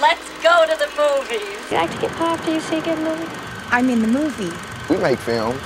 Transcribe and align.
Let's 0.00 0.26
go 0.42 0.64
to 0.64 0.76
the 0.78 0.88
movies. 0.96 1.70
You 1.70 1.76
like 1.76 1.90
to 1.92 2.00
get 2.00 2.10
pop 2.12 2.38
after 2.38 2.54
you 2.54 2.60
see 2.60 2.78
a 2.78 2.80
good 2.80 2.98
movie? 3.00 3.28
I 3.70 3.82
mean 3.82 4.00
the 4.00 4.08
movie. 4.08 4.50
We 4.88 4.96
make 4.96 5.18
films. 5.18 5.60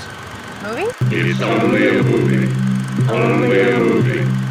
Movie? 0.61 0.91
It's 1.15 1.41
only 1.41 1.89
a 1.89 2.03
movie. 2.03 2.53
Only 3.09 3.61
a 3.61 3.79
movie. 3.79 4.44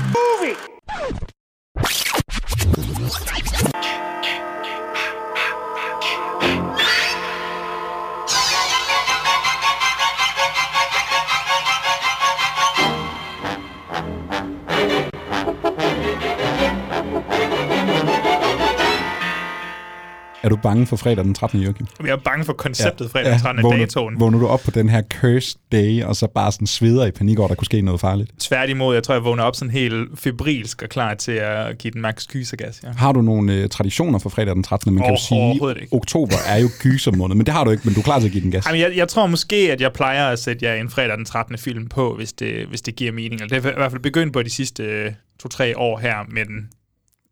Bange 20.64 20.86
for 20.86 20.96
fredag 20.96 21.24
den 21.24 21.34
13. 21.34 21.62
Joachim? 21.62 21.88
Jeg 22.04 22.10
er 22.10 22.16
bange 22.16 22.46
for 22.46 22.54
konceptet 22.54 23.12
fredag 23.12 23.32
den 23.32 23.40
13. 23.40 23.64
vågner, 23.64 23.78
datoen. 23.78 24.20
vågner 24.20 24.40
du 24.40 24.48
op 24.48 24.60
på 24.66 24.72
den 24.72 24.90
her 24.90 25.02
cursed 25.14 25.60
day, 25.72 26.04
og 26.04 26.16
så 26.16 26.28
bare 26.28 26.52
sådan 26.52 26.68
sveder 26.68 27.06
i 27.06 27.12
panik 27.12 27.40
over, 27.40 27.48
der 27.48 27.56
kunne 27.56 27.66
ske 27.66 27.82
noget 27.82 28.02
farligt? 28.02 28.32
Tværtimod, 28.40 28.94
jeg 28.94 29.04
tror, 29.04 29.14
jeg 29.14 29.24
vågner 29.24 29.44
op 29.44 29.56
sådan 29.56 29.72
helt 29.72 30.20
febrilsk 30.20 30.82
og 30.82 30.90
klar 30.90 31.14
til 31.14 31.32
at 31.32 31.78
give 31.78 31.92
den 31.92 32.02
max 32.02 32.28
gysergas. 32.28 32.80
Ja. 32.84 32.92
Har 32.98 33.12
du 33.12 33.22
nogle 33.22 33.54
øh, 33.54 33.70
traditioner 33.70 34.20
for 34.20 34.30
fredag 34.30 34.56
den 34.56 34.64
13. 34.64 34.94
Man 34.94 35.04
kan 35.04 35.14
jo 35.14 35.20
sige, 35.20 35.54
ikke. 35.82 35.88
oktober 35.92 36.36
er 36.48 36.58
jo 36.58 36.68
gysermåned, 36.80 37.36
men 37.36 37.46
det 37.46 37.54
har 37.54 37.64
du 37.64 37.72
ikke, 37.72 37.84
men 37.86 37.94
du 37.94 38.00
er 38.00 38.04
klar 38.04 38.20
til 38.20 38.26
at 38.26 38.32
give 38.32 38.44
den 38.44 38.52
gas. 38.52 38.66
Jamen, 38.66 38.82
jeg, 38.82 38.94
jeg 38.96 39.08
tror 39.08 39.28
måske, 39.28 39.72
at 39.72 39.82
jeg 39.82 39.94
plejer 39.94 40.28
at 40.28 40.40
sætte 40.40 40.66
jer 40.66 40.76
en 40.76 40.90
fredag 40.90 41.18
den 41.18 41.26
13. 41.26 41.58
film 41.58 41.90
på, 41.90 42.16
hvis 42.16 42.34
det, 42.34 42.68
hvis 42.68 42.82
det 42.82 42.96
giver 42.96 43.12
mening. 43.12 43.34
Eller 43.34 43.48
det 43.48 43.66
er 43.66 43.72
i 43.72 43.74
hvert 43.76 43.92
fald 43.92 44.02
begyndt 44.02 44.34
på 44.34 44.44
de 44.44 44.50
sidste 44.50 44.84
øh, 44.84 45.12
to-tre 45.40 45.78
år 45.78 46.00
her, 46.00 46.16
men 46.30 46.70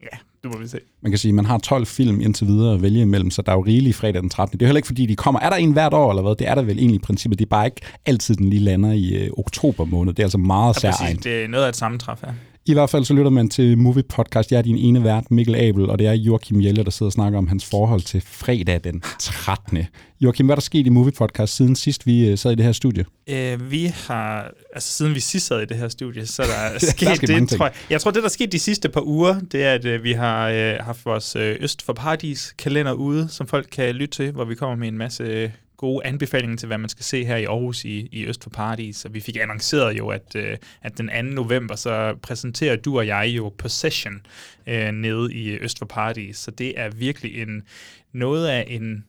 ja, 0.03 0.17
det 0.43 0.51
må 0.53 0.59
vi 0.59 0.67
se. 0.67 0.77
Man 1.01 1.11
kan 1.11 1.19
sige, 1.19 1.29
at 1.29 1.35
man 1.35 1.45
har 1.45 1.57
12 1.57 1.85
film 1.85 2.21
indtil 2.21 2.47
videre 2.47 2.73
at 2.73 2.81
vælge 2.81 3.01
imellem, 3.01 3.31
så 3.31 3.41
der 3.41 3.51
er 3.51 3.55
jo 3.55 3.61
rigeligt 3.61 3.95
fredag 3.95 4.21
den 4.21 4.29
13. 4.29 4.59
Det 4.59 4.65
er 4.65 4.67
heller 4.67 4.77
ikke, 4.77 4.85
fordi 4.87 5.05
de 5.05 5.15
kommer. 5.15 5.39
Er 5.39 5.49
der 5.49 5.57
en 5.57 5.71
hvert 5.71 5.93
år, 5.93 6.09
eller 6.09 6.21
hvad? 6.21 6.35
Det 6.35 6.47
er 6.47 6.55
der 6.55 6.61
vel 6.61 6.77
egentlig 6.77 6.95
i 6.95 6.99
princippet. 7.03 7.39
Det 7.39 7.45
er 7.45 7.49
bare 7.49 7.65
ikke 7.65 7.81
altid, 8.05 8.35
den 8.35 8.49
lige 8.49 8.59
lander 8.59 8.91
i 8.91 9.13
øh, 9.15 9.29
oktober 9.37 9.85
måned. 9.85 10.13
Det 10.13 10.19
er 10.19 10.25
altså 10.25 10.37
meget 10.37 10.83
Ja, 10.83 10.91
særligt. 10.91 11.23
det 11.23 11.43
er 11.43 11.47
noget 11.47 11.65
af 11.65 11.69
et 11.69 11.75
sammentræf 11.75 12.21
her. 12.21 12.33
I 12.65 12.73
hvert 12.73 12.89
fald 12.89 13.05
så 13.05 13.13
lytter 13.13 13.29
man 13.29 13.49
til 13.49 13.77
Movie 13.77 14.03
Podcast. 14.03 14.51
Jeg 14.51 14.57
er 14.57 14.61
din 14.61 14.77
ene 14.77 15.03
vært, 15.03 15.31
Mikkel 15.31 15.55
Abel, 15.55 15.89
og 15.89 15.99
det 15.99 16.07
er 16.07 16.13
Joachim 16.13 16.61
Jelle, 16.61 16.83
der 16.83 16.91
sidder 16.91 17.07
og 17.09 17.13
snakker 17.13 17.37
om 17.37 17.47
hans 17.47 17.65
forhold 17.65 18.01
til 18.01 18.21
fredag 18.21 18.81
den 18.83 19.03
13. 19.19 19.79
Joachim, 20.21 20.45
hvad 20.45 20.53
er 20.53 20.55
der 20.55 20.61
sket 20.61 20.85
i 20.85 20.89
Movie 20.89 21.11
Podcast 21.11 21.55
siden 21.55 21.75
sidst 21.75 22.05
vi 22.05 22.29
øh, 22.29 22.37
sad 22.37 22.51
i 22.51 22.55
det 22.55 22.65
her 22.65 22.71
studie? 22.71 23.05
Øh, 23.29 23.71
vi 23.71 23.85
har, 23.85 24.51
altså 24.73 24.93
siden 24.93 25.15
vi 25.15 25.19
sidst 25.19 25.47
sad 25.47 25.61
i 25.61 25.65
det 25.65 25.77
her 25.77 25.87
studie, 25.87 26.25
så 26.25 26.41
er 26.41 26.45
der 26.45 26.53
Der 26.69 26.75
er 26.75 26.79
sket 26.79 27.17
sket 27.17 27.29
det, 27.29 27.49
tror 27.49 27.65
jeg. 27.65 27.73
Jeg 27.89 28.01
tror, 28.01 28.11
det 28.11 28.23
der 28.23 28.29
er 28.29 28.31
sket 28.31 28.51
de 28.51 28.59
sidste 28.59 28.89
par 28.89 29.01
uger, 29.01 29.39
det 29.51 29.63
er, 29.63 29.73
at 29.73 29.85
øh, 29.85 30.03
vi 30.03 30.11
har 30.11 30.49
øh, 30.49 30.75
haft 30.79 31.05
vores 31.05 31.35
øh, 31.35 31.55
Øst 31.59 31.81
for 31.81 31.93
Paradis 31.93 32.55
kalender 32.57 32.93
ude, 32.93 33.27
som 33.29 33.47
folk 33.47 33.67
kan 33.71 33.95
lytte 33.95 34.15
til, 34.15 34.31
hvor 34.31 34.45
vi 34.45 34.55
kommer 34.55 34.75
med 34.75 34.87
en 34.87 34.97
masse 34.97 35.23
øh, 35.23 35.49
gode 35.81 36.05
anbefalinger 36.05 36.57
til, 36.57 36.67
hvad 36.67 36.77
man 36.77 36.89
skal 36.89 37.03
se 37.05 37.25
her 37.25 37.35
i 37.35 37.43
Aarhus 37.43 37.85
i, 37.85 38.09
i 38.11 38.25
Øst 38.25 38.43
for 38.43 38.49
Paradis. 38.49 39.05
Og 39.05 39.13
vi 39.13 39.19
fik 39.19 39.37
annonceret 39.37 39.97
jo, 39.97 40.09
at, 40.09 40.35
øh, 40.35 40.57
at 40.81 40.97
den 40.97 41.07
2. 41.07 41.21
november, 41.21 41.75
så 41.75 42.15
præsenterer 42.21 42.75
du 42.75 42.97
og 42.97 43.07
jeg 43.07 43.27
jo 43.27 43.53
Possession 43.57 44.21
øh, 44.67 44.91
nede 44.91 45.33
i 45.33 45.57
Øst 45.57 45.79
for 45.79 45.85
Paradis. 45.85 46.37
Så 46.37 46.51
det 46.51 46.79
er 46.79 46.89
virkelig 46.89 47.41
en 47.41 47.63
noget 48.13 48.47
af 48.47 48.65
en 48.67 49.05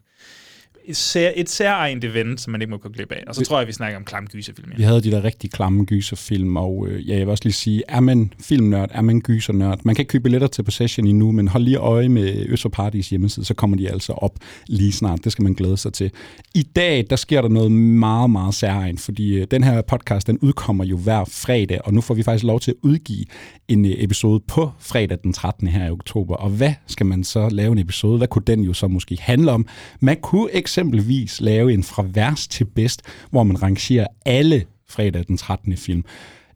et, 0.84 0.97
sær, 0.97 1.30
et 1.34 1.50
særligt 1.50 2.05
event, 2.05 2.41
som 2.41 2.50
man 2.50 2.61
ikke 2.61 2.70
må 2.70 2.77
gå 2.77 2.88
glip 2.88 3.12
af. 3.12 3.25
Og 3.27 3.34
så 3.34 3.44
tror 3.44 3.58
jeg, 3.58 3.66
vi 3.69 3.72
snakker 3.72 3.98
om 3.98 4.05
klam 4.05 4.27
gyserfilm. 4.27 4.72
Vi 4.77 4.83
havde 4.83 5.02
de 5.02 5.11
der 5.11 5.25
rigtig 5.25 5.50
klamme 5.50 5.84
gyserfilm, 5.84 6.56
og 6.56 6.86
øh, 6.88 7.08
ja, 7.08 7.12
jeg 7.12 7.20
vil 7.20 7.28
også 7.28 7.44
lige 7.44 7.52
sige, 7.52 7.83
er 7.88 8.00
man 8.00 8.33
filmnørd, 8.41 8.91
er 8.92 9.03
man 9.03 9.20
gysernørd? 9.20 9.80
Man 9.84 9.94
kan 9.94 10.03
ikke 10.03 10.10
købe 10.10 10.22
billetter 10.22 10.48
til 10.48 10.62
Possession 10.62 11.06
endnu, 11.06 11.33
men 11.33 11.48
hold 11.48 11.62
lige 11.62 11.77
øje 11.77 12.08
med 12.08 12.47
Øst 12.48 12.66
Paradis 12.72 13.10
hjemmeside, 13.10 13.47
så 13.47 13.55
kommer 13.55 13.77
de 13.77 13.91
altså 13.91 14.12
op 14.12 14.38
lige 14.66 14.92
snart. 14.92 15.25
Det 15.25 15.33
skal 15.33 15.42
man 15.42 15.53
glæde 15.53 15.77
sig 15.77 15.92
til. 15.92 16.10
I 16.55 16.62
dag, 16.62 17.06
der 17.10 17.16
sker 17.16 17.42
der 17.42 17.48
noget 17.48 17.72
meget, 17.72 18.30
meget 18.30 18.55
særligt, 18.55 19.00
fordi 19.00 19.34
øh, 19.34 19.47
den 19.50 19.65
her 19.65 19.82
podcast, 19.82 20.26
den 20.26 20.38
udkommer 20.38 20.84
jo 20.84 20.97
hver 20.97 21.25
fredag, 21.25 21.81
og 21.84 21.94
nu 21.94 22.00
får 22.00 22.15
vi 22.15 22.22
faktisk 22.22 22.44
lov 22.44 22.60
til 22.60 22.71
at 22.71 22.76
udgive 22.82 23.25
en 23.69 23.84
øh, 23.84 23.92
episode 23.98 24.41
på 24.48 24.71
fredag 24.78 25.19
den 25.22 25.32
13. 25.32 25.69
her 25.69 25.87
i 25.87 25.91
oktober. 25.91 26.37
Og 26.37 26.50
hvad 26.50 26.72
skal 26.87 27.06
man 27.06 27.25
så 27.25 27.48
lave 27.48 27.72
en 27.72 27.78
episode? 27.78 28.19
Hvad 28.19 28.28
kunne 28.28 28.44
den 28.47 28.60
jo 28.60 28.72
så 28.72 28.88
måske 28.88 29.16
handle 29.21 29.53
om? 29.53 29.66
Man 30.00 30.16
kunne 30.22 30.48
eksempelvis 30.72 31.41
lave 31.41 31.72
en 31.72 31.83
fra 31.83 32.05
værst 32.15 32.50
til 32.50 32.65
bedst, 32.65 33.03
hvor 33.31 33.43
man 33.43 33.62
rangerer 33.62 34.06
alle 34.27 34.65
fredag 34.88 35.25
den 35.28 35.37
13. 35.37 35.77
film. 35.77 36.05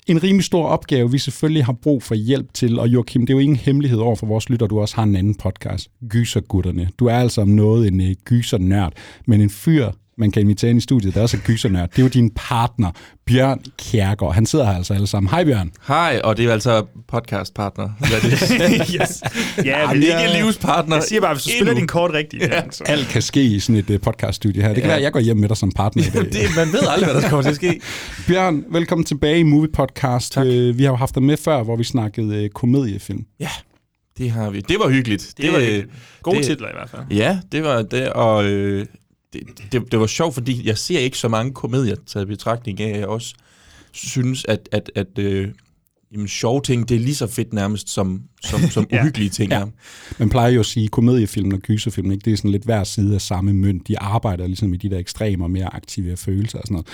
En 0.06 0.22
rimelig 0.22 0.44
stor 0.44 0.66
opgave, 0.66 1.10
vi 1.10 1.19
selvfølgelig 1.19 1.65
har 1.65 1.72
brug 1.72 2.03
for 2.03 2.15
hjælp 2.15 2.54
til, 2.54 2.78
og 2.78 2.88
Joachim, 2.88 3.27
det 3.27 3.32
er 3.32 3.37
jo 3.37 3.43
ingen 3.43 3.56
hemmelighed 3.56 3.99
over 3.99 4.16
for 4.16 4.27
vores 4.27 4.49
lytter, 4.49 4.66
du 4.66 4.81
også 4.81 4.97
har 4.97 5.03
en 5.03 5.16
anden 5.16 5.34
podcast, 5.34 5.91
Gysergutterne. 6.09 6.88
Du 6.99 7.06
er 7.06 7.15
altså 7.15 7.41
om 7.41 7.49
noget 7.49 7.88
en 7.88 8.00
uh, 8.00 8.06
gysernørd, 8.25 8.93
men 9.27 9.41
en 9.41 9.50
fyr, 9.50 9.91
man 10.19 10.31
kan 10.31 10.43
invitere 10.43 10.71
ind 10.71 10.78
i 10.78 10.81
studiet, 10.82 11.15
der 11.15 11.22
også 11.22 11.37
er 11.37 11.41
gysernørd, 11.41 11.91
det 11.91 11.99
er 11.99 12.03
jo 12.03 12.09
din 12.09 12.31
partner, 12.31 12.91
Bjørn 13.27 13.60
Kjærgaard. 13.78 14.34
Han 14.34 14.47
sidder 14.47 14.65
her 14.65 14.72
altså 14.72 14.94
alle 14.94 15.06
sammen. 15.06 15.31
Hej 15.31 15.44
Bjørn. 15.44 15.71
Hej, 15.88 16.21
og 16.25 16.37
det 16.37 16.44
er 16.47 16.53
altså 16.53 16.87
podcastpartner. 17.09 17.88
Hvad 17.99 18.09
er 18.12 18.21
det? 18.21 18.88
yes. 19.00 19.22
Ja, 19.65 19.81
Jamen, 19.81 20.00
men 20.00 20.03
ikke 20.03 20.43
livspartner. 20.44 20.97
Jeg 20.97 21.03
siger 21.03 21.21
bare, 21.21 21.34
hvis 21.34 21.44
du 21.44 21.50
spiller 21.50 21.75
din 21.75 21.87
kort 21.87 22.10
rigtigt. 22.12 22.43
Ja. 22.43 22.62
Så. 22.71 22.84
Alt 22.87 23.09
kan 23.09 23.22
ske 23.22 23.43
i 23.43 23.60
sådan 23.60 23.77
et 23.77 23.91
uh, 23.91 24.00
podcaststudie 24.00 24.62
her. 24.62 24.69
Det 24.69 24.77
kan 24.77 24.82
Ja. 24.82 24.88
være, 24.88 24.97
at 24.97 25.03
jeg 25.03 25.12
går 25.12 25.21
hjem 25.21 25.37
med 25.37 25.49
dig 25.49 25.56
som 25.56 25.72
partner 25.72 26.03
i 26.03 26.10
dag. 26.10 26.22
det, 26.25 26.43
man 26.56 26.72
ved 26.72 26.81
aldrig, 26.88 27.12
hvad 27.12 27.22
der 27.22 27.28
kommer 27.28 27.43
til 27.43 27.50
at 27.50 27.56
ske. 27.56 27.81
Bjørn, 28.28 28.65
velkommen 28.71 29.04
tilbage 29.04 29.38
i 29.38 29.43
Movie 29.43 29.71
Podcast. 29.72 30.33
Tak. 30.33 30.47
Øh, 30.47 30.78
vi 30.78 30.83
har 30.84 30.91
jo 30.91 30.97
haft 30.97 31.15
dig 31.15 31.22
med 31.22 31.37
før, 31.37 31.62
hvor 31.62 31.77
vi 31.77 31.84
snakkede 31.84 32.44
øh, 32.44 32.50
komediefilm. 32.50 33.25
Ja, 33.41 33.50
det 34.19 34.31
har 34.31 34.50
vi. 34.50 34.60
Det 34.60 34.77
var 34.78 34.88
hyggeligt. 34.91 35.34
Det, 35.37 35.44
det 35.44 35.53
var 35.53 35.59
øh, 35.59 35.83
gode 36.22 36.37
det- 36.38 36.44
titler 36.47 36.69
i 36.69 36.72
hvert 36.75 36.91
fald. 36.91 37.03
Ja, 37.10 37.38
det 37.53 37.62
var 37.62 37.83
det, 37.83 38.09
og 38.09 38.44
øh, 38.44 38.87
det, 39.32 39.42
det, 39.72 39.92
det 39.92 40.00
var 40.00 40.06
sjovt, 40.06 40.34
fordi 40.34 40.66
jeg 40.66 40.78
ser 40.78 40.98
ikke 40.98 41.19
så 41.19 41.28
mange 41.28 41.53
komedier 41.53 41.97
taget 42.06 42.26
i 42.26 42.28
betragtning 42.28 42.81
af, 42.81 42.88
at 42.88 42.98
jeg 42.98 43.06
også 43.06 43.34
synes, 43.92 44.44
at, 44.48 44.69
at, 44.72 44.91
at 44.94 45.19
øh, 45.19 45.48
jamen, 46.12 46.28
sjove 46.28 46.60
ting, 46.62 46.88
det 46.88 46.94
er 46.94 46.98
lige 46.98 47.14
så 47.14 47.26
fedt 47.26 47.53
nærmest, 47.53 47.88
som, 47.91 48.22
som, 48.44 48.60
som 48.60 48.86
Ja. 48.92 49.00
uhyggelige 49.00 49.31
ting 49.31 49.50
Ja. 49.53 49.59
er. 49.60 49.66
Man 50.19 50.28
plejer 50.31 50.50
jo 50.50 50.60
at 50.60 50.66
sige, 50.66 50.84
at 50.84 50.91
komediefilm 50.91 51.53
og 51.53 51.59
gyserfilm, 51.59 52.10
ikke? 52.10 52.25
det 52.25 52.32
er 52.32 52.36
sådan 52.36 52.50
lidt 52.50 52.65
hver 52.65 52.84
side 52.84 53.15
af 53.15 53.20
samme 53.20 53.54
mønt. 53.54 53.88
De 53.88 53.98
arbejder 53.98 54.47
ligesom 54.47 54.75
i 54.75 54.76
de 54.76 54.91
der 54.91 54.98
ekstremer, 54.98 55.48
mere 55.48 55.75
aktive 55.75 56.16
følelser 56.16 56.59
og 56.59 56.65
sådan 56.66 56.75
noget. 56.75 56.86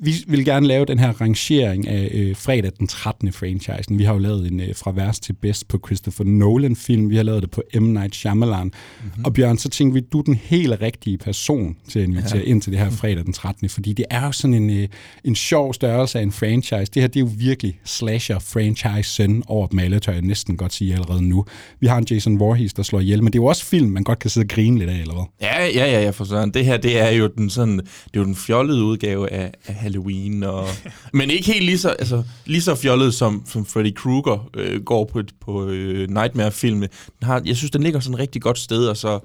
Vi 0.00 0.12
vil 0.26 0.44
gerne 0.44 0.66
lave 0.66 0.84
den 0.84 0.98
her 0.98 1.12
rangering 1.20 1.88
af 1.88 2.10
øh, 2.14 2.36
fredag 2.36 2.72
den 2.78 2.86
13. 2.86 3.32
franchisen. 3.32 3.98
Vi 3.98 4.04
har 4.04 4.12
jo 4.12 4.18
lavet 4.18 4.52
en 4.52 4.60
øh, 4.60 4.74
fra 4.74 4.90
værst 4.90 5.22
til 5.22 5.32
bedst 5.32 5.68
på 5.68 5.80
Christopher 5.86 6.24
Nolan-film. 6.24 7.10
Vi 7.10 7.16
har 7.16 7.22
lavet 7.22 7.42
det 7.42 7.50
på 7.50 7.62
M. 7.74 7.82
Night 7.82 8.14
Shyamalan. 8.14 8.64
Mm-hmm. 8.64 9.24
Og 9.24 9.32
Bjørn, 9.34 9.58
så 9.58 9.68
tænkte 9.68 9.94
vi, 9.94 10.06
du 10.12 10.18
er 10.18 10.22
den 10.22 10.34
helt 10.34 10.80
rigtige 10.80 11.18
person 11.18 11.76
til 11.88 11.98
at 11.98 12.08
invitere 12.08 12.38
ja. 12.38 12.44
ind 12.44 12.62
til 12.62 12.72
det 12.72 12.80
her 12.80 12.90
fredag 12.90 13.24
den 13.24 13.32
13. 13.32 13.68
Fordi 13.68 13.92
det 13.92 14.04
er 14.10 14.24
jo 14.24 14.32
sådan 14.32 14.54
en, 14.54 14.70
øh, 14.70 14.88
en 15.24 15.34
sjov 15.34 15.74
størrelse 15.74 16.18
af 16.18 16.22
en 16.22 16.32
franchise. 16.32 16.92
Det 16.94 17.02
her 17.02 17.06
det 17.06 17.16
er 17.16 17.20
jo 17.20 17.30
virkelig 17.36 17.80
slasher-franchise-søn 17.84 19.42
over 19.46 19.66
dem 19.66 19.78
alle, 19.78 20.00
tør 20.00 20.12
jeg 20.12 20.22
næsten 20.22 20.56
godt 20.56 20.72
sige 20.72 20.94
allerede 20.94 21.22
nu. 21.22 21.44
Vi 21.80 21.86
har 21.86 21.98
en 21.98 22.06
Jason 22.10 22.40
Voorhees, 22.40 22.72
der 22.72 22.82
slår 22.82 23.00
ihjel, 23.00 23.22
men 23.22 23.32
det 23.32 23.38
er 23.38 23.42
jo 23.42 23.46
også 23.46 23.64
film, 23.64 23.90
man 23.90 24.04
godt 24.04 24.18
kan 24.18 24.30
sidde 24.30 24.44
og 24.44 24.48
grine 24.48 24.78
lidt 24.78 24.90
af, 24.90 25.00
eller 25.00 25.14
hvad? 25.14 25.24
Ja, 25.40 25.66
ja, 25.66 25.92
ja, 25.92 26.02
ja, 26.02 26.10
for 26.10 26.24
sådan. 26.24 26.50
Det 26.50 26.64
her, 26.64 26.76
det 26.76 26.98
er 26.98 27.10
jo 27.10 27.26
den 27.26 27.50
sådan, 27.50 27.78
det 27.78 28.14
er 28.14 28.20
jo 28.20 28.24
den 28.24 28.36
fjollede 28.36 28.84
udgave 28.84 29.32
af, 29.32 29.52
af 29.66 29.74
Halloween, 29.88 30.42
og, 30.42 30.66
men 31.12 31.30
ikke 31.30 31.52
helt 31.52 31.64
lige 31.64 31.78
så, 31.78 31.88
altså, 31.88 32.22
lige 32.46 32.62
så 32.62 32.74
fjollet, 32.74 33.14
som, 33.14 33.42
som 33.46 33.66
Freddy 33.66 33.94
Krueger 33.94 34.50
øh, 34.56 34.82
går 34.82 35.04
på, 35.04 35.22
på 35.40 35.66
øh, 35.66 36.08
Nightmare-filme. 36.08 36.88
Den 37.20 37.26
har, 37.26 37.42
jeg 37.44 37.56
synes, 37.56 37.70
den 37.70 37.82
ligger 37.82 38.00
sådan 38.00 38.14
et 38.14 38.20
rigtig 38.20 38.42
godt 38.42 38.58
sted, 38.58 38.86
og 38.86 38.96
så, 38.96 39.20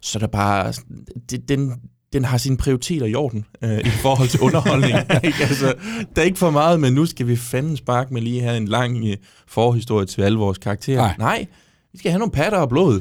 så 0.00 0.18
er 0.18 0.20
der 0.20 0.26
bare, 0.26 0.72
det, 1.30 1.48
den, 1.48 1.72
den 2.12 2.24
har 2.24 2.38
sine 2.38 2.56
prioriteter 2.56 3.06
i 3.06 3.14
orden 3.14 3.44
øh, 3.62 3.78
i 3.78 3.90
forhold 4.02 4.28
til 4.28 4.40
underholdning. 4.40 4.94
ikke? 5.24 5.38
Altså, 5.40 5.74
der 6.16 6.22
er 6.22 6.26
ikke 6.26 6.38
for 6.38 6.50
meget, 6.50 6.80
men 6.80 6.92
nu 6.92 7.06
skal 7.06 7.26
vi 7.26 7.36
fanden 7.36 7.76
sparke 7.76 8.14
med 8.14 8.22
lige 8.22 8.40
her 8.40 8.52
en 8.52 8.68
lang 8.68 9.06
øh, 9.06 9.16
forhistorie 9.46 10.06
til 10.06 10.22
alle 10.22 10.38
vores 10.38 10.58
karakterer. 10.58 11.00
Nej. 11.00 11.14
Nej, 11.18 11.46
vi 11.94 11.98
skal 11.98 12.10
have 12.10 12.18
nogle 12.18 12.32
patter 12.32 12.58
og 12.58 12.68
blod. 12.68 13.00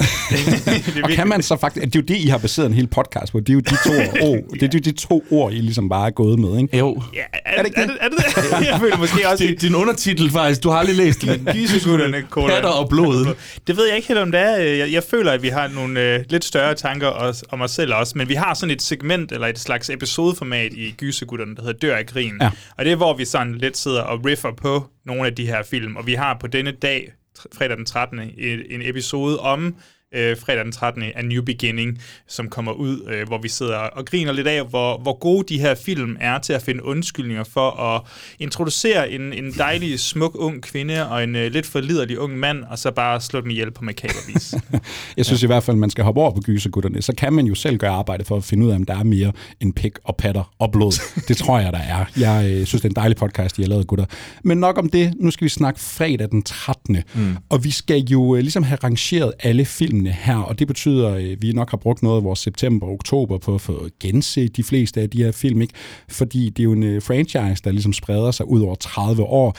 Og 1.03 1.09
kan 1.09 1.27
man 1.27 1.43
så 1.43 1.57
faktisk, 1.57 1.85
det 1.85 1.95
er 1.95 1.99
jo 1.99 2.05
det, 2.05 2.17
I 2.17 2.27
har 2.27 2.37
baseret 2.37 2.67
en 2.67 2.73
hel 2.73 2.87
podcast 2.87 3.31
på, 3.31 3.39
det 3.39 3.49
er 3.49 3.53
jo 3.53 3.59
de 3.59 3.69
to 3.69 3.93
ord, 4.27 4.43
det 4.53 4.63
er 4.63 4.69
jo 4.73 4.79
de 4.79 4.91
to 4.91 5.23
ord, 5.31 5.53
I 5.53 5.55
ligesom 5.55 5.89
bare 5.89 6.07
er 6.07 6.11
gået 6.11 6.39
med, 6.39 6.57
ikke? 6.61 6.77
jo, 6.77 7.01
Ja, 7.13 7.19
er, 7.33 7.39
er, 7.45 7.63
det, 7.63 7.73
er, 7.75 7.85
det, 7.85 7.97
er 8.01 8.09
det 8.09 8.17
det? 8.17 8.67
Jeg 8.71 8.79
føler 8.79 8.97
måske 8.97 9.29
også... 9.29 9.43
det 9.43 9.61
din 9.61 9.75
undertitel 9.75 10.31
faktisk. 10.31 10.63
Du 10.63 10.69
har 10.69 10.77
aldrig 10.77 10.95
læst 10.95 11.21
den. 11.21 11.47
Gysergutterne, 11.53 12.21
kolon. 12.29 12.49
Patter 12.49 12.69
og 12.69 12.89
blod. 12.89 13.35
Det 13.67 13.77
ved 13.77 13.87
jeg 13.87 13.95
ikke 13.95 14.07
helt, 14.07 14.19
om 14.19 14.31
det 14.31 14.41
er. 14.41 14.57
Jeg, 14.57 14.91
jeg 14.91 15.03
føler, 15.03 15.31
at 15.31 15.43
vi 15.43 15.47
har 15.47 15.67
nogle 15.67 15.99
øh, 15.99 16.25
lidt 16.29 16.45
større 16.45 16.75
tanker 16.75 17.07
os, 17.07 17.43
om 17.49 17.61
os 17.61 17.71
selv 17.71 17.93
også, 17.93 18.17
men 18.17 18.29
vi 18.29 18.33
har 18.33 18.53
sådan 18.53 18.75
et 18.75 18.81
segment, 18.81 19.31
eller 19.31 19.47
et 19.47 19.59
slags 19.59 19.89
episodeformat 19.89 20.73
i 20.73 20.91
Gysergutterne, 20.97 21.55
der 21.55 21.61
hedder 21.61 21.79
Dør 21.79 21.95
af 21.95 22.05
grin. 22.05 22.33
Ja. 22.41 22.49
Og 22.77 22.85
det 22.85 22.91
er, 22.91 22.95
hvor 22.95 23.17
vi 23.17 23.25
sådan 23.25 23.55
lidt 23.55 23.77
sidder 23.77 24.01
og 24.01 24.25
riffer 24.25 24.51
på 24.61 24.85
nogle 25.05 25.25
af 25.25 25.35
de 25.35 25.45
her 25.45 25.63
film, 25.69 25.95
og 25.95 26.07
vi 26.07 26.13
har 26.13 26.37
på 26.41 26.47
denne 26.47 26.71
dag, 26.71 27.11
fredag 27.53 27.77
den 27.77 27.85
13., 27.85 28.19
en, 28.19 28.81
episode 28.81 29.39
om 29.39 29.75
øh, 30.13 30.37
fredag 30.37 30.63
den 30.63 30.71
13. 30.71 31.03
A 31.15 31.21
New 31.21 31.43
Beginning, 31.43 32.01
som 32.27 32.49
kommer 32.49 32.71
ud, 32.71 33.09
øh, 33.13 33.27
hvor 33.27 33.37
vi 33.37 33.49
sidder 33.49 33.77
og 33.77 34.05
griner 34.05 34.31
lidt 34.31 34.47
af, 34.47 34.65
hvor, 34.65 34.97
hvor 34.97 35.19
gode 35.19 35.53
de 35.53 35.59
her 35.59 35.75
film 35.75 36.17
er 36.19 36.39
til 36.39 36.53
at 36.53 36.61
finde 36.61 36.85
undskyldninger 36.85 37.43
for 37.43 37.71
at 37.71 38.01
introducere 38.39 39.11
en, 39.11 39.33
en 39.33 39.51
dejlig, 39.57 39.99
smuk 39.99 40.31
ung 40.35 40.61
kvinde 40.61 41.09
og 41.09 41.23
en 41.23 41.35
øh, 41.35 41.51
lidt 41.51 41.65
for 41.65 41.79
liderlig 41.79 42.19
ung 42.19 42.37
mand, 42.37 42.63
og 42.63 42.79
så 42.79 42.91
bare 42.91 43.21
slå 43.21 43.41
dem 43.41 43.49
ihjel 43.49 43.71
på 43.71 43.83
makaber 43.83 44.33
vis. 44.33 44.55
Jeg 45.17 45.25
synes 45.25 45.41
ja. 45.41 45.45
i 45.45 45.47
hvert 45.47 45.63
fald, 45.63 45.77
man 45.77 45.89
skal 45.89 46.03
hoppe 46.03 46.21
over 46.21 46.31
på 46.31 46.41
gysergutterne. 46.41 47.01
Så 47.01 47.13
kan 47.17 47.33
man 47.33 47.45
jo 47.45 47.55
selv 47.55 47.77
gøre 47.77 47.91
arbejde 47.91 48.25
for 48.25 48.37
at 48.37 48.43
finde 48.43 48.65
ud 48.65 48.71
af, 48.71 48.75
om 48.75 48.83
der 48.83 48.99
er 48.99 49.03
mere 49.03 49.31
end 49.59 49.73
pik 49.73 49.93
og 50.03 50.15
patter 50.15 50.53
og 50.59 50.71
blod. 50.71 51.23
Det 51.27 51.37
tror 51.37 51.59
jeg, 51.59 51.73
der 51.73 51.79
er. 51.79 52.05
Jeg 52.17 52.51
øh, 52.51 52.65
synes, 52.65 52.81
det 52.81 52.85
er 52.85 52.89
en 52.89 52.95
dejlig 52.95 53.17
podcast, 53.17 53.59
I 53.59 53.61
har 53.61 53.69
lavet, 53.69 53.87
gutter. 53.87 54.05
Men 54.43 54.57
nok 54.57 54.77
om 54.77 54.89
det. 54.89 55.13
Nu 55.19 55.31
skal 55.31 55.45
vi 55.45 55.49
snakke 55.49 55.79
fredag 55.79 56.29
den 56.31 56.43
13. 56.43 56.97
Mm. 57.13 57.37
Og 57.49 57.63
vi 57.63 57.71
skal 57.71 57.99
jo 57.99 58.35
øh, 58.35 58.41
ligesom 58.41 58.63
have 58.63 58.77
rangeret 58.83 59.33
alle 59.39 59.65
filmene 60.03 60.11
her, 60.11 60.37
og 60.37 60.59
det 60.59 60.67
betyder, 60.67 61.09
at 61.09 61.41
vi 61.41 61.51
nok 61.51 61.69
har 61.69 61.77
brugt 61.77 62.03
noget 62.03 62.17
af 62.17 62.23
vores 62.23 62.39
september 62.39 62.87
og 62.87 62.93
oktober 62.93 63.37
på 63.37 63.55
at 63.55 63.61
få 63.61 63.87
genset 63.99 64.57
de 64.57 64.63
fleste 64.63 65.01
af 65.01 65.09
de 65.09 65.23
her 65.23 65.31
film, 65.31 65.61
ikke? 65.61 65.73
Fordi 66.09 66.49
det 66.49 66.59
er 66.59 66.63
jo 66.63 66.71
en 66.71 66.83
øh, 66.83 67.01
franchise, 67.01 67.63
der 67.63 67.71
ligesom 67.71 67.93
spreder 67.93 68.31
sig 68.31 68.47
ud 68.47 68.61
over 68.61 68.75
30 68.75 69.23
år 69.23 69.55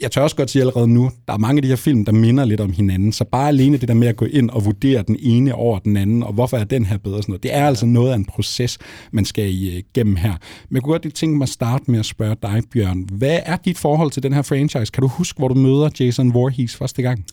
jeg 0.00 0.10
tør 0.10 0.22
også 0.22 0.36
godt 0.36 0.50
sige 0.50 0.62
allerede 0.62 0.88
nu, 0.88 1.10
der 1.28 1.34
er 1.34 1.38
mange 1.38 1.58
af 1.58 1.62
de 1.62 1.68
her 1.68 1.76
film, 1.76 2.04
der 2.04 2.12
minder 2.12 2.44
lidt 2.44 2.60
om 2.60 2.72
hinanden, 2.72 3.12
så 3.12 3.24
bare 3.24 3.48
alene 3.48 3.76
det 3.76 3.88
der 3.88 3.94
med 3.94 4.08
at 4.08 4.16
gå 4.16 4.24
ind 4.24 4.50
og 4.50 4.64
vurdere 4.64 5.02
den 5.02 5.16
ene 5.20 5.54
over 5.54 5.78
den 5.78 5.96
anden, 5.96 6.22
og 6.22 6.32
hvorfor 6.32 6.56
er 6.56 6.64
den 6.64 6.84
her 6.84 6.98
bedre, 6.98 7.22
sådan 7.22 7.32
noget, 7.32 7.42
det 7.42 7.54
er 7.54 7.66
altså 7.66 7.86
noget 7.86 8.12
af 8.12 8.16
en 8.16 8.24
proces, 8.24 8.78
man 9.12 9.24
skal 9.24 9.44
øh, 9.44 9.50
igennem 9.50 10.16
her. 10.16 10.34
Men 10.68 10.74
jeg 10.74 10.82
kunne 10.82 10.92
godt 10.92 11.02
lige 11.02 11.12
tænke 11.12 11.38
mig 11.38 11.44
at 11.44 11.48
starte 11.48 11.90
med 11.90 11.98
at 11.98 12.06
spørge 12.06 12.36
dig, 12.42 12.62
Bjørn. 12.72 13.06
Hvad 13.12 13.38
er 13.42 13.56
dit 13.56 13.78
forhold 13.78 14.10
til 14.10 14.22
den 14.22 14.32
her 14.32 14.42
franchise? 14.42 14.92
Kan 14.92 15.00
du 15.00 15.08
huske, 15.08 15.38
hvor 15.38 15.48
du 15.48 15.54
møder 15.54 15.90
Jason 16.00 16.34
Voorhees 16.34 16.76
første 16.76 17.02
gang? 17.02 17.24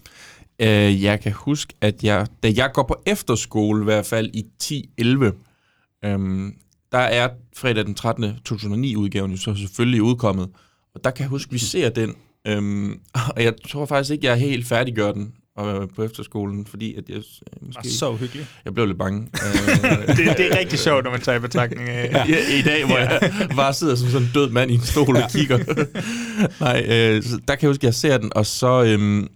Øh, 0.62 1.04
jeg 1.04 1.21
kan 1.21 1.31
huske, 1.31 1.74
at 1.81 2.04
jeg, 2.04 2.27
da 2.44 2.51
jeg 2.56 2.71
går 2.74 2.83
på 2.83 3.01
efterskole, 3.06 3.81
i 3.81 3.83
hvert 3.83 4.06
fald 4.06 4.30
i 4.33 4.45
10-11, 5.01 6.06
øhm, 6.06 6.54
der 6.92 6.98
er 6.98 7.30
fredag 7.56 7.86
den 7.86 7.95
13. 7.95 8.24
2009-udgaven 8.50 9.31
jo 9.31 9.38
så 9.38 9.56
selvfølgelig 9.56 10.01
udkommet. 10.01 10.50
Og 10.95 11.04
der 11.04 11.12
kan 11.12 11.21
jeg 11.24 11.30
huske, 11.30 11.50
at 11.50 11.54
vi 11.54 11.59
ser 11.59 11.89
den 11.89 12.15
Øhm, 12.48 13.00
og 13.36 13.44
jeg 13.44 13.54
tror 13.69 13.86
faktisk 13.86 14.12
ikke, 14.12 14.25
jeg 14.25 14.31
er 14.31 14.38
helt 14.38 14.68
færdiggjort 14.68 15.15
den 15.15 15.33
øh, 15.59 15.88
på 15.95 16.04
efterskolen, 16.04 16.65
fordi 16.65 16.95
at 16.95 17.03
jeg 17.10 17.18
øh, 17.18 17.24
måske... 17.62 17.81
Det 17.83 17.92
så 17.92 18.15
hyggeligt. 18.15 18.48
Jeg 18.65 18.74
blev 18.74 18.86
lidt 18.86 18.98
bange. 18.98 19.21
det, 20.07 20.38
det 20.38 20.53
er 20.53 20.60
rigtig 20.60 20.80
sjovt, 20.80 21.03
når 21.03 21.12
man 21.12 21.21
tager 21.21 21.38
i 21.38 21.42
betragtning 21.42 21.89
af... 21.89 22.12
ja. 22.12 22.25
I, 22.25 22.60
I 22.60 22.62
dag, 22.62 22.86
hvor 22.86 22.98
ja. 22.98 23.10
jeg 23.12 23.50
bare 23.56 23.74
sidder 23.74 23.95
som 23.95 24.10
sådan 24.10 24.27
en 24.27 24.31
død 24.33 24.50
mand 24.50 24.71
i 24.71 24.74
en 24.74 24.81
stol 24.81 25.15
og 25.15 25.30
kigger. 25.31 25.57
Nej, 26.60 26.86
øh, 26.89 27.24
så 27.24 27.39
der 27.48 27.56
kan 27.56 27.62
jeg 27.62 27.69
huske, 27.69 27.81
at 27.81 27.83
jeg 27.83 27.94
ser 27.94 28.18
den, 28.18 28.31
og 28.36 28.45
så... 28.45 28.83
Øh, 28.83 29.27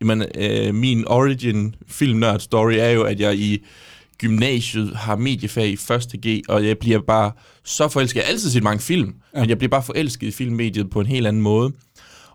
jamen, 0.00 0.24
øh, 0.34 0.74
min 0.74 1.08
origin 1.08 1.74
film 1.88 2.18
nerd 2.18 2.40
story 2.40 2.72
er 2.72 2.90
jo, 2.90 3.02
at 3.02 3.20
jeg 3.20 3.38
i 3.38 3.64
gymnasiet 4.18 4.96
har 4.96 5.16
mediefag 5.16 5.68
i 5.68 5.72
1. 5.72 6.20
G, 6.26 6.42
og 6.48 6.66
jeg 6.66 6.78
bliver 6.78 7.00
bare 7.06 7.32
så 7.64 7.88
forelsket. 7.88 8.16
Jeg 8.16 8.24
har 8.24 8.32
altid 8.32 8.50
set 8.50 8.62
mange 8.62 8.80
film, 8.80 9.14
ja. 9.34 9.40
men 9.40 9.48
jeg 9.48 9.58
bliver 9.58 9.70
bare 9.70 9.82
forelsket 9.82 10.26
i 10.26 10.30
filmmediet 10.30 10.90
på 10.90 11.00
en 11.00 11.06
helt 11.06 11.26
anden 11.26 11.42
måde. 11.42 11.72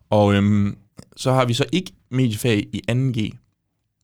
Og 0.10 0.34
øhm, 0.34 0.76
så 1.16 1.32
har 1.32 1.46
vi 1.46 1.54
så 1.54 1.66
ikke 1.72 1.92
mediefag 2.12 2.68
i 2.74 2.82
2G 2.92 3.30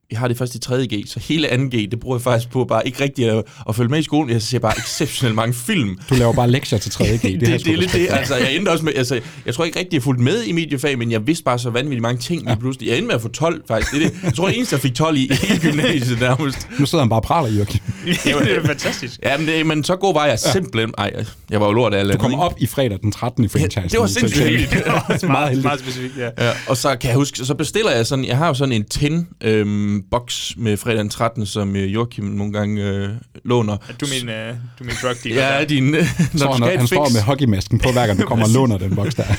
vi 0.10 0.16
har 0.16 0.28
det 0.28 0.38
først 0.38 0.56
i 0.56 0.58
3.G, 0.66 1.08
så 1.08 1.20
hele 1.20 1.48
2G, 1.48 1.90
det 1.90 2.00
bruger 2.00 2.18
jeg 2.18 2.22
faktisk 2.22 2.50
på 2.50 2.66
bare 2.66 2.88
ikke 2.88 3.04
rigtig 3.04 3.30
at, 3.30 3.44
at 3.70 3.76
følge 3.76 3.90
med 3.90 4.00
i 4.00 4.04
skolen. 4.04 4.30
Jeg 4.30 4.42
ser 4.42 4.60
bare 4.60 4.74
exceptionelt 4.78 5.36
mange 5.36 5.54
film. 5.54 6.00
Du 6.10 6.16
laver 6.16 6.34
bare 6.34 6.52
lektier 6.52 6.80
til 6.80 6.90
3.G. 6.90 7.22
det, 7.22 7.22
det, 7.22 7.42
det, 7.42 7.66
det 7.66 7.74
er 7.74 7.78
lidt 7.78 7.94
det. 7.94 8.08
Altså, 8.10 8.36
jeg 8.36 8.56
endte 8.56 8.70
også 8.70 8.86
med, 8.86 8.94
altså, 8.96 9.20
jeg 9.46 9.54
tror 9.54 9.66
ikke 9.66 9.80
rigtig, 9.80 9.94
jeg 9.94 10.04
fulgte 10.04 10.24
med 10.24 10.44
i 10.44 10.52
mediefag, 10.52 10.98
men 10.98 11.12
jeg 11.12 11.28
vidste 11.28 11.44
bare 11.44 11.60
så 11.60 11.70
vanvittigt 11.70 12.02
mange 12.02 12.22
ting 12.22 12.44
ja. 12.44 12.50
lige 12.50 12.60
pludselig. 12.60 12.90
Jeg 12.90 12.98
endte 12.98 13.08
med 13.08 13.16
at 13.16 13.22
få 13.22 13.28
12, 13.28 13.64
faktisk. 13.68 13.92
Det 13.92 14.04
er 14.04 14.10
det. 14.10 14.24
Jeg 14.24 14.34
tror, 14.34 14.48
det 14.48 14.56
eneste, 14.56 14.74
jeg 14.74 14.82
fik 14.82 14.96
12 14.96 15.18
i, 15.18 15.24
i 15.24 15.58
gymnasiet 15.62 16.20
nærmest. 16.20 16.68
Nu 16.80 16.86
sidder 16.86 17.04
han 17.04 17.10
bare 17.10 17.20
og 17.20 17.24
praler, 17.24 17.50
Jørgen. 17.50 17.80
det 18.46 18.58
er 18.58 18.66
fantastisk. 18.66 19.20
Ja, 19.24 19.38
men, 19.38 19.48
det, 19.48 19.66
men 19.66 19.84
så 19.84 19.96
god 19.96 20.14
var 20.14 20.26
jeg 20.26 20.40
simpelthen. 20.40 20.94
Ej, 20.98 21.26
jeg 21.50 21.62
var 21.62 21.68
jo 21.68 21.74
lort 21.74 21.94
af 21.94 22.00
alle. 22.00 22.14
Du 22.14 22.18
kom 22.18 22.36
op 22.36 22.56
i 22.60 22.68
fredag 22.68 23.00
den 23.02 23.12
13. 23.12 23.44
i 23.44 23.48
franchise. 23.48 23.80
Ja, 23.80 23.88
det 23.88 24.00
var 24.00 24.08
sindssygt 24.08 24.44
heldigt. 24.44 24.72
det 24.72 24.84
var 24.86 25.28
meget, 25.28 25.64
meget 25.64 25.80
specifikt, 25.80 26.18
ja. 26.18 26.46
ja. 26.46 26.52
Og 26.68 26.78
så 26.78 26.96
kan 26.96 27.08
jeg 27.10 27.16
huske, 27.16 27.46
så 27.46 27.54
bestiller 27.54 27.92
jeg 27.92 28.06
sådan, 28.06 28.26
jeg 28.26 28.38
har 28.38 28.48
jo 28.48 28.54
sådan 28.54 28.72
en 28.72 28.86
tin 28.86 29.28
øhm, 29.42 29.97
box 30.12 30.52
med 30.58 30.78
fredag 30.78 31.00
den 31.00 31.10
13., 31.10 31.46
som 31.46 31.76
øh, 31.76 31.94
Joachim 31.94 32.26
nogle 32.26 32.54
gange 32.54 32.84
øh, 32.84 33.10
låner. 33.46 33.74
Er 33.74 33.94
du 34.02 34.06
min, 34.20 34.30
øh, 34.30 34.54
du 34.80 34.84
min 34.84 34.94
drug 35.04 35.16
dealer? 35.24 35.58
Ja, 35.58 35.64
din... 35.64 35.96
Øh, 35.96 36.04
så 36.36 36.52
han, 36.52 36.78
han 36.78 36.88
står 36.88 37.10
med 37.14 37.22
hockeymasken 37.22 37.80
på, 37.80 37.92
hver 37.92 38.08
gang 38.08 38.20
du 38.20 38.26
kommer 38.26 38.46
og 38.46 38.52
låner 38.58 38.78
den 38.78 38.96
boks 38.96 39.16
der. 39.16 39.24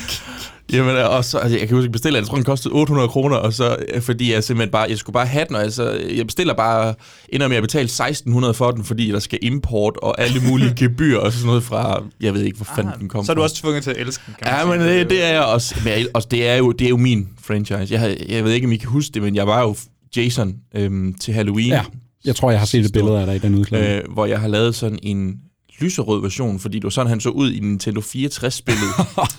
Jamen, 0.73 0.97
og 0.97 1.25
så, 1.25 1.39
altså, 1.39 1.59
jeg 1.59 1.69
kan 1.69 1.77
huske, 1.77 1.93
bestille, 1.93 2.19
jeg 2.19 2.27
tror, 2.27 2.35
den 2.35 2.45
kostede 2.45 2.75
800 2.75 3.09
kroner, 3.09 3.37
og 3.37 3.53
så, 3.53 3.77
øh, 3.95 4.03
fordi 4.03 4.33
jeg 4.33 4.45
simpelthen 4.45 4.71
bare, 4.71 4.87
jeg 4.91 4.99
skulle 4.99 5.15
bare 5.15 5.27
have 5.27 5.45
den, 5.49 5.57
og 5.57 5.63
altså, 5.63 6.01
jeg 6.17 6.27
bestiller 6.27 6.55
bare, 6.55 6.95
ender 7.29 7.49
med 7.49 7.57
at 7.57 7.63
betale 7.63 7.85
1600 7.85 8.55
for 8.55 8.71
den, 8.71 8.85
fordi 8.85 9.11
der 9.11 9.19
skal 9.19 9.39
import 9.43 9.97
og 9.97 10.21
alle 10.21 10.41
mulige 10.49 10.75
gebyr 10.85 11.19
og 11.19 11.33
sådan 11.33 11.47
noget 11.47 11.65
fra, 11.65 12.03
jeg 12.21 12.35
ved 12.35 12.43
ikke, 12.43 12.57
hvor 12.57 12.69
fanden 12.77 12.93
ah, 12.93 13.01
den 13.01 13.09
kommer 13.09 13.25
Så 13.25 13.33
er 13.33 13.35
du 13.35 13.43
også 13.43 13.57
tvunget 13.57 13.83
til 13.83 13.91
at 13.91 13.97
elske 13.97 14.23
den, 14.27 14.35
kan 14.43 14.53
Ja, 14.53 14.67
men 14.67 14.81
det, 14.81 15.11
det, 15.11 15.25
er 15.25 15.33
jeg 15.33 15.43
også, 15.43 15.75
men 15.85 15.93
jeg, 15.93 16.07
også, 16.15 16.29
det 16.31 16.49
er 16.49 16.57
jo, 16.57 16.73
det 16.73 16.85
er 16.85 16.89
jo 16.89 16.97
min 16.97 17.29
franchise. 17.43 17.95
Jeg, 17.95 18.17
jeg 18.29 18.45
ved 18.45 18.53
ikke, 18.53 18.67
om 18.67 18.73
I 18.73 18.77
kan 18.77 18.89
huske 18.89 19.15
det, 19.15 19.23
men 19.23 19.35
jeg 19.35 19.47
var 19.47 19.61
jo 19.61 19.77
Jason 20.17 20.57
øhm, 20.75 21.15
til 21.15 21.35
Halloween. 21.35 21.69
Ja, 21.69 21.85
jeg 22.25 22.37
tror, 22.37 22.51
jeg 22.51 22.61
har 22.61 22.67
set 22.67 22.85
et 22.85 22.93
billede 22.93 23.21
af 23.21 23.27
dig 23.27 23.37
i 23.37 23.39
den 23.39 23.55
udklædning. 23.55 23.93
Øh, 23.93 24.13
hvor 24.13 24.27
jeg 24.27 24.41
har 24.41 24.49
lavet 24.49 24.75
sådan 24.75 24.99
en 25.03 25.35
lyserød 25.81 26.23
version, 26.23 26.59
fordi 26.59 26.79
det 26.79 26.85
var 26.85 26.91
sådan, 26.91 27.11
han 27.11 27.21
så 27.21 27.31
ud 27.31 27.53
i 27.53 27.61
Nintendo 27.61 28.01
64-spillet. 28.01 28.91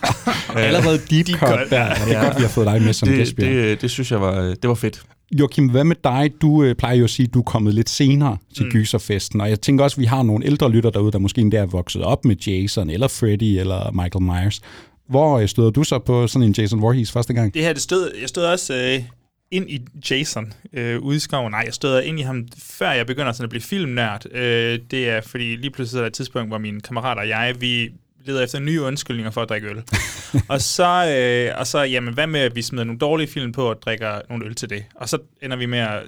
Allerede 0.55 0.99
deep 1.09 1.39
cut 1.39 1.59
der. 1.69 1.85
Ja, 1.85 1.93
det 2.05 2.15
er 2.15 2.23
godt, 2.23 2.37
vi 2.37 2.41
har 2.41 2.49
fået 2.49 2.67
dig 2.67 2.81
med 2.81 2.93
som 2.93 3.09
det, 3.09 3.37
det, 3.37 3.81
det 3.81 3.91
synes 3.91 4.11
jeg 4.11 4.21
var, 4.21 4.41
det 4.41 4.67
var 4.67 4.73
fedt. 4.73 5.03
Joachim, 5.39 5.69
hvad 5.69 5.83
med 5.83 5.95
dig? 6.03 6.31
Du 6.41 6.63
øh, 6.63 6.75
plejer 6.75 6.95
jo 6.95 7.03
at 7.03 7.09
sige, 7.09 7.27
at 7.27 7.33
du 7.33 7.39
er 7.39 7.43
kommet 7.43 7.73
lidt 7.73 7.89
senere 7.89 8.37
til 8.55 8.65
mm. 8.65 8.71
gyserfesten, 8.71 9.41
og 9.41 9.49
jeg 9.49 9.61
tænker 9.61 9.83
også, 9.83 9.95
at 9.95 10.01
vi 10.01 10.05
har 10.05 10.23
nogle 10.23 10.45
ældre 10.45 10.71
lytter 10.71 10.89
derude, 10.89 11.11
der 11.11 11.19
måske 11.19 11.41
endda 11.41 11.57
er 11.57 11.65
vokset 11.65 12.01
op 12.01 12.25
med 12.25 12.35
Jason, 12.35 12.89
eller 12.89 13.07
Freddy, 13.07 13.59
eller 13.59 13.91
Michael 13.91 14.23
Myers. 14.23 14.61
Hvor 15.09 15.39
øh, 15.39 15.47
støder 15.47 15.69
du 15.69 15.83
så 15.83 15.99
på 15.99 16.27
sådan 16.27 16.47
en 16.47 16.55
Jason 16.57 16.81
Voorhees 16.81 17.11
første 17.11 17.33
gang? 17.33 17.53
Det 17.53 17.61
her, 17.61 17.73
det 17.73 17.81
stod, 17.81 18.11
jeg 18.21 18.29
stod 18.29 18.43
også 18.43 18.73
øh, 18.75 19.03
ind 19.51 19.69
i 19.69 19.87
Jason 20.09 20.53
øh, 20.73 20.99
ude 20.99 21.17
i 21.17 21.19
skoven. 21.19 21.51
Nej, 21.51 21.63
jeg 21.65 21.73
støder 21.73 22.01
ind 22.01 22.19
i 22.19 22.21
ham, 22.21 22.47
før 22.57 22.91
jeg 22.91 23.05
begynder 23.05 23.31
sådan 23.31 23.43
at 23.43 23.49
blive 23.49 23.61
filmnørd. 23.61 24.25
Øh, 24.31 24.79
det 24.91 25.09
er, 25.09 25.21
fordi 25.21 25.55
lige 25.55 25.71
pludselig 25.71 25.99
er 25.99 26.01
der 26.01 26.07
et 26.07 26.13
tidspunkt, 26.13 26.49
hvor 26.49 26.57
mine 26.57 26.81
kammerater 26.81 27.21
og 27.21 27.27
jeg, 27.27 27.55
vi 27.59 27.91
leder 28.25 28.43
efter 28.43 28.59
nye 28.59 28.81
undskyldninger 28.81 29.31
for 29.31 29.41
at 29.41 29.49
drikke 29.49 29.67
øl. 29.67 29.83
og 30.53 30.61
så, 30.61 31.15
øh, 31.17 31.59
og 31.59 31.67
så, 31.67 31.79
jamen, 31.79 32.13
hvad 32.13 32.27
med, 32.27 32.39
at 32.39 32.55
vi 32.55 32.61
smider 32.61 32.83
nogle 32.83 32.99
dårlige 32.99 33.27
film 33.27 33.51
på 33.51 33.69
og 33.69 33.81
drikker 33.81 34.21
nogle 34.29 34.45
øl 34.45 34.55
til 34.55 34.69
det? 34.69 34.85
Og 34.95 35.09
så 35.09 35.17
ender 35.41 35.57
vi 35.57 35.65
med 35.65 35.79
at 35.79 36.03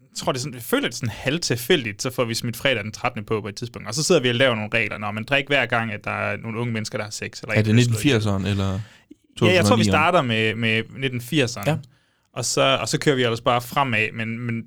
jeg 0.00 0.20
tror, 0.20 0.32
det 0.32 0.38
er 0.38 0.42
sådan, 0.42 0.54
jeg 0.54 0.62
føler, 0.62 0.82
det 0.82 0.94
er 0.94 0.96
sådan 0.96 1.08
halvt 1.08 1.42
tilfældigt, 1.42 2.02
så 2.02 2.10
får 2.10 2.24
vi 2.24 2.34
smidt 2.34 2.56
fredag 2.56 2.84
den 2.84 2.92
13. 2.92 3.24
på 3.24 3.40
på 3.40 3.48
et 3.48 3.54
tidspunkt. 3.54 3.88
Og 3.88 3.94
så 3.94 4.02
sidder 4.02 4.20
vi 4.20 4.28
og 4.28 4.34
laver 4.34 4.54
nogle 4.54 4.70
regler, 4.74 4.98
når 4.98 5.10
man 5.10 5.24
drikker 5.24 5.48
hver 5.48 5.66
gang, 5.66 5.92
at 5.92 6.04
der 6.04 6.10
er 6.10 6.36
nogle 6.36 6.58
unge 6.58 6.72
mennesker, 6.72 6.98
der 6.98 7.04
har 7.04 7.10
sex. 7.10 7.40
Eller 7.40 7.54
er 7.54 7.62
det 7.62 7.88
1980'eren, 7.88 8.48
eller 8.48 8.80
2009'eren? 9.40 9.46
Ja, 9.46 9.52
jeg 9.52 9.64
tror, 9.64 9.76
vi 9.76 9.84
starter 9.84 10.22
med, 10.22 10.54
med 10.54 10.82
1980'eren. 10.82 11.70
Ja 11.70 11.76
og 12.36 12.44
så, 12.44 12.78
og 12.80 12.88
så 12.88 12.98
kører 12.98 13.16
vi 13.16 13.22
ellers 13.22 13.40
bare 13.40 13.60
fremad, 13.60 14.12
men, 14.12 14.38
men 14.38 14.64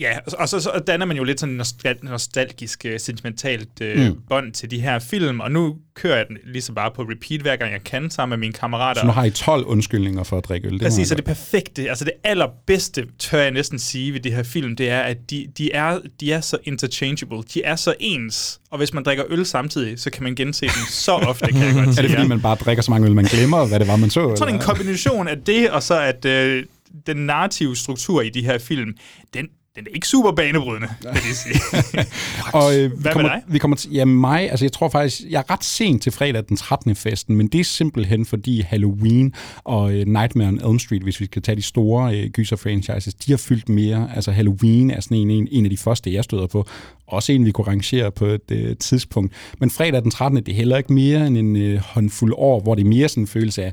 Ja, 0.00 0.18
og 0.38 0.48
så, 0.48 0.60
så 0.60 0.82
danner 0.86 1.06
man 1.06 1.16
jo 1.16 1.24
lidt 1.24 1.40
sådan 1.40 1.60
nostal- 1.60 1.98
nostalgisk, 2.02 2.86
uh, 2.88 2.92
sentimentalt 2.98 3.80
uh, 3.80 4.02
mm. 4.02 4.16
bånd 4.28 4.52
til 4.52 4.70
de 4.70 4.80
her 4.80 4.98
film, 4.98 5.40
og 5.40 5.52
nu 5.52 5.76
kører 5.94 6.16
jeg 6.16 6.26
den 6.28 6.36
ligesom 6.44 6.74
bare 6.74 6.90
på 6.90 7.02
repeat, 7.02 7.40
hver 7.40 7.56
gang 7.56 7.72
jeg 7.72 7.84
kan, 7.84 8.10
sammen 8.10 8.38
med 8.38 8.46
mine 8.46 8.52
kammerater. 8.52 9.00
Så 9.00 9.06
nu 9.06 9.12
har 9.12 9.24
I 9.24 9.30
12 9.30 9.64
undskyldninger 9.66 10.22
for 10.22 10.38
at 10.38 10.44
drikke 10.44 10.66
øl? 10.66 10.72
Det 10.72 10.82
Præcis, 10.82 11.08
så 11.08 11.14
det 11.14 11.24
perfekte, 11.24 11.88
altså 11.88 12.04
det 12.04 12.12
allerbedste, 12.24 13.06
tør 13.18 13.38
jeg 13.38 13.50
næsten 13.50 13.78
sige 13.78 14.12
ved 14.12 14.20
de 14.20 14.30
her 14.30 14.42
film, 14.42 14.76
det 14.76 14.90
er, 14.90 15.00
at 15.00 15.30
de, 15.30 15.46
de, 15.58 15.72
er, 15.72 16.00
de 16.20 16.32
er 16.32 16.40
så 16.40 16.58
interchangeable, 16.64 17.42
de 17.54 17.62
er 17.62 17.76
så 17.76 17.94
ens, 18.00 18.60
og 18.70 18.78
hvis 18.78 18.94
man 18.94 19.02
drikker 19.02 19.24
øl 19.28 19.46
samtidig, 19.46 20.00
så 20.00 20.10
kan 20.10 20.22
man 20.22 20.34
gense 20.34 20.66
dem 20.66 20.72
så 20.88 21.12
ofte, 21.12 21.46
kan 21.46 21.62
jeg 21.62 21.74
godt 21.74 21.94
sige. 21.94 21.98
Er 22.04 22.08
det 22.08 22.16
fordi, 22.16 22.28
man 22.28 22.40
bare 22.40 22.56
drikker 22.56 22.82
så 22.82 22.90
mange 22.90 23.06
øl, 23.06 23.14
man 23.14 23.24
glemmer, 23.24 23.66
hvad 23.66 23.80
det 23.80 23.88
var, 23.88 23.96
man 23.96 24.10
så? 24.10 24.20
Tror, 24.20 24.34
det 24.34 24.42
er 24.42 24.46
en 24.46 24.60
kombination 24.60 25.28
af 25.28 25.38
det, 25.38 25.70
og 25.70 25.82
så 25.82 26.00
at... 26.00 26.24
Uh, 26.24 26.64
den 27.06 27.16
narrative 27.16 27.76
struktur 27.76 28.22
i 28.22 28.30
de 28.30 28.44
her 28.44 28.58
film, 28.58 28.96
den, 29.34 29.48
den 29.76 29.86
er 29.86 29.94
ikke 29.94 30.08
super 30.08 30.32
banebrydende, 30.32 30.88
vil 31.00 31.10
jeg 31.12 31.34
sige. 31.34 31.60
og, 32.60 32.78
øh, 32.78 32.92
Hvad 33.00 33.12
kommer, 33.12 33.28
med 33.28 33.40
dig? 33.40 33.42
Vi 33.48 33.58
kommer 33.58 33.76
til, 33.76 33.92
ja, 33.92 34.04
mig, 34.04 34.50
altså 34.50 34.64
jeg 34.64 34.72
tror 34.72 34.88
faktisk, 34.88 35.22
jeg 35.30 35.38
er 35.38 35.50
ret 35.50 35.64
sent 35.64 36.02
til 36.02 36.12
fredag 36.12 36.44
den 36.48 36.56
13. 36.56 36.94
festen, 36.94 37.36
men 37.36 37.48
det 37.48 37.60
er 37.60 37.64
simpelthen 37.64 38.26
fordi 38.26 38.60
Halloween 38.60 39.34
og 39.64 39.94
øh, 39.94 40.06
Nightmare 40.06 40.48
on 40.48 40.70
Elm 40.70 40.78
Street, 40.78 41.02
hvis 41.02 41.20
vi 41.20 41.24
skal 41.24 41.42
tage 41.42 41.56
de 41.56 41.62
store 41.62 42.18
øh, 42.18 42.30
gyser-franchises, 42.30 43.14
de 43.14 43.32
har 43.32 43.36
fyldt 43.36 43.68
mere. 43.68 44.10
Altså 44.14 44.32
Halloween 44.32 44.90
er 44.90 45.00
sådan 45.00 45.16
en, 45.16 45.30
en, 45.30 45.48
en 45.50 45.64
af 45.64 45.70
de 45.70 45.76
første, 45.76 46.12
jeg 46.12 46.24
støder 46.24 46.46
på. 46.46 46.66
Også 47.06 47.32
en, 47.32 47.46
vi 47.46 47.50
kunne 47.50 47.66
rangere 47.66 48.10
på 48.10 48.26
et 48.26 48.50
øh, 48.50 48.76
tidspunkt. 48.76 49.34
Men 49.58 49.70
fredag 49.70 50.02
den 50.02 50.10
13. 50.10 50.36
det 50.36 50.48
er 50.48 50.56
heller 50.56 50.76
ikke 50.76 50.92
mere 50.92 51.26
end 51.26 51.38
en 51.38 51.56
øh, 51.56 51.78
håndfuld 51.78 52.34
år, 52.36 52.60
hvor 52.60 52.74
det 52.74 52.82
er 52.84 52.88
mere 52.88 53.08
sådan 53.08 53.22
en 53.22 53.26
følelse 53.26 53.64
af, 53.64 53.72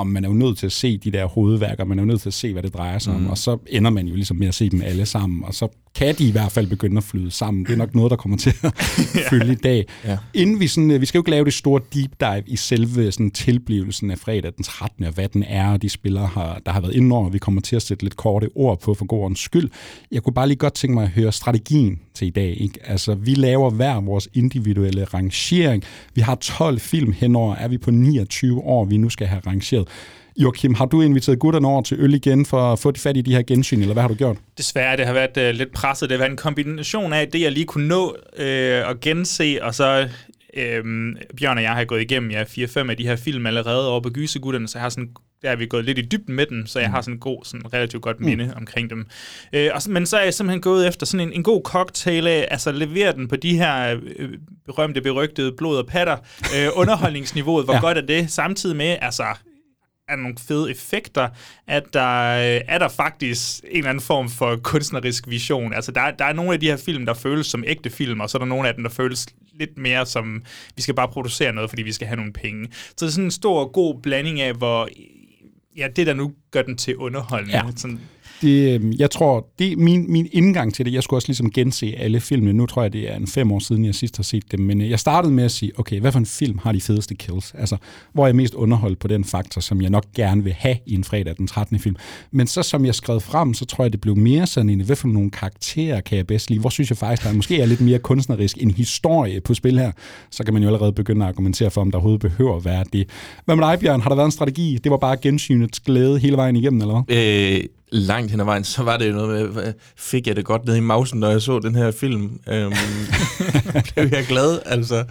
om 0.00 0.06
man 0.06 0.24
er 0.24 0.28
jo 0.28 0.34
nødt 0.34 0.58
til 0.58 0.66
at 0.66 0.72
se 0.72 0.98
de 0.98 1.10
der 1.10 1.26
hovedværker, 1.26 1.84
man 1.84 1.98
er 1.98 2.02
jo 2.02 2.06
nødt 2.06 2.20
til 2.20 2.28
at 2.28 2.34
se, 2.34 2.52
hvad 2.52 2.62
det 2.62 2.74
drejer 2.74 2.98
sig 2.98 3.12
mm. 3.12 3.24
om, 3.24 3.30
og 3.30 3.38
så 3.38 3.58
ender 3.66 3.90
man 3.90 4.06
jo 4.06 4.14
ligesom 4.14 4.36
med 4.36 4.48
at 4.48 4.54
se 4.54 4.70
dem 4.70 4.82
alle 4.82 5.06
sammen, 5.06 5.44
og 5.44 5.54
så 5.54 5.68
kan 5.94 6.14
de 6.14 6.28
i 6.28 6.30
hvert 6.30 6.52
fald 6.52 6.66
begynde 6.66 6.96
at 6.96 7.04
flyde 7.04 7.30
sammen. 7.30 7.64
Det 7.64 7.72
er 7.72 7.76
nok 7.76 7.94
noget, 7.94 8.10
der 8.10 8.16
kommer 8.16 8.38
til 8.38 8.54
at 8.62 8.72
følge 9.30 9.52
i 9.52 9.54
dag. 9.54 9.86
Ja. 10.04 10.18
Inden 10.34 10.60
vi 10.60 10.66
sådan, 10.66 10.90
øh, 10.90 11.00
vi 11.00 11.06
skal 11.06 11.18
jo 11.18 11.20
ikke 11.20 11.30
lave 11.30 11.44
det 11.44 11.54
store 11.54 11.80
deep 11.94 12.10
dive 12.20 12.42
i 12.46 12.56
selve 12.56 13.12
sådan, 13.12 13.30
tilblivelsen 13.30 14.10
af 14.10 14.18
fredag 14.18 14.52
den 14.56 14.64
13. 14.64 15.04
og 15.04 15.12
hvad 15.12 15.28
den 15.28 15.42
er, 15.42 15.72
og 15.72 15.82
de 15.82 15.88
spillere, 15.88 16.26
har, 16.26 16.60
der 16.66 16.72
har 16.72 16.80
været 16.80 16.94
inde 16.94 17.16
over. 17.16 17.28
Vi 17.28 17.38
kommer 17.38 17.60
til 17.60 17.76
at 17.76 17.82
sætte 17.82 18.04
lidt 18.04 18.16
korte 18.16 18.48
ord 18.54 18.80
på 18.80 18.94
for 18.94 19.04
god 19.04 19.36
skyld. 19.36 19.70
Jeg 20.10 20.22
kunne 20.22 20.34
bare 20.34 20.48
lige 20.48 20.58
godt 20.58 20.74
tænke 20.74 20.94
mig 20.94 21.04
at 21.04 21.10
høre 21.10 21.32
strategien 21.32 21.98
til 22.14 22.26
i 22.26 22.30
dag. 22.30 22.60
Ikke? 22.60 22.78
Altså, 22.84 23.14
vi 23.14 23.34
laver 23.34 23.70
hver 23.70 24.00
vores 24.00 24.28
individuelle 24.34 25.04
rangering. 25.04 25.82
Vi 26.14 26.20
har 26.20 26.34
12 26.34 26.80
film 26.80 27.12
henover. 27.12 27.54
Er 27.54 27.68
vi 27.68 27.78
på 27.78 27.90
29 27.90 28.60
år, 28.60 28.84
vi 28.84 28.96
nu 28.96 29.08
skal 29.08 29.26
have 29.26 29.42
rangeret? 29.46 29.88
Joachim, 30.42 30.74
har 30.74 30.86
du 30.86 31.02
inviteret 31.02 31.38
gutterne 31.38 31.68
over 31.68 31.82
til 31.82 32.00
øl 32.00 32.14
igen 32.14 32.46
for 32.46 32.72
at 32.72 32.78
få 32.78 32.90
de 32.90 33.00
fat 33.00 33.16
i 33.16 33.20
de 33.20 33.34
her 33.34 33.42
gensyn, 33.42 33.80
eller 33.80 33.92
hvad 33.92 34.02
har 34.02 34.08
du 34.08 34.14
gjort? 34.14 34.36
Desværre, 34.58 34.96
det 34.96 35.06
har 35.06 35.12
været 35.12 35.36
øh, 35.36 35.54
lidt 35.54 35.72
presset. 35.72 36.08
Det 36.08 36.16
har 36.16 36.18
været 36.18 36.30
en 36.30 36.36
kombination 36.36 37.12
af 37.12 37.28
det, 37.28 37.40
jeg 37.40 37.52
lige 37.52 37.66
kunne 37.66 37.88
nå 37.88 38.16
øh, 38.36 38.90
at 38.90 39.00
gense, 39.00 39.58
og 39.62 39.74
så 39.74 40.08
øh, 40.56 40.84
Bjørn 41.40 41.56
og 41.56 41.62
jeg 41.62 41.72
har 41.72 41.84
gået 41.84 42.02
igennem 42.02 42.30
ja, 42.30 42.42
4-5 42.42 42.90
af 42.90 42.96
de 42.96 43.06
her 43.06 43.16
film 43.16 43.46
allerede 43.46 43.90
over 43.90 44.00
på 44.00 44.10
Gysegutterne, 44.10 44.68
så 44.68 44.78
jeg 44.78 44.82
har 44.82 44.88
sådan 44.88 45.10
der 45.42 45.50
er 45.50 45.56
vi 45.56 45.66
gået 45.66 45.84
lidt 45.84 45.98
i 45.98 46.02
dybden 46.02 46.34
med 46.34 46.46
dem, 46.46 46.66
så 46.66 46.80
jeg 46.80 46.90
har 46.90 47.00
sådan 47.00 47.14
en 47.14 47.20
god, 47.20 47.44
sådan 47.44 47.74
relativt 47.74 48.02
godt 48.02 48.20
minde 48.20 48.44
mm. 48.44 48.52
omkring 48.56 48.90
dem. 48.90 49.06
Øh, 49.52 49.70
og, 49.74 49.82
men 49.88 50.06
så 50.06 50.16
er 50.16 50.24
jeg 50.24 50.34
simpelthen 50.34 50.60
gået 50.60 50.88
efter 50.88 51.06
sådan 51.06 51.28
en, 51.28 51.32
en 51.32 51.42
god 51.42 51.62
cocktail 51.64 52.26
af, 52.26 52.48
altså 52.50 52.72
levere 52.72 53.12
den 53.12 53.28
på 53.28 53.36
de 53.36 53.56
her 53.56 54.00
øh, 54.18 54.28
berømte, 54.66 55.00
berygtede 55.00 55.52
blod 55.52 55.78
og 55.78 55.86
patter, 55.86 56.16
øh, 56.56 56.68
underholdningsniveauet, 56.80 57.64
hvor 57.64 57.74
ja. 57.74 57.80
godt 57.80 57.98
er 57.98 58.02
det, 58.02 58.30
samtidig 58.30 58.76
med, 58.76 58.96
altså 59.00 59.24
er 60.10 60.16
nogle 60.16 60.34
fede 60.48 60.70
effekter, 60.70 61.28
at 61.66 61.82
der 61.92 62.32
er 62.68 62.78
der 62.78 62.88
faktisk 62.88 63.64
en 63.64 63.76
eller 63.76 63.90
anden 63.90 64.02
form 64.02 64.28
for 64.28 64.56
kunstnerisk 64.56 65.28
vision. 65.28 65.72
Altså, 65.72 65.92
der, 65.92 66.10
der 66.10 66.24
er 66.24 66.32
nogle 66.32 66.52
af 66.52 66.60
de 66.60 66.66
her 66.66 66.76
film, 66.76 67.06
der 67.06 67.14
føles 67.14 67.46
som 67.46 67.64
ægte 67.66 67.90
film, 67.90 68.20
og 68.20 68.30
så 68.30 68.38
er 68.38 68.40
der 68.40 68.46
nogle 68.46 68.68
af 68.68 68.74
dem, 68.74 68.82
der 68.84 68.90
føles 68.90 69.26
lidt 69.54 69.78
mere 69.78 70.06
som, 70.06 70.42
vi 70.76 70.82
skal 70.82 70.94
bare 70.94 71.08
producere 71.08 71.52
noget, 71.52 71.70
fordi 71.70 71.82
vi 71.82 71.92
skal 71.92 72.06
have 72.06 72.16
nogle 72.16 72.32
penge. 72.32 72.68
Så 72.72 72.94
det 73.00 73.02
er 73.02 73.10
sådan 73.10 73.24
en 73.24 73.30
stor, 73.30 73.72
god 73.72 74.00
blanding 74.02 74.40
af, 74.40 74.54
hvor 74.54 74.88
ja, 75.76 75.88
det 75.96 76.06
der 76.06 76.14
nu 76.14 76.32
gør 76.50 76.62
den 76.62 76.76
til 76.76 76.96
underholdning. 76.96 77.52
Ja. 77.52 77.62
Sådan, 77.76 78.00
det, 78.42 78.74
øhm, 78.74 78.92
jeg 78.98 79.10
tror, 79.10 79.46
det 79.58 79.72
er 79.72 79.76
min, 79.76 80.12
min 80.12 80.28
indgang 80.32 80.74
til 80.74 80.86
det. 80.86 80.92
Jeg 80.92 81.02
skulle 81.02 81.18
også 81.18 81.28
ligesom 81.28 81.50
gense 81.50 81.94
alle 81.98 82.20
filmene. 82.20 82.52
Nu 82.52 82.66
tror 82.66 82.82
jeg, 82.82 82.92
det 82.92 83.10
er 83.10 83.16
en 83.16 83.26
fem 83.26 83.52
år 83.52 83.58
siden, 83.58 83.84
jeg 83.84 83.94
sidst 83.94 84.16
har 84.16 84.22
set 84.22 84.52
dem. 84.52 84.60
Men 84.60 84.80
øh, 84.80 84.90
jeg 84.90 85.00
startede 85.00 85.32
med 85.32 85.44
at 85.44 85.50
sige, 85.50 85.72
okay, 85.78 86.00
hvad 86.00 86.12
for 86.12 86.18
en 86.18 86.26
film 86.26 86.58
har 86.62 86.72
de 86.72 86.80
fedeste 86.80 87.14
kills? 87.14 87.54
Altså, 87.58 87.76
hvor 88.12 88.22
er 88.22 88.28
jeg 88.28 88.36
mest 88.36 88.54
underholdt 88.54 88.98
på 88.98 89.08
den 89.08 89.24
faktor, 89.24 89.60
som 89.60 89.82
jeg 89.82 89.90
nok 89.90 90.04
gerne 90.14 90.44
vil 90.44 90.52
have 90.52 90.76
i 90.86 90.94
en 90.94 91.04
fredag 91.04 91.36
den 91.36 91.46
13. 91.46 91.78
film. 91.78 91.96
Men 92.30 92.46
så 92.46 92.62
som 92.62 92.84
jeg 92.84 92.94
skrev 92.94 93.20
frem, 93.20 93.54
så 93.54 93.64
tror 93.64 93.84
jeg, 93.84 93.92
det 93.92 94.00
blev 94.00 94.16
mere 94.16 94.46
sådan 94.46 94.70
en, 94.70 94.80
hvad 94.80 94.96
for 94.96 95.08
nogle 95.08 95.30
karakterer 95.30 96.00
kan 96.00 96.18
jeg 96.18 96.26
bedst 96.26 96.50
lide? 96.50 96.60
Hvor 96.60 96.70
synes 96.70 96.90
jeg 96.90 96.96
faktisk, 96.98 97.22
der 97.22 97.30
er 97.30 97.34
måske 97.34 97.60
er 97.60 97.66
lidt 97.66 97.80
mere 97.80 97.98
kunstnerisk 97.98 98.58
en 98.60 98.70
historie 98.70 99.40
på 99.40 99.54
spil 99.54 99.78
her? 99.78 99.92
Så 100.30 100.44
kan 100.44 100.54
man 100.54 100.62
jo 100.62 100.68
allerede 100.68 100.92
begynde 100.92 101.24
at 101.24 101.28
argumentere 101.28 101.70
for, 101.70 101.80
om 101.80 101.90
der 101.90 101.98
overhovedet 101.98 102.20
behøver 102.20 102.56
at 102.56 102.64
være 102.64 102.84
det. 102.92 103.08
Hvad 103.44 103.56
med 103.56 103.66
dig, 103.66 103.78
Bjørn? 103.80 104.00
Har 104.00 104.08
der 104.08 104.16
været 104.16 104.26
en 104.26 104.32
strategi? 104.32 104.78
Det 104.84 104.90
var 104.90 104.96
bare 104.96 105.16
gensynets 105.16 105.80
glæde 105.80 106.18
hele 106.18 106.36
vejen 106.36 106.56
igennem, 106.56 106.80
eller 106.80 107.02
hvad? 107.02 107.16
Øh, 107.16 107.64
langt 107.92 108.30
hen 108.30 108.40
ad 108.40 108.44
vejen, 108.44 108.64
så 108.64 108.82
var 108.82 108.96
det 108.96 109.08
jo 109.08 109.12
noget 109.12 109.54
med, 109.54 109.72
fik 109.96 110.26
jeg 110.26 110.36
det 110.36 110.44
godt 110.44 110.64
ned 110.64 110.76
i 110.76 110.80
mausen, 110.80 111.20
når 111.20 111.30
jeg 111.30 111.42
så 111.42 111.58
den 111.58 111.74
her 111.74 111.90
film. 111.90 112.40
Øhm, 112.48 112.72
blev 113.94 114.08
jeg 114.12 114.26
glad, 114.28 114.58
altså. 114.66 115.04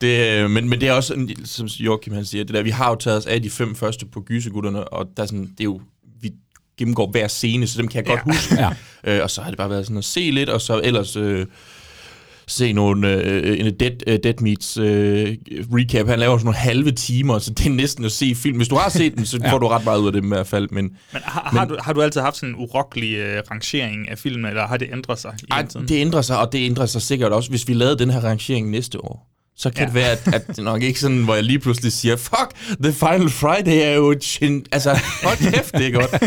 Det, 0.00 0.42
øh, 0.42 0.50
men, 0.50 0.68
men 0.68 0.80
det 0.80 0.88
er 0.88 0.92
også, 0.92 1.26
som 1.44 1.66
Joachim 1.66 2.14
han 2.14 2.24
siger, 2.24 2.44
det 2.44 2.54
der, 2.54 2.62
vi 2.62 2.70
har 2.70 2.90
jo 2.90 2.94
taget 2.94 3.18
os 3.18 3.26
af 3.26 3.42
de 3.42 3.50
fem 3.50 3.74
første 3.74 4.06
på 4.06 4.20
Gysegutterne, 4.20 4.88
og 4.88 5.06
der 5.16 5.22
er 5.22 5.26
sådan, 5.26 5.50
det 5.50 5.60
er 5.60 5.64
jo, 5.64 5.80
vi 6.20 6.32
gennemgår 6.78 7.10
hver 7.10 7.28
scene, 7.28 7.66
så 7.66 7.78
dem 7.78 7.88
kan 7.88 8.04
jeg 8.04 8.08
ja. 8.08 8.14
godt 8.14 8.34
huske. 8.34 8.54
Ja. 8.54 8.70
Øh, 9.04 9.22
og 9.22 9.30
så 9.30 9.42
har 9.42 9.50
det 9.50 9.58
bare 9.58 9.70
været 9.70 9.86
sådan 9.86 9.98
at 9.98 10.04
se 10.04 10.30
lidt, 10.30 10.48
og 10.48 10.60
så 10.60 10.80
ellers... 10.84 11.16
Øh, 11.16 11.46
se 12.50 12.72
nogle 12.72 13.24
øh, 13.24 13.60
en 13.60 13.74
Dead, 13.80 14.08
uh, 14.08 14.14
Dead 14.22 14.40
Meats 14.40 14.76
øh, 14.76 15.36
recap. 15.72 16.06
Han 16.06 16.18
laver 16.18 16.36
sådan 16.36 16.44
nogle 16.44 16.56
halve 16.56 16.92
timer, 16.92 17.38
så 17.38 17.50
det 17.50 17.66
er 17.66 17.70
næsten 17.70 18.04
at 18.04 18.12
se 18.12 18.34
film. 18.34 18.56
Hvis 18.56 18.68
du 18.68 18.74
har 18.74 18.88
set 18.88 19.16
den, 19.16 19.26
så 19.26 19.38
ja. 19.44 19.52
får 19.52 19.58
du 19.58 19.68
ret 19.68 19.84
meget 19.84 19.98
ud 19.98 20.06
af 20.06 20.12
det 20.12 20.24
i 20.24 20.28
hvert 20.28 20.46
fald. 20.46 20.68
Men, 20.70 20.84
men, 21.12 21.22
har, 21.24 21.48
men 21.52 21.58
har, 21.58 21.66
du, 21.66 21.76
har 21.80 21.92
du 21.92 22.02
altid 22.02 22.20
haft 22.20 22.36
sådan 22.36 22.48
en 22.48 22.60
urokkelig 22.60 23.16
øh, 23.16 23.42
rangering 23.50 24.10
af 24.10 24.18
film, 24.18 24.44
eller 24.44 24.66
har 24.66 24.76
det 24.76 24.88
ændret 24.92 25.18
sig? 25.18 25.34
I 25.42 25.46
ej, 25.50 25.62
det 25.62 25.90
ændrer 25.90 26.22
sig, 26.22 26.38
og 26.38 26.52
det 26.52 26.66
ændrer 26.66 26.86
sig 26.86 27.02
sikkert 27.02 27.32
også, 27.32 27.50
hvis 27.50 27.68
vi 27.68 27.74
lavede 27.74 27.98
den 27.98 28.10
her 28.10 28.20
rangering 28.20 28.70
næste 28.70 29.04
år 29.04 29.30
så 29.60 29.70
kan 29.70 29.80
ja. 29.80 29.86
det 29.86 29.94
være, 29.94 30.10
at, 30.10 30.34
at 30.34 30.46
det 30.56 30.64
nok 30.64 30.82
ikke 30.82 31.00
sådan, 31.00 31.24
hvor 31.24 31.34
jeg 31.34 31.44
lige 31.44 31.58
pludselig 31.58 31.92
siger, 31.92 32.16
fuck, 32.16 32.54
The 32.82 32.92
Final 32.92 33.30
Friday 33.30 33.78
er 33.82 33.94
jo 33.94 34.10
et 34.10 34.24
chin. 34.24 34.66
Altså, 34.72 34.90
hold 35.24 35.52
kæft, 35.52 35.74
det 35.74 35.86
er 35.86 35.90
godt. 35.90 36.22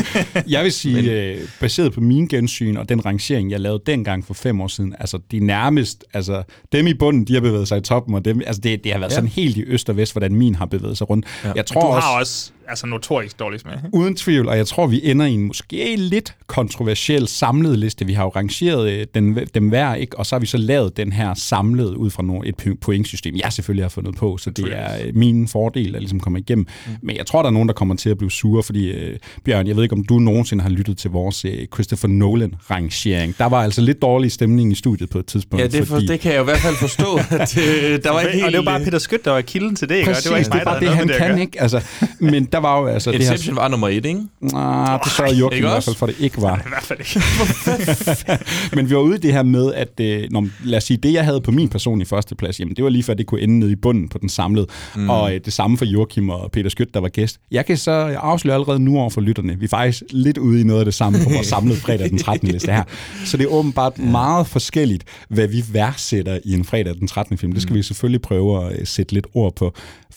Jeg 0.53 0.63
vil 0.63 0.71
sige, 0.71 0.95
Men, 0.95 1.05
øh, 1.05 1.37
baseret 1.59 1.93
på 1.93 2.01
min 2.01 2.27
gensyn 2.27 2.77
og 2.77 2.89
den 2.89 3.05
rangering, 3.05 3.51
jeg 3.51 3.59
lavede 3.59 3.83
dengang 3.85 4.25
for 4.25 4.33
fem 4.33 4.61
år 4.61 4.67
siden, 4.67 4.95
altså 4.99 5.19
de 5.31 5.39
nærmest, 5.39 6.03
altså 6.13 6.43
dem 6.71 6.87
i 6.87 6.93
bunden, 6.93 7.25
de 7.25 7.33
har 7.33 7.41
bevæget 7.41 7.67
sig 7.67 7.77
i 7.77 7.81
toppen, 7.81 8.15
og 8.15 8.25
dem, 8.25 8.41
altså 8.45 8.61
det, 8.61 8.83
det 8.83 8.91
har 8.91 8.99
været 8.99 9.11
ja. 9.11 9.15
sådan 9.15 9.29
helt 9.29 9.57
i 9.57 9.63
øst 9.63 9.89
og 9.89 9.97
vest, 9.97 10.13
hvordan 10.13 10.35
min 10.35 10.55
har 10.55 10.65
bevæget 10.65 10.97
sig 10.97 11.09
rundt. 11.09 11.25
Ja. 11.43 11.51
Jeg 11.55 11.65
tror 11.65 11.81
Men 11.81 11.89
du 11.89 11.95
også, 11.95 12.07
har 12.07 12.19
også 12.19 12.51
altså 12.67 12.87
notorisk 12.87 13.39
dårlig 13.39 13.59
smag. 13.59 13.77
Uden 13.93 14.15
tvivl, 14.15 14.49
og 14.49 14.57
jeg 14.57 14.67
tror, 14.67 14.87
vi 14.87 15.01
ender 15.03 15.25
i 15.25 15.33
en 15.33 15.43
måske 15.43 15.95
lidt 15.95 16.35
kontroversiel 16.47 17.27
samlet 17.27 17.79
liste. 17.79 18.05
Vi 18.05 18.13
har 18.13 18.23
jo 18.23 18.29
rangeret 18.29 18.91
øh, 18.91 19.05
den, 19.15 19.47
dem 19.53 19.69
hver, 19.69 19.95
ikke? 19.95 20.19
og 20.19 20.25
så 20.25 20.35
har 20.35 20.39
vi 20.39 20.45
så 20.45 20.57
lavet 20.57 20.97
den 20.97 21.11
her 21.11 21.33
samlet 21.33 21.95
ud 21.95 22.09
fra 22.09 22.23
nogle, 22.23 22.47
et 22.47 22.79
pointsystem, 22.81 23.35
jeg 23.35 23.53
selvfølgelig 23.53 23.83
har 23.83 23.89
fundet 23.89 24.15
på, 24.15 24.37
så 24.37 24.49
det 24.49 24.65
er 24.71 25.05
øh, 25.05 25.15
min 25.15 25.47
fordel, 25.47 25.95
at 25.95 26.01
ligesom 26.01 26.19
kommer 26.19 26.39
igennem. 26.39 26.67
Mm. 26.87 26.91
Men 27.01 27.17
jeg 27.17 27.25
tror, 27.25 27.41
der 27.41 27.49
er 27.49 27.53
nogen, 27.53 27.67
der 27.67 27.73
kommer 27.73 27.95
til 27.95 28.09
at 28.09 28.17
blive 28.17 28.31
sure, 28.31 28.63
fordi 28.63 28.91
øh, 28.91 29.19
Bjørn, 29.45 29.67
jeg 29.67 29.75
ved 29.75 29.83
ikke, 29.83 29.93
om 29.93 30.03
du 30.03 30.19
nogensinde 30.19 30.63
har 30.63 30.69
lyttet 30.69 30.97
til 30.97 31.11
vores 31.11 31.45
øh, 31.45 31.67
Christopher 31.73 32.09
Nolan-rangering. 32.09 33.37
Der 33.37 33.45
var 33.45 33.63
altså 33.63 33.81
lidt 33.81 34.01
dårlig 34.01 34.31
stemning 34.31 34.71
i 34.71 34.75
studiet 34.75 35.09
på 35.09 35.19
et 35.19 35.25
tidspunkt. 35.25 35.61
Ja, 35.63 35.67
det, 35.67 35.87
for, 35.87 35.95
fordi... 35.95 36.07
det 36.07 36.19
kan 36.19 36.33
jeg 36.33 36.41
i 36.41 36.43
hvert 36.43 36.57
fald 36.57 36.75
forstå. 36.75 37.19
at, 37.41 37.57
øh, 37.57 38.03
der 38.03 38.11
var 38.11 38.21
ikke 38.21 38.33
helt... 38.33 38.45
Og 38.45 38.51
det 38.51 38.57
var 38.57 38.65
bare 38.65 38.79
Peter 38.79 38.97
Skødt, 38.97 39.25
der 39.25 39.31
var 39.31 39.41
kilden 39.41 39.75
til 39.75 39.89
det, 39.89 40.05
Præcis, 40.05 40.25
ikke? 40.25 40.29
det 40.29 40.31
var 40.31 40.37
ikke 40.37 40.51
det, 40.51 40.63
bare 40.65 40.79
det, 40.79 40.89
han 40.89 41.07
kan, 41.07 41.41
ikke? 41.41 41.61
Altså, 41.61 41.81
men 42.19 42.45
der 42.53 42.59
var 42.59 42.79
jo 42.79 42.87
altså... 42.87 43.11
Inception 43.11 43.37
det 43.37 43.45
her... 43.45 43.61
var 43.61 43.67
nummer 43.67 43.87
et, 43.87 44.05
ikke? 44.05 44.21
Nej, 44.41 44.99
det 45.03 45.11
så 45.11 45.25
Joachim 45.39 45.65
i 45.65 45.67
hvert 45.67 45.83
fald, 45.83 45.95
for 45.95 46.05
det 46.05 46.15
ikke 46.19 46.41
var. 46.41 46.57
I 46.65 46.69
hvert 46.69 46.83
fald 46.83 46.99
ikke. 46.99 48.75
men 48.75 48.89
vi 48.89 48.95
var 48.95 49.01
ude 49.01 49.15
i 49.15 49.19
det 49.19 49.33
her 49.33 49.43
med, 49.43 49.73
at 49.73 49.99
øh, 50.01 50.27
når, 50.31 50.47
lad 50.63 50.77
os 50.77 50.83
sige, 50.83 50.97
det 50.97 51.13
jeg 51.13 51.25
havde 51.25 51.41
på 51.41 51.51
min 51.51 51.69
personlige 51.69 52.07
førsteplads, 52.07 52.59
jamen 52.59 52.75
det 52.75 52.83
var 52.83 52.89
lige 52.89 53.03
før 53.03 53.13
det 53.13 53.25
kunne 53.25 53.41
ende 53.41 53.59
nede 53.59 53.71
i 53.71 53.75
bunden 53.75 54.09
på 54.09 54.17
den 54.17 54.29
samlede. 54.29 54.67
Mm. 54.95 55.09
Og 55.09 55.35
øh, 55.35 55.41
det 55.45 55.53
samme 55.53 55.77
for 55.77 55.85
Joachim 55.85 56.29
og 56.29 56.51
Peter 56.51 56.69
Skødt, 56.69 56.93
der 56.93 56.99
var 56.99 57.09
gæst. 57.09 57.39
Jeg 57.51 57.65
kan 57.65 57.77
så 57.77 57.91
afsløre 57.91 58.55
allerede 58.55 58.79
nu 58.79 58.99
over 58.99 59.09
for 59.09 59.21
lytterne, 59.21 59.59
vi 59.59 59.65
er 59.65 59.69
faktisk 59.69 60.03
lidt 60.09 60.37
ude 60.37 60.61
i 60.61 60.63
noget 60.63 60.79
af 60.79 60.85
det 60.85 60.93
samme 60.93 61.19
på 61.23 61.29
vores 61.29 61.47
samlede 61.47 61.77
fredag 61.77 62.09
den 62.09 62.17
13. 62.17 62.47
liste 62.47 62.71
her. 62.71 62.83
Så 63.25 63.37
det 63.37 63.43
er 63.43 63.49
åbenbart 63.49 63.99
meget 63.99 64.47
forskelligt, 64.47 65.03
hvad 65.29 65.47
vi 65.47 65.63
værdsætter 65.71 66.39
i 66.45 66.53
en 66.53 66.63
fredag 66.63 66.95
den 66.95 67.07
13. 67.07 67.37
film. 67.37 67.51
Det 67.51 67.61
skal 67.61 67.73
mm. 67.73 67.77
vi 67.77 67.83
selvfølgelig 67.83 68.21
prøve 68.21 68.65
at 68.65 68.79
øh, 68.79 68.87
sætte 68.87 69.13
lidt 69.13 69.27
ord 69.33 69.55
på. 69.55 69.73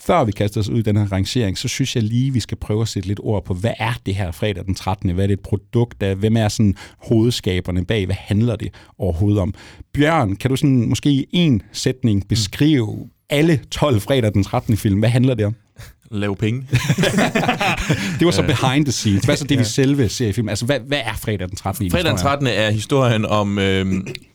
Før 0.07 0.25
vi 0.25 0.33
kaster 0.33 0.61
os 0.61 0.69
ud 0.69 0.79
i 0.79 0.83
den 0.83 0.97
her 0.97 1.13
rangering, 1.13 1.59
så 1.59 1.69
synes 1.69 1.97
jeg 1.97 2.03
lige, 2.03 2.26
vi 2.31 2.41
skal 2.41 2.57
prøve 2.57 2.83
at 2.83 2.89
sætte 2.89 3.09
lidt 3.09 3.21
ord 3.23 3.45
på, 3.45 3.55
hvad 3.55 3.73
er 3.79 3.93
det 4.07 4.15
her 4.15 4.31
fredag 4.31 4.65
den 4.65 4.75
13. 4.75 5.11
Hvad 5.11 5.25
er 5.25 5.27
det 5.27 5.35
et 5.35 5.41
produkt 5.41 6.03
af? 6.03 6.17
Hvem 6.17 6.37
er 6.37 6.49
sådan 6.49 6.75
hovedskaberne 6.99 7.85
bag? 7.85 8.07
Hvad 8.07 8.17
handler 8.19 8.57
det 8.57 8.75
overhovedet 8.99 9.41
om? 9.41 9.55
Bjørn, 9.95 10.37
kan 10.37 10.51
du 10.51 10.57
sådan 10.57 10.89
måske 10.89 11.11
i 11.11 11.27
en 11.33 11.63
sætning 11.73 12.29
beskrive 12.29 13.09
alle 13.31 13.61
12 13.71 14.01
fredag 14.01 14.33
den 14.33 14.45
13. 14.45 14.77
film? 14.77 14.99
Hvad 14.99 15.09
handler 15.09 15.35
det 15.35 15.47
om? 15.47 15.55
Lave 16.11 16.37
penge. 16.37 16.61
det 18.19 18.25
var 18.25 18.31
så 18.31 18.43
behind 18.43 18.85
the 18.85 18.93
scenes. 18.93 19.25
Hvad 19.25 19.37
så 19.37 19.45
det, 19.45 19.59
vi 19.59 19.65
selve 19.65 20.09
ser 20.09 20.29
i 20.29 20.33
filmen? 20.33 20.49
Altså, 20.49 20.67
hvad, 20.67 20.81
hvad 20.81 21.01
er 21.05 21.15
fredag 21.15 21.49
den 21.49 21.57
13. 21.57 21.91
Fredag 21.91 22.11
den 22.11 22.19
13. 22.19 22.47
er 22.47 22.71
historien 22.71 23.25
om, 23.25 23.59
øh, 23.59 23.87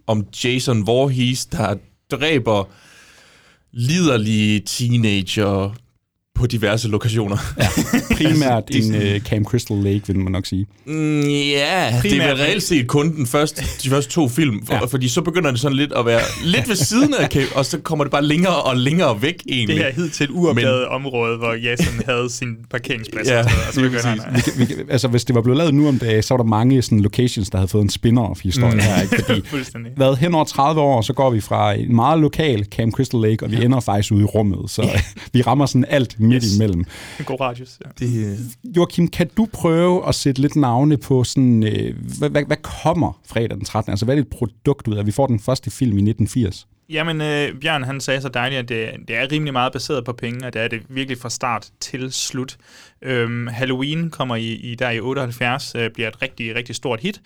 om 0.08 0.26
Jason 0.44 0.88
Voorhees, 0.88 1.46
der 1.46 1.76
dræber 2.12 2.70
liderlige 3.72 4.60
teenager 4.60 5.76
på 6.36 6.48
diverse 6.48 6.88
lokationer. 6.88 7.38
Ja, 7.58 7.68
primært 8.18 8.64
en 8.70 8.96
uh, 8.96 9.20
Camp 9.20 9.48
Crystal 9.48 9.78
Lake, 9.78 10.02
vil 10.08 10.20
man 10.20 10.32
nok 10.32 10.46
sige. 10.46 10.66
Mm, 10.86 11.22
ja, 11.30 11.94
primært. 12.02 12.04
det 12.04 12.22
er 12.22 12.36
reelt 12.36 12.64
set 12.64 12.88
kun 12.88 13.16
den 13.16 13.28
første, 13.28 13.64
de 13.84 13.90
første 13.90 14.12
to 14.12 14.28
film, 14.28 14.66
for, 14.66 14.74
ja. 14.74 14.86
fordi 14.86 15.08
så 15.08 15.22
begynder 15.22 15.52
det 15.52 15.60
sådan 15.60 15.78
lidt 15.78 15.94
at 15.94 16.06
være 16.06 16.22
lidt 16.44 16.70
ved 16.70 16.76
siden 16.76 17.14
af 17.14 17.28
Camp, 17.28 17.56
og 17.56 17.66
så 17.66 17.80
kommer 17.80 18.04
det 18.04 18.12
bare 18.12 18.24
længere 18.24 18.62
og 18.62 18.78
længere 18.78 19.22
væk 19.22 19.44
egentlig. 19.50 19.76
Det 19.76 19.86
her 19.86 19.94
hed 19.94 20.10
til 20.10 20.24
et 20.24 20.30
uopdaget 20.30 20.86
område, 20.88 21.38
hvor 21.38 21.54
Jason 21.54 22.02
havde 22.06 22.30
sin 22.30 22.58
parkeringsplads. 22.70 23.28
Ja, 23.28 23.40
og 23.40 23.74
så 23.74 23.82
begynder 23.82 24.08
han, 24.08 24.42
vi, 24.58 24.66
vi, 24.66 24.74
altså, 24.90 25.08
hvis 25.08 25.26
det 25.26 25.36
var 25.36 25.42
blevet 25.42 25.58
lavet 25.58 25.74
nu 25.74 25.88
om 25.88 26.00
dagen, 26.00 26.24
så 26.24 26.34
var 26.34 26.38
der 26.38 26.50
mange 26.50 26.82
sådan, 26.82 27.00
locations, 27.00 27.50
der 27.50 27.58
havde 27.58 27.68
fået 27.68 27.84
en 27.84 27.90
spin-off 27.90 28.42
historie 28.44 28.74
mm. 28.74 28.80
her. 28.80 29.02
Ikke? 29.02 29.24
Fordi, 29.24 29.42
hvad, 29.98 30.16
hen 30.16 30.36
over 30.36 30.46
30 30.46 30.82
år, 30.82 31.02
så 31.02 31.14
går 31.14 31.30
vi 31.30 31.42
fra 31.42 31.74
en 31.74 31.96
meget 31.96 32.20
lokal 32.20 32.66
Camp 32.66 32.94
Crystal 32.94 33.20
Lake, 33.20 33.46
og 33.46 33.52
vi 33.52 33.56
ja. 33.56 33.64
ender 33.64 33.80
faktisk 33.80 34.12
ude 34.12 34.22
i 34.22 34.26
rummet, 34.26 34.70
så 34.70 35.02
vi 35.34 35.42
rammer 35.42 35.66
sådan 35.66 35.86
alt 35.90 36.16
midt 36.22 36.44
yes. 36.44 36.56
imellem. 36.56 36.86
En 37.20 37.26
god 37.26 37.40
radius, 37.40 37.80
ja. 37.86 38.06
Det, 38.06 38.38
Joachim, 38.64 39.08
kan 39.08 39.30
du 39.38 39.48
prøve 39.54 40.08
at 40.08 40.16
sætte 40.16 40.42
lidt 40.42 40.56
navne 40.56 40.98
på 40.98 41.24
sådan, 41.24 41.64
øh, 41.64 41.96
hvad, 42.20 42.30
hvad, 42.30 42.44
hvad 42.48 42.58
kommer 42.58 43.20
fredag 43.26 43.58
den 43.58 43.66
13. 43.66 43.92
Altså, 43.92 44.06
hvad 44.06 44.16
er 44.16 44.22
det 44.22 44.26
et 44.26 44.38
produkt 44.38 44.88
ud 44.88 44.98
af? 44.98 45.06
Vi 45.06 45.12
får 45.12 45.28
den 45.28 45.40
første 45.40 45.72
film 45.72 45.98
i 45.98 46.02
1980. 46.10 46.68
Jamen, 46.90 47.22
øh, 47.22 47.60
Bjørn 47.62 47.84
han 47.84 48.02
sagde 48.02 48.22
så 48.22 48.30
dejligt, 48.30 48.60
at 48.60 48.70
det, 48.70 49.08
det 49.08 49.16
er 49.16 49.32
rimelig 49.32 49.54
meget 49.54 49.74
baseret 49.74 50.06
på 50.06 50.14
penge, 50.14 50.46
og 50.46 50.54
det 50.54 50.62
er 50.62 50.68
det 50.68 50.82
virkelig 50.90 51.18
fra 51.18 51.30
start 51.30 51.70
til 51.80 52.12
slut. 52.12 52.58
Øhm, 53.02 53.48
Halloween 53.48 54.10
kommer 54.10 54.36
i, 54.36 54.48
i 54.48 54.76
der 54.76 54.90
i 54.90 55.00
78, 55.00 55.76
øh, 55.76 55.90
bliver 55.90 56.08
et 56.08 56.22
rigtig, 56.22 56.56
rigtig 56.56 56.76
stort 56.76 57.00
hit. 57.00 57.22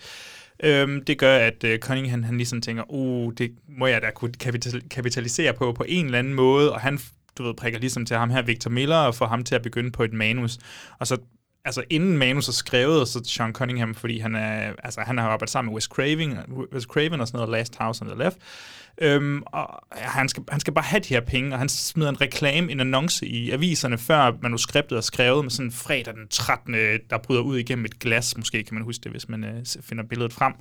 Øhm, 0.62 1.04
det 1.04 1.18
gør, 1.18 1.38
at 1.38 1.64
øh, 1.64 1.78
Cunningham 1.78 2.22
han 2.22 2.36
ligesom 2.36 2.60
tænker, 2.60 2.82
uh, 2.88 3.32
det 3.38 3.52
må 3.78 3.86
jeg 3.86 4.02
da 4.02 4.10
kunne 4.14 4.32
kapital- 4.44 4.88
kapitalisere 4.88 5.52
på 5.52 5.72
på 5.72 5.84
en 5.88 6.04
eller 6.04 6.18
anden 6.18 6.34
måde, 6.34 6.72
og 6.72 6.80
han 6.80 6.98
du 7.38 7.42
ved, 7.42 7.54
prikker 7.54 7.78
ligesom 7.78 8.06
til 8.06 8.16
ham 8.16 8.30
her, 8.30 8.42
Victor 8.42 8.70
Miller, 8.70 8.96
og 8.96 9.14
får 9.14 9.26
ham 9.26 9.44
til 9.44 9.54
at 9.54 9.62
begynde 9.62 9.90
på 9.90 10.02
et 10.02 10.12
manus. 10.12 10.58
Og 10.98 11.06
så 11.06 11.16
altså 11.64 11.84
inden 11.90 12.18
manus 12.18 12.48
er 12.48 12.52
skrevet, 12.52 13.08
så 13.08 13.20
Sean 13.24 13.52
Cunningham, 13.52 13.94
fordi 13.94 14.18
han, 14.18 14.34
er, 14.34 14.72
altså, 14.84 15.00
han 15.00 15.18
har 15.18 15.28
arbejdet 15.28 15.50
sammen 15.50 15.72
med 15.72 15.74
Wes 15.74 15.84
Craven, 15.84 16.38
Wes 16.74 16.84
Craven 16.84 17.20
og 17.20 17.26
sådan 17.26 17.38
noget, 17.38 17.52
Last 17.52 17.76
House 17.76 18.02
on 18.02 18.08
the 18.08 18.18
Left, 18.24 18.38
Øhm, 19.02 19.42
og 19.46 19.82
han, 19.92 20.28
skal, 20.28 20.42
han 20.48 20.60
skal 20.60 20.72
bare 20.72 20.84
have 20.84 21.00
de 21.00 21.08
her 21.08 21.20
penge, 21.20 21.52
og 21.52 21.58
han 21.58 21.68
smider 21.68 22.08
en 22.08 22.20
reklame, 22.20 22.72
en 22.72 22.80
annonce 22.80 23.26
i 23.26 23.50
aviserne, 23.50 23.98
før 23.98 24.32
manuskriptet 24.42 24.96
er 24.96 25.00
skrevet, 25.00 25.44
med 25.44 25.50
sådan 25.50 25.72
fredag 25.72 26.14
den 26.14 26.28
13. 26.30 26.74
der 27.10 27.18
bryder 27.18 27.42
ud 27.42 27.58
igennem 27.58 27.84
et 27.84 27.98
glas, 27.98 28.36
måske 28.36 28.62
kan 28.64 28.74
man 28.74 28.82
huske 28.84 29.02
det, 29.04 29.12
hvis 29.12 29.28
man 29.28 29.44
øh, 29.44 29.50
finder 29.80 30.04
billedet 30.04 30.32
frem. 30.32 30.52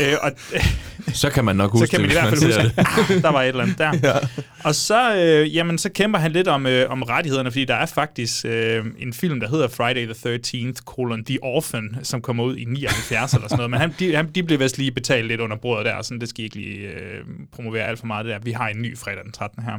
øh, 0.00 0.14
og, 0.22 0.32
Så 1.14 1.30
kan 1.30 1.44
man 1.44 1.56
nok 1.56 1.70
huske 1.72 1.86
så 1.86 1.90
kan 1.90 2.00
man 2.00 2.10
i 2.10 2.12
det, 2.14 2.20
hvert 2.22 2.32
hvis 2.32 2.42
fald 2.42 2.64
huske, 2.64 2.82
det. 3.08 3.16
ah, 3.16 3.22
der 3.22 3.28
var 3.28 3.42
et 3.42 3.48
eller 3.48 3.62
andet 3.62 3.78
der. 3.78 3.92
ja. 4.08 4.18
Og 4.64 4.74
så, 4.74 5.16
øh, 5.16 5.56
jamen, 5.56 5.78
så 5.78 5.88
kæmper 5.88 6.18
han 6.18 6.32
lidt 6.32 6.48
om, 6.48 6.66
øh, 6.66 6.90
om 6.90 7.02
rettighederne, 7.02 7.50
fordi 7.50 7.64
der 7.64 7.74
er 7.74 7.86
faktisk 7.86 8.44
øh, 8.44 8.84
en 8.98 9.12
film, 9.12 9.40
der 9.40 9.48
hedder 9.48 9.68
Friday 9.68 10.12
the 10.14 10.36
13th, 10.36 10.76
colon, 10.84 11.24
The 11.24 11.38
Orphan, 11.42 11.96
som 12.02 12.22
kommer 12.22 12.44
ud 12.44 12.56
i 12.56 12.64
79 12.64 13.32
eller 13.34 13.48
sådan 13.48 13.56
noget, 13.56 13.70
men 13.70 13.80
han, 13.80 13.94
de, 13.98 14.16
han, 14.16 14.30
de 14.34 14.42
blev 14.42 14.60
vist 14.60 14.78
lige 14.78 14.90
betalt 14.90 15.26
lidt 15.26 15.40
under 15.40 15.56
bordet 15.56 15.86
der, 15.86 16.02
sådan, 16.02 16.20
det 16.20 16.28
skal 16.28 16.40
I 16.40 16.44
ikke 16.44 16.56
lige 16.56 16.78
øh, 16.78 17.24
promovere 17.54 17.84
alt 17.84 17.98
for 17.98 18.06
meget 18.06 18.24
det 18.24 18.32
der. 18.32 18.38
Vi 18.38 18.52
har 18.52 18.68
en 18.68 18.82
ny 18.82 18.98
fredag 18.98 19.24
den 19.24 19.32
13. 19.32 19.62
her. 19.62 19.78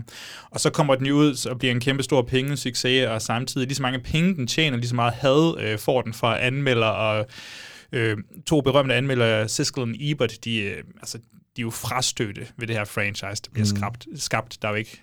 Og 0.49 0.59
så 0.59 0.69
kommer 0.69 0.95
den 0.95 1.05
jo 1.05 1.15
ud 1.15 1.47
og 1.49 1.59
bliver 1.59 1.71
en 1.73 1.79
kæmpe 1.79 2.03
stor 2.03 2.21
pengesucces, 2.21 3.07
og 3.07 3.21
samtidig 3.21 3.67
lige 3.67 3.75
så 3.75 3.81
mange 3.81 3.99
penge 3.99 4.35
den 4.35 4.47
tjener, 4.47 4.77
lige 4.77 4.89
så 4.89 4.95
meget 4.95 5.13
had 5.13 5.55
øh, 5.59 5.79
får 5.79 6.01
den 6.01 6.13
fra 6.13 6.41
anmelder 6.41 6.87
og 6.87 7.27
øh, 7.91 8.17
to 8.45 8.61
berømte 8.61 8.95
anmeldere, 8.95 9.47
Siskel 9.47 9.83
og 9.83 9.89
Ebert, 9.99 10.33
de, 10.43 10.57
øh, 10.61 10.83
altså, 10.99 11.17
de 11.55 11.61
er 11.61 11.63
jo 11.63 11.69
frastøtte 11.69 12.47
ved 12.57 12.67
det 12.67 12.75
her 12.75 12.85
franchise, 12.85 13.43
der 13.45 13.49
bliver 13.53 13.67
mm. 13.71 13.77
skabt. 13.77 14.07
skabt. 14.15 14.61
Der 14.61 14.67
er 14.67 14.71
jo 14.71 14.77
ikke 14.77 15.01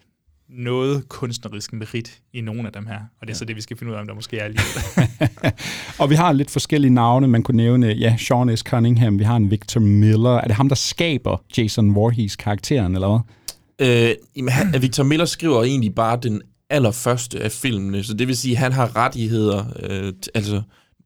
noget 0.53 1.09
kunstnerisk 1.09 1.73
merit 1.73 2.21
i 2.33 2.41
nogen 2.41 2.67
af 2.67 2.73
dem 2.73 2.87
her. 2.87 2.95
Og 2.95 3.21
det 3.21 3.27
er 3.27 3.29
ja. 3.29 3.35
så 3.35 3.45
det, 3.45 3.57
vi 3.57 3.61
skal 3.61 3.77
finde 3.77 3.93
ud 3.93 3.97
af, 3.97 4.01
om 4.01 4.07
der 4.07 4.15
måske 4.15 4.39
er 4.39 4.45
alligevel. 4.45 5.13
og 6.01 6.11
vi 6.11 6.15
har 6.15 6.33
lidt 6.33 6.51
forskellige 6.51 6.95
navne. 6.95 7.29
Man 7.29 7.43
kunne 7.43 7.57
nævne, 7.57 7.87
ja, 7.87 8.17
Sean 8.17 8.57
S. 8.57 8.61
Cunningham, 8.61 9.19
vi 9.19 9.25
har 9.25 9.37
en 9.37 9.51
Victor 9.51 9.81
Miller. 9.81 10.31
Er 10.31 10.47
det 10.47 10.57
ham, 10.57 10.69
der 10.69 10.77
skaber 10.77 11.43
Jason 11.59 11.95
Voorhees 11.95 12.37
karakteren, 12.37 12.95
eller 12.95 13.09
hvad? 13.09 14.09
Øh, 14.09 14.15
jamen, 14.37 14.53
han, 14.53 14.83
Victor 14.83 15.05
Miller 15.05 15.25
skriver 15.25 15.63
egentlig 15.63 15.95
bare 15.95 16.19
den 16.23 16.43
allerførste 16.71 17.41
af 17.41 17.53
filmene, 17.53 18.03
så 18.05 18.15
det 18.15 18.29
vil 18.29 18.37
sige, 18.37 18.53
at 18.53 18.59
han 18.59 18.73
har 18.73 18.97
rettigheder, 18.97 19.65
øh, 19.83 20.13
altså 20.35 20.63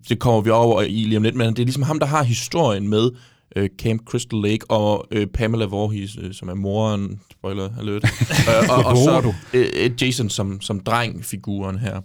det 0.08 0.18
kommer 0.18 0.40
vi 0.40 0.50
over 0.50 0.82
i 0.82 1.04
lige 1.04 1.16
om 1.16 1.22
lidt, 1.22 1.34
men 1.34 1.46
det 1.48 1.58
er 1.58 1.64
ligesom 1.64 1.82
ham, 1.82 1.98
der 1.98 2.06
har 2.06 2.22
historien 2.22 2.88
med 2.88 3.10
øh, 3.56 3.68
Camp 3.78 4.04
Crystal 4.04 4.38
Lake 4.38 4.70
og 4.70 5.06
øh, 5.10 5.26
Pamela 5.26 5.64
Voorhees, 5.64 6.16
øh, 6.20 6.34
som 6.34 6.48
er 6.48 6.54
moren, 6.54 7.20
spoiler 7.30 7.70
alert, 7.78 8.04
øh, 8.04 8.70
og, 8.78 8.84
og 8.84 8.96
så 8.96 9.32
øh, 9.54 9.90
Jason 10.02 10.30
som, 10.30 10.60
som 10.60 10.80
dreng-figuren 10.80 11.78
her. 11.78 12.00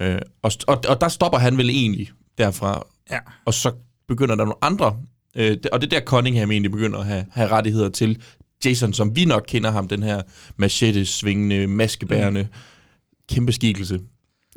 Øh, 0.00 0.18
og, 0.42 0.52
og, 0.66 0.80
og 0.88 1.00
der 1.00 1.08
stopper 1.08 1.38
han 1.38 1.58
vel 1.58 1.70
egentlig 1.70 2.10
derfra, 2.38 2.86
ja. 3.10 3.18
og 3.44 3.54
så 3.54 3.72
begynder 4.08 4.34
der 4.34 4.44
nogle 4.44 4.64
andre, 4.64 4.96
øh, 5.36 5.56
og 5.72 5.80
det 5.80 5.92
er 5.92 6.00
der 6.00 6.06
Cunningham 6.06 6.50
egentlig 6.50 6.70
begynder 6.72 6.98
at 6.98 7.06
have, 7.06 7.24
have 7.30 7.48
rettigheder 7.48 7.88
til 7.88 8.22
Jason, 8.64 8.92
som 8.92 9.16
vi 9.16 9.24
nok 9.24 9.44
kender 9.48 9.70
ham, 9.70 9.88
den 9.88 10.02
her 10.02 10.22
machete-svingende, 10.56 11.66
maskebærende, 11.66 12.42
mm. 12.42 12.48
kæmpe 13.28 13.52
skikkelse. 13.52 14.00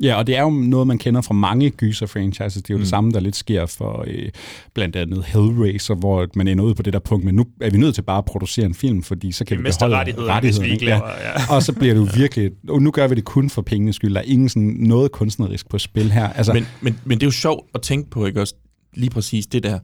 Ja, 0.02 0.14
og 0.14 0.26
det 0.26 0.36
er 0.36 0.42
jo 0.42 0.50
noget, 0.50 0.86
man 0.86 0.98
kender 0.98 1.20
fra 1.20 1.34
mange 1.34 1.70
gyser-franchises. 1.70 2.62
Det 2.62 2.70
er 2.70 2.74
jo 2.74 2.76
mm. 2.76 2.82
det 2.82 2.88
samme, 2.88 3.10
der 3.10 3.20
lidt 3.20 3.36
sker 3.36 3.66
for 3.66 4.04
øh, 4.06 4.28
blandt 4.74 4.96
andet 4.96 5.24
Hellraiser, 5.24 5.94
hvor 5.94 6.26
man 6.34 6.48
ender 6.48 6.64
ud 6.64 6.74
på 6.74 6.82
det 6.82 6.92
der 6.92 6.98
punkt, 6.98 7.24
men 7.24 7.34
nu 7.34 7.46
er 7.60 7.70
vi 7.70 7.78
nødt 7.78 7.94
til 7.94 8.02
bare 8.02 8.18
at 8.18 8.24
producere 8.24 8.66
en 8.66 8.74
film, 8.74 9.02
fordi 9.02 9.32
så 9.32 9.44
kan 9.44 9.58
vi, 9.58 9.62
vi 9.62 9.70
beholde 9.70 9.96
rettigheder, 9.96 10.28
rettigheder, 10.28 10.62
hvis 10.62 10.68
vi 10.68 10.72
ikke 10.72 10.84
laver, 10.84 11.08
ja. 11.08 11.54
Og 11.54 11.62
så 11.62 11.72
bliver 11.72 11.94
det 11.94 12.00
jo 12.00 12.08
virkelig, 12.20 12.50
og 12.68 12.82
nu 12.82 12.90
gør 12.90 13.06
vi 13.06 13.14
det 13.14 13.24
kun 13.24 13.50
for 13.50 13.62
pengenes 13.62 13.96
skyld. 13.96 14.14
Der 14.14 14.20
er 14.20 14.24
ingen 14.24 14.48
sådan 14.48 14.76
noget 14.78 15.12
kunstnerisk 15.12 15.68
på 15.68 15.78
spil 15.78 16.12
her. 16.12 16.28
Altså, 16.32 16.52
men, 16.52 16.66
men, 16.80 17.00
men 17.04 17.18
det 17.18 17.22
er 17.22 17.26
jo 17.26 17.30
sjovt 17.32 17.70
at 17.74 17.82
tænke 17.82 18.10
på, 18.10 18.26
ikke 18.26 18.40
også? 18.40 18.54
Lige 18.94 19.10
præcis 19.10 19.46
det 19.46 19.62
der, 19.62 19.78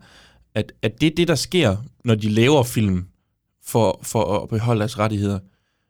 at, 0.55 0.73
at 0.83 1.01
det 1.01 1.07
er 1.07 1.15
det, 1.17 1.29
der 1.29 1.35
sker, 1.35 1.77
når 2.05 2.15
de 2.15 2.29
laver 2.29 2.63
film 2.63 3.05
for, 3.67 4.01
for 4.03 4.43
at 4.43 4.49
beholde 4.49 4.79
deres 4.79 4.99
rettigheder. 4.99 5.39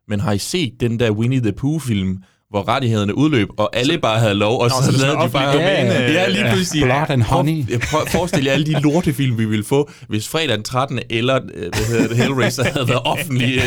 Men 0.09 0.21
har 0.21 0.33
I 0.33 0.39
set 0.39 0.81
den 0.81 0.99
der 0.99 1.11
Winnie 1.11 1.41
the 1.41 1.53
Pooh-film, 1.53 2.23
hvor 2.53 2.69
rettighederne 2.69 3.15
udløb, 3.19 3.49
og 3.57 3.77
alle 3.77 3.99
bare 3.99 4.19
havde 4.19 4.35
lov, 4.35 4.61
og 4.61 4.69
Nå, 4.69 4.75
så, 4.87 4.93
så 4.93 5.07
lavede 5.07 5.25
de 5.27 5.31
bare... 5.31 5.57
Ja, 5.57 5.85
ja, 5.85 6.13
ja, 6.13 6.29
lige 6.29 6.45
pludselig. 6.53 6.85
Blood 6.85 7.07
and 7.09 7.23
honey. 7.23 7.65
For, 7.83 7.99
forestil 8.09 8.45
jer 8.45 8.53
alle 8.53 8.67
de 8.67 8.81
lortefilm, 8.81 9.39
vi 9.39 9.45
ville 9.45 9.65
få, 9.65 9.91
hvis 10.09 10.29
fredag 10.29 10.57
den 10.57 10.65
13. 10.65 11.01
eller 11.11 11.41
hvad 11.41 11.87
hedder 11.87 12.09
det, 12.09 12.17
Hellraiser 12.17 12.65
havde 12.65 12.89
været 12.89 13.03
offentlig 13.05 13.61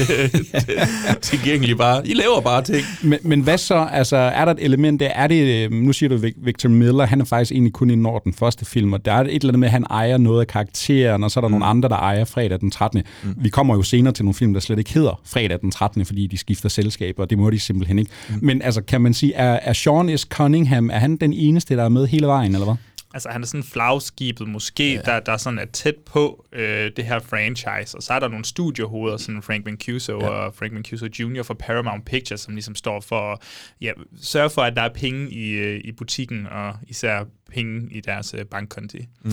tilgængelig 1.21 1.77
bare. 1.77 2.07
I 2.07 2.13
laver 2.13 2.41
bare 2.41 2.61
ting. 2.61 2.85
Men, 3.03 3.19
men 3.23 3.41
hvad 3.41 3.57
så? 3.57 3.87
Altså, 3.91 4.17
er 4.17 4.45
der 4.45 4.51
et 4.51 4.59
element 4.61 4.99
der? 4.99 5.07
Er 5.07 5.27
det, 5.27 5.71
nu 5.71 5.93
siger 5.93 6.09
du 6.09 6.27
Victor 6.37 6.69
Miller, 6.69 7.05
han 7.05 7.21
er 7.21 7.25
faktisk 7.25 7.51
egentlig 7.51 7.73
kun 7.73 7.89
i 7.89 7.95
Norden 7.95 8.33
første 8.33 8.65
film, 8.65 8.93
og 8.93 9.05
der 9.05 9.11
er 9.11 9.21
et 9.21 9.33
eller 9.33 9.47
andet 9.47 9.59
med, 9.59 9.67
at 9.67 9.71
han 9.71 9.85
ejer 9.89 10.17
noget 10.17 10.41
af 10.41 10.47
karakteren, 10.47 11.23
og 11.23 11.31
så 11.31 11.39
er 11.39 11.41
der 11.41 11.47
mm. 11.47 11.51
nogle 11.51 11.65
andre, 11.65 11.89
der 11.89 11.95
ejer 11.95 12.25
fredag 12.25 12.59
den 12.59 12.71
13. 12.71 13.03
Mm. 13.23 13.35
Vi 13.37 13.49
kommer 13.49 13.75
jo 13.75 13.81
senere 13.81 14.13
til 14.13 14.25
nogle 14.25 14.35
film, 14.35 14.53
der 14.53 14.59
slet 14.59 14.79
ikke 14.79 14.93
hedder 14.93 15.21
fredag 15.25 15.59
den 15.61 15.71
13., 15.71 16.05
fordi 16.05 16.27
de 16.27 16.37
skifter 16.37 16.69
selskaber, 16.69 17.23
og 17.23 17.29
det 17.29 17.37
må 17.37 17.49
de 17.49 17.59
simpelthen 17.59 17.99
ikke. 17.99 18.11
Mm. 18.29 18.35
Men 18.41 18.61
altså, 18.61 18.74
kan 18.81 19.01
man 19.01 19.13
sige, 19.13 19.33
er, 19.33 19.59
er 19.61 19.73
Sean 19.73 20.17
S. 20.17 20.21
Cunningham, 20.21 20.89
er 20.89 20.99
han 20.99 21.17
den 21.17 21.33
eneste, 21.33 21.75
der 21.75 21.83
er 21.83 21.89
med 21.89 22.07
hele 22.07 22.27
vejen, 22.27 22.53
eller 22.53 22.65
hvad? 22.65 22.75
Altså, 23.15 23.29
han 23.29 23.41
er 23.41 23.45
sådan 23.45 23.63
flagskibet 23.63 24.47
måske, 24.47 24.93
ja. 24.93 25.01
der, 25.01 25.19
der 25.19 25.37
sådan 25.37 25.59
er 25.59 25.65
tæt 25.65 25.95
på 25.95 26.45
øh, 26.53 26.91
det 26.95 27.05
her 27.05 27.19
franchise. 27.19 27.97
Og 27.97 28.03
så 28.03 28.13
er 28.13 28.19
der 28.19 28.27
nogle 28.27 28.45
studiehoveder, 28.45 29.17
sådan 29.17 29.41
Frank 29.41 29.65
Mancuso 29.65 30.19
ja. 30.19 30.27
og 30.27 30.55
Frank 30.55 30.73
Mancuso 30.73 31.05
Jr. 31.05 31.43
for 31.43 31.53
Paramount 31.53 32.05
Pictures, 32.05 32.41
som 32.41 32.53
ligesom 32.53 32.75
står 32.75 32.99
for 32.99 33.33
at 33.33 33.39
ja, 33.81 33.91
sørge 34.21 34.49
for, 34.49 34.61
at 34.61 34.75
der 34.75 34.81
er 34.81 34.93
penge 34.93 35.31
i, 35.31 35.49
øh, 35.49 35.81
i 35.83 35.91
butikken, 35.91 36.47
og 36.47 36.73
især 36.87 37.23
penge 37.55 37.87
i 37.91 38.01
deres 38.01 38.35
øh, 38.37 38.45
bankkonti. 38.45 38.97
Mm. 39.23 39.31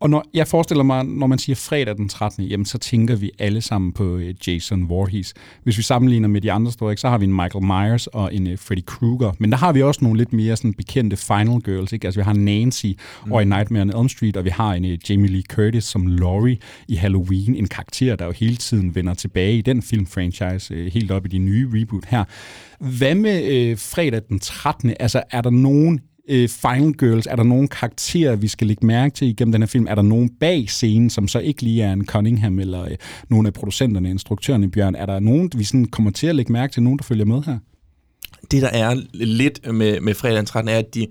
Og 0.00 0.10
når 0.10 0.24
jeg 0.34 0.48
forestiller 0.48 0.84
mig, 0.84 1.04
når 1.04 1.26
man 1.26 1.38
siger 1.38 1.56
fredag 1.56 1.96
den 1.96 2.08
13., 2.08 2.44
jamen, 2.44 2.66
så 2.66 2.78
tænker 2.78 3.16
vi 3.16 3.30
alle 3.38 3.60
sammen 3.60 3.92
på 3.92 4.16
øh, 4.16 4.34
Jason 4.46 4.88
Voorhees. 4.88 5.34
Hvis 5.62 5.78
vi 5.78 5.82
sammenligner 5.82 6.28
med 6.28 6.40
de 6.40 6.52
andre 6.52 6.72
store, 6.72 6.96
så 6.96 7.08
har 7.08 7.18
vi 7.18 7.24
en 7.24 7.34
Michael 7.34 7.64
Myers 7.64 8.06
og 8.06 8.34
en 8.34 8.52
uh, 8.52 8.58
Freddy 8.58 8.84
Krueger. 8.86 9.32
Men 9.38 9.52
der 9.52 9.56
har 9.56 9.72
vi 9.72 9.82
også 9.82 10.04
nogle 10.04 10.18
lidt 10.18 10.32
mere 10.32 10.56
sådan, 10.56 10.74
bekendte 10.74 11.16
Final 11.16 11.60
Girls. 11.60 11.92
Ikke? 11.92 12.06
Altså, 12.06 12.20
vi 12.20 12.24
har 12.24 12.32
Nancy 12.32 12.86
mm. 13.26 13.32
og 13.32 13.42
i 13.42 13.44
Nightmare 13.44 13.82
on 13.82 13.90
Elm 13.90 14.08
Street, 14.08 14.36
og 14.36 14.44
vi 14.44 14.50
har 14.50 14.74
en 14.74 14.98
Jamie 15.08 15.30
Lee 15.30 15.42
Curtis 15.42 15.84
som 15.84 16.06
Laurie 16.06 16.58
i 16.88 16.94
Halloween. 16.94 17.54
En 17.54 17.68
karakter, 17.68 18.16
der 18.16 18.24
jo 18.24 18.32
hele 18.32 18.56
tiden 18.56 18.94
vender 18.94 19.14
tilbage 19.14 19.58
i 19.58 19.62
den 19.62 19.82
filmfranchise, 19.82 20.90
helt 20.90 21.10
op 21.10 21.26
i 21.26 21.28
de 21.28 21.38
nye 21.38 21.70
reboot 21.72 22.04
her. 22.04 22.24
Hvad 22.98 23.14
med 23.14 23.70
uh, 23.72 23.78
fredag 23.78 24.20
den 24.28 24.38
13.? 24.38 24.94
Altså, 25.00 25.22
er 25.30 25.40
der 25.40 25.50
nogen 25.50 26.00
øh, 26.28 26.48
Final 26.48 26.92
Girls? 26.92 27.26
Er 27.26 27.36
der 27.36 27.42
nogen 27.42 27.68
karakterer, 27.68 28.36
vi 28.36 28.48
skal 28.48 28.66
lægge 28.66 28.86
mærke 28.86 29.14
til 29.14 29.28
igennem 29.28 29.52
den 29.52 29.62
her 29.62 29.66
film? 29.66 29.86
Er 29.86 29.94
der 29.94 30.02
nogen 30.02 30.30
bag 30.40 30.70
scenen, 30.70 31.10
som 31.10 31.28
så 31.28 31.38
ikke 31.38 31.62
lige 31.62 31.82
er 31.82 31.92
en 31.92 32.06
Cunningham 32.06 32.58
eller 32.58 32.84
øh, 32.84 32.96
nogle 33.28 33.48
af 33.48 33.52
producenterne, 33.52 34.10
instruktørerne 34.10 34.70
Bjørn? 34.70 34.94
Er 34.94 35.06
der 35.06 35.20
nogen, 35.20 35.50
vi 35.56 35.64
sådan 35.64 35.84
kommer 35.84 36.10
til 36.10 36.26
at 36.26 36.34
lægge 36.34 36.52
mærke 36.52 36.72
til, 36.72 36.82
nogen, 36.82 36.98
der 36.98 37.04
følger 37.04 37.24
med 37.24 37.42
her? 37.42 37.58
Det, 38.50 38.62
der 38.62 38.68
er 38.68 39.00
lidt 39.12 39.72
med, 39.72 40.00
med 40.00 40.14
fredag 40.14 40.36
den 40.36 40.46
13. 40.46 40.68
er, 40.68 40.78
at 40.78 40.94
de, 40.94 41.06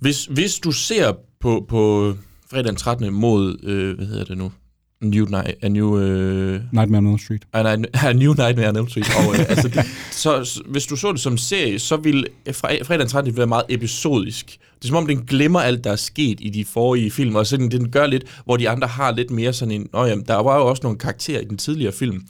hvis, 0.00 0.24
hvis 0.24 0.58
du 0.58 0.72
ser 0.72 1.12
på, 1.40 1.66
på 1.68 2.14
fredag 2.50 2.64
den 2.64 2.76
13. 2.76 3.14
mod, 3.14 3.56
øh, 3.62 3.96
hvad 3.96 4.06
hedder 4.06 4.24
det 4.24 4.38
nu, 4.38 4.52
New, 5.02 5.26
Night, 5.26 5.54
a 5.62 5.68
new 5.68 5.96
uh, 5.96 6.60
Nightmare 6.72 6.98
on 6.98 7.06
Elm 7.06 7.18
Street. 7.18 7.44
A, 7.52 7.76
a 8.08 8.12
New 8.12 8.34
Nightmare 8.34 8.68
on 8.68 8.76
Elm 8.76 8.88
Street. 8.88 9.06
Og, 9.18 9.28
uh, 9.28 9.38
altså, 9.38 9.68
det, 9.68 9.84
så, 10.10 10.44
så, 10.44 10.62
hvis 10.66 10.86
du 10.86 10.96
så 10.96 11.12
det 11.12 11.20
som 11.20 11.38
serie, 11.38 11.78
så 11.78 11.96
vil 11.96 12.26
fredag 12.52 12.98
den 12.98 13.08
13. 13.08 13.36
være 13.36 13.46
meget 13.46 13.64
episodisk. 13.68 14.46
Det 14.46 14.84
er 14.84 14.88
som 14.88 14.96
om, 14.96 15.06
den 15.06 15.26
glemmer 15.26 15.60
alt, 15.60 15.84
der 15.84 15.92
er 15.92 15.96
sket 15.96 16.38
i 16.40 16.50
de 16.50 16.64
forrige 16.64 17.10
film, 17.10 17.36
og 17.36 17.46
så 17.46 17.56
den, 17.56 17.70
den 17.70 17.90
gør 17.90 18.06
lidt, 18.06 18.42
hvor 18.44 18.56
de 18.56 18.68
andre 18.68 18.88
har 18.88 19.12
lidt 19.12 19.30
mere 19.30 19.52
sådan 19.52 19.72
en... 19.72 19.88
Nå, 19.92 20.04
jamen, 20.04 20.24
der 20.28 20.36
var 20.36 20.56
jo 20.56 20.66
også 20.66 20.80
nogle 20.82 20.98
karakterer 20.98 21.40
i 21.40 21.44
den 21.44 21.58
tidligere 21.58 21.92
film. 21.92 22.22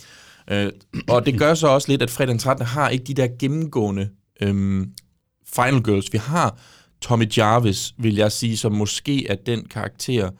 Uh, 0.52 0.56
og 1.08 1.26
det 1.26 1.38
gør 1.38 1.54
så 1.54 1.68
også 1.68 1.88
lidt, 1.90 2.02
at 2.02 2.10
fredag 2.10 2.30
den 2.30 2.38
13. 2.38 2.66
har 2.66 2.88
ikke 2.88 3.04
de 3.04 3.14
der 3.14 3.28
gennemgående 3.38 4.08
um, 4.46 4.86
Final 5.54 5.82
Girls. 5.82 6.12
Vi 6.12 6.18
har 6.18 6.58
Tommy 7.02 7.26
Jarvis, 7.36 7.94
vil 7.98 8.14
jeg 8.14 8.32
sige, 8.32 8.56
som 8.56 8.72
måske 8.72 9.26
er 9.26 9.34
den 9.34 9.64
karakter, 9.70 10.30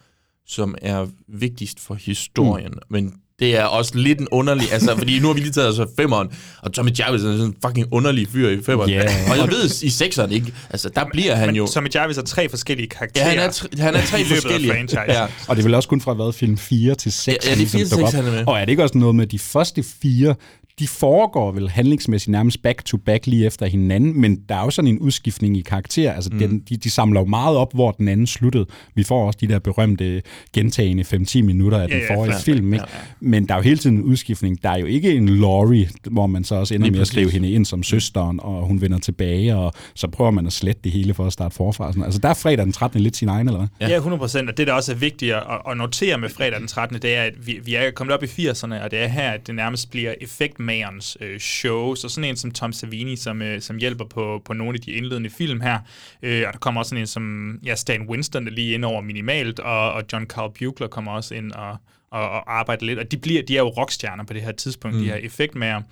som 0.47 0.75
er 0.83 1.07
vigtigst 1.27 1.81
for 1.81 1.95
historien. 1.95 2.73
Mm. 2.73 2.87
Men 2.89 3.22
det 3.43 3.57
er 3.57 3.65
også 3.65 3.93
lidt 3.95 4.21
en 4.21 4.29
underlig, 4.31 4.73
altså, 4.73 4.97
fordi 4.97 5.19
nu 5.19 5.27
har 5.27 5.35
vi 5.35 5.41
lige 5.41 5.53
taget 5.53 5.67
altså 5.67 5.87
femmeren, 5.97 6.29
og 6.63 6.73
Tommy 6.73 6.91
Jarvis 6.99 7.23
er 7.23 7.33
sådan 7.33 7.47
en 7.47 7.55
fucking 7.67 7.87
underlig 7.91 8.29
fyr 8.29 8.49
i 8.49 8.63
femmeren. 8.63 8.91
Yeah. 8.91 9.31
Og 9.31 9.39
jeg 9.39 9.49
ved, 9.49 9.83
i 9.83 9.91
sekseren 9.91 10.33
ikke, 10.33 10.53
altså 10.71 10.89
der 10.89 11.05
bliver 11.13 11.35
han 11.35 11.47
Men 11.47 11.57
jo... 11.57 11.67
Tommy 11.67 11.89
Jarvis 11.95 12.19
er 12.19 12.23
tre 12.23 12.49
forskellige 12.49 12.89
karakterer. 12.89 13.25
Ja, 13.25 13.31
han 13.31 13.49
er, 13.49 13.53
tre, 13.53 13.69
han 13.79 13.95
er 13.95 14.01
tre 14.01 14.25
forskellige. 14.25 14.89
Ja. 15.09 15.27
Og 15.49 15.57
det 15.57 15.65
vil 15.65 15.75
også 15.75 15.89
kun 15.89 16.01
fra 16.01 16.15
været 16.15 16.35
film 16.35 16.59
4 16.59 16.95
til 16.95 17.13
6. 17.13 17.47
Ja, 17.47 17.51
ja 17.51 17.57
det 17.57 17.63
er 17.63 17.69
4 17.69 17.85
til 17.85 17.97
6, 17.97 18.13
han 18.13 18.27
er 18.27 18.31
med. 18.31 18.45
Og 18.47 18.61
er 18.61 18.65
det 18.65 18.73
ikke 18.73 18.83
også 18.83 18.99
noget 18.99 19.15
med 19.15 19.27
de 19.27 19.39
første 19.39 19.83
fire, 20.03 20.35
de 20.79 20.89
foregår 20.89 21.53
vel 21.53 21.71
handlingsmæssigt 21.71 22.31
nærmest 22.33 22.63
back-to-back 22.63 23.27
lige 23.27 23.47
efter 23.47 23.67
hinanden, 23.67 24.21
men 24.21 24.39
der 24.49 24.55
er 24.55 24.65
jo 24.65 24.71
sådan 24.71 24.89
en 24.89 24.99
udskiftning 24.99 25.57
i 25.57 25.61
karakter. 25.61 26.13
Altså, 26.13 26.31
mm. 26.33 26.39
den, 26.39 26.61
de, 26.61 26.77
de 26.77 26.91
samler 26.91 27.21
jo 27.21 27.27
meget 27.27 27.57
op, 27.57 27.75
hvor 27.75 27.91
den 27.91 28.09
anden 28.09 28.27
sluttede. 28.27 28.67
Vi 28.95 29.03
får 29.03 29.27
også 29.27 29.39
de 29.41 29.49
der 29.49 29.59
berømte 29.59 30.23
gentagende 30.53 31.03
5-10 31.03 31.43
minutter 31.43 31.79
af 31.79 31.89
den 31.89 31.99
Ja, 31.99 32.05
ja, 32.05 32.17
forrige 32.17 32.35
film. 32.45 32.73
Ikke? 32.73 32.85
Ja, 32.93 32.99
ja. 32.99 33.29
Men 33.33 33.49
der 33.49 33.55
er 33.55 33.59
jo 33.59 33.63
hele 33.63 33.79
tiden 33.79 33.97
en 33.97 34.03
udskiftning. 34.03 34.63
Der 34.63 34.71
er 34.71 34.77
jo 34.77 34.87
ikke 34.87 35.15
en 35.15 35.29
Laurie, 35.29 35.89
hvor 36.11 36.27
man 36.27 36.45
så 36.45 36.55
også 36.55 36.75
ender 36.75 36.91
med 36.91 37.01
at 37.01 37.07
skrive 37.07 37.31
hende 37.31 37.51
ind 37.51 37.65
som 37.65 37.83
søsteren, 37.83 38.41
og 38.43 38.67
hun 38.67 38.81
vender 38.81 38.99
tilbage, 38.99 39.57
og 39.57 39.73
så 39.95 40.09
prøver 40.09 40.31
man 40.31 40.47
at 40.47 40.53
slette 40.53 40.81
det 40.85 40.93
hele 40.93 41.15
for 41.15 41.27
at 41.27 41.33
starte 41.33 41.55
forfra. 41.55 41.93
sådan. 41.93 42.03
Altså, 42.05 42.21
der 42.21 42.29
er 42.29 42.35
fredag 42.35 42.65
den 42.65 42.73
13. 42.73 43.01
lidt 43.01 43.17
sin 43.17 43.29
egen, 43.29 43.49
eller 43.49 43.59
hvad? 43.59 43.69
Ja. 43.81 43.89
ja, 43.89 43.97
100 43.97 44.21
procent. 44.21 44.51
Og 44.51 44.57
det, 44.57 44.67
der 44.67 44.73
også 44.73 44.93
er 44.93 44.97
vigtigt 44.97 45.35
at, 45.35 45.43
at 45.69 45.77
notere 45.77 46.19
med 46.19 46.29
fredag 46.29 46.61
den 46.61 46.69
13., 46.69 47.03
det 47.03 47.15
er, 47.17 47.23
at 47.23 47.47
vi, 47.47 47.61
vi 47.65 47.75
er 47.75 47.91
kommet 47.91 48.15
op 48.15 48.23
i 48.23 48.27
80'erne, 48.27 48.85
og 48.85 48.91
det 48.91 48.99
er 48.99 49.07
her, 49.07 49.31
at 49.31 49.47
det 49.47 49.55
nærmest 49.55 49.91
bliver 49.91 50.15
effektmagerens 50.21 51.17
øh, 51.21 51.41
show. 51.41 51.95
Så 51.95 52.09
sådan 52.09 52.31
en 52.31 52.37
som 52.37 52.51
Tom 52.51 52.73
Savini, 52.73 53.17
som, 53.17 53.43
øh, 53.43 53.61
som 53.61 53.77
hjælper 53.77 54.05
på, 54.05 54.43
på 54.45 54.53
nogle 54.53 54.75
af 54.75 54.81
de 54.81 54.91
indledende 54.91 55.31
film 55.31 55.61
her. 55.61 55.79
Øh, 56.23 56.45
og 56.47 56.53
der 56.53 56.59
kommer 56.59 56.81
også 56.81 56.89
sådan 56.89 57.03
en 57.03 57.07
som 57.07 57.59
ja, 57.65 57.75
Stan 57.75 58.09
Winston, 58.09 58.45
der 58.45 58.51
lige 58.51 58.75
ind 58.75 58.85
over 58.85 59.01
minimalt, 59.01 59.61
og, 59.61 59.93
og 59.93 60.03
John 60.13 60.27
Carl 60.27 60.53
Buechler 60.59 60.89
kommer 60.89 61.13
også 61.13 61.35
ind 61.35 61.53
og, 61.53 61.77
og, 62.13 62.31
og 62.31 62.59
arbejder 62.59 62.87
lidt. 62.87 62.99
Og 62.99 63.11
de, 63.11 63.17
bliver, 63.17 63.43
de 63.43 63.57
er 63.57 63.61
jo 63.61 63.69
rockstjerner 63.69 64.25
på 64.25 64.33
det 64.33 64.43
her 64.43 64.53
tidspunkt, 64.53 64.97
mm. 64.97 65.03
de 65.03 65.09
her 65.09 65.17
effektmager. 65.17 65.83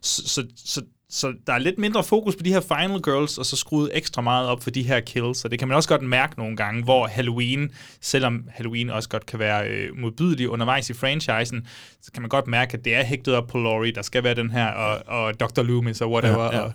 Så, 0.00 0.22
så, 0.26 0.46
så 0.56 0.82
så 1.10 1.32
der 1.46 1.52
er 1.52 1.58
lidt 1.58 1.78
mindre 1.78 2.04
fokus 2.04 2.36
på 2.36 2.42
de 2.42 2.52
her 2.52 2.60
Final 2.60 3.02
Girls, 3.02 3.38
og 3.38 3.46
så 3.46 3.56
skruet 3.56 3.90
ekstra 3.94 4.22
meget 4.22 4.48
op 4.48 4.62
for 4.62 4.70
de 4.70 4.82
her 4.82 5.00
kills. 5.00 5.38
Så 5.38 5.48
det 5.48 5.58
kan 5.58 5.68
man 5.68 5.76
også 5.76 5.88
godt 5.88 6.02
mærke 6.02 6.38
nogle 6.38 6.56
gange, 6.56 6.84
hvor 6.84 7.06
Halloween, 7.06 7.70
selvom 8.00 8.44
Halloween 8.48 8.90
også 8.90 9.08
godt 9.08 9.26
kan 9.26 9.38
være 9.38 9.68
øh, 9.68 9.98
modbydelig 9.98 10.48
undervejs 10.48 10.90
i 10.90 10.94
franchisen, 10.94 11.66
så 12.02 12.12
kan 12.12 12.22
man 12.22 12.28
godt 12.28 12.46
mærke, 12.46 12.76
at 12.78 12.84
det 12.84 12.94
er 12.94 13.04
hægtet 13.04 13.34
op 13.34 13.46
på 13.46 13.58
Laurie. 13.58 13.92
Der 13.92 14.02
skal 14.02 14.24
være 14.24 14.34
den 14.34 14.50
her, 14.50 14.66
og, 14.66 15.02
og 15.06 15.40
Dr. 15.40 15.62
Loomis 15.62 16.00
og 16.00 16.10
whatever, 16.10 16.44
ja, 16.44 16.56
ja, 16.56 16.58
ja. 16.58 16.64
og 16.64 16.72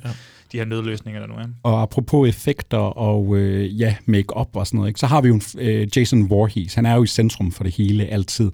de 0.52 0.58
her 0.58 0.66
nødløsninger, 0.66 1.20
der 1.20 1.28
nu 1.28 1.34
er. 1.34 1.48
Og 1.64 1.82
apropos 1.82 2.30
effekter 2.30 2.78
og 2.78 3.38
øh, 3.38 3.82
ja, 3.82 3.96
make-up 4.06 4.56
og 4.56 4.68
sådan 4.68 4.78
noget, 4.78 4.90
ikke? 4.90 5.00
så 5.00 5.08
har 5.08 5.22
vi 5.22 5.28
jo 5.28 5.34
en, 5.34 5.42
øh, 5.58 5.88
Jason 5.98 6.30
Voorhees. 6.30 6.74
Han 6.74 6.86
er 6.86 6.96
jo 6.96 7.04
i 7.04 7.08
centrum 7.08 7.52
for 7.52 7.64
det 7.64 7.76
hele 7.76 8.06
altid. 8.06 8.52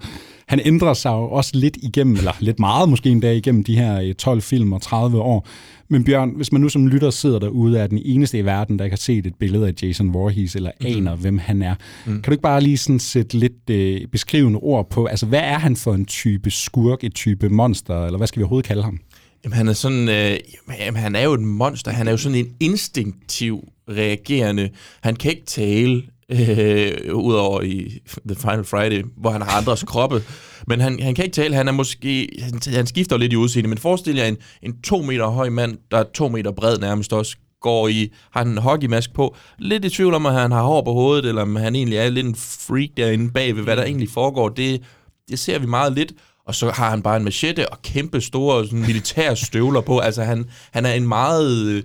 Han 0.52 0.60
ændrer 0.66 0.94
sig 0.94 1.10
jo 1.10 1.30
også 1.32 1.52
lidt 1.54 1.78
igennem, 1.82 2.16
eller 2.16 2.32
lidt 2.40 2.60
meget 2.60 2.90
måske 2.90 3.10
endda 3.10 3.32
igennem 3.34 3.64
de 3.64 3.76
her 3.78 4.02
øh, 4.02 4.14
12 4.14 4.42
film 4.42 4.74
og 4.74 4.82
30 4.82 5.20
år. 5.22 5.48
Men 5.90 6.04
Bjørn, 6.04 6.30
hvis 6.36 6.52
man 6.52 6.62
nu 6.62 6.70
som 6.70 6.88
lytter 6.88 7.10
sidder 7.10 7.40
derude 7.40 7.80
er 7.80 7.88
den 7.88 8.02
eneste 8.06 8.38
i 8.40 8.46
verden, 8.46 8.80
der 8.80 8.90
har 8.90 8.96
set 8.96 9.26
et 9.26 9.36
billede 9.40 9.68
af 9.68 9.74
Jason 9.84 10.14
Voorhees, 10.14 10.56
eller 10.56 10.72
Mhm. 10.82 10.88
aner, 10.98 11.16
hvem 11.16 11.38
han 11.38 11.62
er, 11.62 11.76
mm. 12.06 12.12
kan 12.14 12.22
du 12.22 12.32
ikke 12.32 12.42
bare 12.42 12.62
lige 12.62 12.78
sådan 12.78 13.00
sætte 13.00 13.38
lidt 13.38 13.70
øh, 13.70 14.02
beskrivende 14.12 14.60
ord 14.60 14.90
på, 14.90 15.06
altså 15.06 15.26
hvad 15.26 15.40
er 15.40 15.58
han 15.60 15.76
for 15.76 15.94
en 15.94 16.06
type 16.06 16.52
skurk, 16.52 17.04
et 17.04 17.14
type 17.16 17.50
monster, 17.50 18.06
eller 18.06 18.18
hvad 18.18 18.28
skal 18.28 18.40
vi 18.40 18.44
overhovedet 18.44 18.68
kalde 18.68 18.84
ham? 18.84 19.00
Jamen, 19.44 19.54
han 19.58 19.68
er 19.68 19.74
sådan, 19.74 20.10
øh, 20.10 20.38
jamen, 20.80 21.00
han 21.02 21.16
er 21.16 21.22
jo 21.24 21.34
et 21.34 21.40
monster. 21.42 21.92
Han 21.92 22.08
er 22.08 22.12
jo 22.12 22.18
sådan 22.18 22.38
en 22.38 22.48
instinktiv 22.60 23.68
reagerende. 23.90 24.70
Han 25.02 25.16
kan 25.16 25.32
ikke 25.32 25.46
tale, 25.46 26.02
øh, 26.32 27.16
udover 27.16 27.62
i 27.62 28.00
The 28.28 28.36
Final 28.36 28.64
Friday, 28.64 29.04
hvor 29.18 29.30
han 29.30 29.42
har 29.42 29.58
andres 29.58 29.84
kroppe. 29.84 30.24
Men 30.68 30.80
han, 30.80 31.00
han 31.00 31.16
kan 31.16 31.26
ikke 31.26 31.36
tale. 31.36 31.56
Han 31.56 31.68
er 31.68 31.72
måske, 31.72 32.30
han, 32.42 32.74
han 32.76 32.88
skifter 32.88 33.18
lidt 33.18 33.34
i 33.34 33.36
udseende. 33.36 33.70
Men 33.70 33.78
forestil 33.78 34.16
jer 34.16 34.26
en, 34.26 34.38
en 34.64 34.82
to 34.82 35.02
meter 35.02 35.28
høj 35.28 35.50
mand, 35.50 35.78
der 35.92 35.98
er 35.98 36.04
to 36.14 36.30
meter 36.30 36.52
bred 36.52 36.78
nærmest 36.78 37.14
også, 37.14 37.38
går 37.62 37.88
i, 37.88 38.12
har 38.32 38.42
en 38.42 38.58
hockeymask 38.58 39.14
på. 39.14 39.36
Lidt 39.60 39.86
i 39.86 39.90
tvivl 39.90 40.14
om, 40.14 40.26
at 40.26 40.34
han 40.34 40.52
har 40.52 40.64
hår 40.64 40.82
på 40.82 40.94
hovedet, 40.94 41.26
eller 41.26 41.42
om 41.42 41.56
han 41.56 41.76
egentlig 41.76 41.98
er 41.98 42.10
lidt 42.10 42.26
en 42.26 42.36
freak 42.36 42.90
derinde 42.98 43.32
bagved, 43.32 43.64
hvad 43.64 43.76
der 43.76 43.84
egentlig 43.84 44.10
foregår. 44.10 44.50
Det, 44.50 44.82
det 45.30 45.40
ser 45.40 45.60
vi 45.60 45.66
meget 45.66 45.94
lidt. 45.94 46.14
Og 46.46 46.56
så 46.56 46.70
har 46.70 46.90
han 46.90 47.02
bare 47.02 47.18
en 47.18 47.24
machete 47.24 47.70
og 47.70 47.82
kæmpe 47.82 48.22
store 48.22 48.66
sådan, 48.66 48.80
militære 48.80 49.36
støvler 49.36 49.82
på. 49.82 50.00
Altså 50.00 50.24
han, 50.24 50.46
han 50.72 50.86
er 50.86 50.94
en 50.94 51.08
meget 51.08 51.68
øh, 51.68 51.84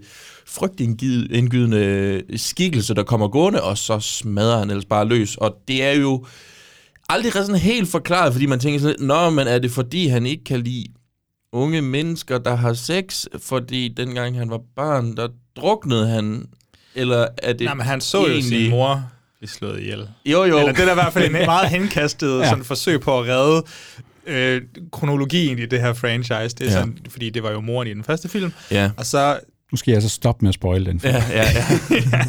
frygtindgydende 0.49 2.23
skikkelse, 2.37 2.95
der 2.95 3.03
kommer 3.03 3.29
gående, 3.29 3.63
og 3.63 3.79
så 3.79 4.01
smadrer 4.01 4.59
han 4.59 4.71
ellers 4.71 4.85
bare 4.85 5.09
løs. 5.09 5.37
Og 5.37 5.57
det 5.69 5.85
er 5.85 5.93
jo 5.93 6.25
aldrig 7.09 7.33
sådan 7.33 7.57
helt 7.57 7.89
forklaret, 7.89 8.33
fordi 8.33 8.47
man 8.47 8.61
tænker 8.61 8.81
sådan 8.81 8.97
Nå, 9.01 9.31
men 9.31 9.47
er 9.47 9.59
det 9.59 9.71
fordi, 9.71 10.07
han 10.07 10.27
ikke 10.27 10.45
kan 10.45 10.61
lide 10.61 10.87
unge 11.53 11.83
mennesker, 11.83 12.39
der 12.39 12.55
har 12.55 12.73
sex? 12.73 13.25
Fordi 13.43 13.89
dengang 13.89 14.39
han 14.39 14.51
var 14.51 14.61
barn, 14.77 15.17
der 15.17 15.29
druknede 15.57 16.09
han? 16.09 16.47
Eller 16.95 17.27
er 17.39 17.53
det 17.53 17.65
Nej, 17.65 17.75
men 17.75 17.87
han 17.87 18.01
så 18.01 18.19
jo 18.19 18.27
egentlig... 18.27 18.45
sin 18.45 18.71
mor 18.71 19.11
blive 19.39 19.49
slået 19.49 19.81
ihjel. 19.81 20.09
Jo, 20.27 20.45
jo. 20.45 20.59
Eller 20.59 20.73
det 20.73 20.85
er 20.85 20.91
i 20.91 20.95
hvert 20.95 21.13
fald 21.13 21.25
en 21.25 21.33
meget 21.55 21.69
henkastet 21.69 22.41
ja. 22.41 22.49
sådan 22.49 22.65
forsøg 22.65 23.01
på 23.01 23.19
at 23.21 23.27
redde 23.29 23.63
øh, 24.27 24.63
kronologien 24.93 25.59
i 25.59 25.67
det 25.67 25.81
her 25.81 25.93
franchise. 25.93 26.57
Det 26.57 26.61
er 26.61 26.65
ja. 26.65 26.71
sådan, 26.71 26.99
fordi 27.09 27.31
det 27.31 27.43
var 27.43 27.51
jo 27.51 27.61
moren 27.61 27.89
i 27.89 27.95
den 27.95 28.05
første 28.05 28.29
film. 28.29 28.53
Ja. 28.71 28.91
Og 28.97 29.07
så, 29.07 29.41
Nu 29.77 29.79
skal 29.79 29.93
jeg 29.93 30.03
så 30.03 30.09
stoppe 30.09 30.45
med 30.45 30.49
at 30.49 30.55
spoil 30.55 30.87
den. 30.87 31.01
film. 31.01 31.15
Ja, 31.15 31.23
ja, 31.31 31.45
ja. 31.91 32.25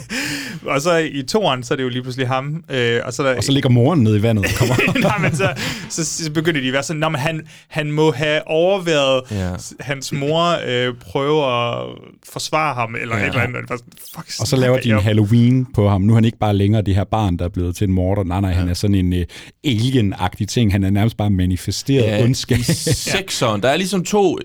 og 0.73 0.81
så 0.81 0.97
i 0.97 1.23
toeren, 1.23 1.63
så 1.63 1.73
er 1.73 1.75
det 1.75 1.83
jo 1.83 1.89
lige 1.89 2.01
pludselig 2.01 2.27
ham. 2.27 2.63
Øh, 2.69 2.99
og 3.05 3.13
så, 3.13 3.23
er 3.23 3.27
der, 3.29 3.37
Og 3.37 3.43
så 3.43 3.51
ligger 3.51 3.69
moren 3.69 4.03
nede 4.03 4.17
i 4.17 4.21
vandet 4.21 4.45
og 4.45 4.51
kommer. 4.57 4.75
Nej, 5.09 5.17
men 5.17 5.35
så, 5.35 5.53
så, 5.89 6.05
så 6.05 6.31
begynder 6.31 6.61
de 6.61 6.67
at 6.67 6.73
være 6.73 6.83
sådan, 6.83 6.99
men 6.99 7.15
han, 7.15 7.41
han 7.67 7.91
må 7.91 8.11
have 8.11 8.47
overværet 8.47 9.21
Ja. 9.31 9.49
hans 9.79 10.13
mor 10.13 10.57
øh, 10.67 10.93
prøve 11.01 11.45
at 11.45 11.85
forsvare 12.31 12.73
ham, 12.73 12.95
eller 13.01 13.17
Ja. 13.17 13.23
et 13.23 13.27
eller 13.29 13.41
andet. 13.41 13.61
Sådan, 13.67 13.83
Fuck, 14.15 14.27
Og 14.39 14.47
så 14.47 14.55
laver 14.55 14.79
de 14.79 14.89
en? 14.89 14.99
Halloween 14.99 15.65
på 15.75 15.89
ham. 15.89 16.01
Nu 16.01 16.13
er 16.13 16.15
han 16.17 16.25
ikke 16.25 16.37
bare 16.39 16.55
længere 16.55 16.81
det 16.81 16.95
her 16.95 17.03
barn, 17.03 17.37
der 17.37 17.45
er 17.45 17.49
blevet 17.49 17.75
til 17.75 17.87
en 17.87 17.93
morder. 17.93 18.23
Nej, 18.23 18.41
nej, 18.41 18.49
ja. 18.49 18.55
han 18.55 18.69
er 18.69 18.73
sådan 18.73 18.95
en 18.95 19.13
uh, 19.13 19.19
alien-agtig 19.67 20.47
ting. 20.47 20.71
Han 20.71 20.83
er 20.83 20.89
nærmest 20.89 21.17
bare 21.17 21.29
manifesteret 21.29 22.03
ja, 22.07 22.23
ondskab. 22.23 22.59
I 22.59 22.63
sekseren, 22.63 23.61
der 23.61 23.69
er 23.69 23.77
ligesom 23.77 24.03
to 24.03 24.37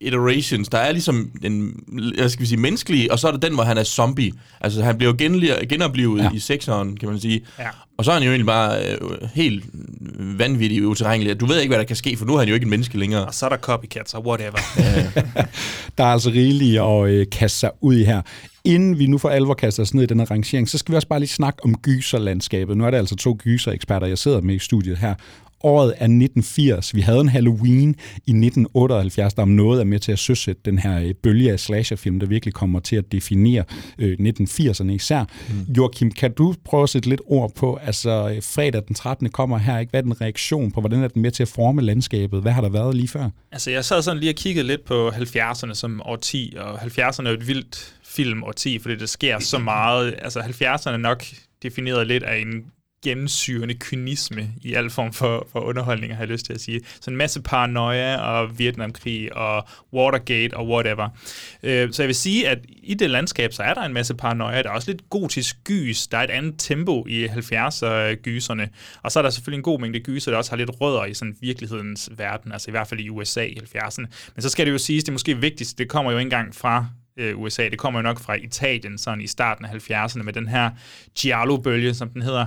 iterations. 0.00 0.68
Der 0.68 0.78
er 0.78 0.92
ligesom 0.92 1.30
den, 1.42 1.74
jeg 2.18 2.30
skal 2.30 2.46
sige, 2.46 2.58
menneskelige, 2.60 3.12
og 3.12 3.18
så 3.18 3.26
er 3.28 3.32
der 3.32 3.38
den, 3.38 3.54
hvor 3.54 3.62
han 3.64 3.78
er 3.78 3.84
zombie. 3.84 4.32
Altså, 4.60 4.82
han 4.82 4.96
bliver 4.98 5.12
jo 5.12 5.16
genoplevet 5.68 6.22
Ja. 6.22 6.30
i 6.34 6.38
sekseren, 6.38 6.96
kan 6.96 7.08
man 7.08 7.20
sige. 7.20 7.40
Ja. 7.58 7.68
Og 7.98 8.04
så 8.04 8.10
er 8.10 8.14
han 8.14 8.22
jo 8.22 8.28
egentlig 8.30 8.46
bare 8.46 8.78
øh, 8.86 9.28
helt 9.34 9.64
vanvittig 10.38 10.86
uterrenelig. 10.86 11.40
Du 11.40 11.46
ved 11.46 11.60
ikke, 11.60 11.70
hvad 11.70 11.78
der 11.78 11.84
kan 11.84 11.96
ske, 11.96 12.16
for 12.16 12.24
nu 12.26 12.34
er 12.34 12.38
han 12.38 12.48
jo 12.48 12.54
ikke 12.54 12.64
en 12.64 12.70
menneske 12.70 12.98
længere. 12.98 13.26
Og 13.26 13.34
så 13.34 13.44
er 13.46 13.48
der 13.50 13.56
copycats 13.56 14.14
og 14.14 14.26
whatever. 14.26 14.58
Der 15.98 16.04
er 16.04 16.12
altså 16.12 16.30
rigeligt 16.30 16.80
at 16.80 17.04
øh, 17.10 17.26
kaste 17.32 17.58
sig 17.58 17.70
ud 17.80 17.94
i 17.94 18.04
her. 18.04 18.22
Inden 18.64 18.98
vi 18.98 19.06
nu 19.06 19.18
for 19.18 19.28
alvor 19.28 19.54
kaster 19.54 19.82
os 19.82 19.94
ned 19.94 20.02
i 20.02 20.06
den 20.06 20.18
her 20.18 20.30
rangering, 20.30 20.68
så 20.68 20.78
skal 20.78 20.92
vi 20.92 20.96
også 20.96 21.08
bare 21.08 21.18
lige 21.20 21.28
snakke 21.28 21.64
om 21.64 21.74
gyserlandskabet. 21.74 22.76
Nu 22.76 22.84
er 22.86 22.90
det 22.90 22.98
altså 22.98 23.16
to 23.16 23.36
gysereksperter, 23.44 24.06
jeg 24.06 24.18
sidder 24.18 24.40
med 24.40 24.54
i 24.54 24.58
studiet 24.58 24.98
her. 24.98 25.14
Året 25.64 25.88
er 25.88 26.04
1980. 26.04 26.94
Vi 26.94 27.00
havde 27.00 27.20
en 27.20 27.28
Halloween 27.28 27.88
i 28.16 28.30
1978, 28.30 29.34
der 29.34 29.42
om 29.42 29.48
noget 29.48 29.80
er 29.80 29.84
med 29.84 29.98
til 29.98 30.12
at 30.12 30.18
søsætte 30.18 30.62
den 30.64 30.78
her 30.78 31.00
øh, 31.00 31.14
bølge 31.14 31.52
af 31.52 31.60
slasherfilm, 31.60 32.20
der 32.20 32.26
virkelig 32.26 32.54
kommer 32.54 32.80
til 32.80 32.96
at 32.96 33.12
definere 33.12 33.64
øh, 33.98 34.16
1980'erne 34.20 34.90
især. 34.90 35.24
Mm. 35.48 35.72
Joachim, 35.72 36.10
kan 36.10 36.32
du 36.32 36.54
prøve 36.64 36.82
at 36.82 36.88
sætte 36.88 37.08
lidt 37.08 37.20
ord 37.26 37.54
på, 37.54 37.78
altså 37.82 38.32
øh, 38.34 38.42
fredag 38.42 38.82
den 38.88 38.94
13. 38.94 39.30
kommer 39.30 39.58
her, 39.58 39.78
ikke? 39.78 39.90
hvad 39.90 40.00
er 40.00 40.02
den 40.02 40.20
reaktion 40.20 40.70
på, 40.70 40.80
hvordan 40.80 41.02
er 41.02 41.08
den 41.08 41.22
med 41.22 41.30
til 41.30 41.42
at 41.42 41.48
forme 41.48 41.82
landskabet? 41.82 42.42
Hvad 42.42 42.52
har 42.52 42.60
der 42.60 42.68
været 42.68 42.94
lige 42.94 43.08
før? 43.08 43.30
Altså, 43.52 43.70
jeg 43.70 43.84
sad 43.84 44.02
sådan 44.02 44.20
lige 44.20 44.30
og 44.30 44.36
kiggede 44.36 44.66
lidt 44.66 44.84
på 44.84 45.08
70'erne 45.08 45.74
som 45.74 46.02
årti, 46.04 46.54
og 46.58 46.82
70'erne 46.82 47.26
er 47.26 47.30
jo 47.30 47.36
et 47.36 47.48
vildt 47.48 47.94
film 48.04 48.42
årti, 48.42 48.78
fordi 48.78 48.96
der 48.96 49.06
sker 49.06 49.38
så 49.38 49.58
meget. 49.74 50.14
Altså, 50.18 50.40
70'erne 50.40 50.90
er 50.90 50.96
nok 50.96 51.24
defineret 51.62 52.06
lidt 52.06 52.22
af 52.22 52.38
en 52.38 52.64
gennemsyrende 53.04 53.74
kynisme 53.74 54.48
i 54.62 54.74
al 54.74 54.90
form 54.90 55.12
for, 55.12 55.48
for 55.52 55.60
underholdning, 55.60 56.14
har 56.14 56.22
jeg 56.22 56.28
lyst 56.28 56.46
til 56.46 56.52
at 56.52 56.60
sige. 56.60 56.80
Så 57.00 57.10
en 57.10 57.16
masse 57.16 57.42
paranoia 57.42 58.16
og 58.16 58.58
Vietnamkrig 58.58 59.36
og 59.36 59.68
Watergate 59.92 60.56
og 60.56 60.68
whatever. 60.68 61.08
Øh, 61.62 61.92
så 61.92 62.02
jeg 62.02 62.06
vil 62.06 62.14
sige, 62.14 62.48
at 62.48 62.58
i 62.82 62.94
det 62.94 63.10
landskab, 63.10 63.52
så 63.52 63.62
er 63.62 63.74
der 63.74 63.82
en 63.82 63.92
masse 63.92 64.14
paranoia. 64.14 64.62
Der 64.62 64.68
er 64.68 64.74
også 64.74 64.90
lidt 64.90 65.10
gotisk 65.10 65.56
gys. 65.64 66.06
Der 66.06 66.18
er 66.18 66.24
et 66.24 66.30
andet 66.30 66.54
tempo 66.58 67.06
i 67.06 67.26
70'er-gyserne. 67.26 68.68
Og 69.02 69.12
så 69.12 69.18
er 69.18 69.22
der 69.22 69.30
selvfølgelig 69.30 69.58
en 69.58 69.62
god 69.62 69.80
mængde 69.80 70.00
gyser, 70.00 70.30
der 70.30 70.38
også 70.38 70.50
har 70.50 70.56
lidt 70.56 70.80
rødder 70.80 71.04
i 71.04 71.14
sådan 71.14 71.36
virkelighedens 71.40 72.10
verden, 72.16 72.52
altså 72.52 72.70
i 72.70 72.72
hvert 72.72 72.88
fald 72.88 73.00
i 73.00 73.08
USA 73.08 73.42
i 73.42 73.58
70'erne. 73.74 74.06
Men 74.34 74.42
så 74.42 74.48
skal 74.48 74.66
det 74.66 74.72
jo 74.72 74.78
siges, 74.78 75.04
det 75.04 75.08
er 75.08 75.12
måske 75.12 75.38
vigtigst, 75.38 75.78
det 75.78 75.88
kommer 75.88 76.12
jo 76.12 76.18
ikke 76.18 76.26
engang 76.26 76.54
fra 76.54 76.86
øh, 77.20 77.38
USA. 77.38 77.68
Det 77.68 77.78
kommer 77.78 78.00
jo 78.00 78.02
nok 78.02 78.20
fra 78.20 78.34
Italien, 78.34 78.98
sådan 78.98 79.20
i 79.20 79.26
starten 79.26 79.64
af 79.64 79.90
70'erne, 79.90 80.22
med 80.22 80.32
den 80.32 80.48
her 80.48 80.70
Giallo-bølge, 81.18 81.94
som 81.94 82.08
den 82.08 82.22
hedder. 82.22 82.46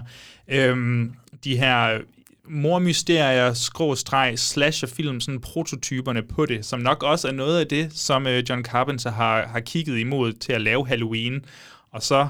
Øhm, 0.53 1.13
de 1.43 1.57
her 1.57 2.01
mormysterier, 2.47 3.53
skråstreg, 3.53 4.39
slasherfilm, 4.39 5.19
sådan 5.19 5.41
prototyperne 5.41 6.23
på 6.23 6.45
det, 6.45 6.65
som 6.65 6.79
nok 6.79 7.03
også 7.03 7.27
er 7.27 7.31
noget 7.31 7.59
af 7.59 7.67
det, 7.67 7.93
som 7.93 8.27
øh, 8.27 8.43
John 8.49 8.63
Carpenter 8.63 9.11
har, 9.11 9.47
har 9.47 9.59
kigget 9.59 9.97
imod 9.99 10.33
til 10.33 10.53
at 10.53 10.61
lave 10.61 10.87
Halloween. 10.87 11.45
Og 11.91 12.03
så 12.03 12.27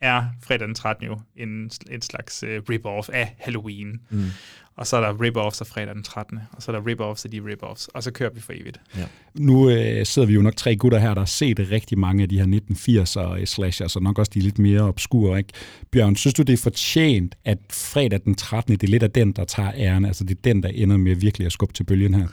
er 0.00 0.24
fredag 0.42 0.66
den 0.66 0.74
13. 0.74 1.06
jo 1.06 1.20
en, 1.36 1.70
en 1.90 2.02
slags 2.02 2.42
øh, 2.42 2.62
rip-off 2.70 3.08
af 3.12 3.36
Halloween. 3.38 4.00
Mm. 4.10 4.24
Og 4.76 4.86
så 4.86 4.96
er 4.96 5.00
der 5.00 5.12
rip-offs 5.22 5.60
af 5.60 5.66
fredag 5.66 5.94
den 5.94 6.02
13. 6.02 6.38
Og 6.52 6.62
så 6.62 6.72
er 6.72 6.80
der 6.80 6.82
rip-offs 6.82 7.24
af 7.24 7.30
de 7.30 7.40
rip-offs. 7.40 7.86
Og 7.94 8.02
så 8.02 8.10
kører 8.10 8.30
vi 8.30 8.40
for 8.40 8.52
evigt. 8.52 8.80
Nu 9.34 9.70
øh, 9.70 10.06
sidder 10.06 10.28
vi 10.28 10.34
jo 10.34 10.42
nok 10.42 10.56
tre 10.56 10.76
gutter 10.76 10.98
her, 10.98 11.14
der 11.14 11.20
har 11.20 11.26
set 11.26 11.68
rigtig 11.70 11.98
mange 11.98 12.22
af 12.22 12.28
de 12.28 12.38
her 12.38 12.46
1980'er 12.46 13.44
slashers, 13.44 13.96
og 13.96 14.02
nok 14.02 14.18
også 14.18 14.30
de 14.34 14.40
lidt 14.40 14.58
mere 14.58 14.80
obskure. 14.80 15.38
Ikke? 15.38 15.52
Bjørn, 15.90 16.16
synes 16.16 16.34
du, 16.34 16.42
det 16.42 16.52
er 16.52 16.56
fortjent, 16.56 17.34
at 17.44 17.58
fredag 17.70 18.20
den 18.24 18.34
13. 18.34 18.72
det 18.74 18.82
er 18.82 18.90
lidt 18.90 19.02
af 19.02 19.10
den, 19.10 19.32
der 19.32 19.44
tager 19.44 19.72
æren? 19.76 20.04
Altså 20.04 20.24
det 20.24 20.30
er 20.30 20.40
den, 20.44 20.62
der 20.62 20.68
ender 20.68 20.96
med 20.96 21.16
virkelig 21.16 21.46
at 21.46 21.52
skubbe 21.52 21.74
til 21.74 21.84
bølgen 21.84 22.14
her? 22.14 22.26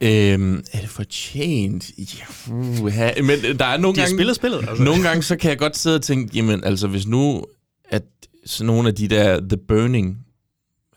Øhm, 0.00 0.64
er 0.72 0.80
det 0.80 0.88
fortjent? 0.88 1.90
Ja, 1.98 2.52
uha. 2.82 3.10
Men 3.22 3.58
der 3.58 3.64
er 3.64 3.76
nogle 3.76 3.96
De 3.96 4.00
gange... 4.00 4.16
spillet 4.16 4.36
spillet, 4.36 4.58
altså. 4.68 4.84
Nogle 4.84 5.02
gange 5.02 5.22
så 5.22 5.36
kan 5.36 5.50
jeg 5.50 5.58
godt 5.58 5.76
sidde 5.76 5.96
og 5.96 6.02
tænke, 6.02 6.30
jamen 6.36 6.64
altså 6.64 6.88
hvis 6.88 7.06
nu, 7.06 7.44
at 7.88 8.02
så 8.46 8.64
nogle 8.64 8.88
af 8.88 8.94
de 8.94 9.08
der 9.08 9.40
The 9.40 9.56
Burning 9.68 10.18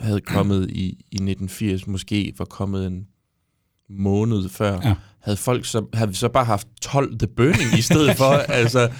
havde 0.01 0.21
kommet 0.21 0.69
i, 0.69 0.83
i 1.11 1.15
1980, 1.15 1.87
måske 1.87 2.33
var 2.37 2.45
kommet 2.45 2.87
en 2.87 3.07
måned 3.89 4.49
før, 4.49 4.79
Ja. 4.83 4.93
havde 5.21 5.37
folk 5.37 5.65
så, 5.65 5.85
havde 5.93 6.09
vi 6.09 6.15
så 6.15 6.29
bare 6.29 6.45
haft 6.45 6.67
12 6.81 7.19
The 7.19 7.27
Burning 7.27 7.77
i 7.77 7.81
stedet 7.81 8.17
for, 8.17 8.31
altså, 8.61 8.91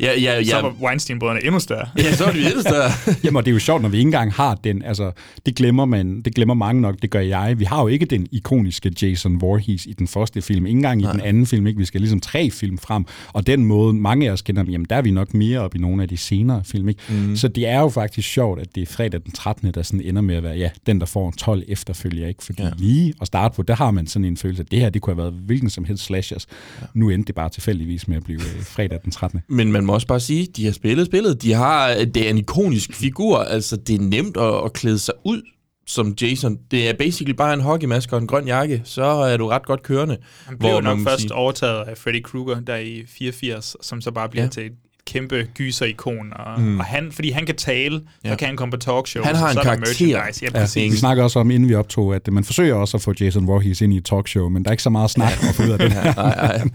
ja, 0.00 0.20
ja, 0.20 0.44
Så 0.44 0.56
ja, 0.56 0.62
var 0.62 0.74
Weinstein-brødrene 0.82 1.44
endnu 1.44 1.60
større. 1.60 1.88
ja, 1.98 2.14
så 2.14 2.24
er 2.24 2.32
det 2.32 2.40
jo 2.42 2.46
endnu 2.46 2.60
større. 2.60 2.90
Jamen, 3.24 3.36
og 3.36 3.44
det 3.44 3.50
er 3.50 3.52
jo 3.54 3.58
sjovt, 3.58 3.82
når 3.82 3.88
vi 3.88 3.96
ikke 3.96 4.08
engang 4.08 4.32
har 4.32 4.54
den. 4.54 4.82
Altså, 4.82 5.12
det 5.46 5.54
glemmer 5.54 5.84
man, 5.84 6.20
det 6.22 6.34
glemmer 6.34 6.54
mange 6.54 6.80
nok, 6.82 6.96
det 7.02 7.10
gør 7.10 7.20
jeg. 7.20 7.58
Vi 7.58 7.64
har 7.64 7.82
jo 7.82 7.88
ikke 7.88 8.06
den 8.06 8.26
ikoniske 8.32 8.92
Jason 9.02 9.40
Voorhees 9.40 9.86
i 9.86 9.92
den 9.92 10.08
første 10.08 10.42
film. 10.42 10.66
Ikke 10.66 10.76
engang 10.76 11.00
i 11.00 11.04
Nej. 11.04 11.12
den 11.12 11.20
anden 11.20 11.46
film. 11.46 11.66
Ikke? 11.66 11.78
Vi 11.78 11.84
skal 11.84 12.00
ligesom 12.00 12.20
tre 12.20 12.50
film 12.50 12.78
frem. 12.78 13.04
Og 13.32 13.46
den 13.46 13.64
måde, 13.64 13.94
mange 13.94 14.28
af 14.28 14.32
os 14.32 14.42
kender 14.42 14.62
dem, 14.62 14.72
jamen 14.72 14.86
der 14.90 14.96
er 14.96 15.02
vi 15.02 15.10
nok 15.10 15.34
mere 15.34 15.60
op 15.60 15.74
i 15.74 15.78
nogle 15.78 16.02
af 16.02 16.08
de 16.08 16.16
senere 16.16 16.62
film. 16.64 16.88
Ikke? 16.88 17.00
Mm. 17.08 17.36
Så 17.36 17.48
det 17.48 17.66
er 17.68 17.80
jo 17.80 17.88
faktisk 17.88 18.28
sjovt, 18.28 18.60
at 18.60 18.74
det 18.74 18.82
er 18.82 18.86
fredag 18.86 19.20
den 19.24 19.32
13., 19.32 19.72
der 19.74 19.82
sådan 19.82 20.00
ender 20.00 20.22
med 20.22 20.34
at 20.34 20.42
være, 20.42 20.56
ja, 20.56 20.70
den 20.86 21.00
der 21.00 21.06
får 21.06 21.30
12 21.38 21.62
efterfølger. 21.68 22.28
Ikke? 22.28 22.44
Fordi 22.44 22.62
ja. 22.62 22.68
Ja. 22.68 22.72
lige 22.78 23.14
at 23.20 23.26
starte 23.26 23.56
på, 23.56 23.62
der 23.62 23.74
har 23.74 23.90
man 23.90 24.06
sådan 24.06 24.24
en 24.24 24.36
følelse, 24.36 24.62
at 24.62 24.70
det 24.70 24.80
her, 24.80 24.90
det 24.90 25.02
kunne 25.02 25.14
have 25.14 25.22
været 25.22 25.34
hvilken 25.46 25.70
som 25.70 25.84
helst 25.84 26.04
slashers. 26.04 26.46
Ja. 26.80 26.86
Nu 26.94 27.08
endte 27.10 27.26
det 27.26 27.34
bare 27.34 27.48
tilfældigvis 27.48 28.08
med 28.08 28.16
at 28.16 28.24
blive 28.24 28.40
øh, 28.40 28.62
fredag 28.64 28.98
den 29.04 29.12
13. 29.12 29.40
Men 29.48 29.72
man 29.72 29.87
må 29.88 29.94
også 29.94 30.06
bare 30.06 30.20
sige, 30.20 30.46
de 30.56 30.64
har 30.64 30.72
spillet 30.72 31.06
spillet. 31.06 31.42
De 31.42 31.52
har, 31.52 31.94
det 32.14 32.16
er 32.26 32.30
en 32.30 32.38
ikonisk 32.38 32.92
figur. 32.94 33.38
Altså, 33.38 33.76
det 33.76 33.94
er 33.94 34.00
nemt 34.00 34.36
at, 34.36 34.54
at 34.64 34.72
klæde 34.72 34.98
sig 34.98 35.14
ud 35.24 35.42
som 35.86 36.14
Jason. 36.22 36.56
Det 36.70 36.88
er 36.88 36.92
basically 36.98 37.34
bare 37.36 37.54
en 37.54 37.60
hockeymaske 37.60 38.16
og 38.16 38.20
en 38.22 38.26
grøn 38.28 38.46
jakke. 38.46 38.80
Så 38.84 39.02
er 39.04 39.36
du 39.36 39.46
ret 39.48 39.66
godt 39.66 39.82
kørende. 39.82 40.16
Han 40.46 40.58
blev 40.58 40.70
Hvor 40.70 40.80
nok 40.80 40.96
man 40.98 41.06
først 41.06 41.20
sige- 41.20 41.32
overtaget 41.34 41.84
af 41.88 41.98
Freddy 41.98 42.22
Krueger 42.22 42.60
der 42.60 42.76
i 42.76 43.02
84, 43.18 43.76
som 43.82 44.00
så 44.00 44.10
bare 44.10 44.28
bliver 44.28 44.44
ja. 44.44 44.48
Til 44.50 44.66
et 44.66 44.72
kæmpe 45.06 45.46
gyser-ikon. 45.54 46.32
Og, 46.32 46.60
mm. 46.60 46.78
og 46.78 46.84
han, 46.84 47.12
fordi 47.12 47.30
han 47.30 47.46
kan 47.46 47.56
tale, 47.56 48.00
ja. 48.24 48.30
Så 48.30 48.36
kan 48.36 48.48
han 48.48 48.56
komme 48.56 48.70
på 48.72 48.76
talkshows. 48.78 49.26
Han 49.26 49.36
har 49.36 49.44
og 49.44 49.50
en 49.50 49.54
så 49.54 49.60
er 49.60 49.64
karakter. 49.64 50.06
Ja, 50.54 50.66
Ja. 50.76 50.88
Vi 50.90 50.96
snakker 50.96 51.22
også 51.24 51.38
om, 51.38 51.50
inden 51.50 51.68
vi 51.68 51.74
optog, 51.74 52.14
at 52.14 52.32
man 52.32 52.44
forsøger 52.44 52.74
også 52.74 52.96
at 52.96 53.00
få 53.02 53.14
Jason 53.20 53.46
Voorhees 53.46 53.80
ind 53.80 53.94
i 53.94 53.96
et 53.96 54.04
talkshow, 54.04 54.48
men 54.48 54.62
der 54.64 54.70
er 54.70 54.72
ikke 54.72 54.82
så 54.82 54.90
meget 54.90 55.10
snak 55.10 55.32
at 55.48 55.54
få 55.54 55.62
ud 55.62 55.68
af 55.70 55.78
det. 55.78 55.90
Nej, 55.94 56.12
nej. 56.16 56.62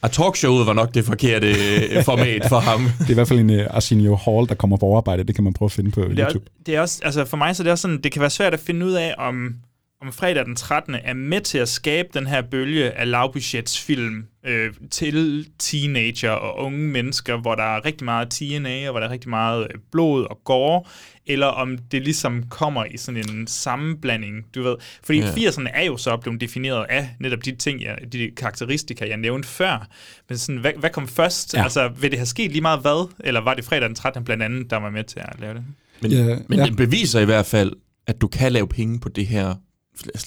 Og 0.00 0.12
talkshowet 0.12 0.66
var 0.66 0.72
nok 0.72 0.94
det 0.94 1.04
forkerte 1.04 1.46
øh, 1.46 2.04
format 2.04 2.42
for 2.48 2.58
ham. 2.58 2.80
Det 2.98 3.06
er 3.06 3.10
i 3.10 3.14
hvert 3.14 3.28
fald 3.28 3.40
en 3.40 3.50
uh, 3.50 3.66
Arsenio 3.70 4.16
Hall, 4.16 4.48
der 4.48 4.54
kommer 4.54 4.76
på 4.76 4.96
arbejde. 4.96 5.24
Det 5.24 5.34
kan 5.34 5.44
man 5.44 5.52
prøve 5.52 5.66
at 5.66 5.72
finde 5.72 5.90
på 5.90 6.00
Det 6.00 6.18
er, 6.18 6.26
YouTube. 6.26 6.44
det 6.66 6.76
er 6.76 6.80
også, 6.80 7.00
altså 7.04 7.24
for 7.24 7.36
mig 7.36 7.56
så 7.56 7.62
er 7.62 7.64
det 7.64 7.72
også 7.72 7.82
sådan, 7.82 8.00
det 8.02 8.12
kan 8.12 8.20
være 8.20 8.30
svært 8.30 8.54
at 8.54 8.60
finde 8.60 8.86
ud 8.86 8.92
af, 8.92 9.14
om, 9.18 9.54
om 10.02 10.12
fredag 10.12 10.44
den 10.44 10.56
13. 10.56 10.94
er 10.94 11.14
med 11.14 11.40
til 11.40 11.58
at 11.58 11.68
skabe 11.68 12.08
den 12.14 12.26
her 12.26 12.42
bølge 12.42 12.90
af 12.90 13.10
lavbudgetsfilm 13.10 14.24
øh, 14.46 14.72
til 14.90 15.48
teenager 15.58 16.30
og 16.30 16.64
unge 16.64 16.78
mennesker, 16.78 17.36
hvor 17.36 17.54
der 17.54 17.62
er 17.62 17.84
rigtig 17.84 18.04
meget 18.04 18.30
TNA, 18.30 18.86
og 18.86 18.90
hvor 18.90 19.00
der 19.00 19.06
er 19.06 19.10
rigtig 19.10 19.30
meget 19.30 19.62
øh, 19.62 19.80
blod 19.92 20.24
og 20.24 20.40
gore, 20.44 20.82
eller 21.26 21.46
om 21.46 21.78
det 21.78 22.02
ligesom 22.02 22.42
kommer 22.50 22.84
i 22.84 22.96
sådan 22.96 23.30
en 23.30 23.46
sammenblanding, 23.46 24.46
du 24.54 24.62
ved. 24.62 24.76
Fordi 25.04 25.18
ja. 25.18 25.30
80'erne 25.30 25.68
er 25.74 25.84
jo 25.84 25.96
så 25.96 26.16
blevet 26.16 26.40
defineret 26.40 26.86
af 26.88 27.10
netop 27.20 27.44
de 27.44 27.56
ting, 27.56 27.82
jeg, 27.82 27.98
de 28.12 28.30
karakteristika, 28.36 29.08
jeg 29.08 29.16
nævnte 29.16 29.48
før. 29.48 29.88
Men 30.28 30.38
sådan, 30.38 30.60
hvad, 30.60 30.72
hvad 30.78 30.90
kom 30.90 31.08
først? 31.08 31.54
Ja. 31.54 31.62
Altså, 31.62 31.88
vil 31.88 32.10
det 32.10 32.18
have 32.18 32.26
sket 32.26 32.50
lige 32.50 32.62
meget 32.62 32.80
hvad? 32.80 33.12
Eller 33.20 33.40
var 33.40 33.54
det 33.54 33.64
fredag 33.64 33.88
den 33.88 33.94
13. 33.94 34.24
blandt 34.24 34.42
andet, 34.42 34.70
der 34.70 34.76
var 34.76 34.90
med 34.90 35.04
til 35.04 35.20
at 35.20 35.40
lave 35.40 35.54
det? 35.54 35.64
Men, 36.02 36.10
Ja, 36.10 36.36
men 36.48 36.58
ja. 36.58 36.64
det 36.64 36.76
beviser 36.76 37.20
i 37.20 37.24
hvert 37.24 37.46
fald, 37.46 37.72
at 38.06 38.20
du 38.20 38.28
kan 38.28 38.52
lave 38.52 38.68
penge 38.68 39.00
på 39.00 39.08
det 39.08 39.26
her, 39.26 39.54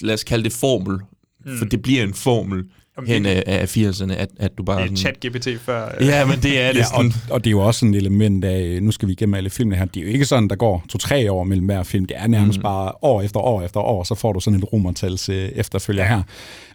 lad 0.00 0.14
os 0.14 0.24
kalde 0.24 0.44
det 0.44 0.52
formel, 0.52 0.98
mm. 1.44 1.58
for 1.58 1.64
det 1.64 1.82
bliver 1.82 2.02
en 2.02 2.14
formel 2.14 2.64
Jamen, 2.96 3.08
hen 3.10 3.24
det- 3.24 3.30
af, 3.30 3.60
af 3.60 3.76
80'erne, 3.76 4.12
at, 4.12 4.28
at 4.38 4.58
du 4.58 4.62
bare... 4.62 4.82
Det 4.82 4.92
er 4.92 4.96
sådan- 4.96 5.14
chat-GPT 5.56 5.58
før. 5.58 5.94
øh, 6.00 6.06
Ja, 6.06 6.24
men 6.26 6.38
det 6.42 6.60
er 6.60 6.72
det 6.72 6.78
Ja, 6.78 6.84
og, 6.98 7.04
og 7.30 7.44
det 7.44 7.46
er 7.48 7.50
jo 7.50 7.60
også 7.60 7.80
sådan 7.80 7.94
et 7.94 7.98
element 7.98 8.44
af, 8.44 8.82
nu 8.82 8.90
skal 8.90 9.08
vi 9.08 9.12
igennem 9.12 9.34
alle 9.34 9.50
filmene 9.50 9.76
her, 9.76 9.84
det 9.84 10.00
er 10.00 10.04
jo 10.04 10.12
ikke 10.12 10.24
sådan, 10.24 10.48
der 10.48 10.56
går 10.56 10.84
to-tre 10.88 11.32
år 11.32 11.44
mellem 11.44 11.66
hver 11.66 11.82
film. 11.82 12.04
Det 12.06 12.16
er 12.18 12.26
nærmest 12.26 12.58
mm. 12.58 12.62
bare 12.62 12.92
år 13.02 13.22
efter 13.22 13.40
år 13.40 13.62
efter 13.62 13.80
år, 13.80 14.04
så 14.04 14.14
får 14.14 14.32
du 14.32 14.40
sådan 14.40 14.58
et 14.58 14.72
romertals 14.72 15.28
øh, 15.28 15.48
efterfølger 15.48 16.04
her. 16.04 16.22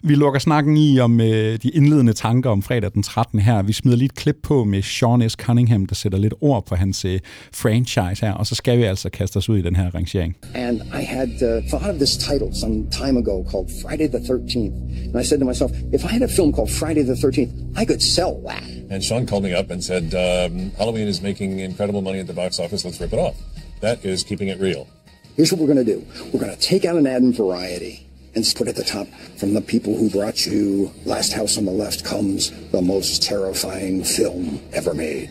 Vi 0.02 0.14
lukker 0.14 0.40
snakken 0.40 0.76
i 0.76 0.98
om 1.00 1.20
øh, 1.20 1.58
de 1.62 1.68
indledende 1.68 2.12
tanker 2.12 2.50
om 2.50 2.62
fredag 2.62 2.90
den 2.94 3.02
13. 3.02 3.38
her. 3.40 3.62
Vi 3.62 3.72
smider 3.72 3.96
lige 3.96 4.06
et 4.06 4.14
klip 4.14 4.36
på 4.42 4.64
med 4.64 4.82
Sean 4.82 5.30
S. 5.30 5.32
Cunningham, 5.32 5.86
der 5.86 5.94
sætter 5.94 6.18
lidt 6.18 6.34
ord 6.40 6.66
på 6.66 6.74
hans 6.74 7.04
øh, 7.04 7.20
franchise 7.54 8.26
her, 8.26 8.32
og 8.32 8.46
så 8.46 8.54
skal 8.54 8.78
vi 8.78 8.82
altså 8.82 9.10
kaste 9.10 9.36
os 9.36 9.48
ud 9.48 9.58
i 9.58 9.62
den 9.62 9.76
her 9.76 9.94
rangering. 9.94 10.36
And 10.54 10.76
I 11.00 11.04
had 11.04 11.28
uh, 11.28 11.68
thought 11.68 11.88
of 11.88 11.94
this 11.94 12.16
title 12.16 12.48
some 12.60 12.74
time 12.90 13.18
ago 13.18 13.44
called 13.50 13.68
Friday 13.82 14.08
the 14.08 14.18
13th. 14.34 14.74
And 15.14 15.20
I 15.20 15.24
said 15.28 15.38
to 15.40 15.44
myself, 15.46 15.70
if 15.94 16.04
I 16.04 16.07
had 16.12 16.22
a 16.22 16.28
film 16.28 16.52
called 16.52 16.70
Friday 16.70 17.02
the 17.02 17.14
13th, 17.14 17.76
I 17.76 17.84
could 17.84 18.02
sell 18.02 18.40
that. 18.42 18.62
And 18.62 19.04
Sean 19.04 19.26
called 19.26 19.44
me 19.44 19.54
up 19.54 19.70
and 19.70 19.82
said, 19.84 20.14
um, 20.14 20.70
Halloween 20.72 21.06
is 21.08 21.20
making 21.20 21.58
incredible 21.58 22.02
money 22.02 22.20
at 22.20 22.26
the 22.26 22.32
box 22.32 22.58
office. 22.58 22.84
Let's 22.84 23.00
rip 23.00 23.12
it 23.12 23.18
off. 23.18 23.36
That 23.80 24.04
is 24.04 24.24
keeping 24.24 24.48
it 24.48 24.58
real. 24.58 24.88
Here's 25.36 25.52
what 25.52 25.60
we're 25.60 25.72
going 25.72 25.84
to 25.84 25.92
do 25.92 26.04
we're 26.32 26.40
going 26.40 26.54
to 26.54 26.60
take 26.60 26.84
out 26.84 26.96
an 26.96 27.06
ad 27.06 27.22
in 27.22 27.32
Variety 27.32 28.07
and 28.34 28.44
put 28.56 28.68
at 28.68 28.76
the 28.76 28.84
top 28.84 29.06
from 29.36 29.54
the 29.54 29.60
people 29.60 29.96
who 29.96 30.08
brought 30.10 30.46
you 30.46 30.90
Last 31.04 31.32
House 31.32 31.58
on 31.58 31.64
the 31.64 31.72
Left 31.72 32.04
comes 32.04 32.50
the 32.70 32.82
most 32.82 33.22
terrifying 33.22 34.04
film 34.04 34.60
ever 34.72 34.94
made. 34.94 35.28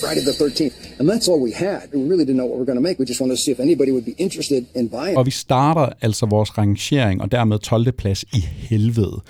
Friday 0.00 0.20
the 0.20 0.32
13th. 0.32 0.74
And 0.98 1.08
that's 1.08 1.28
all 1.28 1.40
we 1.40 1.52
had. 1.52 1.82
We 1.94 2.02
really 2.10 2.24
didn't 2.24 2.40
know 2.40 2.48
what 2.50 2.56
we 2.56 2.62
were 2.64 2.70
going 2.72 2.82
to 2.82 2.86
make. 2.88 2.98
We 2.98 3.06
just 3.06 3.20
wanted 3.20 3.36
to 3.36 3.42
see 3.42 3.52
if 3.52 3.60
anybody 3.60 3.90
would 3.90 4.04
be 4.04 4.16
interested 4.18 4.66
in 4.74 4.88
buying 4.88 5.16
Og 5.18 5.26
vi 5.26 5.30
starter 5.30 5.88
altså 6.00 6.26
vores 6.26 6.58
rangering, 6.58 7.22
og 7.22 7.32
dermed 7.32 7.58
12. 7.58 7.92
plads 7.92 8.22
i 8.22 8.40
helvede. 8.40 9.20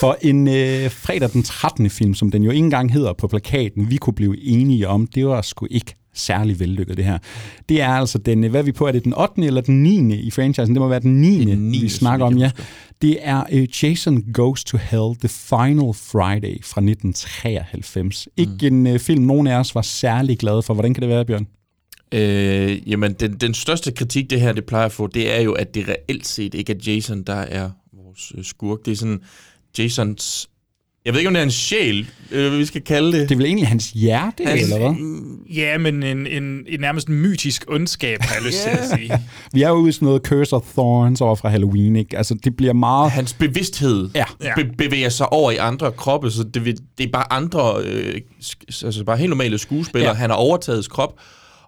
For 0.00 0.16
en 0.20 0.48
øh, 0.48 0.90
fredag 0.90 1.30
den 1.32 1.42
13. 1.42 1.90
film, 1.90 2.14
som 2.14 2.30
den 2.30 2.42
jo 2.42 2.50
ikke 2.50 2.64
engang 2.64 2.92
hedder 2.92 3.12
på 3.12 3.28
plakaten, 3.28 3.90
vi 3.90 3.96
kunne 3.96 4.14
blive 4.14 4.44
enige 4.44 4.88
om, 4.88 5.06
det 5.06 5.26
var 5.26 5.42
sgu 5.42 5.66
ikke 5.70 5.94
særlig 6.14 6.60
vellykket 6.60 6.96
det 6.96 7.04
her. 7.04 7.18
Det 7.68 7.80
er 7.80 7.88
altså 7.88 8.18
den, 8.18 8.42
hvad 8.42 8.60
er 8.60 8.64
vi 8.64 8.72
på, 8.72 8.86
er 8.86 8.92
det 8.92 9.04
den 9.04 9.14
8. 9.14 9.42
eller 9.42 9.60
den 9.60 9.82
9. 9.82 10.14
i 10.14 10.30
franchisen? 10.30 10.74
Det 10.74 10.80
må 10.82 10.88
være 10.88 11.00
den 11.00 11.20
9. 11.20 11.44
den 11.44 11.58
9., 11.58 11.80
vi 11.80 11.88
snakker 11.88 12.26
om, 12.26 12.38
ja. 12.38 12.50
Det 13.02 13.18
er 13.20 13.44
øh, 13.52 13.68
Jason 13.82 14.32
Goes 14.32 14.64
to 14.64 14.78
Hell, 14.78 15.16
The 15.20 15.28
Final 15.28 15.94
Friday 15.94 16.64
fra 16.64 16.80
1993. 16.80 18.28
Ikke 18.36 18.66
en 18.66 18.86
øh, 18.86 18.98
film, 18.98 19.24
nogen 19.24 19.46
af 19.46 19.58
os 19.58 19.74
var 19.74 19.82
særlig 19.82 20.38
glade 20.38 20.62
for. 20.62 20.74
Hvordan 20.74 20.94
kan 20.94 21.02
det 21.02 21.10
være, 21.10 21.24
Bjørn? 21.24 21.46
Øh, 22.12 22.90
jamen, 22.90 23.12
den, 23.12 23.34
den 23.34 23.54
største 23.54 23.92
kritik, 23.92 24.30
det 24.30 24.40
her 24.40 24.52
det 24.52 24.64
plejer 24.64 24.86
at 24.86 24.92
få, 24.92 25.06
det 25.06 25.36
er 25.36 25.40
jo, 25.40 25.52
at 25.52 25.74
det 25.74 25.88
reelt 25.88 26.26
set 26.26 26.54
ikke 26.54 26.72
er 26.72 26.76
Jason, 26.86 27.22
der 27.22 27.34
er 27.34 27.70
vores 28.04 28.32
øh, 28.38 28.44
skurk. 28.44 28.78
Det 28.84 28.92
er 28.92 28.96
sådan 28.96 29.20
Jasons... 29.78 30.48
Jeg 31.04 31.12
ved 31.12 31.20
ikke, 31.20 31.28
om 31.28 31.34
det 31.34 31.40
er 31.40 31.44
en 31.44 31.50
sjæl, 31.50 32.06
øh, 32.30 32.58
vi 32.58 32.64
skal 32.64 32.82
kalde 32.82 33.12
det. 33.12 33.28
Det 33.28 33.34
er 33.34 33.36
vel 33.36 33.46
egentlig 33.46 33.68
hans 33.68 33.90
hjerte, 33.90 34.44
Hans- 34.46 34.62
eller 34.62 34.78
hvad? 34.78 34.94
Ja, 35.54 35.78
men 35.78 36.02
en, 36.02 36.26
en, 36.26 36.64
en 36.68 36.80
nærmest 36.80 37.08
mytisk 37.08 37.64
ondskab, 37.68 38.18
har 38.22 38.34
jeg 38.34 38.44
lyst 38.44 38.62
til 38.62 38.70
at 38.70 38.78
sige. 38.98 39.12
Vi 39.52 39.62
er 39.62 39.68
jo 39.68 39.74
ude 39.74 39.88
i 39.88 39.92
sådan 39.92 40.06
noget 40.06 40.22
Curse 40.26 40.56
of 40.56 40.62
Thorns 40.72 41.20
over 41.20 41.34
fra 41.34 41.48
Halloween, 41.48 41.96
ikke? 41.96 42.16
Altså, 42.18 42.34
det 42.44 42.56
bliver 42.56 42.72
meget... 42.72 43.10
Hans 43.10 43.32
bevidsthed 43.34 44.08
Ja. 44.14 44.24
Be- 44.56 44.70
bevæger 44.78 45.08
sig 45.08 45.32
over 45.32 45.50
i 45.50 45.56
andre 45.56 45.92
kroppe, 45.92 46.30
så 46.30 46.42
det, 46.42 46.64
vil- 46.64 46.78
det 46.98 47.06
er 47.06 47.10
bare 47.12 47.32
andre, 47.32 47.74
øh, 47.84 48.14
sk- 48.42 48.84
altså 48.84 49.04
bare 49.04 49.16
helt 49.16 49.28
normale 49.30 49.58
skuespillere. 49.58 50.08
Ja. 50.10 50.14
Ja. 50.14 50.20
Han 50.20 50.30
har 50.30 50.36
overtaget 50.36 50.76
hans 50.76 50.88
krop, 50.88 51.14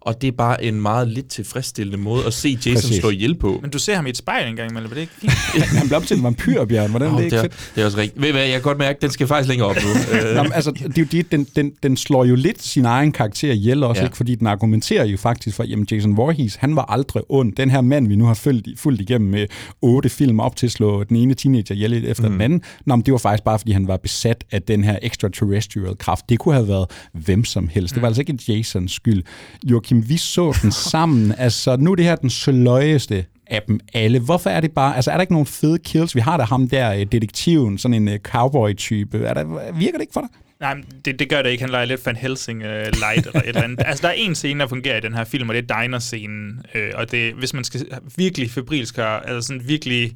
og 0.07 0.23
det 0.23 0.29
er 0.29 0.33
bare 0.33 0.64
en 0.64 0.81
meget 0.81 1.09
lidt 1.09 1.29
tilfredsstillende 1.29 1.99
måde 1.99 2.27
at 2.27 2.33
se 2.33 2.59
Jason 2.67 2.75
Præcis. 2.75 2.97
Slå 2.97 3.11
ihjel 3.11 3.35
på. 3.35 3.59
Men 3.62 3.71
du 3.71 3.79
ser 3.79 3.95
ham 3.95 4.07
i 4.07 4.11
et 4.11 4.17
spejl 4.17 4.49
engang 4.49 4.71
imellem, 4.71 4.90
er 4.90 4.95
det 4.95 5.01
ikke 5.01 5.12
fint? 5.19 5.33
Han 5.79 5.87
bliver 5.87 5.97
op 5.97 6.07
til 6.07 6.17
en 6.17 6.23
vampyr, 6.23 6.64
Bjørn. 6.64 6.90
Hvordan 6.90 7.09
er 7.09 7.14
Oh, 7.14 7.19
det 7.19 7.25
ikke 7.25 7.37
det, 7.37 7.45
er, 7.45 7.51
fedt? 7.51 7.73
det 7.75 7.81
er 7.81 7.85
også 7.85 7.99
rigtigt. 7.99 8.23
Ved 8.23 8.33
hvad, 8.33 8.43
jeg 8.43 8.53
kan 8.53 8.62
godt 8.62 8.79
mærke, 8.79 8.97
at 8.97 9.03
den 9.03 9.11
skal 9.11 9.27
faktisk 9.27 9.49
længere 9.49 9.69
op 9.69 9.77
nu. 9.77 10.19
Øh, 10.19 10.35
Nå, 10.37 10.43
men, 10.43 10.53
altså, 10.53 10.71
det 10.71 10.99
er 10.99 11.03
jo 11.03 11.07
det, 11.12 11.33
den, 11.33 11.47
den, 11.57 11.73
den 11.83 11.97
slår 11.97 12.25
jo 12.25 12.35
lidt 12.35 12.62
sin 12.62 12.85
egen 12.85 13.12
karakter 13.12 13.53
ihjel 13.53 13.83
også, 13.83 14.03
ja. 14.03 14.07
Ikke? 14.07 14.17
fordi 14.17 14.35
den 14.35 14.47
argumenterer 14.47 15.05
jo 15.05 15.17
faktisk 15.17 15.57
for, 15.57 15.64
jamen 15.64 15.87
Jason 15.90 16.17
Voorhees, 16.17 16.55
han 16.55 16.77
var 16.77 16.83
aldrig 16.83 17.23
ond. 17.29 17.53
Den 17.53 17.71
her 17.71 17.81
mand, 17.81 18.09
vi 18.09 18.17
nu 18.17 18.25
har 18.25 18.35
fulgt, 18.35 18.69
fulgt 18.77 19.01
igennem 19.01 19.31
med 19.31 19.47
otte 19.83 20.09
film 20.09 20.40
op 20.40 20.57
til 20.57 20.67
at 20.67 20.73
slå 20.73 21.05
den 21.05 21.17
ene 21.17 21.35
teenager 21.35 21.75
ihjel 21.75 22.05
efter 22.05 22.25
mm. 22.29 22.33
den 22.33 22.40
anden, 22.40 22.62
Nå, 22.87 22.97
men 22.97 23.07
det 23.07 23.12
var 23.12 23.19
faktisk 23.19 23.45
bare, 23.45 23.59
fordi 23.59 23.73
han 23.73 23.88
var 23.88 23.97
besat 23.97 24.45
af 24.51 24.62
den 24.62 24.85
her 24.85 24.99
extraterrestrial 25.03 25.97
kraft. 25.99 26.29
Det 26.29 26.38
kunne 26.38 26.55
have 26.55 26.69
været 26.69 26.87
hvem 27.12 27.45
som 27.45 27.69
helst. 27.69 27.95
Det 27.95 28.03
var 28.03 28.09
altså 28.09 28.23
ikke 28.23 28.38
Jasons 28.49 28.93
skyld. 28.93 29.23
Joachim, 29.71 29.94
vi 30.03 30.17
så 30.17 30.55
den 30.63 30.73
sammen. 30.93 31.35
Altså, 31.39 31.77
nu 31.77 31.93
er 31.93 31.97
det 31.97 32.05
her 32.05 32.17
den 32.17 32.31
sløjeste 32.31 33.25
af 33.47 33.63
dem 33.69 33.81
alle. 33.95 34.21
Hvorfor 34.21 34.51
er 34.51 34.61
det 34.61 34.73
bare... 34.73 34.97
Altså, 34.97 35.11
er 35.11 35.15
der 35.15 35.21
ikke 35.21 35.33
nogen 35.33 35.47
fede 35.47 35.79
kills? 35.79 36.15
Vi 36.15 36.21
har 36.21 36.37
da 36.37 36.43
ham 36.43 36.69
der, 36.69 36.95
øh, 36.95 37.07
detektiven, 37.13 37.79
sådan 37.79 37.95
en 37.95 38.09
øh, 38.09 38.19
cowboy-type. 38.19 39.19
Er 39.19 39.35
der, 39.35 39.45
virker 39.73 39.99
det 39.99 40.01
ikke 40.01 40.13
for 40.13 40.21
dig? 40.21 40.31
Nej, 40.61 40.75
det, 41.05 41.19
det 41.19 41.29
gør 41.29 41.43
det 41.43 41.51
ikke. 41.51 41.63
Han 41.63 41.71
leger 41.71 41.85
lidt 41.85 42.07
Van 42.07 42.17
Helsing 42.17 42.61
uh, 42.61 42.67
light 42.67 43.27
eller 43.27 43.41
et 43.41 43.49
eller 43.49 43.63
andet. 43.63 43.83
Altså, 43.87 44.03
der 44.03 44.09
er 44.09 44.13
en 44.13 44.35
scene, 44.35 44.61
der 44.61 44.67
fungerer 44.67 44.97
i 44.97 45.01
den 45.01 45.15
her 45.15 45.25
film, 45.25 45.49
og 45.49 45.55
det 45.55 45.71
er 45.71 45.83
diner-scenen. 45.83 46.63
Øh, 46.75 46.91
og 46.95 47.11
det, 47.11 47.35
hvis 47.35 47.55
man 47.55 47.65
skal 47.65 47.87
virkelig 48.17 48.51
febrilsk 48.51 48.97
gøre, 48.97 49.29
altså 49.29 49.47
sådan 49.47 49.69
virkelig 49.69 50.13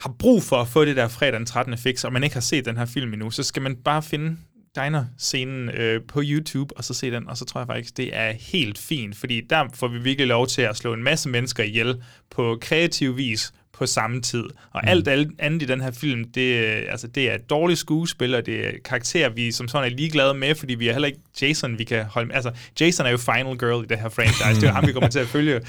har 0.00 0.14
brug 0.18 0.42
for 0.42 0.56
at 0.56 0.68
få 0.68 0.84
det 0.84 0.96
der 0.96 1.08
fredag 1.08 1.38
den 1.38 1.46
13. 1.46 1.78
fix, 1.78 2.04
og 2.04 2.12
man 2.12 2.22
ikke 2.22 2.34
har 2.34 2.40
set 2.40 2.64
den 2.64 2.76
her 2.76 2.84
film 2.84 3.12
endnu, 3.12 3.30
så 3.30 3.42
skal 3.42 3.62
man 3.62 3.76
bare 3.84 4.02
finde 4.02 4.36
diner-scenen 4.76 5.68
øh, 5.68 6.00
på 6.08 6.22
YouTube, 6.24 6.76
og 6.76 6.84
så 6.84 6.94
se 6.94 7.10
den, 7.10 7.28
og 7.28 7.36
så 7.36 7.44
tror 7.44 7.60
jeg 7.60 7.66
faktisk, 7.66 7.96
det 7.96 8.10
er 8.12 8.32
helt 8.32 8.78
fint, 8.78 9.16
fordi 9.16 9.40
der 9.50 9.64
får 9.74 9.88
vi 9.88 9.98
virkelig 9.98 10.26
lov 10.26 10.46
til 10.46 10.62
at 10.62 10.76
slå 10.76 10.92
en 10.92 11.02
masse 11.02 11.28
mennesker 11.28 11.64
ihjel 11.64 12.02
på 12.30 12.58
kreativ 12.60 13.16
vis, 13.16 13.52
på 13.78 13.86
samme 13.86 14.22
tid. 14.22 14.44
Og 14.72 14.80
mm. 14.82 14.88
alt, 14.88 15.08
andet 15.38 15.62
i 15.62 15.64
den 15.64 15.80
her 15.80 15.90
film, 15.90 16.24
det, 16.24 16.64
øh, 16.64 16.82
altså, 16.88 17.06
det 17.06 17.30
er 17.30 17.38
dårlige 17.38 17.76
skuespil, 17.76 18.34
og 18.34 18.46
det 18.46 18.66
er 18.66 18.70
karakterer, 18.84 19.28
vi 19.28 19.52
som 19.52 19.68
sådan 19.68 19.92
er 19.92 19.96
ligeglade 19.96 20.34
med, 20.34 20.54
fordi 20.54 20.74
vi 20.74 20.88
er 20.88 20.92
heller 20.92 21.06
ikke 21.06 21.20
Jason, 21.42 21.78
vi 21.78 21.84
kan 21.84 22.04
holde 22.04 22.26
med. 22.26 22.34
Altså, 22.34 22.50
Jason 22.80 23.06
er 23.06 23.10
jo 23.10 23.16
final 23.16 23.58
girl 23.58 23.84
i 23.84 23.86
det 23.86 23.98
her 23.98 24.08
franchise. 24.08 24.60
det 24.60 24.62
er 24.62 24.68
jo 24.68 24.74
ham, 24.74 24.86
vi 24.86 24.92
kommer 24.92 25.10
til 25.10 25.18
at 25.18 25.28
følge. 25.28 25.60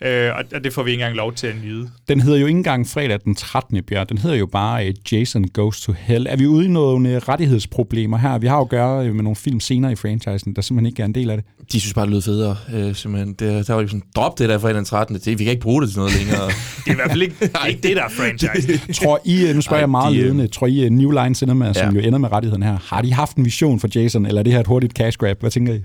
Øh, 0.00 0.30
og 0.54 0.64
det 0.64 0.72
får 0.72 0.82
vi 0.82 0.90
ikke 0.90 1.02
engang 1.02 1.16
lov 1.16 1.32
til 1.32 1.46
at 1.46 1.54
nyde. 1.64 1.90
Den 2.08 2.20
hedder 2.20 2.38
jo 2.38 2.46
ikke 2.46 2.56
engang 2.56 2.88
fredag 2.88 3.18
den 3.24 3.34
13. 3.34 3.82
Bjørn. 3.82 4.06
Den 4.08 4.18
hedder 4.18 4.36
jo 4.36 4.46
bare 4.46 4.88
uh, 4.88 5.12
Jason 5.12 5.48
Goes 5.48 5.80
to 5.80 5.92
Hell. 5.98 6.26
Er 6.30 6.36
vi 6.36 6.46
ude 6.46 6.64
i 6.64 6.68
nogle 6.68 7.18
rettighedsproblemer 7.18 8.18
her? 8.18 8.38
Vi 8.38 8.46
har 8.46 8.56
jo 8.56 8.62
at 8.62 8.68
gøre 8.68 9.04
med 9.04 9.22
nogle 9.22 9.36
film 9.36 9.60
senere 9.60 9.92
i 9.92 9.96
franchisen, 9.96 10.54
der 10.54 10.62
simpelthen 10.62 10.86
ikke 10.86 11.02
er 11.02 11.06
en 11.06 11.14
del 11.14 11.30
af 11.30 11.36
det. 11.36 11.46
De 11.72 11.80
synes 11.80 11.94
bare, 11.94 12.06
det 12.06 12.12
lød 12.12 12.22
federe. 12.22 12.56
Øh, 12.74 12.94
simpelthen. 12.94 13.28
Det, 13.32 13.66
der 13.66 13.74
var 13.74 13.82
jo 13.82 13.88
sådan, 13.88 14.02
drop 14.16 14.38
det 14.38 14.48
der 14.48 14.58
fredag 14.58 14.76
den 14.76 14.84
13. 14.84 15.16
Det, 15.16 15.38
vi 15.38 15.44
kan 15.44 15.50
ikke 15.50 15.62
bruge 15.62 15.82
det 15.82 15.90
til 15.90 15.98
noget 15.98 16.16
længere. 16.16 16.46
det 16.84 16.86
er 16.86 16.92
i 16.92 16.94
hvert 16.94 17.10
fald 17.10 17.22
ikke, 17.22 17.34
det, 17.40 17.50
er 17.54 17.66
ikke 17.66 17.88
det, 17.88 17.96
der 17.96 18.04
er 18.04 18.08
franchise. 18.08 18.80
tror 19.00 19.20
I, 19.24 19.52
nu 19.54 19.60
spørger 19.60 19.78
Ej, 19.78 19.80
jeg 19.80 19.90
meget 19.90 20.14
de, 20.14 20.22
ledende, 20.22 20.46
tror 20.46 20.66
I 20.66 20.88
New 20.88 21.10
Line 21.10 21.34
Cinema, 21.34 21.72
som 21.72 21.94
ja. 21.94 22.00
jo 22.00 22.06
ender 22.06 22.18
med 22.18 22.32
rettigheden 22.32 22.62
her, 22.62 22.78
har 22.84 23.02
de 23.02 23.12
haft 23.12 23.36
en 23.36 23.44
vision 23.44 23.80
for 23.80 23.88
Jason, 23.94 24.26
eller 24.26 24.38
er 24.38 24.42
det 24.42 24.52
her 24.52 24.60
et 24.60 24.66
hurtigt 24.66 24.92
cash 24.92 25.18
grab? 25.18 25.40
Hvad 25.40 25.50
tænker 25.50 25.74
I? 25.74 25.78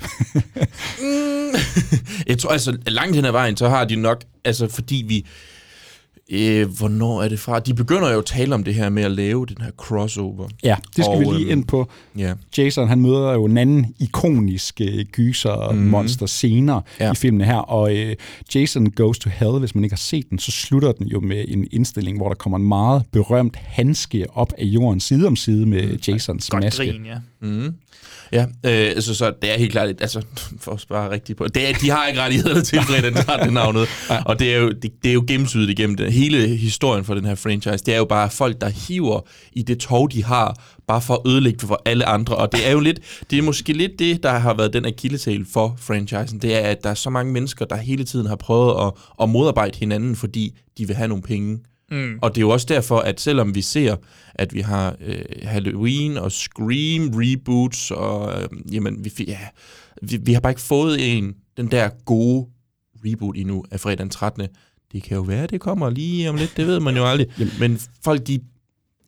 mm, 1.01 1.31
jeg 2.27 2.37
tror 2.37 2.49
altså, 2.49 2.77
langt 2.87 3.15
hen 3.15 3.25
ad 3.25 3.31
vejen, 3.31 3.57
så 3.57 3.69
har 3.69 3.85
de 3.85 3.95
nok, 4.01 4.23
altså 4.45 4.67
fordi 4.67 5.05
vi, 5.07 5.25
øh, 6.31 6.77
hvornår 6.77 7.23
er 7.23 7.29
det 7.29 7.39
fra? 7.39 7.59
De 7.59 7.73
begynder 7.73 8.11
jo 8.11 8.19
at 8.19 8.25
tale 8.25 8.55
om 8.55 8.63
det 8.63 8.73
her 8.73 8.89
med 8.89 9.03
at 9.03 9.11
lave 9.11 9.45
den 9.45 9.57
her 9.61 9.71
crossover. 9.71 10.47
Ja, 10.63 10.75
det 10.95 11.05
skal 11.05 11.15
og, 11.15 11.19
vi 11.19 11.25
lige 11.25 11.41
øhm, 11.41 11.51
ind 11.51 11.65
på. 11.65 11.89
Ja. 12.17 12.33
Jason, 12.57 12.87
han 12.87 13.01
møder 13.01 13.33
jo 13.33 13.45
en 13.45 13.57
anden 13.57 13.95
ikonisk 13.99 14.81
øh, 14.81 15.05
gyser-monster 15.11 16.23
mm. 16.23 16.27
senere 16.27 16.81
ja. 16.99 17.11
i 17.11 17.15
filmen 17.15 17.41
her, 17.41 17.57
og 17.57 17.97
øh, 17.97 18.15
Jason 18.55 18.91
Goes 18.91 19.19
to 19.19 19.29
Hell, 19.29 19.59
hvis 19.59 19.75
man 19.75 19.83
ikke 19.83 19.93
har 19.93 19.97
set 19.97 20.29
den, 20.29 20.39
så 20.39 20.51
slutter 20.51 20.91
den 20.91 21.07
jo 21.07 21.19
med 21.19 21.45
en 21.47 21.67
indstilling, 21.71 22.17
hvor 22.17 22.27
der 22.27 22.35
kommer 22.35 22.57
en 22.57 22.67
meget 22.67 23.03
berømt 23.11 23.55
handske 23.55 24.25
op 24.33 24.53
af 24.57 24.65
jorden 24.65 24.99
side 24.99 25.27
om 25.27 25.35
side 25.35 25.65
med 25.65 25.87
mm. 25.87 25.99
Jasons 26.07 26.49
Godt 26.49 26.63
maske. 26.63 26.91
Grin, 26.91 27.05
ja. 27.05 27.17
Mm. 27.41 27.75
Ja, 28.31 28.41
øh, 28.41 28.89
altså, 28.95 29.15
så 29.15 29.33
det 29.41 29.53
er 29.53 29.57
helt 29.57 29.71
klart, 29.71 29.89
altså, 30.01 30.21
for 30.63 30.71
at 30.71 30.79
spare 30.79 31.11
rigtigt 31.11 31.37
på 31.37 31.47
det, 31.47 31.69
er, 31.69 31.73
de 31.73 31.89
har 31.89 32.07
ikke 32.07 32.21
rettighederne 32.21 32.61
til 32.61 32.79
den 33.03 33.13
tager 33.13 33.43
det 33.43 33.53
navnet, 33.53 33.87
og 34.25 34.39
det 34.39 34.53
er 34.53 34.57
jo, 34.57 34.69
det, 34.69 34.91
det 35.03 35.09
er 35.09 35.13
jo 35.13 35.23
gennemsydet 35.27 35.69
igennem 35.69 35.95
det. 35.95 36.13
Hele 36.13 36.47
historien 36.47 37.05
for 37.05 37.13
den 37.13 37.25
her 37.25 37.35
franchise, 37.35 37.85
det 37.85 37.93
er 37.93 37.97
jo 37.97 38.05
bare 38.05 38.29
folk, 38.29 38.61
der 38.61 38.69
hiver 38.69 39.21
i 39.53 39.61
det 39.61 39.79
tog, 39.79 40.11
de 40.11 40.23
har, 40.23 40.59
bare 40.87 41.01
for 41.01 41.13
at 41.13 41.31
ødelægge 41.31 41.57
det 41.59 41.67
for 41.67 41.81
alle 41.85 42.05
andre, 42.05 42.35
og 42.35 42.51
det 42.51 42.67
er 42.67 42.71
jo 42.71 42.79
lidt, 42.79 42.99
det 43.31 43.37
er 43.37 43.43
måske 43.43 43.73
lidt 43.73 43.99
det, 43.99 44.23
der 44.23 44.31
har 44.31 44.53
været 44.53 44.73
den 44.73 44.85
akillesæl 44.85 45.45
for 45.53 45.75
franchisen, 45.79 46.39
det 46.39 46.55
er, 46.55 46.69
at 46.69 46.83
der 46.83 46.89
er 46.89 46.93
så 46.93 47.09
mange 47.09 47.33
mennesker, 47.33 47.65
der 47.65 47.75
hele 47.75 48.03
tiden 48.03 48.27
har 48.27 48.35
prøvet 48.35 48.87
at, 48.87 48.93
at 49.21 49.29
modarbejde 49.29 49.79
hinanden, 49.79 50.15
fordi 50.15 50.57
de 50.77 50.87
vil 50.87 50.95
have 50.95 51.07
nogle 51.07 51.23
penge. 51.23 51.59
Mm. 51.91 52.19
Og 52.21 52.35
det 52.35 52.37
er 52.37 52.45
jo 52.45 52.49
også 52.49 52.65
derfor, 52.69 52.99
at 52.99 53.21
selvom 53.21 53.55
vi 53.55 53.61
ser, 53.61 53.95
at 54.35 54.53
vi 54.53 54.59
har 54.59 54.95
øh, 55.05 55.21
Halloween 55.43 56.17
og 56.17 56.31
Scream 56.31 57.11
reboots, 57.15 57.91
og 57.91 58.41
øh, 58.41 58.47
jamen, 58.73 59.05
vi, 59.05 59.11
ja, 59.27 59.39
vi, 60.01 60.19
vi 60.23 60.33
har 60.33 60.39
bare 60.39 60.51
ikke 60.51 60.61
fået 60.61 61.17
en, 61.17 61.35
den 61.57 61.71
der 61.71 61.89
gode 62.05 62.47
reboot 63.05 63.37
endnu 63.37 63.63
af 63.71 63.79
fredag 63.79 63.97
den 63.97 64.09
13. 64.09 64.47
Det 64.91 65.03
kan 65.03 65.17
jo 65.17 65.23
være, 65.23 65.47
det 65.47 65.61
kommer 65.61 65.89
lige 65.89 66.29
om 66.29 66.35
lidt, 66.35 66.57
det 66.57 66.67
ved 66.67 66.79
man 66.79 66.95
jo 66.95 67.05
aldrig. 67.05 67.27
Men 67.59 67.79
folk, 68.03 68.27
de 68.27 68.39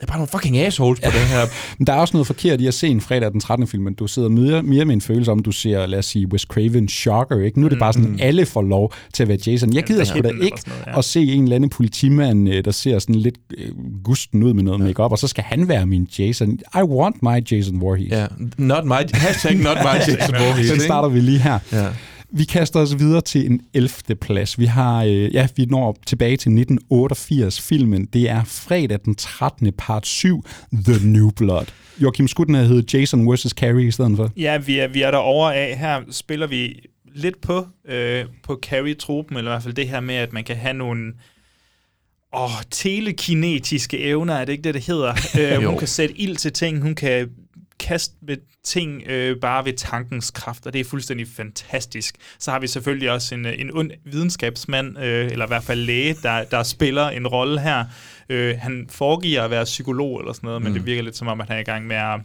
er 0.04 0.08
bare 0.08 0.18
nogle 0.18 0.28
fucking 0.28 0.58
assholes 0.58 1.00
på 1.00 1.10
ja. 1.14 1.20
det 1.20 1.28
her. 1.28 1.46
Men 1.78 1.88
der 1.88 1.94
er 1.94 1.98
også 1.98 2.14
noget 2.14 2.28
forkert 2.28 2.62
i 2.62 2.68
at 2.68 2.74
se 2.74 2.88
en 2.88 3.02
fredag 3.02 3.32
den 3.32 3.40
13. 3.40 3.68
film, 3.68 3.84
men 3.84 3.94
du 3.94 4.08
sidder 4.08 4.30
mere, 4.30 4.64
mere 4.64 4.86
med 4.86 4.94
en 4.94 5.02
følelse 5.02 5.32
om, 5.32 5.40
du 5.40 5.52
ser, 5.52 5.86
lad 5.86 6.00
os 6.00 6.06
sige, 6.06 6.28
Wes 6.28 6.42
Craven 6.42 6.88
Shocker, 6.88 7.40
ikke? 7.40 7.60
Nu 7.60 7.66
er 7.66 7.70
det 7.70 7.80
bare 7.80 7.94
sådan, 7.94 8.10
mm. 8.10 8.18
alle 8.22 8.46
får 8.46 8.62
lov 8.62 8.94
til 9.14 9.24
at 9.24 9.30
være 9.30 9.38
Jason. 9.48 9.74
Jeg 9.74 9.84
gider 9.84 10.04
sgu 10.04 10.20
da 10.20 10.28
ikke 10.28 10.40
noget, 10.40 10.84
ja. 10.88 10.98
at 10.98 11.06
se 11.06 11.22
en 11.22 11.44
eller 11.44 11.56
anden 11.56 11.70
politimand, 11.70 12.50
øh, 12.50 12.66
der 12.66 12.72
ser 12.72 13.00
sådan 13.00 13.16
lidt 13.16 13.36
øh, 13.58 13.70
gusten 14.04 14.44
ud 14.44 14.54
med 14.54 14.64
noget 14.64 14.80
ja. 14.80 14.84
makeup, 14.84 15.12
og 15.12 15.18
så 15.18 15.28
skal 15.28 15.44
han 15.44 15.68
være 15.68 15.86
min 15.86 16.08
Jason. 16.20 16.60
I 16.76 16.82
want 16.84 17.16
my 17.24 17.52
Jason 17.52 17.82
Voorhees. 17.82 18.12
Ja, 18.12 18.20
yeah. 18.20 18.30
not 18.58 18.86
my, 18.86 18.92
hashtag 19.14 19.56
not 19.56 19.78
my 19.84 19.98
Jason 20.08 20.36
Voorhees. 20.40 20.72
Den 20.72 20.80
starter 20.80 21.10
vi 21.10 21.20
lige 21.20 21.40
her. 21.40 21.60
Ja. 21.72 21.88
Vi 22.36 22.44
kaster 22.44 22.80
os 22.80 23.00
videre 23.00 23.22
til 23.22 23.46
en 23.52 23.62
11. 23.74 24.16
plads. 24.22 24.60
Vi 24.60 24.66
har, 24.66 25.04
øh, 25.04 25.34
ja, 25.34 25.48
vi 25.56 25.66
når 25.66 25.98
tilbage 26.06 26.38
til 26.38 26.52
1988 26.52 27.62
filmen. 27.62 28.06
Det 28.06 28.30
er 28.30 28.44
fredag 28.44 29.00
den 29.06 29.16
13. 29.16 29.74
part 29.78 30.08
7, 30.08 30.44
The 30.74 31.08
New 31.08 31.30
Blood. 31.32 31.66
Joachim, 32.00 32.28
have 32.50 32.68
heddet 32.68 32.94
Jason 32.94 33.34
vs. 33.34 33.50
Carrie 33.50 33.88
i 33.88 33.92
stedet 33.92 34.18
for? 34.18 34.32
Ja, 34.38 34.58
vi 34.58 34.80
er, 34.80 34.88
vi 34.88 35.02
er 35.02 35.12
der 35.12 35.18
over 35.18 35.52
af. 35.52 35.78
Her 35.78 36.02
spiller 36.12 36.48
vi 36.48 36.80
lidt 37.16 37.42
på, 37.42 37.68
øh, 37.88 38.26
på 38.44 38.60
Carrie-truppen, 38.66 39.38
eller 39.38 39.52
i 39.52 39.54
hvert 39.54 39.64
fald 39.64 39.74
det 39.74 39.88
her 39.88 40.00
med, 40.00 40.16
at 40.16 40.34
man 40.34 40.44
kan 40.44 40.56
have 40.56 40.74
nogle 40.74 41.14
åh, 42.34 42.50
telekinetiske 42.72 44.00
evner, 44.00 44.34
er 44.34 44.46
det 44.46 44.52
ikke 44.52 44.64
det, 44.64 44.74
det 44.74 44.86
hedder? 44.86 45.14
øh, 45.40 45.66
hun 45.66 45.78
kan 45.78 45.88
sætte 45.88 46.22
ild 46.22 46.36
til 46.36 46.54
ting, 46.54 46.82
hun 46.82 46.96
kan 46.96 47.30
kaste 47.80 48.16
med 48.22 48.38
ting 48.64 49.04
øh, 49.06 49.40
bare 49.40 49.66
ved 49.66 49.74
tankens 49.74 50.32
kraft, 50.32 50.66
og 50.66 50.74
det 50.74 50.82
er 50.82 50.86
fuldstændig 50.86 51.28
fantastisk. 51.28 52.16
Så 52.40 52.52
har 52.52 52.60
vi 52.60 52.68
selvfølgelig 52.68 53.12
også 53.12 53.36
en, 53.36 53.46
en 53.46 53.78
ond 53.78 53.92
videnskabsmand, 54.06 54.98
øh, 54.98 55.32
eller 55.32 55.46
i 55.46 55.48
hvert 55.48 55.64
fald 55.64 55.80
læge, 55.80 56.16
der, 56.24 56.44
der 56.44 56.64
spiller 56.64 57.10
en 57.10 57.28
rolle 57.28 57.60
her. 57.60 57.86
Øh, 58.30 58.56
han 58.60 58.88
foregiver 58.90 59.42
at 59.42 59.52
være 59.52 59.64
psykolog 59.64 60.20
eller 60.20 60.34
sådan 60.34 60.48
noget, 60.48 60.62
mm. 60.62 60.68
men 60.68 60.74
det 60.74 60.86
virker 60.86 61.04
lidt 61.04 61.18
som 61.18 61.28
om, 61.28 61.42
at 61.42 61.48
han 61.48 61.58
er 61.58 61.62
i 61.62 61.64
gang 61.64 61.88
med 61.88 61.96
at 61.96 62.20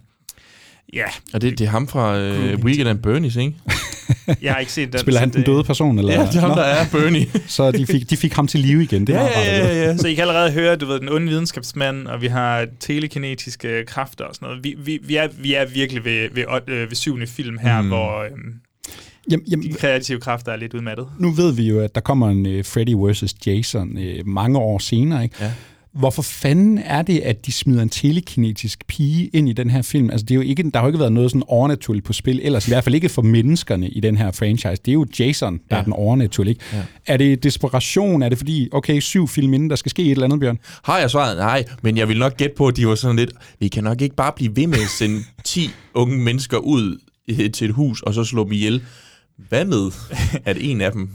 Ja. 0.92 1.04
Og 1.32 1.40
det, 1.40 1.58
det 1.58 1.64
er 1.64 1.70
ham 1.70 1.88
fra 1.88 2.18
uh, 2.18 2.64
Weekend 2.64 2.88
and 2.88 3.06
Bernie's, 3.06 3.38
ikke? 3.40 3.54
jeg 4.42 4.52
har 4.52 4.60
ikke 4.60 4.72
set 4.72 4.92
den. 4.92 5.00
Spiller 5.00 5.20
han 5.20 5.30
den 5.30 5.42
døde 5.42 5.64
person? 5.64 5.98
Eller? 5.98 6.12
Ja, 6.12 6.26
det 6.26 6.36
er 6.36 6.40
ham, 6.40 6.50
der 6.50 6.62
er 6.62 6.86
Bernie. 6.92 7.26
så 7.46 7.70
de 7.70 7.86
fik, 7.86 8.10
de 8.10 8.16
fik 8.16 8.32
ham 8.32 8.46
til 8.46 8.60
live 8.60 8.82
igen. 8.82 9.06
Det 9.06 9.12
ja, 9.12 9.24
ja, 9.24 9.58
ja, 9.58 9.84
ja. 9.84 9.96
Så 9.96 10.08
I 10.08 10.14
kan 10.14 10.22
allerede 10.22 10.52
høre, 10.52 10.76
du 10.76 10.86
ved, 10.86 11.00
den 11.00 11.08
onde 11.08 11.28
videnskabsmand, 11.28 12.06
og 12.06 12.20
vi 12.20 12.26
har 12.26 12.66
telekinetiske 12.80 13.84
kræfter 13.86 14.24
og 14.24 14.34
sådan 14.34 14.46
noget. 14.46 14.64
Vi, 14.64 14.74
vi, 14.78 14.98
vi, 15.02 15.16
er, 15.16 15.28
vi 15.38 15.54
er 15.54 15.64
virkelig 15.64 16.04
ved, 16.04 16.28
ved, 16.34 16.44
ved, 16.66 16.86
ved 16.86 16.96
syvende 16.96 17.26
film 17.26 17.58
her, 17.58 17.82
mm. 17.82 17.88
hvor... 17.88 18.22
Øhm, 18.22 18.54
Jamen, 19.30 19.46
jamen, 19.46 19.72
de 19.72 19.74
kreative 19.74 20.20
kræfter 20.20 20.52
er 20.52 20.56
lidt 20.56 20.74
udmattet. 20.74 21.06
Nu 21.18 21.30
ved 21.30 21.52
vi 21.52 21.68
jo, 21.68 21.80
at 21.80 21.94
der 21.94 22.00
kommer 22.00 22.28
en 22.28 22.46
uh, 22.46 22.64
Freddy 22.64 22.94
vs. 22.96 23.34
Jason 23.46 23.96
uh, 23.96 24.26
mange 24.26 24.58
år 24.58 24.78
senere, 24.78 25.22
ikke? 25.22 25.36
Ja. 25.40 25.52
Hvorfor 25.98 26.22
fanden 26.22 26.78
er 26.78 27.02
det, 27.02 27.18
at 27.18 27.46
de 27.46 27.52
smider 27.52 27.82
en 27.82 27.88
telekinetisk 27.88 28.86
pige 28.86 29.26
ind 29.26 29.48
i 29.48 29.52
den 29.52 29.70
her 29.70 29.82
film? 29.82 30.10
Altså, 30.10 30.24
det 30.24 30.30
er 30.30 30.34
jo 30.34 30.40
ikke, 30.40 30.62
der 30.62 30.78
har 30.78 30.86
jo 30.86 30.88
ikke 30.88 30.98
været 30.98 31.12
noget 31.12 31.30
sådan 31.30 31.42
overnaturligt 31.46 32.06
på 32.06 32.12
spil, 32.12 32.40
ellers 32.42 32.68
i 32.68 32.70
hvert 32.70 32.84
fald 32.84 32.94
ikke 32.94 33.08
for 33.08 33.22
menneskerne 33.22 33.88
i 33.88 34.00
den 34.00 34.16
her 34.16 34.32
franchise. 34.32 34.82
Det 34.84 34.88
er 34.88 34.92
jo 34.92 35.06
Jason, 35.18 35.52
der 35.52 35.76
ja. 35.76 35.80
er 35.80 35.84
den 35.84 35.92
overnaturlige. 35.92 36.56
Ja. 36.72 36.82
Er 37.06 37.16
det 37.16 37.42
desperation? 37.42 38.22
Er 38.22 38.28
det 38.28 38.38
fordi, 38.38 38.68
okay, 38.72 39.00
syv 39.00 39.28
film 39.28 39.54
inden, 39.54 39.70
der 39.70 39.76
skal 39.76 39.90
ske 39.90 40.02
et 40.02 40.10
eller 40.10 40.24
andet, 40.24 40.40
Bjørn? 40.40 40.58
Har 40.84 40.98
jeg 40.98 41.10
svaret? 41.10 41.36
Nej, 41.36 41.64
men 41.82 41.96
jeg 41.96 42.08
vil 42.08 42.18
nok 42.18 42.36
gætte 42.36 42.54
på, 42.56 42.66
at 42.66 42.76
de 42.76 42.86
var 42.86 42.94
sådan 42.94 43.16
lidt, 43.16 43.32
vi 43.60 43.68
kan 43.68 43.84
nok 43.84 44.00
ikke 44.00 44.16
bare 44.16 44.32
blive 44.36 44.56
ved 44.56 44.66
med 44.66 44.78
at 44.78 44.88
sende 44.98 45.24
10 45.44 45.70
unge 45.94 46.18
mennesker 46.18 46.58
ud 46.58 46.98
til 47.52 47.68
et 47.68 47.74
hus, 47.74 48.02
og 48.02 48.14
så 48.14 48.24
slå 48.24 48.44
dem 48.44 48.52
ihjel. 48.52 48.82
Hvad 49.48 49.64
med, 49.64 49.90
at 50.44 50.56
en 50.60 50.80
af 50.80 50.92
dem 50.92 51.08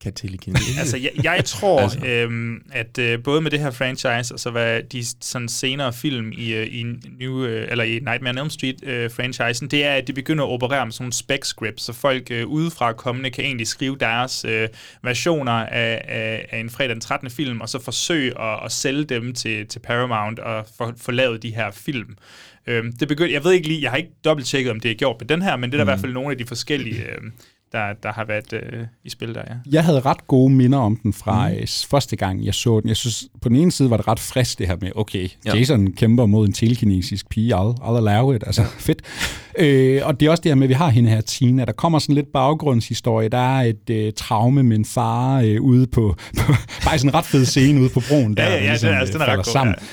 kan 0.00 0.12
telekinese? 0.12 0.64
altså, 0.80 0.96
jeg, 0.96 1.10
jeg 1.24 1.44
tror, 1.44 1.80
altså. 1.80 2.06
øhm, 2.06 2.62
at 2.72 2.98
øh, 2.98 3.22
både 3.22 3.40
med 3.40 3.50
det 3.50 3.60
her 3.60 3.70
franchise, 3.70 4.34
og 4.34 4.40
så 4.40 4.50
hvad 4.50 4.82
de 4.82 5.04
sådan 5.20 5.48
senere 5.48 5.92
film 5.92 6.32
i, 6.32 6.54
øh, 6.54 6.66
i, 6.66 6.82
New, 7.20 7.44
øh, 7.44 7.68
eller 7.70 7.84
i 7.84 7.90
Nightmare 7.90 8.30
on 8.30 8.38
Elm 8.38 8.50
Street 8.50 8.84
øh, 8.84 9.10
det 9.70 9.84
er, 9.84 9.94
at 9.94 10.06
de 10.06 10.12
begynder 10.12 10.44
at 10.44 10.50
operere 10.50 10.86
med 10.86 10.92
sådan 10.92 11.04
nogle 11.04 11.12
spec 11.12 11.46
scripts, 11.46 11.82
så 11.82 11.92
folk 11.92 12.30
øh, 12.30 12.46
udefra 12.46 12.92
kommende 12.92 13.30
kan 13.30 13.44
egentlig 13.44 13.66
skrive 13.66 13.96
deres 14.00 14.44
øh, 14.44 14.68
versioner 15.02 15.52
af, 15.52 16.04
af, 16.08 16.46
af 16.50 16.58
en 16.58 16.70
fredag 16.70 16.90
den 16.90 17.00
13. 17.00 17.30
film, 17.30 17.60
og 17.60 17.68
så 17.68 17.82
forsøge 17.82 18.40
at, 18.40 18.64
at 18.64 18.72
sælge 18.72 19.04
dem 19.04 19.34
til, 19.34 19.66
til 19.66 19.78
Paramount 19.78 20.38
og 20.38 20.66
få, 20.78 20.92
få 20.96 21.10
lavet 21.10 21.42
de 21.42 21.54
her 21.54 21.70
film. 21.70 22.16
Øhm, 22.66 22.92
det 22.92 23.08
begyndte, 23.08 23.34
jeg 23.34 23.44
ved 23.44 23.52
ikke 23.52 23.68
lige, 23.68 23.82
jeg 23.82 23.90
har 23.90 23.96
ikke 23.96 24.12
dobbelttjekket, 24.24 24.70
om 24.70 24.80
det 24.80 24.90
er 24.90 24.94
gjort 24.94 25.16
med 25.20 25.28
den 25.28 25.42
her, 25.42 25.56
men 25.56 25.70
det 25.72 25.80
er 25.80 25.84
der 25.84 25.84
mm. 25.84 25.88
i 25.88 25.90
hvert 25.90 26.00
fald 26.00 26.12
nogle 26.12 26.30
af 26.30 26.38
de 26.38 26.46
forskellige 26.46 27.02
øh, 27.02 27.20
der, 27.72 27.92
der 28.02 28.12
har 28.12 28.24
været 28.24 28.52
øh, 28.52 28.86
i 29.04 29.10
spil 29.10 29.34
der, 29.34 29.42
ja. 29.48 29.54
Jeg 29.70 29.84
havde 29.84 30.00
ret 30.00 30.26
gode 30.26 30.52
minder 30.52 30.78
om 30.78 30.96
den 30.96 31.12
fra 31.12 31.48
mm. 31.48 31.54
øh, 31.54 31.66
første 31.90 32.16
gang, 32.16 32.44
jeg 32.44 32.54
så 32.54 32.80
den. 32.80 32.88
Jeg 32.88 32.96
synes, 32.96 33.24
på 33.42 33.48
den 33.48 33.56
ene 33.56 33.72
side 33.72 33.90
var 33.90 33.96
det 33.96 34.08
ret 34.08 34.20
frisk, 34.20 34.58
det 34.58 34.66
her 34.66 34.76
med, 34.80 34.90
okay, 34.94 35.28
ja. 35.46 35.56
Jason 35.56 35.92
kæmper 35.92 36.26
mod 36.26 36.46
en 36.46 36.52
telekinesisk 36.52 37.28
pige, 37.28 37.54
I'll, 37.54 37.74
I'll 37.82 38.08
allow 38.08 38.32
it, 38.32 38.42
altså 38.46 38.64
fedt. 38.64 39.02
Øh, 39.58 40.00
og 40.04 40.20
det 40.20 40.26
er 40.26 40.30
også 40.30 40.40
det 40.40 40.50
her 40.50 40.56
med, 40.56 40.62
at 40.62 40.68
vi 40.68 40.74
har 40.74 40.88
hende 40.88 41.10
her, 41.10 41.20
Tina. 41.20 41.64
Der 41.64 41.72
kommer 41.72 41.98
sådan 41.98 42.14
lidt 42.14 42.32
baggrundshistorie. 42.32 43.28
Der 43.28 43.58
er 43.58 43.62
et 43.62 43.90
øh, 43.90 44.12
traume 44.16 44.62
med 44.62 44.76
en 44.76 44.84
far 44.84 45.40
øh, 45.40 45.62
ude 45.62 45.86
på, 45.86 46.14
på, 46.38 46.52
faktisk 46.68 47.04
en 47.04 47.14
ret 47.14 47.24
fed 47.24 47.44
scene 47.44 47.80
ude 47.80 47.88
på 47.88 48.02
broen, 48.08 48.36
der 48.36 48.42
ja, 48.42 48.50
ja, 48.50 48.64
ja, 48.64 48.70
ligesom, 48.70 48.88
den 48.88 48.98
er, 48.98 49.04
den 49.04 49.20
er 49.20 49.26
ret 49.26 49.36
god, 49.36 49.44
sammen. 49.44 49.74
Ja. 49.78 49.86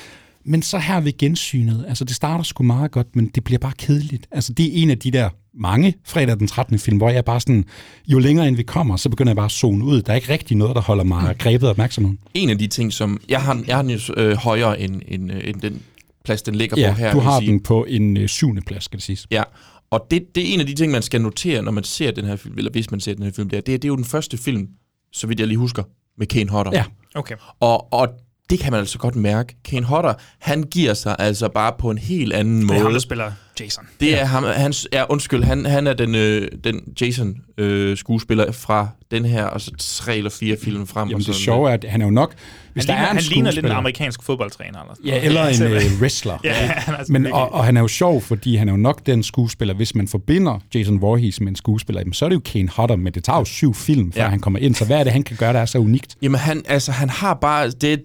Men 0.48 0.62
så 0.62 0.78
her 0.78 1.00
ved 1.00 1.18
gensynet, 1.18 1.86
altså 1.88 2.06
det 2.06 2.16
starter 2.16 2.44
sgu 2.44 2.64
meget 2.64 2.92
godt, 2.92 3.16
men 3.16 3.32
det 3.36 3.44
bliver 3.44 3.60
bare 3.60 3.74
kedeligt. 3.78 4.28
Altså 4.32 4.54
det 4.54 4.66
er 4.66 4.84
en 4.84 4.90
af 4.90 4.98
de 4.98 5.12
der 5.12 5.30
mange 5.60 5.94
fredag 6.06 6.40
den 6.40 6.48
13. 6.48 6.80
film, 6.80 6.98
hvor 6.98 7.10
jeg 7.10 7.26
bare 7.26 7.40
sådan, 7.40 7.66
jo 8.08 8.20
længere 8.20 8.48
ind 8.48 8.56
vi 8.56 8.64
kommer, 8.64 8.98
så 8.98 9.10
begynder 9.10 9.30
jeg 9.32 9.36
bare 9.36 9.46
at 9.46 9.52
zone 9.52 9.86
ud. 9.86 10.02
Der 10.02 10.12
er 10.12 10.16
ikke 10.16 10.34
rigtig 10.34 10.58
noget, 10.58 10.76
der 10.76 10.82
holder 10.82 11.04
mig 11.04 11.24
mm. 11.24 11.38
grebet 11.38 11.70
opmærksomhed. 11.70 12.18
En 12.34 12.50
af 12.50 12.58
de 12.58 12.68
ting, 12.68 12.94
som 12.94 13.20
jeg 13.30 13.42
har, 13.42 13.64
jeg 13.68 13.76
har 13.76 13.82
den 13.82 13.92
jo 13.92 14.14
øh, 14.18 14.38
højere 14.38 14.80
end, 14.80 15.02
end, 15.08 15.32
øh, 15.32 15.42
end 15.44 15.62
den 15.62 15.82
plads, 16.26 16.42
den 16.42 16.56
ligger 16.56 16.80
ja, 16.80 16.92
på 16.92 16.98
her. 16.98 17.12
du 17.14 17.20
har 17.20 17.40
sige. 17.40 17.52
den 17.52 17.64
på 17.64 17.86
en 17.90 18.18
øh, 18.18 18.28
syvende 18.28 18.62
plads, 18.62 18.84
skal 18.84 18.98
det 18.98 19.04
siges. 19.04 19.28
Ja, 19.32 19.44
og 19.92 20.08
det, 20.12 20.24
det 20.36 20.50
er 20.50 20.54
en 20.54 20.60
af 20.60 20.66
de 20.66 20.74
ting, 20.74 20.92
man 20.92 21.02
skal 21.02 21.22
notere, 21.22 21.62
når 21.62 21.72
man 21.72 21.84
ser 21.84 22.12
den 22.12 22.26
her 22.26 22.36
film, 22.36 22.58
eller 22.58 22.72
hvis 22.72 22.92
man 22.92 23.00
ser 23.00 23.14
den 23.14 23.24
her 23.24 23.32
film, 23.32 23.50
det 23.50 23.58
er, 23.58 23.62
det 23.62 23.74
er, 23.74 23.78
det 23.78 23.86
er 23.86 23.90
jo 23.90 23.96
den 23.96 24.06
første 24.06 24.38
film, 24.38 24.68
så 25.14 25.28
vidt 25.28 25.40
jeg 25.40 25.48
lige 25.48 25.58
husker, 25.58 25.84
med 26.18 26.28
Kane 26.28 26.50
Hodder. 26.50 26.72
Ja. 26.74 26.84
Okay. 27.16 27.36
Og, 27.60 27.94
og 27.94 28.08
det 28.50 28.60
kan 28.60 28.72
man 28.72 28.80
altså 28.80 28.98
godt 28.98 29.16
mærke. 29.16 29.56
Kane 29.64 29.86
Hodder, 29.86 30.14
han 30.40 30.64
giver 30.64 30.94
sig 30.94 31.16
altså 31.20 31.50
bare 31.50 31.74
på 31.80 31.90
en 31.90 31.98
helt 31.98 32.34
anden 32.34 32.58
Det 32.58 32.68
måde. 32.68 32.80
er 32.80 32.84
ham, 32.84 32.92
der 32.92 33.00
spiller 33.00 33.32
Jason. 33.60 33.88
Det 34.00 34.20
er 34.22 34.26
ham, 34.26 34.44
han, 34.44 34.74
ja, 34.94 35.04
undskyld, 35.10 35.44
han, 35.44 35.66
han 35.66 35.88
er 35.88 35.94
den, 35.94 36.16
øh, 36.16 36.48
den 36.64 36.82
Jason 37.02 37.36
øh, 37.58 37.98
skuespiller 37.98 38.52
fra 38.52 38.88
den 39.12 39.26
her, 39.26 39.44
og 39.46 39.62
så 39.62 39.72
tre 39.80 40.18
eller 40.18 40.30
fire 40.30 40.58
film 40.64 40.88
frem. 40.88 41.10
Jamen 41.10 41.22
og 41.22 41.28
det 41.28 41.36
sjove 41.36 41.70
er, 41.70 41.74
at 41.74 41.86
han 41.90 42.02
er 42.02 42.06
jo 42.06 42.12
nok... 42.12 42.34
Hvis 42.74 42.86
Han, 42.86 42.88
der 42.88 42.94
ligner, 42.94 43.08
er 43.08 43.12
en 43.12 43.16
han 43.18 43.24
ligner 43.24 43.52
lidt 43.52 43.66
en 43.66 43.72
amerikansk 43.72 44.24
fodboldtræner. 44.24 44.82
Eller 44.82 44.96
sådan 44.96 45.06
Ja, 45.06 45.22
eller 45.22 45.46
en 45.46 45.64
øh, 45.64 46.02
wrestler. 46.02 46.38
Ja, 46.44 46.54
han 46.54 46.94
er 46.94 47.04
Men, 47.10 47.26
og, 47.26 47.54
og 47.54 47.66
han 47.66 47.78
er 47.78 47.82
jo 47.82 47.88
sjov, 47.88 48.22
fordi 48.22 48.56
han 48.56 48.68
er 48.70 48.74
jo 48.74 48.78
nok 48.78 49.06
den 49.06 49.24
skuespiller, 49.24 49.74
hvis 49.74 49.96
man 49.96 50.08
forbinder 50.08 50.60
Jason 50.76 51.02
Voorhees 51.02 51.40
med 51.40 51.48
en 51.48 51.56
skuespiller, 51.56 52.02
jamen, 52.02 52.14
så 52.14 52.26
er 52.26 52.30
det 52.30 52.36
jo 52.36 52.42
Kane 52.46 52.70
Hodder, 52.70 52.96
men 52.96 53.14
det 53.14 53.24
tager 53.24 53.40
jo 53.40 53.46
syv 53.46 53.74
film, 53.74 54.12
før 54.12 54.20
Ja. 54.20 54.24
ja. 54.24 54.30
han 54.30 54.40
kommer 54.40 54.60
ind. 54.60 54.76
Så 54.76 54.86
hvad 54.86 55.00
er 55.00 55.04
det, 55.04 55.12
han 55.12 55.24
kan 55.24 55.38
gøre, 55.38 55.54
der 55.54 55.60
er 55.60 55.66
så 55.66 55.78
unikt? 55.78 56.16
Jamen, 56.22 56.40
han, 56.40 56.64
altså, 56.68 56.92
han 56.92 57.10
har 57.10 57.34
bare... 57.34 57.70
Det, 57.70 58.04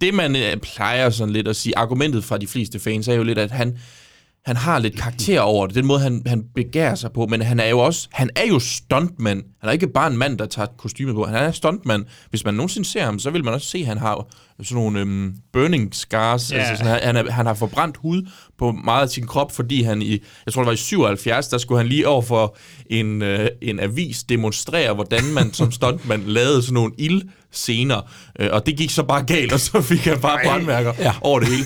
det 0.00 0.14
man 0.14 0.36
øh, 0.36 0.56
plejer 0.56 1.10
sådan 1.10 1.32
lidt 1.32 1.48
at 1.48 1.56
sige, 1.56 1.78
argumentet 1.78 2.24
fra 2.24 2.38
de 2.38 2.46
fleste 2.46 2.78
fans 2.78 3.08
er 3.08 3.14
jo 3.14 3.22
lidt, 3.22 3.38
at 3.38 3.50
han, 3.50 3.76
han 4.44 4.56
har 4.56 4.78
lidt 4.78 4.96
karakter 4.96 5.40
over 5.40 5.66
det. 5.66 5.74
Den 5.74 5.86
måde, 5.86 6.00
han, 6.00 6.22
han 6.26 6.44
begærer 6.54 6.94
sig 6.94 7.12
på. 7.12 7.26
Men 7.26 7.42
han 7.42 7.60
er 7.60 7.68
jo 7.68 7.78
også... 7.78 8.08
Han 8.12 8.30
er 8.36 8.46
jo 8.46 8.58
stuntmand. 8.58 9.42
Han 9.60 9.68
er 9.68 9.72
ikke 9.72 9.88
bare 9.88 10.10
en 10.10 10.18
mand, 10.18 10.38
der 10.38 10.46
tager 10.46 10.66
et 10.66 10.76
kostyme 10.76 11.14
på. 11.14 11.24
Han 11.24 11.34
er 11.34 11.50
stuntmand. 11.50 12.04
Hvis 12.30 12.44
man 12.44 12.54
nogensinde 12.54 12.88
ser 12.88 13.04
ham, 13.04 13.18
så 13.18 13.30
vil 13.30 13.44
man 13.44 13.54
også 13.54 13.66
se, 13.66 13.78
at 13.78 13.86
han 13.86 13.98
har 13.98 14.26
sådan 14.62 14.82
nogle 14.82 15.00
øhm, 15.00 15.34
burning 15.52 15.94
scars. 15.94 16.52
Ja. 16.52 16.56
Altså 16.56 16.84
sådan, 16.84 17.02
han, 17.02 17.16
er, 17.16 17.30
han 17.30 17.46
har 17.46 17.54
forbrændt 17.54 17.96
hud 17.96 18.28
på 18.58 18.72
meget 18.72 19.02
af 19.02 19.08
sin 19.08 19.26
krop, 19.26 19.52
fordi 19.52 19.82
han 19.82 20.02
i... 20.02 20.18
Jeg 20.46 20.54
tror, 20.54 20.62
det 20.62 20.66
var 20.66 20.72
i 20.72 20.76
77, 20.76 21.48
der 21.48 21.58
skulle 21.58 21.78
han 21.78 21.88
lige 21.88 22.08
over 22.08 22.22
for 22.22 22.56
en, 22.86 23.22
øh, 23.22 23.48
en 23.62 23.80
avis 23.80 24.24
demonstrere, 24.24 24.94
hvordan 24.94 25.24
man 25.34 25.52
som 25.52 25.72
stuntmand 25.72 26.22
lavede 26.36 26.62
sådan 26.62 26.74
nogle 26.74 26.92
ild 26.98 27.22
scener, 27.52 28.10
øh, 28.38 28.48
og 28.52 28.66
det 28.66 28.76
gik 28.76 28.90
så 28.90 29.02
bare 29.02 29.24
galt, 29.24 29.52
og 29.52 29.60
så 29.60 29.80
fik 29.80 29.98
han 29.98 30.20
bare 30.20 30.40
brandmærker 30.44 30.92
ja. 30.98 31.14
Over 31.20 31.40
det 31.40 31.48
hele. 31.48 31.64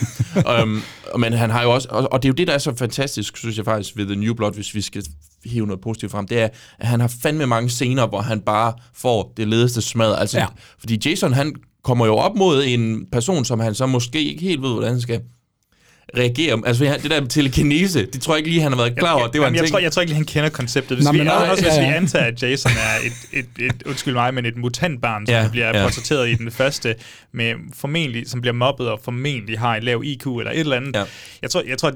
um, 0.62 0.82
men 1.18 1.32
han 1.32 1.50
har 1.50 1.62
jo 1.62 1.70
også, 1.70 1.88
og, 1.90 2.12
og 2.12 2.22
det 2.22 2.28
er 2.28 2.30
jo 2.30 2.34
det, 2.34 2.46
der 2.46 2.54
er 2.54 2.58
så 2.58 2.74
fantastisk, 2.76 3.36
synes 3.36 3.56
jeg 3.56 3.64
faktisk, 3.64 3.96
ved 3.96 4.06
The 4.06 4.16
New 4.16 4.34
Blood, 4.34 4.54
hvis 4.54 4.74
vi 4.74 4.80
skal 4.80 5.04
hive 5.44 5.66
noget 5.66 5.80
positivt 5.80 6.12
frem, 6.12 6.26
det 6.26 6.40
er, 6.40 6.48
at 6.78 6.86
han 6.86 7.00
har 7.00 7.12
fandme 7.22 7.46
mange 7.46 7.70
scener, 7.70 8.06
hvor 8.06 8.20
han 8.20 8.40
bare 8.40 8.72
får 8.94 9.32
det 9.36 9.48
ledeste 9.48 9.82
smad. 9.82 10.14
Altså. 10.18 10.38
Ja. 10.38 10.46
Fordi 10.78 11.08
Jason, 11.08 11.32
han 11.32 11.54
kommer 11.84 12.06
jo 12.06 12.16
op 12.16 12.36
mod 12.36 12.64
en 12.66 13.06
person, 13.12 13.44
som 13.44 13.60
han 13.60 13.74
så 13.74 13.86
måske 13.86 14.24
ikke 14.24 14.42
helt 14.42 14.62
ved, 14.62 14.70
hvordan 14.70 14.90
han 14.90 15.00
skal 15.00 15.20
reagere. 16.18 16.62
Altså 16.66 16.84
det 17.02 17.10
der 17.10 17.20
med 17.20 17.28
telekinese, 17.28 18.06
det 18.06 18.22
tror 18.22 18.34
jeg 18.34 18.38
ikke 18.38 18.50
lige, 18.50 18.62
han 18.62 18.72
har 18.72 18.76
været 18.76 18.98
klar 18.98 19.12
over. 19.12 19.26
Det 19.26 19.40
var 19.40 19.46
Jamen, 19.46 19.54
en 19.54 19.56
jeg, 19.56 19.64
ting. 19.64 19.72
tror, 19.72 19.78
jeg 19.78 19.92
tror 19.92 20.00
ikke 20.00 20.10
lige, 20.10 20.16
han 20.16 20.24
kender 20.24 20.48
konceptet. 20.48 20.96
Hvis 20.96 21.04
Nå, 21.04 21.12
vi, 21.12 21.18
men, 21.18 21.28
også, 21.28 21.40
nej, 21.40 21.50
også 21.50 21.64
hvis 21.64 21.74
ja, 21.74 21.80
vi 21.80 21.86
ja. 21.86 21.94
antager, 21.96 22.24
at 22.24 22.42
Jason 22.42 22.72
er 22.72 23.06
et, 23.06 23.38
et, 23.38 23.64
et, 23.64 23.82
undskyld 23.86 24.14
mig, 24.14 24.34
men 24.34 24.46
et 24.46 24.56
mutantbarn, 24.56 25.26
som 25.26 25.32
Ja, 25.34 25.42
ja, 25.42 25.48
bliver 25.48 25.66
ja. 25.66 25.78
ja. 25.78 25.84
portrætteret 25.84 26.28
i 26.28 26.34
den 26.34 26.50
første, 26.50 26.94
med 27.32 27.54
formentlig, 27.74 28.30
som 28.30 28.40
bliver 28.40 28.54
mobbet 28.54 28.88
og 28.88 29.00
formentlig 29.04 29.58
har 29.58 29.76
en 29.76 29.82
lav 29.82 30.02
IQ 30.04 30.26
eller 30.26 30.52
et 30.52 30.60
eller 30.60 30.76
andet. 30.76 30.96
Ja. 30.96 31.04
Jeg 31.42 31.50
tror, 31.50 31.62
jeg 31.68 31.78
tror 31.78 31.92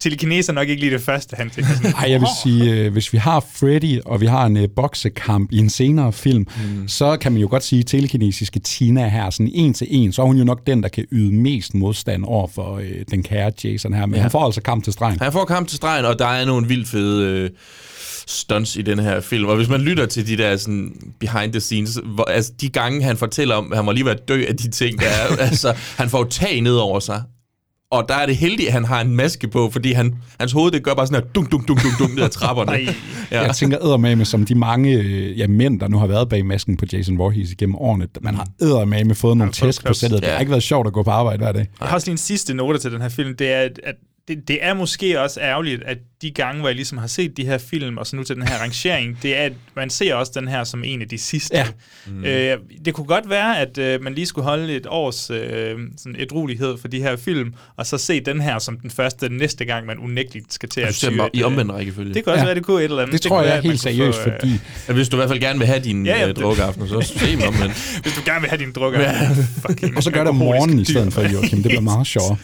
telekinese 0.00 0.52
er 0.52 0.54
nok 0.54 0.68
ikke 0.68 0.80
lige 0.80 0.92
det 0.92 1.00
første, 1.00 1.36
han 1.36 1.50
tænker 1.50 1.74
sådan. 1.74 1.92
Ej, 1.92 2.10
jeg 2.10 2.20
vil 2.20 2.28
sige, 2.42 2.72
øh, 2.72 2.92
hvis 2.92 3.12
vi 3.12 3.18
har 3.18 3.40
Freddy, 3.40 4.00
og 4.04 4.20
vi 4.20 4.26
har 4.26 4.46
en 4.46 4.56
øh, 4.56 4.68
boksekamp 4.76 5.52
i 5.52 5.58
en 5.58 5.70
senere 5.70 6.12
film, 6.12 6.46
mm. 6.64 6.88
så 6.88 7.16
kan 7.16 7.32
man 7.32 7.40
jo 7.40 7.48
godt 7.50 7.64
sige, 7.64 7.80
at 7.80 7.86
telekinesiske 7.86 8.58
Tina 8.58 9.08
her, 9.08 9.30
sådan 9.30 9.50
en 9.54 9.74
til 9.74 9.86
en, 9.90 10.12
så 10.12 10.22
er 10.22 10.26
hun 10.26 10.36
jo 10.36 10.44
nok 10.44 10.66
den, 10.66 10.82
der 10.82 10.88
kan 10.88 11.04
yde 11.12 11.34
mest 11.34 11.74
modstand 11.74 12.24
over 12.24 12.48
for 12.54 12.76
øh, 12.76 13.04
den 13.10 13.22
kære 13.22 13.52
Jason 13.64 13.94
her. 13.94 14.06
Men 14.06 14.14
ja. 14.14 14.20
han 14.22 14.30
får 14.30 14.44
altså 14.44 14.60
kamp 14.60 14.84
til 14.84 14.92
stregen. 14.92 15.18
Han 15.20 15.32
får 15.32 15.44
kamp 15.44 15.68
til 15.68 15.76
stregen, 15.76 16.04
og 16.04 16.18
der 16.18 16.26
er 16.26 16.44
nogle 16.44 16.68
vildt 16.68 16.88
fede 16.88 17.26
øh, 17.26 17.50
stunts 18.26 18.76
i 18.76 18.82
den 18.82 18.98
her 18.98 19.20
film. 19.20 19.48
Og 19.48 19.56
hvis 19.56 19.68
man 19.68 19.80
lytter 19.80 20.06
til 20.06 20.26
de 20.26 20.36
der 20.36 20.56
sådan, 20.56 20.92
behind 21.20 21.52
the 21.52 21.60
scenes, 21.60 22.00
hvor, 22.04 22.24
altså 22.24 22.52
de 22.60 22.68
gange 22.68 23.02
han 23.02 23.16
fortæller 23.16 23.54
om, 23.54 23.72
at 23.72 23.78
han 23.78 23.86
var 23.86 23.92
lige 23.92 24.04
ved 24.04 24.12
at 24.12 24.28
dø 24.28 24.44
af 24.48 24.56
de 24.56 24.70
ting, 24.70 25.00
der 25.00 25.06
er, 25.06 25.36
altså 25.48 25.74
han 25.96 26.08
får 26.08 26.18
jo 26.18 26.24
tag 26.24 26.60
ned 26.60 26.76
over 26.76 27.00
sig. 27.00 27.22
Og 27.90 28.04
der 28.08 28.14
er 28.14 28.26
det 28.26 28.36
heldigt, 28.36 28.66
at 28.66 28.72
han 28.72 28.84
har 28.84 29.00
en 29.00 29.16
maske 29.16 29.48
på, 29.48 29.70
fordi 29.70 29.92
han, 29.92 30.14
hans 30.40 30.52
hoved 30.52 30.70
det 30.72 30.82
gør 30.82 30.94
bare 30.94 31.06
sådan 31.06 31.22
her 31.22 31.28
dunk, 31.32 31.52
dunk, 31.52 31.68
dunk, 31.68 31.82
dunk, 31.82 31.98
dunk 31.98 32.14
ned 32.14 32.22
ad 32.24 32.28
trapperne. 32.28 32.72
Ej. 32.72 32.94
Ja. 33.30 33.42
Jeg 33.42 33.54
tænker 33.56 33.78
eddermame 33.78 34.24
som 34.24 34.44
de 34.44 34.54
mange 34.54 35.02
ja, 35.32 35.46
mænd, 35.46 35.80
der 35.80 35.88
nu 35.88 35.98
har 35.98 36.06
været 36.06 36.28
bag 36.28 36.46
masken 36.46 36.76
på 36.76 36.84
Jason 36.92 37.18
Voorhees 37.18 37.52
igennem 37.52 37.76
årene. 37.76 38.06
Man 38.20 38.34
har 38.34 38.46
eddermame 38.60 39.14
fået 39.14 39.36
nogle 39.36 39.52
tæsk 39.52 39.84
på 39.86 39.92
sættet. 39.92 40.20
Det 40.22 40.26
Ja. 40.28 40.32
har 40.32 40.40
ikke 40.40 40.50
været 40.50 40.62
sjovt 40.62 40.86
at 40.86 40.92
gå 40.92 41.02
på 41.02 41.10
arbejde 41.10 41.38
hver 41.38 41.52
dag. 41.52 41.66
Jeg 41.80 41.88
har 41.88 41.94
også 41.94 42.06
lige 42.06 42.12
en 42.12 42.18
sidste 42.18 42.54
note 42.54 42.78
til 42.78 42.92
den 42.92 43.00
her 43.00 43.08
film, 43.08 43.36
det 43.36 43.52
er, 43.52 43.60
at, 43.60 43.80
at 43.84 43.94
det, 44.28 44.48
det 44.48 44.58
er 44.60 44.74
måske 44.74 45.20
også 45.20 45.40
ærgerligt, 45.40 45.82
at 45.82 45.98
de 46.22 46.30
gange, 46.30 46.60
hvor 46.60 46.68
jeg 46.68 46.76
ligesom 46.76 46.98
har 46.98 47.06
set 47.06 47.36
de 47.36 47.44
her 47.46 47.58
film, 47.58 47.98
og 47.98 48.06
så 48.06 48.16
nu 48.16 48.22
til 48.24 48.36
den 48.36 48.48
her 48.48 48.58
rangering, 48.62 49.18
det 49.22 49.36
er, 49.38 49.42
at 49.42 49.52
man 49.76 49.90
ser 49.90 50.14
også 50.14 50.32
den 50.34 50.48
her 50.48 50.64
som 50.64 50.84
en 50.84 51.02
af 51.02 51.08
de 51.08 51.18
sidste. 51.18 51.56
Ja. 51.56 51.66
Mm. 52.06 52.24
Øh, 52.24 52.56
det 52.84 52.94
kunne 52.94 53.06
godt 53.06 53.30
være, 53.30 53.58
at 53.58 53.78
øh, 53.78 54.02
man 54.02 54.14
lige 54.14 54.26
skulle 54.26 54.44
holde 54.44 54.76
et 54.76 54.86
års 54.88 55.30
øh, 55.30 55.74
sådan 55.96 56.16
et 56.18 56.32
rolighed 56.32 56.78
for 56.78 56.88
de 56.88 57.02
her 57.02 57.16
film, 57.16 57.54
og 57.76 57.86
så 57.86 57.98
se 57.98 58.20
den 58.20 58.40
her 58.40 58.58
som 58.58 58.76
den 58.78 58.90
første 58.90 59.28
næste 59.28 59.64
gang, 59.64 59.86
man 59.86 59.98
unægteligt 59.98 60.52
skal 60.54 60.68
til 60.68 60.80
at 60.80 60.94
tyre 60.94 61.30
i 61.32 61.40
øh, 61.40 61.46
omvendt 61.46 61.72
rækkefølge. 61.72 62.14
Det 62.14 62.24
kan 62.24 62.32
også 62.32 62.40
Ja. 62.40 62.46
være, 62.46 62.54
det 62.54 62.64
kunne 62.64 62.78
et 62.80 62.84
eller 62.84 62.98
andet. 63.02 63.12
Det 63.12 63.20
tror 63.22 63.28
kunne 63.36 63.38
jeg 63.38 63.46
være, 63.48 63.56
er 63.58 63.62
helt 63.62 63.80
seriøst, 63.80 64.18
få, 64.18 64.28
øh, 64.30 64.34
fordi 64.40 64.52
Ja, 64.88 64.92
Hvis 64.92 65.08
du 65.08 65.16
i 65.16 65.18
hvert 65.18 65.28
fald 65.28 65.40
gerne 65.40 65.58
vil 65.58 65.66
have 65.68 65.80
din 65.80 66.06
Ja, 66.06 66.20
ja, 66.20 66.28
det- 66.28 66.36
drukaften, 66.36 66.88
så 66.88 67.00
se 67.00 67.30
dem 67.32 67.42
omvendt. 67.42 67.74
Hvis 68.02 68.12
du 68.14 68.20
gerne 68.24 68.40
vil 68.40 68.50
have 68.50 68.58
dine 68.60 68.72
drukker. 68.72 69.00
Ja. 69.00 69.28
fucking 69.68 69.96
Og 69.96 70.02
så 70.02 70.10
gør 70.10 70.20
det 70.20 70.28
om 70.28 70.34
morgenen 70.36 70.78
i 70.78 70.84
stedet 70.84 71.12
for, 71.12 71.22
Joachim. 71.32 71.58
Det 71.58 71.64
bliver 71.68 71.80
meget 71.80 72.06
sjovere. 72.06 72.36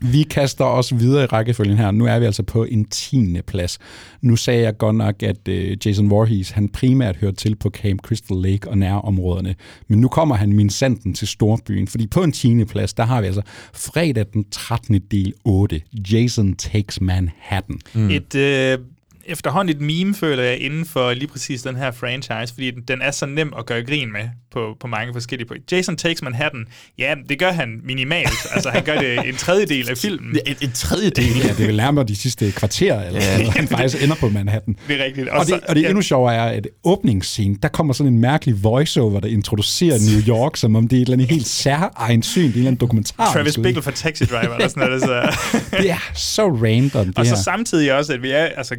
Vi 0.00 0.22
kaster 0.22 0.64
os 0.64 0.92
videre 0.98 1.22
i 1.24 1.26
rækkefølgen 1.26 1.76
her. 1.78 1.90
Nu 1.90 2.06
er 2.06 2.18
vi 2.18 2.24
altså 2.26 2.42
på 2.42 2.64
en 2.64 2.84
tiende 3.10 3.42
plads. 3.42 3.78
Nu 4.20 4.36
sagde 4.36 4.62
jeg 4.62 4.78
godt 4.78 4.96
nok, 4.96 5.22
at 5.22 5.48
øh, 5.48 5.76
Jason 5.86 6.10
Voorhees, 6.10 6.50
han 6.50 6.68
primært 6.68 7.16
hørte 7.16 7.36
til 7.36 7.56
på 7.56 7.70
Camp 7.70 8.00
Crystal 8.02 8.36
Lake 8.36 8.68
og 8.68 8.78
nærområderne. 8.78 9.54
Men 9.88 10.00
nu 10.00 10.08
kommer 10.08 10.34
han 10.34 10.52
min 10.52 10.70
sanden 10.70 11.14
til 11.14 11.28
storbyen, 11.28 11.88
fordi 11.88 12.06
på 12.06 12.22
en 12.22 12.32
tiende 12.32 12.66
plads, 12.66 12.94
der 12.94 13.04
har 13.04 13.20
vi 13.20 13.26
altså 13.26 13.42
fredag 13.74 14.24
den 14.32 14.44
13. 14.50 15.00
del 15.10 15.32
8, 15.44 15.80
Jason 16.12 16.54
Takes 16.54 17.00
Manhattan. 17.00 17.78
Mm. 17.94 18.10
Et, 18.10 18.34
øh, 18.34 18.78
efterhånden 19.26 19.76
et 19.76 19.80
meme, 19.82 20.14
føler 20.14 20.42
jeg, 20.42 20.58
inden 20.60 20.84
for 20.86 21.12
lige 21.12 21.28
præcis 21.28 21.62
den 21.62 21.76
her 21.76 21.90
franchise, 21.90 22.54
fordi 22.54 22.70
den, 22.70 22.82
den 22.88 23.02
er 23.02 23.10
så 23.10 23.26
nem 23.26 23.52
at 23.58 23.66
gøre 23.66 23.82
grin 23.84 24.12
med 24.12 24.28
på, 24.52 24.76
på 24.80 24.86
mange 24.86 25.12
forskellige 25.12 25.48
punkter. 25.48 25.76
Jason 25.76 25.96
Takes 25.96 26.22
Manhattan, 26.22 26.64
ja, 26.98 27.14
det 27.28 27.38
gør 27.38 27.52
han 27.52 27.80
minimalt. 27.84 28.28
altså, 28.54 28.70
han 28.70 28.84
gør 28.84 28.98
det 29.00 29.28
en 29.28 29.34
tredjedel 29.36 29.90
af 29.90 29.98
filmen. 29.98 30.36
Et, 30.46 30.56
et 30.62 30.74
tredjedel. 30.74 31.36
Ja, 31.44 31.52
det 31.58 31.70
er 31.70 31.72
nærmere 31.76 32.04
de 32.04 32.16
sidste 32.16 32.52
kvarter, 32.52 33.00
eller 33.00 33.20
Ja. 33.24 33.38
ja. 33.38 33.50
han 33.50 33.68
faktisk 33.68 34.02
ender 34.02 34.16
på 34.20 34.28
Manhattan. 34.28 34.76
Det 34.88 35.00
er 35.00 35.04
rigtigt. 35.04 35.28
Og 35.28 35.46
det, 35.46 35.60
og 35.68 35.74
det 35.74 35.86
endnu 35.86 36.02
sjovere 36.02 36.34
er, 36.34 36.44
at 36.44 36.66
åbningsscenen, 36.84 37.58
der 37.62 37.68
kommer 37.68 37.92
sådan 37.94 38.12
en 38.12 38.18
mærkelig 38.20 38.62
voiceover, 38.62 39.20
der 39.20 39.28
introducerer 39.28 39.98
New 40.12 40.36
York, 40.36 40.56
som 40.56 40.76
om 40.76 40.88
det 40.88 40.96
er 40.96 41.00
et 41.02 41.06
eller 41.06 41.12
andet 41.16 41.28
helt 41.28 41.46
særegen 41.46 42.22
syn, 42.22 42.42
det 42.42 42.48
er 42.48 42.52
en 42.52 42.56
eller 42.58 42.66
anden 42.68 42.80
dokumentar. 42.80 43.32
Travis 43.32 43.56
Bickle 43.62 43.82
fra 43.82 43.90
Taxi 43.90 44.24
Driver, 44.24 44.54
eller 44.54 44.68
sådan 44.68 44.88
noget. 44.88 45.02
Så. 45.02 45.36
Det 45.82 45.90
er 45.90 46.10
så 46.14 46.48
random, 46.48 47.06
det 47.06 47.18
og 47.18 47.26
så 47.26 47.34
her. 47.34 47.42
samtidig 47.42 47.94
også, 47.94 48.12
at 48.12 48.22
vi 48.22 48.30
er 48.30 48.44
altså 48.44 48.74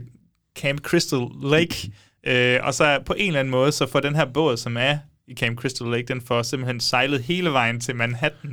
Camp 0.61 0.81
Crystal 0.81 1.19
Lake, 1.43 1.91
øh, 2.27 2.59
og 2.63 2.73
så 2.73 2.99
på 3.05 3.13
en 3.17 3.27
eller 3.27 3.39
anden 3.39 3.51
måde, 3.51 3.71
så 3.71 3.87
får 3.91 3.99
den 3.99 4.15
her 4.15 4.25
båd, 4.33 4.57
som 4.57 4.77
er 4.79 4.97
i 5.27 5.33
Camp 5.33 5.57
Crystal 5.59 5.87
Lake, 5.87 6.03
den 6.07 6.21
får 6.27 6.41
simpelthen 6.41 6.79
sejlet 6.79 7.21
hele 7.23 7.49
vejen 7.49 7.79
til 7.79 7.95
Manhattan. 7.95 8.51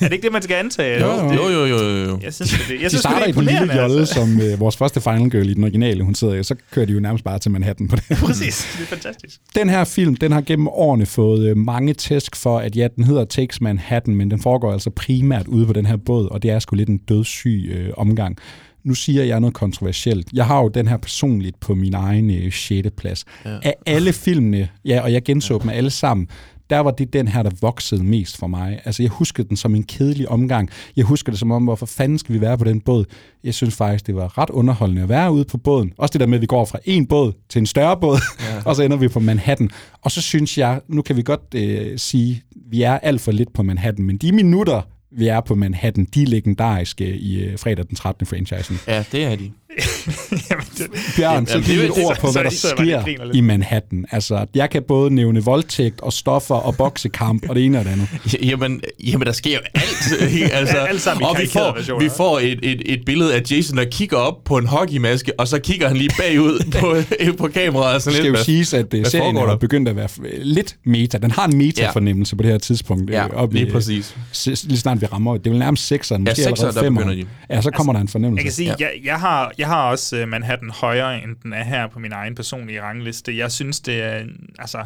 er 0.00 0.04
det 0.04 0.12
ikke 0.12 0.22
det, 0.22 0.32
man 0.32 0.42
skal 0.42 0.54
antage? 0.56 1.00
Jo, 1.00 1.32
Jo, 1.34 1.48
jo, 1.48 1.64
jo, 1.64 1.76
jo. 1.78 2.04
jo. 2.04 2.18
Jeg 2.22 2.34
synes, 2.34 2.50
det, 2.50 2.58
jeg 2.58 2.68
De 2.68 2.78
synes, 2.78 2.92
det 2.92 3.00
starter 3.00 3.18
er 3.24 3.28
i 3.28 3.32
den 3.32 3.38
lille 3.44 3.52
imponerende. 3.60 3.82
jolle, 3.82 4.00
Altså. 4.00 4.14
som 4.14 4.40
øh, 4.40 4.60
vores 4.60 4.76
første 4.76 5.00
Final 5.00 5.30
Girl 5.30 5.48
i 5.48 5.54
den 5.54 5.64
originale, 5.64 6.04
hun 6.04 6.14
sidder 6.14 6.34
i, 6.34 6.42
så 6.42 6.54
kører 6.70 6.86
de 6.86 6.92
jo 6.92 7.00
nærmest 7.00 7.24
bare 7.24 7.38
til 7.38 7.50
Manhattan 7.50 7.88
på 7.88 7.96
det. 7.96 8.04
Præcis, 8.26 8.76
det 8.78 8.82
er 8.82 8.86
fantastisk. 8.86 9.40
Den 9.54 9.68
her 9.68 9.84
film, 9.84 10.16
den 10.16 10.32
har 10.32 10.40
gennem 10.40 10.68
årene 10.68 11.06
fået 11.06 11.48
øh, 11.48 11.56
mange 11.56 11.94
tæsk 11.94 12.36
for, 12.36 12.58
at 12.58 12.76
ja, 12.76 12.88
den 12.96 13.04
hedder 13.04 13.24
Takes 13.24 13.60
Manhattan, 13.60 14.14
men 14.16 14.30
den 14.30 14.42
foregår 14.42 14.72
altså 14.72 14.90
primært 14.90 15.46
ude 15.46 15.66
på 15.66 15.72
den 15.72 15.86
her 15.86 15.96
båd, 15.96 16.28
og 16.30 16.42
det 16.42 16.50
er 16.50 16.58
sgu 16.58 16.76
lidt 16.76 16.88
en 16.88 16.98
dødssyg 16.98 17.70
øh, 17.74 17.90
omgang. 17.96 18.36
Nu 18.84 18.94
siger 18.94 19.24
jeg 19.24 19.40
noget 19.40 19.54
kontroversielt. 19.54 20.28
Jeg 20.32 20.46
har 20.46 20.62
jo 20.62 20.68
den 20.68 20.88
her 20.88 20.96
personligt 20.96 21.60
på 21.60 21.74
min 21.74 21.94
egen 21.94 22.30
øh, 22.30 22.52
6. 22.52 22.88
plads. 22.96 23.24
Ja. 23.44 23.58
Af 23.62 23.74
alle 23.86 24.12
filmene, 24.12 24.68
ja, 24.84 25.00
og 25.00 25.12
jeg 25.12 25.22
genså 25.22 25.58
dem 25.58 25.68
alle 25.68 25.90
sammen, 25.90 26.28
der 26.72 26.78
var 26.78 26.90
det 26.90 27.12
den 27.12 27.28
her, 27.28 27.42
der 27.42 27.50
voksede 27.60 28.04
mest 28.04 28.36
for 28.36 28.46
mig. 28.46 28.80
Altså, 28.84 29.02
jeg 29.02 29.10
husker 29.10 29.42
den 29.42 29.56
som 29.56 29.74
en 29.74 29.82
kedelig 29.82 30.28
omgang. 30.28 30.70
Jeg 30.96 31.04
husker 31.04 31.32
det 31.32 31.38
som 31.38 31.50
om, 31.50 31.64
hvorfor 31.64 31.86
fanden 31.86 32.18
skal 32.18 32.34
vi 32.34 32.40
være 32.40 32.58
på 32.58 32.64
den 32.64 32.80
båd? 32.80 33.04
Jeg 33.44 33.54
synes 33.54 33.74
faktisk, 33.74 34.06
det 34.06 34.16
var 34.16 34.38
ret 34.38 34.50
underholdende 34.50 35.02
at 35.02 35.08
være 35.08 35.32
ude 35.32 35.44
på 35.44 35.58
båden. 35.58 35.92
Også 35.98 36.12
det 36.12 36.20
der 36.20 36.26
med, 36.26 36.34
at 36.34 36.40
vi 36.40 36.46
går 36.46 36.64
fra 36.64 36.78
en 36.84 37.06
båd 37.06 37.32
til 37.48 37.58
en 37.58 37.66
større 37.66 37.96
båd, 38.00 38.18
ja. 38.40 38.62
og 38.68 38.76
så 38.76 38.82
ender 38.82 38.96
vi 38.96 39.08
på 39.08 39.20
Manhattan. 39.20 39.70
Og 40.02 40.10
så 40.10 40.20
synes 40.20 40.58
jeg, 40.58 40.80
nu 40.88 41.02
kan 41.02 41.16
vi 41.16 41.22
godt 41.22 41.54
øh, 41.54 41.98
sige, 41.98 42.42
vi 42.70 42.82
er 42.82 42.98
alt 42.98 43.20
for 43.20 43.32
lidt 43.32 43.52
på 43.52 43.62
Manhattan, 43.62 44.04
men 44.04 44.16
de 44.16 44.32
minutter, 44.32 44.82
vi 45.16 45.28
er 45.28 45.40
på 45.40 45.54
Manhattan. 45.54 46.04
De 46.04 46.22
er 46.22 46.26
legendariske 46.26 47.16
i 47.16 47.44
øh, 47.44 47.58
fredag 47.58 47.84
den 47.88 47.96
13. 47.96 48.26
franchisen. 48.26 48.78
Ja, 48.86 49.04
det 49.12 49.24
er 49.24 49.36
de. 49.36 49.52
Jamen, 50.50 50.64
det, 50.78 50.86
Bjørn, 51.16 51.46
så 51.46 51.60
giv 51.60 51.74
det 51.78 51.84
er 51.84 51.84
et 51.98 52.04
ord 52.04 52.18
på, 52.20 52.26
så- 52.26 52.32
hvad 52.32 52.44
der 52.44 52.50
så- 52.50 52.68
sker 52.68 53.30
i 53.34 53.40
Manhattan. 53.40 54.04
Altså, 54.10 54.46
jeg 54.54 54.70
kan 54.70 54.82
både 54.88 55.14
nævne 55.14 55.44
voldtægt 55.44 56.00
og 56.00 56.12
stoffer 56.12 56.54
og 56.54 56.76
boksekamp 56.76 57.48
og 57.48 57.54
det 57.54 57.64
ene 57.64 57.78
og 57.78 57.84
det 57.84 57.90
andet. 57.90 58.08
Jamen, 58.50 58.80
jamen 59.06 59.26
der 59.26 59.32
sker 59.32 59.52
jo 59.52 59.58
alt. 59.74 60.52
altså, 60.52 60.76
Alt 60.76 61.00
sammen 61.00 61.22
i 61.22 61.24
og 61.28 61.36
vi 61.40 61.46
får, 61.46 61.98
vi 62.00 62.08
får 62.16 62.38
et, 62.38 62.58
et, 62.62 62.82
et 62.84 63.00
billede 63.06 63.34
af 63.34 63.42
Jason, 63.50 63.76
der 63.76 63.84
kigger 63.84 64.16
op 64.16 64.44
på 64.44 64.56
en 64.58 64.66
hockeymaske, 64.66 65.32
og 65.40 65.48
så 65.48 65.58
kigger 65.58 65.88
han 65.88 65.96
lige 65.96 66.10
bagud 66.18 66.72
på, 66.80 66.96
på 67.38 67.48
kameraet. 67.54 67.94
Og 67.94 68.02
sådan 68.02 68.14
skal 68.16 68.30
lidt, 68.30 68.38
jo 68.38 68.44
siges, 68.44 68.74
at 68.74 68.94
øh, 68.94 69.00
hvad 69.00 69.10
serien 69.10 69.34
foregår 69.36 69.52
er 69.52 69.56
begyndt 69.56 69.88
at 69.88 69.96
være 69.96 70.08
øh, 70.24 70.30
lidt 70.42 70.76
meta. 70.84 71.18
Den 71.18 71.30
har 71.30 71.44
en 71.46 71.56
meta-fornemmelse 71.58 72.36
på 72.36 72.42
det 72.42 72.50
her 72.50 72.58
tidspunkt. 72.58 73.10
øh, 73.10 73.14
Ja, 73.14 73.34
op 73.34 73.54
i, 73.54 73.56
lige 73.56 73.66
øh, 73.66 73.72
præcis. 73.72 74.16
Lige 74.46 74.78
snart 74.78 75.00
vi 75.00 75.06
rammer. 75.06 75.36
Det 75.36 75.46
er 75.46 75.50
vel 75.50 75.58
nærmest 75.58 75.86
sekseren, 75.86 76.24
Ja, 76.26 76.30
måske 76.30 76.42
allerede 76.42 76.72
sekseren, 76.72 76.94
der 76.94 77.00
femeren. 77.02 77.28
Ja, 77.50 77.60
så 77.62 77.70
kommer 77.70 77.92
der 77.92 78.00
en 78.00 78.08
fornemmelse. 78.08 78.40
Jeg 78.40 78.44
kan 78.44 78.52
sige, 78.52 78.68
Ja. 78.68 78.74
ja. 78.80 78.86
jeg, 78.86 79.04
jeg, 79.04 79.18
har, 79.20 79.52
jeg 79.62 79.70
har 79.70 79.90
også 79.90 80.16
øh, 80.16 80.28
Manhattan 80.28 80.70
højere, 80.70 81.22
end 81.22 81.36
den 81.42 81.52
er 81.52 81.64
her 81.64 81.86
på 81.86 81.98
min 81.98 82.12
egen 82.12 82.34
personlige 82.34 82.82
rangliste. 82.82 83.36
Jeg 83.36 83.52
synes, 83.52 83.80
det 83.80 84.02
er... 84.02 84.24
Altså, 84.58 84.84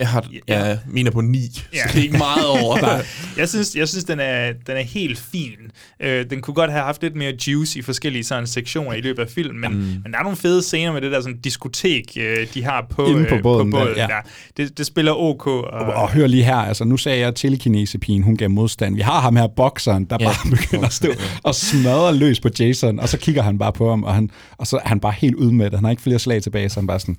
jeg 0.00 0.08
har, 0.08 0.24
Ja. 0.48 0.68
ja, 0.68 0.78
min 0.86 1.06
er 1.06 1.10
på 1.10 1.20
9, 1.20 1.38
Ja. 1.74 1.78
så 1.78 1.88
det 1.92 1.98
er 1.98 2.02
ikke 2.02 2.18
meget 2.18 2.46
over. 2.46 2.78
jeg 3.38 3.48
synes, 3.48 3.74
jeg 3.76 3.88
synes 3.88 4.04
den, 4.04 4.20
er, 4.20 4.52
den 4.66 4.76
er 4.76 4.80
helt 4.82 5.18
fin. 5.18 5.50
Øh, 6.02 6.30
den 6.30 6.40
kunne 6.40 6.54
godt 6.54 6.70
have 6.70 6.82
haft 6.84 7.02
lidt 7.02 7.16
mere 7.16 7.32
juice 7.46 7.78
i 7.78 7.82
forskellige 7.82 8.24
sådan, 8.24 8.46
sektioner 8.46 8.92
i 8.92 9.00
løbet 9.00 9.22
af 9.22 9.28
filmen, 9.28 9.60
men, 9.60 9.70
mm. 9.72 9.76
men 9.78 10.12
der 10.12 10.18
er 10.18 10.22
nogle 10.22 10.36
fede 10.36 10.62
scener 10.62 10.92
med 10.92 11.00
det 11.00 11.12
der 11.12 11.20
sådan, 11.20 11.38
diskotek, 11.40 12.12
øh, 12.16 12.46
de 12.54 12.64
har 12.64 12.86
på, 12.90 13.06
Inde 13.06 13.26
på 13.28 13.34
øh, 13.34 13.42
båden 13.42 13.70
på 13.70 13.78
der, 13.78 13.84
båden 13.84 13.96
ja. 13.96 14.06
der. 14.06 14.20
Det, 14.56 14.78
det 14.78 14.86
spiller 14.86 15.12
OK. 15.12 15.46
Og, 15.46 15.64
Og, 15.64 15.86
og 15.94 16.10
hør 16.12 16.26
lige 16.26 16.44
her, 16.44 16.56
altså 16.56 16.84
nu 16.84 16.96
sagde 16.96 17.18
jeg, 17.18 17.28
at 17.28 17.34
telekinesepigen, 17.34 18.22
hun 18.22 18.36
gav 18.36 18.50
modstand. 18.50 18.94
Vi 18.94 19.00
har 19.00 19.20
ham 19.20 19.36
her, 19.36 19.46
bokseren, 19.56 20.04
der 20.04 20.16
Ja. 20.20 20.24
bare 20.24 20.50
begynder 20.56 20.86
at 20.86 20.92
stå 20.92 21.08
og 21.42 21.54
smadre 21.54 22.16
løs 22.16 22.40
på 22.40 22.48
Jason, 22.60 23.00
og 23.00 23.08
så 23.08 23.18
kigger 23.18 23.42
han 23.42 23.58
bare 23.58 23.72
på 23.72 23.90
ham, 23.90 24.04
og, 24.04 24.14
han, 24.14 24.30
og 24.58 24.66
så 24.66 24.76
er 24.76 24.88
han 24.88 25.00
bare 25.00 25.14
helt 25.18 25.34
udmattet. 25.34 25.78
Han 25.78 25.84
har 25.84 25.90
ikke 25.90 26.02
flere 26.02 26.18
slag 26.18 26.42
tilbage, 26.42 26.68
så 26.68 26.80
han 26.80 26.86
bare 26.86 27.00
sådan, 27.00 27.16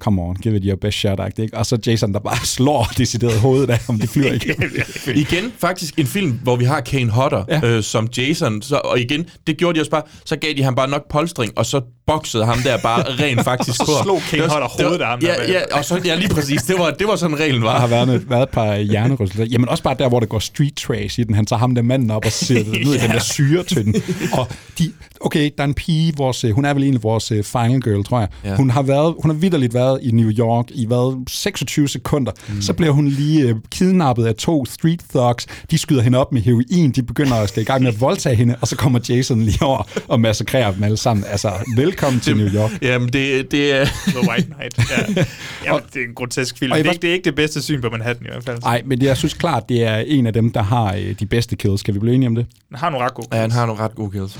come 0.00 0.22
on, 0.22 0.34
give 0.36 0.56
it 0.56 0.62
your 0.64 0.76
best 0.80 0.98
shot, 0.98 1.20
ikke? 1.38 1.56
Og 1.56 1.66
så 1.66 1.78
Jason, 1.86 2.12
der 2.12 2.18
bare 2.20 2.46
slår 2.46 2.88
decideret 2.98 3.40
hovedet 3.40 3.70
af 3.70 3.78
ham, 3.86 3.98
det 4.00 4.08
flyver 4.08 4.32
ikke. 4.32 4.56
Igen, 5.14 5.52
faktisk 5.58 5.98
en 5.98 6.06
film, 6.06 6.38
hvor 6.42 6.56
vi 6.56 6.64
har 6.64 6.80
Kane 6.80 7.10
Hodder 7.10 7.44
Ja. 7.48 7.60
øh, 7.68 7.82
som 7.82 8.08
Jason. 8.18 8.62
Så, 8.62 8.76
og 8.84 9.00
igen, 9.00 9.26
det 9.46 9.56
gjorde 9.56 9.76
de 9.78 9.82
også 9.82 9.90
bare, 9.90 10.02
så 10.24 10.36
gav 10.36 10.50
de 10.56 10.62
ham 10.62 10.74
bare 10.74 10.88
nok 10.90 11.02
polstring, 11.10 11.52
og 11.58 11.66
så 11.66 11.80
boksede 12.06 12.44
ham 12.44 12.58
der 12.58 12.78
bare 12.78 13.02
rent 13.24 13.44
faktisk 13.44 13.80
på. 13.80 13.86
slog 14.02 14.20
Kane 14.30 14.42
var- 14.42 14.48
Hodder 14.48 14.66
det 14.68 14.84
var- 14.84 14.88
hovedet 14.88 15.00
af 15.02 15.06
ham 15.08 15.20
der 15.20 15.26
Ja, 15.28 15.34
bagefter. 15.38 15.60
ja, 15.70 15.78
og 15.78 15.84
så, 15.84 16.00
ja, 16.04 16.14
lige 16.14 16.28
præcis. 16.28 16.62
Det 16.62 16.76
var, 16.78 16.90
det 16.90 17.06
var 17.08 17.16
sådan 17.16 17.40
reglen 17.40 17.62
Der 17.62 17.70
har 17.70 17.86
var. 17.86 18.04
været, 18.04 18.30
været 18.30 18.42
et 18.42 18.48
par 18.48 18.76
hjernerystelser. 18.76 19.44
Jamen 19.44 19.68
også 19.68 19.82
bare 19.82 19.96
der, 19.98 20.08
hvor 20.08 20.20
det 20.20 20.28
går 20.28 20.38
street 20.38 20.74
trash 20.76 21.20
i 21.20 21.24
den. 21.24 21.34
Han 21.34 21.46
tager 21.46 21.60
ham 21.60 21.74
der 21.74 21.82
manden 21.82 22.10
op 22.10 22.24
og 22.26 22.32
sætter 22.32 22.72
det 22.72 22.86
ned 22.86 22.94
i 22.94 22.98
den 22.98 23.10
der 23.10 23.18
syretønde. 23.20 24.00
Og 24.32 24.48
de, 24.78 24.92
okay, 25.20 25.50
der 25.58 25.62
er 25.64 25.68
en 25.68 25.74
pige, 25.74 26.12
vores, 26.16 26.44
øh, 26.44 26.50
hun 26.50 26.64
er 26.64 26.74
vel 26.74 26.82
egentlig 26.82 27.02
vores 27.02 27.32
øh, 27.32 27.44
final 27.44 27.80
girl, 27.80 28.04
tror 28.04 28.18
jeg. 28.20 28.28
Ja. 28.44 28.56
Hun 28.56 28.70
har 28.70 28.82
været, 28.82 29.14
hun 29.22 29.30
har 29.30 29.38
vidderligt 29.38 29.74
været 29.74 29.83
i 30.02 30.10
New 30.10 30.30
York 30.30 30.66
i 30.70 30.86
hvad, 30.86 31.26
26 31.28 31.88
sekunder. 31.88 32.32
Mm. 32.48 32.62
Så 32.62 32.72
bliver 32.72 32.92
hun 32.92 33.08
lige 33.08 33.48
øh, 33.48 33.54
kidnappet 33.70 34.26
af 34.26 34.34
to 34.34 34.64
street 34.66 35.00
thugs. 35.14 35.46
De 35.70 35.78
skyder 35.78 36.02
hende 36.02 36.18
op 36.18 36.32
med 36.32 36.42
heroin. 36.42 36.90
De 36.90 37.02
begynder 37.02 37.34
at 37.36 37.48
skal 37.48 37.62
i 37.62 37.64
gang 37.64 37.82
med 37.82 37.92
at 37.92 38.00
voldtage 38.00 38.36
hende, 38.36 38.56
og 38.60 38.68
så 38.68 38.76
kommer 38.76 39.00
Jason 39.08 39.42
lige 39.42 39.62
over 39.62 39.82
og 40.08 40.20
massakrerer 40.20 40.72
dem 40.72 40.82
alle 40.84 40.96
sammen. 40.96 41.24
Altså, 41.28 41.52
velkommen 41.76 42.20
til 42.20 42.36
New 42.36 42.48
York. 42.48 42.70
Jamen, 42.82 43.08
det, 43.08 43.50
det 43.50 43.72
er... 43.72 43.84
The 44.06 44.30
White 44.30 44.46
Knight. 44.54 44.78
Ja. 44.90 45.24
Jamen, 45.66 45.82
det 45.94 46.02
er 46.02 46.06
en 46.08 46.14
grotesk 46.14 46.58
film. 46.58 46.72
og 46.72 46.78
Det 46.78 46.86
er, 46.86 46.90
ikke, 46.90 47.02
det 47.02 47.08
er 47.10 47.14
ikke 47.14 47.24
det 47.24 47.34
bedste 47.34 47.62
syn 47.62 47.80
på 47.80 47.90
Manhattan 47.90 48.26
i 48.26 48.28
hvert 48.30 48.44
fald. 48.44 48.58
Nej, 48.62 48.82
men 48.84 49.02
jeg 49.02 49.16
synes 49.16 49.34
klart, 49.34 49.68
det 49.68 49.84
er 49.84 49.96
en 49.96 50.26
af 50.26 50.32
dem, 50.32 50.52
der 50.52 50.62
har 50.62 50.94
øh, 50.94 51.14
de 51.20 51.26
bedste 51.26 51.56
kills. 51.56 51.82
Kan 51.82 51.94
vi 51.94 51.98
blive 51.98 52.14
enige 52.14 52.28
om 52.28 52.34
det? 52.34 52.46
Den 52.68 52.78
har 52.78 52.90
nogle 52.90 53.06
ret 53.06 53.14
gode 53.14 53.28
Ja, 53.32 53.40
han 53.40 53.50
har 53.50 53.66
nogle 53.66 53.82
ret 53.82 53.94
gode 53.94 54.10
kills. 54.10 54.38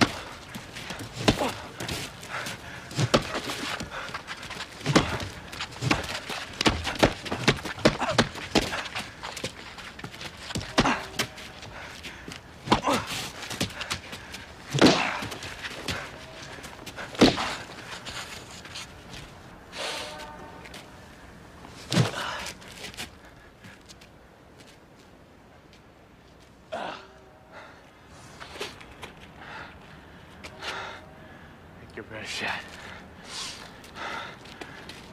Take 31.81 31.97
your 31.97 32.05
best 32.11 32.31
shot. 32.33 32.65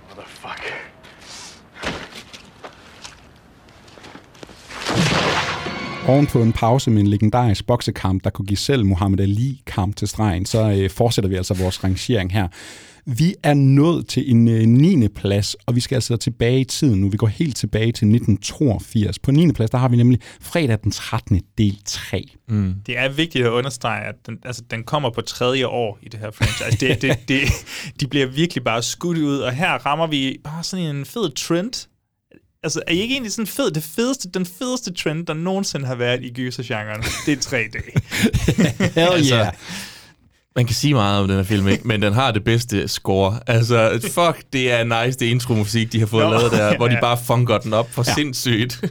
Motherfucker. 0.09 0.77
Oven 6.11 6.27
på 6.27 6.41
en 6.41 6.53
pause 6.53 6.91
med 6.91 7.01
en 7.01 7.07
legendarisk 7.07 7.67
boksekamp, 7.67 8.23
der 8.23 8.29
kunne 8.29 8.45
give 8.45 8.57
selv 8.57 8.85
Muhammad 8.85 9.19
Ali 9.19 9.61
kamp 9.65 9.95
til 9.95 10.07
stregen, 10.07 10.45
så 10.45 10.71
øh, 10.71 10.89
fortsætter 10.89 11.29
vi 11.29 11.35
altså 11.35 11.53
vores 11.53 11.83
rangering 11.83 12.33
her. 12.33 12.47
Vi 13.05 13.35
er 13.43 13.53
nået 13.53 14.07
til 14.07 14.31
en 14.31 14.47
øh, 14.47 14.61
9. 14.61 15.07
plads, 15.07 15.53
og 15.53 15.75
vi 15.75 15.79
skal 15.79 15.95
altså 15.95 16.17
tilbage 16.17 16.59
i 16.59 16.63
tiden 16.63 17.01
nu. 17.01 17.09
Vi 17.09 17.17
går 17.17 17.27
helt 17.27 17.55
tilbage 17.55 17.85
til 17.85 18.07
1982. 18.07 19.19
På 19.19 19.31
9. 19.31 19.51
plads, 19.51 19.69
der 19.69 19.77
har 19.77 19.89
vi 19.89 19.95
nemlig 19.95 20.19
fredag 20.41 20.77
den 20.83 20.91
13. 20.91 21.41
del 21.57 21.77
3. 21.85 22.25
Det 22.85 22.97
er 22.97 23.09
vigtigt 23.09 23.45
at 23.45 23.51
understrege, 23.51 24.05
at 24.05 24.15
den, 24.25 24.37
altså, 24.45 24.63
den 24.71 24.83
kommer 24.83 25.09
på 25.09 25.21
tredje 25.21 25.67
år 25.67 25.99
i 26.01 26.09
det 26.09 26.19
her 26.19 26.31
franchise. 26.31 26.87
Det, 26.87 27.01
det, 27.01 27.17
det, 27.27 27.41
de 27.99 28.07
bliver 28.07 28.25
virkelig 28.25 28.63
bare 28.63 28.83
skudt 28.83 29.17
ud, 29.17 29.37
og 29.37 29.53
her 29.53 29.71
rammer 29.71 30.07
vi 30.07 30.37
bare 30.43 30.63
sådan 30.63 30.95
en 30.95 31.05
fed 31.05 31.31
trend. 31.35 31.87
Altså, 32.63 32.81
er 32.87 32.91
I 32.91 32.99
ikke 32.99 33.13
egentlig 33.13 33.31
sådan 33.31 33.47
fed? 33.47 33.71
Det 33.71 33.83
fedeste, 33.83 34.29
den 34.29 34.45
fedeste 34.45 34.93
trend, 34.93 35.25
der 35.25 35.33
nogensinde 35.33 35.85
har 35.85 35.95
været 35.95 36.23
i 36.23 36.33
gysergenren, 36.33 37.03
det 37.25 37.37
er 37.37 37.57
3D. 37.57 37.99
Hell 38.99 39.13
Altså, 39.13 39.35
yeah. 39.35 39.53
Man 40.55 40.65
kan 40.65 40.75
sige 40.75 40.93
meget 40.93 41.21
om 41.21 41.27
den 41.27 41.37
her 41.37 41.43
film, 41.43 41.67
ikke? 41.67 41.87
men 41.87 42.01
den 42.01 42.13
har 42.13 42.31
det 42.31 42.43
bedste 42.43 42.87
score. 42.87 43.39
Altså, 43.47 43.99
fuck, 44.01 44.45
det 44.53 44.71
er 44.71 45.05
nice, 45.05 45.19
det 45.19 45.25
intromusik, 45.25 45.93
de 45.93 45.99
har 45.99 46.05
fået 46.05 46.25
Nå, 46.25 46.31
lavet 46.31 46.51
der, 46.51 46.77
hvor 46.77 46.87
de 46.87 46.93
ja. 46.93 46.99
bare 46.99 47.17
funker 47.25 47.57
den 47.57 47.73
op 47.73 47.91
for 47.91 48.03
ja. 48.07 48.13
sindssygt. 48.13 48.81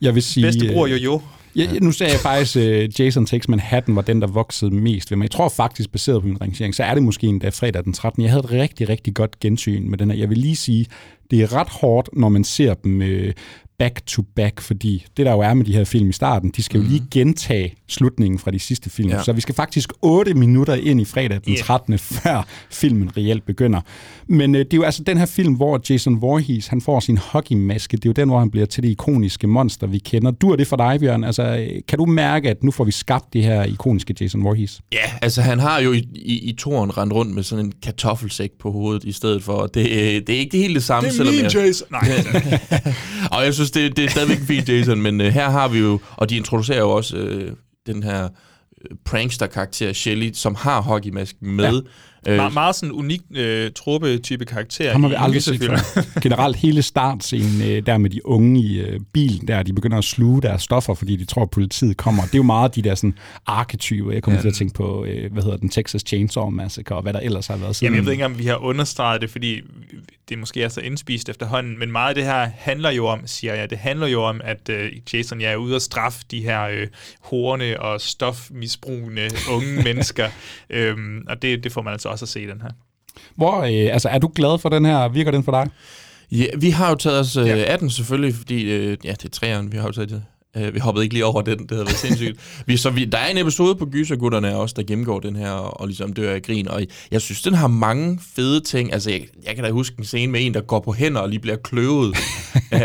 Jeg 0.00 0.14
vil 0.14 0.22
sige... 0.22 0.46
Bedste 0.46 0.72
bror 0.72 0.86
øh, 0.86 0.92
jo 0.92 0.96
jo. 0.96 1.22
Ja, 1.56 1.72
nu 1.72 1.92
sagde 1.92 2.12
jeg 2.12 2.20
faktisk, 2.20 2.56
at 2.56 3.00
Jason 3.00 3.26
Takes 3.26 3.48
Manhattan 3.48 3.96
var 3.96 4.02
den, 4.02 4.20
der 4.20 4.26
voksede 4.26 4.70
mest 4.70 5.10
ved 5.10 5.18
mig. 5.18 5.24
Jeg 5.24 5.30
tror 5.30 5.48
faktisk, 5.48 5.92
baseret 5.92 6.22
på 6.22 6.28
min 6.28 6.40
rangering, 6.40 6.74
så 6.74 6.84
er 6.84 6.94
det 6.94 7.02
måske 7.02 7.26
endda 7.26 7.48
fredag 7.48 7.84
den 7.84 7.92
13. 7.92 8.22
Jeg 8.22 8.30
havde 8.30 8.44
et 8.44 8.50
rigtig, 8.50 8.88
rigtig 8.88 9.14
godt 9.14 9.40
gensyn 9.40 9.90
med 9.90 9.98
den 9.98 10.10
her. 10.10 10.18
Jeg 10.18 10.30
vil 10.30 10.38
lige 10.38 10.56
sige, 10.56 10.86
det 11.30 11.42
er 11.42 11.52
ret 11.52 11.68
hårdt, 11.68 12.08
når 12.12 12.28
man 12.28 12.44
ser 12.44 12.74
dem 12.74 13.02
øh, 13.02 13.32
back 13.78 14.06
to 14.06 14.22
back, 14.22 14.60
fordi 14.60 15.06
det 15.16 15.26
der 15.26 15.32
jo 15.32 15.40
er 15.40 15.54
med 15.54 15.64
de 15.64 15.72
her 15.72 15.84
film 15.84 16.08
i 16.08 16.12
starten, 16.12 16.50
de 16.56 16.62
skal 16.62 16.80
jo 16.80 16.86
lige 16.86 17.02
gentage 17.10 17.74
slutningen 17.88 18.38
fra 18.38 18.50
de 18.50 18.58
sidste 18.58 18.90
film. 18.90 19.10
Ja. 19.10 19.22
Så 19.22 19.32
vi 19.32 19.40
skal 19.40 19.54
faktisk 19.54 19.92
8 20.02 20.34
minutter 20.34 20.74
ind 20.74 21.00
i 21.00 21.04
fredag 21.04 21.40
den 21.44 21.52
Yeah. 21.52 21.58
13. 21.58 21.98
før 21.98 22.46
filmen 22.70 23.16
reelt 23.16 23.46
begynder. 23.46 23.80
Men 24.28 24.54
øh, 24.54 24.58
det 24.58 24.72
er 24.72 24.76
jo 24.76 24.82
altså 24.82 25.02
den 25.02 25.18
her 25.18 25.26
film, 25.26 25.54
hvor 25.54 25.80
Jason 25.90 26.20
Voorhees, 26.20 26.66
han 26.66 26.80
får 26.80 27.00
sin 27.00 27.18
hockeymaske. 27.18 27.96
Det 27.96 28.04
er 28.04 28.08
jo 28.08 28.12
den, 28.12 28.28
hvor 28.28 28.38
han 28.38 28.50
bliver 28.50 28.66
til 28.66 28.82
det 28.82 28.88
ikoniske 28.88 29.46
monster, 29.46 29.86
vi 29.86 29.98
kender. 29.98 30.30
Du 30.30 30.50
er 30.50 30.56
det 30.56 30.66
for 30.66 30.76
dig, 30.76 31.00
Bjørn? 31.00 31.24
Altså, 31.24 31.42
øh, 31.42 31.82
kan 31.88 31.98
du 31.98 32.06
mærke, 32.06 32.50
at 32.50 32.64
nu 32.64 32.70
får 32.70 32.84
vi 32.84 32.92
skabt 32.92 33.32
det 33.32 33.42
her 33.42 33.64
ikoniske 33.64 34.14
Jason 34.20 34.44
Voorhees? 34.44 34.80
Ja, 34.92 34.98
altså 35.22 35.42
han 35.42 35.58
har 35.58 35.80
jo 35.80 35.92
i, 35.92 36.08
i, 36.14 36.38
i 36.38 36.52
toren 36.52 36.98
rendt 36.98 37.12
rundt 37.12 37.34
med 37.34 37.42
sådan 37.42 37.64
en 37.64 37.72
kartoffelsæk 37.82 38.50
på 38.60 38.70
hovedet 38.70 39.04
i 39.04 39.12
stedet 39.12 39.42
for. 39.42 39.66
Det, 39.66 39.80
øh, 39.80 39.96
det 40.26 40.30
er 40.30 40.38
ikke 40.38 40.52
det 40.52 40.60
helt 40.60 40.74
det 40.74 40.84
samme, 40.84 41.10
selvom 41.10 41.34
jeg... 41.34 41.54
Jason. 41.54 41.88
Nej, 41.90 42.10
Og 43.38 43.44
jeg 43.44 43.54
synes, 43.54 43.70
det, 43.70 43.96
det 43.96 44.04
er 44.04 44.08
stadigvæk 44.08 44.38
en 44.38 44.46
fin 44.46 44.64
Jason, 44.68 45.00
men 45.00 45.20
øh, 45.20 45.26
her 45.26 45.50
har 45.50 45.68
vi 45.68 45.78
jo, 45.78 46.00
og 46.16 46.30
de 46.30 46.36
introducerer 46.36 46.78
jo 46.78 46.90
også 46.90 47.16
øh, 47.16 47.52
den 47.86 48.02
her 48.02 48.24
øh, 48.24 48.96
prankster-karakter, 49.04 49.92
Shelly, 49.92 50.30
som 50.32 50.54
har 50.54 50.80
hockeymasken 50.82 51.56
med. 51.56 51.72
Ja. 51.74 51.80
Me- 52.28 52.54
meget 52.54 52.74
sådan 52.74 52.92
unik 52.92 53.20
øh, 53.34 53.70
truppe-type 53.76 54.44
karakter 54.44 54.92
Ham 54.92 55.02
har 55.02 55.08
vi 55.08 55.14
aldrig 55.18 55.42
set 55.42 55.64
før. 55.64 56.20
Generelt 56.20 56.56
hele 56.56 56.82
startscenen 56.82 57.70
øh, 57.70 57.86
der 57.86 57.98
med 57.98 58.10
de 58.10 58.26
unge 58.26 58.60
i 58.60 58.80
øh, 58.80 59.00
bilen, 59.12 59.48
der 59.48 59.62
de 59.62 59.72
begynder 59.72 59.98
at 59.98 60.04
sluge 60.04 60.42
deres 60.42 60.62
stoffer, 60.62 60.94
fordi 60.94 61.16
de 61.16 61.24
tror, 61.24 61.42
at 61.42 61.50
politiet 61.50 61.96
kommer. 61.96 62.22
Det 62.22 62.34
er 62.34 62.38
jo 62.38 62.42
meget 62.42 62.74
de 62.74 62.82
der 62.82 62.94
sådan 62.94 63.18
arketyper. 63.46 64.12
Jeg 64.12 64.22
kommer 64.22 64.38
ja. 64.38 64.42
til 64.42 64.48
at 64.48 64.54
tænke 64.54 64.74
på, 64.74 65.04
øh, 65.04 65.32
hvad 65.32 65.42
hedder 65.42 65.56
den, 65.56 65.68
Texas 65.68 66.02
Chainsaw 66.06 66.50
Massacre, 66.50 66.96
og 66.96 67.02
hvad 67.02 67.12
der 67.12 67.20
ellers 67.20 67.46
har 67.46 67.56
været 67.56 67.76
siden. 67.76 67.86
Jamen, 67.86 67.96
jeg 67.96 68.04
ved 68.04 68.12
ikke, 68.12 68.24
om 68.24 68.38
vi 68.38 68.46
har 68.46 68.56
understreget 68.56 69.20
det, 69.20 69.30
fordi 69.30 69.60
det 70.28 70.38
måske 70.38 70.62
er 70.62 70.68
så 70.68 70.80
indspist 70.80 71.28
efterhånden, 71.28 71.78
men 71.78 71.92
meget 71.92 72.08
af 72.08 72.14
det 72.14 72.24
her 72.24 72.50
handler 72.56 72.90
jo 72.90 73.06
om, 73.06 73.26
siger 73.26 73.54
jeg, 73.54 73.70
det 73.70 73.78
handler 73.78 74.06
jo 74.06 74.22
om, 74.22 74.40
at 74.44 74.68
øh, 74.68 74.92
Jason 75.14 75.40
jeg 75.40 75.52
er 75.52 75.56
ude 75.56 75.74
og 75.74 75.82
straffe 75.82 76.24
de 76.30 76.42
her 76.42 76.62
øh, 76.62 76.86
horne 77.20 77.80
og 77.80 78.00
stofmisbrugende 78.00 79.30
unge 79.50 79.82
mennesker, 79.88 80.28
øhm, 80.70 81.24
og 81.28 81.42
det, 81.42 81.64
det 81.64 81.72
får 81.72 81.82
man 81.82 81.92
altså 81.92 82.08
også 82.14 82.24
at 82.24 82.28
se 82.28 82.46
den 82.46 82.60
her. 82.62 82.70
Hvor, 83.36 83.60
øh, 83.60 83.92
altså, 83.92 84.08
er 84.08 84.18
du 84.18 84.30
glad 84.34 84.58
for 84.58 84.68
den 84.68 84.84
her? 84.84 85.08
Virker 85.08 85.30
den 85.30 85.44
for 85.44 85.52
dig? 85.52 85.68
Ja, 86.32 86.46
vi 86.58 86.70
har 86.70 86.88
jo 86.88 86.94
taget 86.94 87.20
os 87.20 87.36
øh, 87.36 87.46
Ja. 87.46 87.62
af 87.64 87.78
den 87.78 87.90
selvfølgelig, 87.90 88.34
fordi 88.34 88.62
øh, 88.72 88.96
ja, 89.04 89.10
det 89.12 89.24
er 89.24 89.28
træeren, 89.28 89.72
vi 89.72 89.76
har 89.76 89.84
jo 89.86 89.92
taget 89.92 90.10
det 90.10 90.24
Uh, 90.56 90.74
vi 90.74 90.78
hoppede 90.78 91.04
ikke 91.04 91.14
lige 91.14 91.24
over 91.24 91.42
den, 91.42 91.58
det 91.58 91.70
havde 91.70 91.86
været 91.86 91.96
sindssygt. 91.98 92.38
Vi, 92.66 92.76
så 92.76 92.90
vi, 92.90 93.04
der 93.04 93.18
er 93.18 93.26
en 93.26 93.38
episode 93.38 93.74
på 93.74 93.86
Gysergutterne 93.86 94.56
også, 94.56 94.74
der 94.78 94.82
gennemgår 94.82 95.20
den 95.20 95.36
her, 95.36 95.50
og 95.50 95.86
ligesom 95.86 96.12
dør 96.12 96.34
af 96.34 96.42
grin, 96.42 96.68
og 96.68 96.82
jeg 97.10 97.20
synes, 97.20 97.42
den 97.42 97.54
har 97.54 97.66
mange 97.66 98.18
fede 98.36 98.60
ting. 98.60 98.92
Altså, 98.92 99.10
jeg, 99.10 99.20
jeg 99.46 99.54
kan 99.54 99.64
da 99.64 99.70
huske 99.70 99.96
en 99.98 100.04
scene 100.04 100.32
med 100.32 100.46
en, 100.46 100.54
der 100.54 100.60
går 100.60 100.80
på 100.80 100.92
hænder 100.92 101.20
og 101.20 101.28
lige 101.28 101.40
bliver 101.40 101.56
kløvet. 101.56 102.08
uh, 102.72 102.78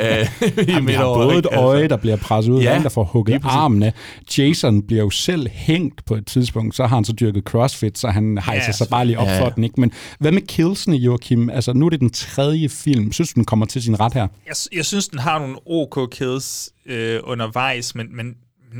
Jamen, 0.68 0.88
vi 0.88 0.94
har 0.94 1.04
både 1.04 1.38
et 1.38 1.46
øje, 1.46 1.88
der 1.88 1.98
bliver 1.98 2.16
presset 2.16 2.52
ud, 2.52 2.62
Ja, 2.62 2.72
ja, 2.72 2.78
en, 2.78 2.84
der 2.84 2.90
får 2.90 3.04
hugget 3.04 3.34
lige 3.34 3.40
præcis. 3.40 3.56
armen 3.56 3.84
af. 3.84 3.94
Jason 4.38 4.82
bliver 4.82 5.04
jo 5.04 5.10
selv 5.10 5.48
hængt 5.52 6.06
på 6.06 6.16
et 6.16 6.26
tidspunkt, 6.28 6.76
så 6.76 6.86
har 6.88 6.96
han 6.96 7.06
så 7.06 7.14
dyrket 7.14 7.44
crossfit, 7.44 7.98
så 8.00 8.08
han 8.08 8.38
hejser 8.46 8.66
Ja, 8.68 8.72
sig 8.72 8.88
bare 8.90 9.06
lige 9.06 9.20
op 9.20 9.28
Ja. 9.28 9.42
for 9.42 9.50
den. 9.50 9.64
Ikke? 9.64 9.82
Men 9.82 9.92
hvad 10.20 10.32
med 10.32 10.42
killsene, 10.42 10.96
Joachim? 10.96 11.50
Altså, 11.50 11.74
nu 11.74 11.86
er 11.86 11.90
det 11.90 12.00
den 12.00 12.10
tredje 12.10 12.70
film. 12.70 13.12
Synes 13.12 13.30
du, 13.30 13.36
den 13.36 13.46
kommer 13.46 13.66
til 13.66 13.84
sin 13.84 14.00
ret 14.00 14.14
her? 14.14 14.28
Jeg, 14.48 14.56
jeg 14.78 14.86
synes, 14.86 15.08
den 15.08 15.20
har 15.20 15.40
nogle 15.40 15.56
OK 15.66 16.10
kills 16.12 16.70
øh, 16.90 17.20
undervejs, 17.24 17.96
men, 17.96 18.16
men, 18.16 18.34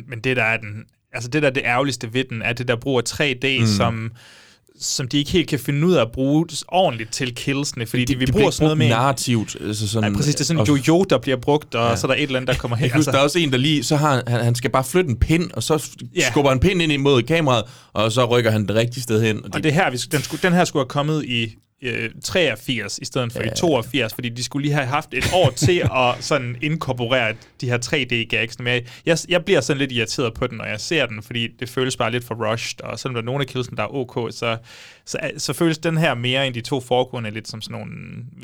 men 0.10 0.20
det 0.20 0.38
der 0.38 0.44
er 0.44 0.58
den... 0.58 0.84
Altså 1.14 1.30
det 1.30 1.42
der 1.42 1.48
er 1.50 1.54
det 1.54 1.64
ærgerligste 1.66 2.14
ved 2.14 2.24
den, 2.24 2.42
er 2.42 2.54
det 2.54 2.68
der 2.68 2.76
bruger 2.76 3.02
3D, 3.10 3.60
mm. 3.62 3.68
som 3.68 4.12
som 4.82 5.08
de 5.08 5.18
ikke 5.18 5.32
helt 5.32 5.48
kan 5.50 5.60
finde 5.60 5.88
ud 5.88 5.94
af 5.94 6.02
at 6.02 6.12
bruge 6.12 6.48
ordentligt 6.68 7.12
til 7.12 7.36
killsene, 7.36 7.86
fordi 7.86 8.06
de, 8.06 8.14
de, 8.14 8.20
vi 8.20 8.26
de 8.26 8.32
bruger 8.32 8.50
sådan 8.50 8.64
noget 8.66 8.78
med... 8.78 8.90
narrativt. 8.90 9.56
Altså 9.62 9.88
sådan, 9.88 10.12
Ja, 10.12 10.18
præcis, 10.18 10.36
det 10.36 10.42
er 10.42 10.46
sådan 10.46 10.60
en 10.62 10.66
jojo, 10.68 11.04
der 11.10 11.18
bliver 11.18 11.38
brugt, 11.38 11.76
og 11.76 11.90
ja. 11.90 11.96
så 11.96 12.08
er 12.08 12.12
der 12.12 12.16
et 12.16 12.24
eller 12.24 12.40
andet, 12.40 12.48
der 12.56 12.60
kommer 12.60 12.78
hen. 12.78 12.88
Jeg 12.90 12.96
husker, 12.96 13.12
der 13.12 13.20
er 13.20 13.24
også 13.24 13.40
en, 13.40 13.52
der 13.52 13.58
lige, 13.58 13.84
så 13.84 13.96
har 13.96 14.24
han, 14.28 14.44
han, 14.44 14.56
skal 14.56 14.70
bare 14.72 14.84
flytte 14.84 15.10
en 15.10 15.20
pind, 15.20 15.52
og 15.54 15.64
så 15.64 15.90
Ja. 16.16 16.30
skubber 16.32 16.50
han 16.52 16.60
pind 16.60 16.82
ind 16.82 16.92
imod 16.92 17.24
kameraet, 17.24 17.64
og 17.94 18.12
så 18.12 18.26
rykker 18.26 18.52
han 18.52 18.68
det 18.68 18.76
rigtige 18.76 19.04
sted 19.04 19.22
hen. 19.24 19.38
Og 19.44 19.50
Og 19.54 19.64
det 19.64 19.74
her, 19.74 19.92
vi- 19.92 19.98
den, 20.12 20.22
skulle, 20.22 20.42
den 20.44 20.54
her 20.54 20.66
skulle 20.66 20.82
have 20.84 20.90
kommet 20.90 21.26
i 21.26 21.56
øh, 21.82 22.10
83 22.24 23.00
i 23.02 23.06
stedet 23.06 23.34
for 23.34 23.40
ja. 23.44 23.52
i 23.52 23.56
82, 23.56 24.14
fordi 24.14 24.30
de 24.30 24.44
skulle 24.44 24.66
lige 24.66 24.74
have 24.74 24.88
haft 24.88 25.14
et 25.14 25.32
år 25.34 25.50
til 25.50 25.80
at 26.04 26.16
sådan 26.20 26.56
inkorporere 26.62 27.34
de 27.62 27.66
her 27.70 27.78
3D-gags. 27.86 28.60
Men 28.60 28.68
jeg, 28.68 28.84
jeg, 29.06 29.18
jeg 29.30 29.46
bliver 29.46 29.62
sådan 29.62 29.78
lidt 29.78 29.92
irriteret 29.92 30.34
på 30.34 30.48
den, 30.48 30.58
når 30.58 30.66
jeg 30.66 30.80
ser 30.80 31.06
den, 31.06 31.24
fordi 31.24 31.48
det 31.60 31.70
føles 31.70 31.98
bare 31.98 32.12
lidt 32.12 32.24
for 32.24 32.52
rushed, 32.52 32.82
og 32.84 33.00
selvom 33.00 33.14
der 33.14 33.22
er 33.22 33.26
nogle 33.26 33.42
af 33.42 33.48
killsene, 33.48 33.78
der 33.78 33.84
er 33.84 33.96
ok, 33.96 34.32
så, 34.32 34.58
så, 35.06 35.18
så 35.38 35.54
føles 35.54 35.78
den 35.78 35.98
her 35.98 36.14
mere 36.16 36.48
end 36.48 36.56
de 36.56 36.62
to 36.62 36.80
foregående 36.80 37.32
lidt 37.32 37.48
som 37.48 37.62
sådan 37.62 37.80
nogle... 37.80 37.92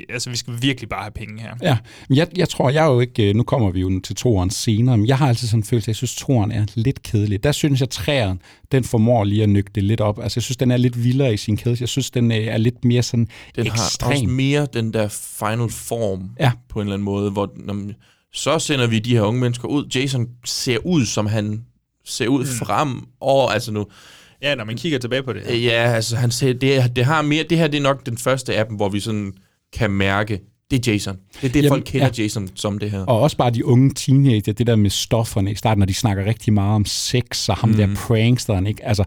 Altså, 0.09 0.29
vi 0.29 0.35
skal 0.35 0.53
virkelig 0.61 0.89
bare 0.89 1.01
have 1.01 1.11
penge 1.11 1.41
her. 1.41 1.55
Ja, 1.61 1.77
men 2.09 2.17
jeg, 2.17 2.27
jeg 2.37 2.49
tror, 2.49 2.69
jeg 2.69 2.85
er 2.85 2.91
jo 2.91 2.99
ikke... 2.99 3.29
øh, 3.29 3.35
Nu 3.35 3.43
kommer 3.43 3.71
vi 3.71 3.79
jo 3.81 3.99
til 3.99 4.15
toeren 4.15 4.49
senere, 4.49 4.97
men 4.97 5.07
jeg 5.07 5.17
har 5.17 5.27
altid 5.27 5.47
sådan 5.47 5.59
en 5.59 5.63
følelse, 5.63 5.85
at 5.85 5.87
jeg 5.87 5.95
synes, 5.95 6.15
toeren 6.15 6.51
er 6.51 6.65
lidt 6.75 7.03
kedelig. 7.03 7.43
Der 7.43 7.51
synes 7.51 7.81
jeg, 7.81 7.89
træeren, 7.89 8.41
den 8.71 8.83
formår 8.83 9.23
lige 9.23 9.43
at 9.43 9.49
nykke 9.49 9.71
det 9.75 9.83
lidt 9.83 10.01
op. 10.01 10.19
Altså, 10.23 10.37
jeg 10.37 10.43
synes, 10.43 10.57
den 10.57 10.71
er 10.71 10.77
lidt 10.77 11.03
vildere 11.03 11.33
i 11.33 11.37
sin 11.37 11.57
kæde. 11.57 11.77
Jeg 11.79 11.89
synes, 11.89 12.11
den 12.11 12.31
øh, 12.31 12.37
er 12.37 12.57
lidt 12.57 12.85
mere 12.85 13.03
sådan 13.03 13.24
den 13.55 13.67
har 13.67 13.73
ekstrem. 13.73 14.11
også 14.11 14.25
mere 14.27 14.67
den 14.73 14.93
der 14.93 15.07
final 15.07 15.69
form 15.69 16.29
Ja. 16.39 16.51
på 16.69 16.79
en 16.79 16.87
eller 16.87 16.93
anden 16.93 17.05
måde, 17.05 17.31
hvor 17.31 17.51
når, 17.55 17.91
så 18.33 18.59
sender 18.59 18.87
vi 18.87 18.99
de 18.99 19.13
her 19.15 19.21
unge 19.21 19.39
mennesker 19.41 19.67
ud. 19.67 19.85
Jason 19.95 20.27
ser 20.45 20.77
ud, 20.85 21.05
som 21.05 21.25
han 21.25 21.65
ser 22.05 22.27
ud 22.27 22.39
mm. 22.39 22.65
frem 22.65 22.89
og 23.21 23.53
altså 23.53 23.71
nu 23.71 23.85
Ja, 24.41 24.55
når 24.55 24.63
man 24.65 24.77
kigger 24.77 24.99
tilbage 24.99 25.23
på 25.23 25.33
det. 25.33 25.43
Øh, 25.49 25.63
Ja, 25.63 25.71
altså 25.93 26.15
han 26.15 26.31
siger, 26.31 26.53
det, 26.53 26.95
det 26.95 27.05
har 27.05 27.21
mere, 27.21 27.43
det 27.49 27.57
her 27.57 27.67
det 27.67 27.77
er 27.77 27.81
nok 27.81 28.05
den 28.05 28.17
første 28.17 28.55
af 28.55 28.65
dem, 28.65 28.75
hvor 28.75 28.89
vi 28.89 28.99
sådan 28.99 29.33
kan 29.73 29.91
mærke, 29.91 30.39
det 30.71 30.87
er 30.87 30.91
Jason. 30.91 31.15
Det 31.41 31.47
er 31.47 31.51
det, 31.51 31.55
Jamen, 31.55 31.69
folk 31.69 31.83
kender 31.85 32.09
ja. 32.17 32.23
Jason 32.23 32.49
som 32.55 32.77
det 32.79 32.91
her. 32.91 32.99
Og 32.99 33.19
også 33.21 33.37
bare 33.37 33.49
de 33.51 33.65
unge 33.65 33.93
teenager, 33.93 34.53
det 34.53 34.67
der 34.67 34.75
med 34.75 34.89
stofferne 34.89 35.51
i 35.51 35.55
starten, 35.55 35.79
når 35.79 35.85
de 35.85 35.93
snakker 35.93 36.25
rigtig 36.25 36.53
meget 36.53 36.75
om 36.75 36.85
sex 36.85 37.49
og 37.49 37.55
ham 37.55 37.69
mm. 37.69 37.75
der 37.77 37.95
pranksteren, 37.95 38.67
ikke? 38.67 38.85
Altså, 38.85 39.03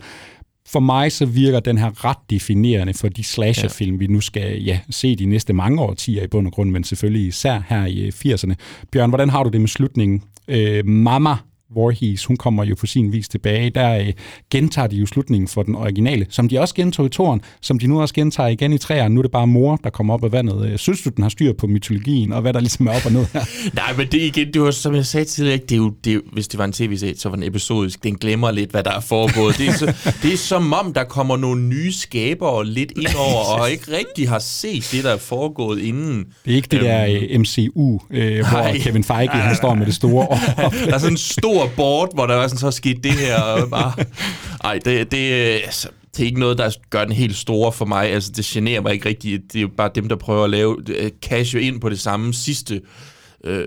for 0.69 0.81
mig 0.81 1.13
så 1.13 1.27
virker 1.27 1.61
den 1.61 1.79
her 1.79 2.05
ret 2.05 2.17
definerende 2.31 2.95
for 2.95 3.09
de 3.09 3.25
slasherfilm, 3.25 4.01
vi 4.01 4.07
nu 4.07 4.21
skal 4.21 4.63
ja, 4.63 4.81
se 4.91 5.17
de 5.17 5.27
næste 5.27 5.53
mange 5.53 5.83
årtier 5.83 6.25
i 6.25 6.27
bund 6.27 6.47
og 6.47 6.53
grund, 6.53 6.71
men 6.71 6.85
selvfølgelig 6.85 7.27
især 7.27 7.63
her 7.69 7.87
i 7.87 8.01
øh, 8.01 8.13
80'erne. 8.13 8.55
Bjørn, 8.93 9.09
hvordan 9.09 9.31
har 9.31 9.43
du 9.43 9.51
det 9.51 9.61
med 9.61 9.69
slutningen? 9.69 10.23
Øh, 10.49 10.87
Mama 10.87 11.37
Voorhees, 11.75 12.25
hun 12.25 12.37
kommer 12.37 12.65
jo 12.65 12.75
på 12.81 12.87
sin 12.87 13.13
vis 13.13 13.29
tilbage. 13.29 13.71
Der 13.71 13.99
øh, 13.99 14.13
gentager 14.51 14.87
de 14.89 14.97
jo 14.97 15.07
slutningen 15.07 15.49
for 15.49 15.63
den 15.63 15.75
originale, 15.75 16.27
som 16.31 16.49
de 16.49 16.61
også 16.61 16.75
gentog 16.75 17.07
i 17.07 17.09
toren, 17.09 17.41
som 17.61 17.79
de 17.79 17.87
nu 17.87 18.01
også 18.01 18.15
gentager 18.15 18.49
igen 18.49 18.73
i 18.73 18.79
træerne. 18.79 19.15
Nu 19.15 19.21
er 19.21 19.23
det 19.23 19.31
bare 19.33 19.47
mor, 19.47 19.77
der 19.85 19.91
kommer 19.91 20.15
op 20.15 20.25
af 20.25 20.33
vandet. 20.33 20.71
Øh, 20.71 20.79
Synes 20.79 21.03
du, 21.03 21.11
den 21.11 21.23
har 21.23 21.29
styr 21.29 21.53
på 21.53 21.67
mytologien, 21.67 22.33
og 22.33 22.41
hvad 22.41 22.53
der 22.53 22.61
ligesom 22.61 22.87
er 22.87 22.91
op 22.97 23.07
og 23.07 23.13
ned 23.13 23.27
her? 23.33 23.41
Nej, 23.75 23.97
men 23.97 24.07
det 24.07 24.21
igen, 24.21 24.53
det 24.53 24.63
var, 24.63 24.71
som 24.71 24.95
jeg 24.95 25.07
sagde 25.07 25.25
tidligere, 25.25 25.59
det 25.59 25.73
er 25.73 25.77
jo, 25.77 25.93
det 26.05 26.15
er 26.15 26.19
hvis 26.33 26.49
det 26.49 26.59
var 26.59 26.65
en 26.65 26.73
tv-serie, 26.73 27.17
så 27.19 27.29
var 27.29 27.37
den 27.37 27.45
episodisk. 27.45 28.05
Den 28.05 28.15
glemmer 28.19 28.51
lidt, 28.51 28.71
hvad 28.71 28.83
der 28.83 28.93
er 28.93 29.01
foregået. 29.01 29.59
Det 29.59 29.69
er, 29.69 29.73
så, 29.73 29.87
det 30.23 30.33
er 30.33 30.37
som 30.37 30.73
om, 30.73 30.93
der 30.93 31.05
kommer 31.05 31.37
nogle 31.37 31.63
nye 31.63 31.93
skabere 31.93 32.67
lidt 32.67 32.93
ind 32.97 33.17
over, 33.19 33.61
og 33.61 33.71
ikke 33.71 33.97
rigtig 33.99 34.29
har 34.29 34.39
set 34.39 34.89
det, 34.93 35.05
der 35.05 35.11
er 35.13 35.17
foregået 35.19 35.81
inden. 35.81 36.25
Det 36.45 36.53
er 36.53 36.57
ikke 36.57 36.69
det 36.71 36.81
der 36.81 37.07
øh, 37.31 37.41
MCU, 37.41 37.99
øh, 38.11 38.49
hvor 38.49 38.59
Nej. 38.59 38.79
Kevin 38.79 39.05
Feige 39.05 39.29
han 39.31 39.57
står 39.57 39.75
med 39.75 39.87
det 39.87 39.95
store. 39.95 40.27
Der 40.87 40.95
er 40.95 40.99
sådan 40.99 41.13
en 41.13 41.17
stor 41.17 41.58
board, 41.77 42.15
hvor 42.15 42.27
der 42.27 42.35
er 42.35 42.49
sådan 42.49 42.59
så 42.59 42.71
sket 42.71 43.05
det 43.05 43.13
her. 43.13 43.41
Og 43.41 43.71
bare, 43.71 43.93
ej, 44.65 44.79
det, 44.85 45.13
det, 45.13 45.33
altså, 45.65 45.89
det 46.17 46.23
er 46.23 46.27
ikke 46.27 46.41
noget, 46.41 46.59
der 46.59 46.71
gør 46.91 47.05
den 47.05 47.13
helt 47.13 47.37
store 47.37 47.73
for 47.73 47.85
mig. 47.85 48.11
Altså, 48.11 48.33
det 48.37 48.45
generer 48.45 48.81
mig 48.81 48.93
ikke 48.93 49.09
rigtigt. 49.09 49.43
Det 49.53 49.59
er 49.59 49.63
jo 49.63 49.71
bare 49.77 49.91
dem, 49.95 50.09
der 50.09 50.17
prøver 50.17 50.45
at 50.45 50.51
lave 50.51 50.77
øh, 50.89 51.11
cash 51.23 51.57
ind 51.61 51.81
på 51.81 51.89
det 51.89 52.01
samme 52.01 52.35
sidste 52.35 52.81
øh, 53.45 53.65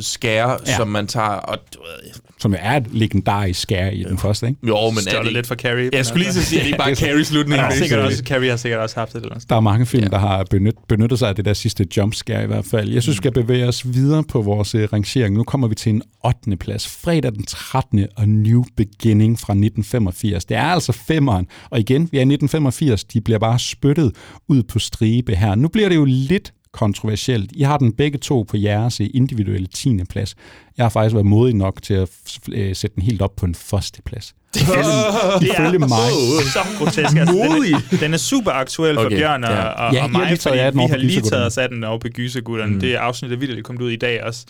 skære, 0.00 0.50
Ja. 0.50 0.56
ja. 0.66 0.76
som 0.76 0.88
man 0.88 1.06
tager. 1.06 1.26
Og, 1.28 1.58
du 1.74 1.78
ved, 1.80 2.10
som 2.40 2.52
jo 2.52 2.58
er 2.60 2.76
et 2.76 2.86
legendarisk 2.92 3.60
skær 3.60 3.88
i 3.90 4.02
den 4.02 4.18
første, 4.18 4.46
ikke? 4.48 4.58
jo, 4.66 4.90
men 4.90 4.96
er 4.98 5.00
Stjålet 5.00 5.24
det, 5.24 5.32
lidt 5.32 5.46
fra 5.46 5.54
Carrie. 5.54 5.90
Jeg 5.92 6.06
skulle 6.06 6.22
lige 6.24 6.32
så 6.34 6.42
sige, 6.44 6.58
at 6.60 6.64
det 6.64 6.66
ikke 6.66 6.78
bare 6.78 6.90
Det 6.90 6.92
er 6.92 6.96
så- 7.00 7.06
Carrie-slutningen. 7.06 7.64
Ja, 7.64 7.70
er 7.70 7.74
sikkert 7.78 7.98
så- 8.00 8.04
også, 8.06 8.22
Carrie 8.26 8.50
har 8.50 8.56
sikkert 8.56 8.80
også 8.80 8.96
haft 9.00 9.12
det. 9.12 9.22
Eller. 9.22 9.38
Der 9.48 9.56
er 9.56 9.60
mange 9.60 9.86
film, 9.86 10.02
ja. 10.02 10.08
der 10.08 10.18
har 10.18 10.44
benyt, 10.50 10.74
benyttet 10.88 11.18
sig 11.18 11.28
af 11.28 11.34
det 11.34 11.44
der 11.44 11.54
sidste 11.54 11.86
jumpscare 11.96 12.44
i 12.44 12.46
hvert 12.46 12.64
fald. 12.64 12.88
Jeg 12.90 13.02
synes, 13.02 13.14
vi 13.14 13.16
skal 13.16 13.32
bevæge 13.32 13.66
os 13.68 13.94
videre 13.94 14.24
på 14.24 14.42
vores 14.42 14.74
øh, 14.74 14.88
rangering. 14.92 15.34
Nu 15.36 15.44
kommer 15.44 15.68
vi 15.68 15.74
til 15.74 15.90
en 15.90 16.02
8. 16.24 16.56
plads. 16.56 16.86
Fredag 16.88 17.32
den 17.32 17.46
13. 17.46 18.06
og 18.16 18.28
New 18.28 18.64
Beginning 18.76 19.38
fra 19.38 19.52
1985. 19.52 20.44
Det 20.44 20.56
er 20.56 20.62
altså 20.62 20.92
femeren. 20.92 21.46
Og 21.70 21.80
igen, 21.80 22.02
vi 22.12 22.16
er 22.16 22.20
i 22.20 22.22
1985. 22.22 23.04
De 23.04 23.20
bliver 23.20 23.38
bare 23.38 23.58
spyttet 23.58 24.12
ud 24.48 24.62
på 24.62 24.78
stribe 24.78 25.34
her. 25.34 25.54
Nu 25.54 25.68
bliver 25.68 25.88
det 25.88 25.96
jo 25.96 26.04
lidt 26.04 26.52
kontroversielt. 26.76 27.52
I 27.54 27.62
har 27.62 27.76
den 27.76 27.92
begge 27.92 28.18
to 28.18 28.42
på 28.42 28.56
jeres 28.56 29.00
øh, 29.00 29.06
individuelle 29.14 29.66
10. 29.66 30.04
plads. 30.10 30.34
Jeg 30.76 30.84
har 30.84 30.90
faktisk 30.90 31.14
været 31.14 31.26
modig 31.26 31.54
nok 31.54 31.82
til 31.82 31.94
at 31.94 32.08
øh, 32.52 32.76
sætte 32.76 32.94
den 32.94 33.02
helt 33.02 33.22
op 33.22 33.36
på 33.36 33.46
en 33.46 33.54
første 33.54 34.02
plads. 34.02 34.34
Det 34.54 34.62
er, 34.62 35.42
Ifølge 35.42 35.78
mig. 35.94 36.10
så 36.52 36.58
grotesk. 36.78 36.98
Altså, 36.98 37.34
den, 37.34 37.74
er, 37.74 37.98
den 38.00 38.14
er 38.14 38.18
super 38.18 38.50
aktuel 38.50 38.94
for 38.94 39.04
Okay, 39.04 39.16
Bjørn 39.16 39.44
og, 39.44 39.50
ja. 39.50 39.62
og, 39.62 39.94
Ja, 39.94 40.04
og 40.04 40.10
mig, 40.10 40.26
lige 40.28 40.38
fordi 40.40 40.56
vi 40.56 40.60
har 40.60 40.88
på 40.88 40.96
lige 40.96 41.20
taget 41.20 41.46
os 41.46 41.58
af 41.58 41.68
den 41.68 41.84
over 41.84 41.98
på 41.98 42.08
Gysergutterne. 42.08 42.72
Mm. 42.72 42.80
Det 42.80 42.94
er 42.94 43.00
afsnit, 43.00 43.30
der 43.30 43.36
vildt 43.36 43.64
kommet 43.64 43.82
ud 43.82 43.90
i 43.90 43.96
dag 43.96 44.24
også. 44.24 44.44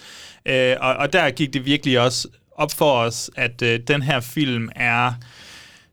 Øh, 0.49 0.74
og, 0.81 0.95
og 0.95 1.12
der 1.12 1.31
gik 1.31 1.55
det 1.55 1.66
virkelig 1.66 2.01
også 2.01 2.29
op 2.57 2.72
for 2.72 2.93
os, 2.93 3.31
at 3.37 3.62
øh, 3.62 3.81
den 3.89 4.03
her 4.03 4.20
film 4.20 4.68
er 4.77 5.12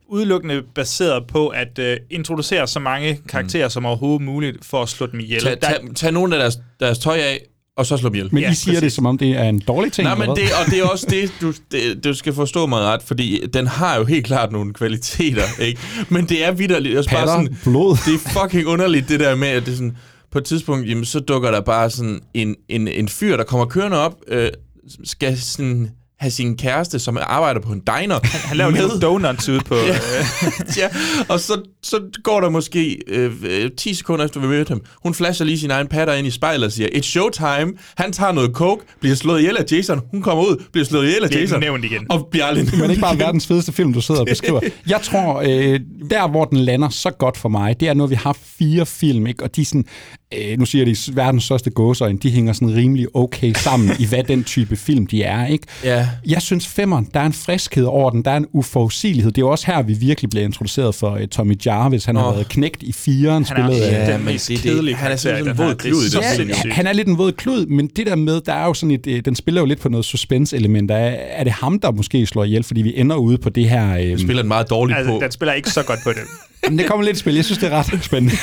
udelukkende 0.07 0.61
baseret 0.75 1.23
på 1.27 1.47
at 1.47 1.79
øh, 1.79 1.97
introducere 2.09 2.67
så 2.67 2.79
mange 2.79 3.19
karakterer 3.29 3.65
mm. 3.65 3.69
som 3.69 3.85
overhovedet 3.85 4.21
muligt 4.21 4.65
for 4.65 4.81
at 4.81 4.89
slå 4.89 5.07
dem 5.07 5.19
ihjel. 5.19 5.41
Tag, 5.41 5.59
tag, 5.59 5.79
tag 5.95 6.11
nogle 6.11 6.35
af 6.35 6.39
deres, 6.41 6.57
deres 6.79 6.99
tøj 6.99 7.17
af, 7.17 7.39
og 7.77 7.85
så 7.85 7.97
slå 7.97 8.09
dem 8.09 8.15
ihjel. 8.15 8.29
Men 8.31 8.43
Ja, 8.43 8.51
I 8.51 8.55
siger 8.55 8.73
det, 8.73 8.81
præcis. 8.81 8.93
som 8.93 9.05
om 9.05 9.17
det 9.17 9.29
er 9.31 9.43
en 9.43 9.59
dårlig 9.59 9.91
ting. 9.91 10.05
Nej, 10.07 10.17
men 10.17 10.29
det, 10.29 10.43
og 10.65 10.71
det 10.71 10.79
er 10.79 10.83
også 10.83 11.07
det 11.09 11.33
du, 11.41 11.53
det, 11.71 12.03
du 12.03 12.13
skal 12.13 12.33
forstå 12.33 12.65
mig 12.65 12.79
ret, 12.79 13.03
fordi 13.03 13.47
den 13.53 13.67
har 13.67 13.97
jo 13.97 14.05
helt 14.05 14.25
klart 14.25 14.51
nogle 14.51 14.73
kvaliteter, 14.73 15.43
ikke? 15.61 15.81
Men 16.09 16.25
det 16.29 16.45
er 16.45 16.51
vidderligt. 16.51 16.97
også 16.97 17.09
bare 17.09 17.19
Patter, 17.19 17.33
sådan, 17.33 17.57
blod. 17.63 17.97
det 18.05 18.13
er 18.13 18.41
fucking 18.41 18.67
underligt, 18.67 19.09
det 19.09 19.19
der 19.19 19.35
med, 19.35 19.47
at 19.47 19.65
det 19.65 19.71
er 19.71 19.75
sådan, 19.75 19.97
på 20.31 20.37
et 20.37 20.45
tidspunkt, 20.45 20.89
jamen, 20.89 21.05
så 21.05 21.19
dukker 21.19 21.51
der 21.51 21.61
bare 21.61 21.89
sådan 21.89 22.19
en, 22.33 22.55
en, 22.69 22.87
en 22.87 23.09
fyr, 23.09 23.37
der 23.37 23.43
kommer 23.43 23.65
kørende 23.65 23.97
op, 23.97 24.15
øh, 24.27 24.49
skal 25.03 25.37
sådan 25.37 25.89
have 26.23 26.31
sin 26.31 26.57
kæreste, 26.57 26.99
som 26.99 27.17
arbejder 27.21 27.61
på 27.61 27.71
en 27.73 27.79
diner. 27.79 28.19
han 28.47 28.57
laver 28.57 28.71
lige 28.71 28.87
nogle 28.87 29.01
donuts 29.01 29.49
ude 29.49 29.59
på... 29.59 29.75
Ja. 29.87 29.95
Øh, 29.95 30.77
ja, 30.77 30.87
og 31.29 31.39
så, 31.39 31.61
så 31.83 31.99
går 32.23 32.41
der 32.41 32.49
måske 32.49 32.97
øh, 33.07 33.31
øh, 33.49 33.71
10 33.77 33.93
sekunder 33.93 34.25
efter, 34.25 34.39
vi 34.39 34.47
mødte 34.47 34.69
ham. 34.69 34.81
Hun 35.03 35.13
flasher 35.13 35.45
lige 35.45 35.59
sin 35.59 35.71
egen 35.71 35.87
patter 35.87 36.13
ind 36.13 36.27
i 36.27 36.31
spejlet 36.31 36.65
og 36.65 36.71
siger, 36.71 36.89
it's 36.89 37.01
showtime. 37.01 37.73
Han 37.97 38.11
tager 38.11 38.31
noget 38.31 38.51
coke, 38.53 38.83
bliver 39.01 39.15
slået 39.15 39.39
ihjel 39.39 39.57
af 39.57 39.63
Jason. 39.71 40.01
Hun 40.11 40.21
kommer 40.21 40.43
ud, 40.43 40.63
bliver 40.71 40.85
slået 40.85 41.05
ihjel 41.07 41.23
af 41.23 41.29
Det 41.29 41.37
er 41.37 41.41
Jason. 41.41 41.57
ikke 41.57 41.65
nævnt 41.65 41.85
igen. 41.85 42.05
Og 42.09 42.27
bliver 42.31 42.45
aldrig 42.45 42.65
nævnt 42.65 42.79
Men 42.79 42.89
ikke 42.89 43.01
bare 43.01 43.13
igen. 43.13 43.19
verdens 43.25 43.47
fedeste 43.47 43.71
film, 43.71 43.93
du 43.93 44.01
sidder 44.01 44.21
og 44.21 44.27
beskriver. 44.27 44.59
Jeg 44.87 44.99
tror, 45.01 45.41
øh, 45.41 45.79
der 46.09 46.27
hvor 46.27 46.45
den 46.45 46.57
lander 46.57 46.89
så 46.89 47.09
godt 47.11 47.37
for 47.37 47.49
mig, 47.49 47.79
det 47.79 47.87
er, 47.87 47.93
når 47.93 48.07
vi 48.07 48.15
har 48.15 48.37
fire 48.59 48.85
film, 48.85 49.27
ikke? 49.27 49.43
og 49.43 49.55
de 49.55 49.61
er 49.61 49.65
sådan, 49.65 49.85
øh, 50.37 50.59
nu 50.59 50.65
siger 50.65 50.85
de 50.85 50.91
er 50.91 51.11
verdens 51.13 51.43
største 51.43 51.69
gåsøjne, 51.69 52.17
de 52.17 52.31
hænger 52.31 52.53
sådan 52.53 52.75
rimelig 52.75 53.07
okay 53.13 53.53
sammen 53.53 53.91
i, 53.99 54.05
hvad 54.05 54.23
den 54.23 54.43
type 54.43 54.75
film 54.75 55.07
de 55.07 55.23
er. 55.23 55.45
ikke? 55.47 55.67
Ja. 55.83 56.07
Jeg 56.27 56.41
synes, 56.41 56.67
femmeren, 56.67 57.07
der 57.13 57.19
er 57.19 57.25
en 57.25 57.33
friskhed 57.33 57.83
over 57.85 58.09
den, 58.09 58.25
der 58.25 58.31
er 58.31 58.37
en 58.37 58.45
uforudsigelighed. 58.53 59.31
Det 59.31 59.41
er 59.41 59.45
jo 59.45 59.49
også 59.51 59.67
her, 59.67 59.81
vi 59.81 59.93
virkelig 59.93 60.29
bliver 60.29 60.45
introduceret 60.45 60.95
for 60.95 61.15
uh, 61.15 61.25
Tommy 61.25 61.55
Jarvis. 61.65 62.05
Han 62.05 62.15
har 62.15 62.27
Åh. 62.27 62.33
været 62.35 62.49
knægt 62.49 62.83
i 62.83 62.91
firen, 62.91 63.45
Han 63.45 63.57
er 63.57 63.67
spillet 63.67 63.81
af... 63.85 64.13
den 64.17 64.25
mest 64.25 64.47
det 64.47 64.53
er 64.53 64.57
det. 64.57 64.71
kedelige 64.71 64.95
Han 64.95 65.11
er 65.11 65.15
sådan 65.15 65.47
en 65.47 65.57
våd 65.57 65.69
Det 65.69 65.77
klud 65.77 66.09
den 66.11 66.21
Ja, 66.21 66.35
sindssygt. 66.35 66.73
han 66.73 66.87
er 66.87 66.93
lidt 66.93 67.07
en 67.07 67.17
våd 67.17 67.31
klud, 67.31 67.65
men 67.65 67.87
det 67.87 68.07
der 68.07 68.15
med, 68.15 68.41
der 68.41 68.53
er 68.53 68.65
jo 68.65 68.73
sådan 68.73 68.91
et, 68.91 69.07
øh, 69.07 69.21
den 69.25 69.35
spiller 69.35 69.61
jo 69.61 69.65
lidt 69.65 69.79
på 69.79 69.89
noget 69.89 70.05
suspense-element. 70.05 70.91
Er, 70.91 70.95
er 71.29 71.43
det 71.43 71.53
ham, 71.53 71.79
der 71.79 71.91
måske 71.91 72.25
slår 72.25 72.43
ihjel, 72.43 72.63
fordi 72.63 72.81
vi 72.81 72.93
ender 72.95 73.15
ude 73.15 73.37
på 73.37 73.49
det 73.49 73.69
her... 73.69 73.97
Øh, 73.97 74.19
spiller 74.19 74.41
den 74.43 74.47
meget 74.47 74.69
dårligt 74.69 74.97
altså, 74.97 75.13
på. 75.13 75.19
den 75.23 75.31
spiller 75.31 75.53
ikke 75.53 75.69
så 75.69 75.83
godt 75.83 75.99
på 76.03 76.09
det. 76.09 76.19
Jamen, 76.63 76.79
det 76.79 76.87
kommer 76.87 77.05
lidt 77.05 77.17
i 77.17 77.19
spil. 77.19 77.35
Jeg 77.35 77.45
synes, 77.45 77.57
det 77.57 77.71
er 77.71 77.77
ret 77.77 78.03
spændende. 78.03 78.35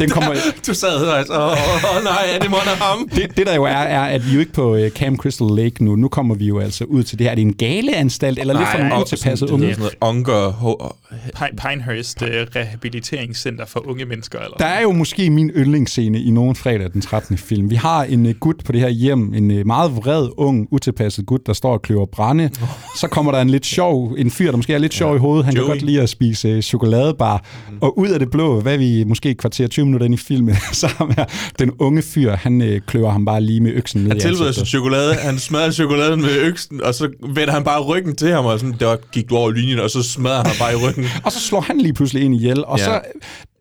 Den 0.00 0.10
kommer, 0.10 0.34
Du 0.66 0.74
sad 0.74 1.04
her 1.06 1.12
altså, 1.12 1.32
åh 1.32 1.46
oh, 1.46 1.96
oh, 1.96 2.04
nej, 2.04 2.28
er 2.34 2.38
det 2.38 2.50
må 2.50 2.56
ham? 2.56 3.08
det, 3.08 3.36
det 3.36 3.46
der 3.46 3.54
jo 3.54 3.64
er, 3.64 3.70
er, 3.70 4.02
at 4.02 4.26
vi 4.26 4.34
jo 4.34 4.40
ikke 4.40 4.52
på 4.52 4.76
uh, 4.76 4.88
Camp 4.88 5.18
Crystal 5.18 5.46
Lake 5.46 5.84
nu. 5.84 5.96
Nu 5.96 6.08
kommer 6.08 6.34
vi 6.34 6.46
jo 6.46 6.60
altså 6.60 6.84
ud 6.84 7.02
til 7.02 7.18
det 7.18 7.24
her. 7.24 7.30
Er 7.30 7.34
det 7.34 7.42
en 7.42 7.54
galeanstalt, 7.54 8.38
eller 8.38 8.54
lidt 8.54 8.68
for 8.70 8.78
nogle 8.78 8.94
og 8.94 9.00
utilpassede 9.00 9.48
sådan, 9.48 9.48
det 9.48 9.52
unge? 9.52 9.66
hedder 9.66 9.90
sådan 9.90 9.98
noget 10.02 10.16
Unger, 10.16 11.01
Pinehurst 11.56 12.22
uh, 12.22 12.28
Rehabiliteringscenter 12.28 13.66
for 13.66 13.88
unge 13.88 14.04
mennesker. 14.04 14.38
Eller 14.38 14.56
Der 14.56 14.64
er 14.64 14.82
jo 14.82 14.92
måske 14.92 15.30
min 15.30 15.50
yndlingsscene 15.50 16.20
i 16.20 16.30
nogen 16.30 16.56
fredag 16.56 16.92
den 16.92 17.00
13. 17.00 17.38
film. 17.38 17.70
Vi 17.70 17.74
har 17.74 18.04
en 18.04 18.26
uh, 18.26 18.32
gut 18.32 18.56
på 18.64 18.72
det 18.72 18.80
her 18.80 18.88
hjem, 18.88 19.34
en 19.34 19.50
uh, 19.50 19.66
meget 19.66 19.96
vred, 19.96 20.28
ung, 20.36 20.68
utilpasset 20.70 21.26
gut, 21.26 21.40
der 21.46 21.52
står 21.52 21.72
og 21.72 21.82
kløver 21.82 22.06
brænde. 22.06 22.50
Så 22.96 23.08
kommer 23.08 23.32
der 23.32 23.40
en 23.40 23.50
lidt 23.50 23.66
sjov, 23.66 24.14
en 24.18 24.30
fyr, 24.30 24.50
der 24.50 24.56
måske 24.56 24.74
er 24.74 24.78
lidt 24.78 24.94
sjov 24.94 25.16
i 25.16 25.18
hovedet. 25.18 25.44
Han 25.44 25.54
Joey. 25.54 25.64
kan 25.64 25.74
godt 25.74 25.82
lide 25.82 26.00
at 26.02 26.08
spise 26.08 26.56
uh, 26.56 26.60
chokoladebar. 26.60 27.44
Mm. 27.70 27.78
Og 27.80 27.98
ud 27.98 28.08
af 28.08 28.18
det 28.18 28.30
blå, 28.30 28.60
hvad 28.60 28.74
er 28.74 28.78
vi 28.78 29.04
måske 29.04 29.30
et 29.30 29.38
kvarter 29.38 29.68
20 29.68 29.84
minutter 29.84 30.04
ind 30.04 30.14
i 30.14 30.18
filmen, 30.18 30.54
så 30.72 30.88
her, 31.16 31.24
den 31.58 31.70
unge 31.78 32.02
fyr, 32.02 32.36
han 32.36 32.60
uh, 32.60 32.78
kløver 32.86 33.10
ham 33.10 33.24
bare 33.24 33.40
lige 33.40 33.60
med 33.60 33.72
øksen 33.72 34.00
ned 34.02 34.10
Han 34.10 34.20
tilbyder 34.20 34.52
sig 34.52 34.66
chokolade, 34.66 35.14
han 35.14 35.38
smadrer 35.38 35.70
chokoladen 35.70 36.20
med 36.20 36.36
øksen, 36.36 36.82
og 36.82 36.94
så 36.94 37.08
vender 37.34 37.52
han 37.52 37.64
bare 37.64 37.80
ryggen 37.80 38.16
til 38.16 38.32
ham, 38.32 38.44
og 38.44 38.60
sådan, 38.60 38.76
der 38.80 38.96
gik 39.12 39.30
du 39.30 39.36
over 39.36 39.50
linjen, 39.50 39.78
og 39.78 39.90
så 39.90 40.02
smadrer 40.02 40.48
han 40.48 40.56
bare 40.58 40.72
i 40.72 40.76
ryggen. 40.76 41.01
Og 41.24 41.32
så 41.32 41.40
slår 41.40 41.60
han 41.60 41.78
lige 41.78 41.92
pludselig 41.92 42.22
ind 42.22 42.34
ihjel, 42.34 42.64
og 42.64 42.78
ja. 42.78 42.84
så, 42.84 43.00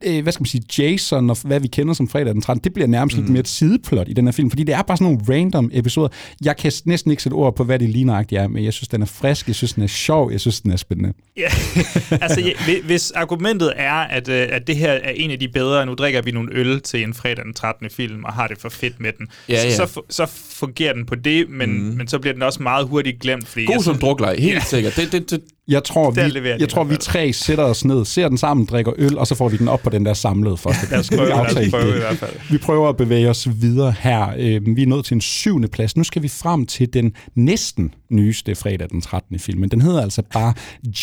øh, 0.06 0.24
hvad 0.24 0.34
skal 0.34 0.42
man 0.42 0.48
sige, 0.48 0.64
Jason 0.78 1.30
og 1.30 1.38
hvad 1.44 1.60
vi 1.60 1.68
kender 1.68 1.94
som 1.94 2.08
fredag 2.08 2.34
den 2.34 2.42
13., 2.42 2.64
det 2.64 2.74
bliver 2.74 2.88
nærmest 2.88 3.18
mm. 3.18 3.22
lidt 3.24 3.32
mere 3.32 3.40
et 3.40 3.48
sideplot 3.48 4.08
i 4.10 4.14
den 4.14 4.26
her 4.28 4.32
film, 4.32 4.50
fordi 4.50 4.64
det 4.64 4.76
er 4.76 4.82
bare 4.82 4.98
sådan 4.98 5.14
nogle 5.14 5.38
random 5.40 5.70
episoder. 5.74 6.08
Jeg 6.46 6.58
kan 6.58 6.72
næsten 6.86 7.12
ikke 7.12 7.24
sætte 7.24 7.34
ord 7.36 7.56
på, 7.56 7.64
hvad 7.64 7.80
det 7.80 7.90
lige 7.90 8.06
nøjagtigt 8.06 8.42
er, 8.42 8.48
men 8.48 8.64
jeg 8.64 8.74
synes, 8.74 8.88
den 8.88 9.02
er 9.02 9.06
frisk, 9.06 9.48
jeg 9.48 9.56
synes, 9.56 9.74
den 9.74 9.84
er 9.84 9.88
sjov, 9.88 10.32
jeg 10.32 10.40
synes, 10.40 10.62
den 10.62 10.72
er 10.72 10.76
spændende. 10.78 11.14
Ja, 11.38 11.48
altså 12.24 12.42
ja, 12.42 12.52
hvi- 12.66 12.86
hvis 12.86 13.12
argumentet 13.12 13.74
er, 13.76 13.94
at, 13.94 14.30
øh, 14.30 14.48
at 14.52 14.68
det 14.68 14.76
her 14.76 14.92
er 14.92 15.12
en 15.16 15.32
af 15.32 15.40
de 15.40 15.48
bedre, 15.48 15.86
nu 15.86 15.94
drikker 15.94 16.22
vi 16.22 16.32
nogle 16.32 16.50
øl 16.54 16.82
til 16.82 17.04
en 17.04 17.14
fredag 17.14 17.46
den 17.46 17.54
13. 17.54 17.90
film, 17.90 18.24
og 18.24 18.34
har 18.34 18.48
det 18.48 18.58
for 18.58 18.70
fedt 18.70 19.00
med 19.00 19.12
den, 19.18 19.28
Ja, 19.50 19.54
ja. 19.54 19.76
Så, 19.76 19.86
så, 19.86 20.02
så 20.10 20.26
fungerer 20.60 20.94
den 20.94 21.06
på 21.06 21.16
det, 21.16 21.50
men, 21.50 21.70
mm. 21.90 21.98
men 21.98 22.08
så 22.08 22.20
bliver 22.20 22.34
den 22.34 22.42
også 22.42 22.64
meget 22.64 22.88
hurtigt 22.88 23.20
glemt. 23.22 23.48
Fordi 23.48 23.66
God 23.66 23.76
jeg 23.76 23.84
som 23.84 23.98
drukleg, 23.98 24.36
helt 24.40 24.54
Ja. 24.56 24.60
sikkert. 24.60 24.96
Det, 24.96 25.12
det, 25.12 25.32
det, 25.32 25.42
Jeg 25.68 25.84
tror, 25.84 26.12
vi, 26.12 26.22
jeg 26.60 26.70
tror 26.70 26.84
vi 26.84 26.96
tre 26.96 27.34
sætter 27.34 27.64
os 27.64 27.86
ned, 27.86 28.06
ser 28.06 28.28
den 28.30 28.38
sammen, 28.38 28.66
drikker 28.66 28.92
øl, 28.98 29.18
og 29.18 29.28
så 29.28 29.36
får 29.36 29.50
vi 29.50 29.58
den 29.58 29.68
op 29.68 29.80
på 29.84 29.90
den 29.92 30.06
der 30.06 30.14
samlede 30.14 30.58
første 30.58 30.88
Lad 30.92 31.00
os 31.00 31.10
plads. 31.10 31.20
prøve, 31.20 31.26
Vi 31.26 31.60
lad 31.60 31.66
os 31.66 31.70
prøve 31.72 31.88
det. 31.92 31.96
i 31.96 32.00
hvert 32.00 32.18
fald. 32.18 32.32
Vi 32.52 32.58
prøver 32.58 32.90
at 32.90 32.98
bevæge 32.98 33.30
os 33.30 33.48
videre 33.62 33.94
her. 34.00 34.34
Øh, 34.38 34.76
Vi 34.76 34.82
er 34.84 34.88
nået 34.88 35.06
til 35.06 35.16
en 35.16 35.22
syvende 35.22 35.68
plads. 35.68 35.98
Nu 35.98 36.04
skal 36.04 36.22
vi 36.24 36.28
frem 36.28 36.66
til 36.66 36.94
den 36.94 37.14
næsten 37.36 37.94
nyeste 38.10 38.56
fredag 38.56 38.90
den 38.90 39.02
13. 39.02 39.40
film. 39.40 39.60
Men 39.60 39.70
den 39.72 39.82
hedder 39.82 40.02
altså 40.02 40.22
bare 40.34 40.54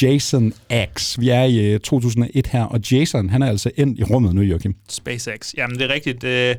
Jason 0.02 0.52
X. 0.96 1.18
Vi 1.20 1.28
er 1.28 1.44
i 1.44 1.72
øh, 1.72 1.80
2001 1.80 2.46
her, 2.46 2.62
og 2.64 2.80
Jason, 2.92 3.30
han 3.30 3.42
er 3.42 3.46
altså 3.46 3.70
endt 3.76 3.98
i 3.98 4.02
rummet 4.04 4.34
nu, 4.34 4.40
Joachim. 4.42 4.74
SpaceX. 4.88 5.54
Jamen, 5.56 5.78
det 5.78 5.90
er 5.90 5.94
rigtigt. 5.94 6.24
Øh, 6.24 6.54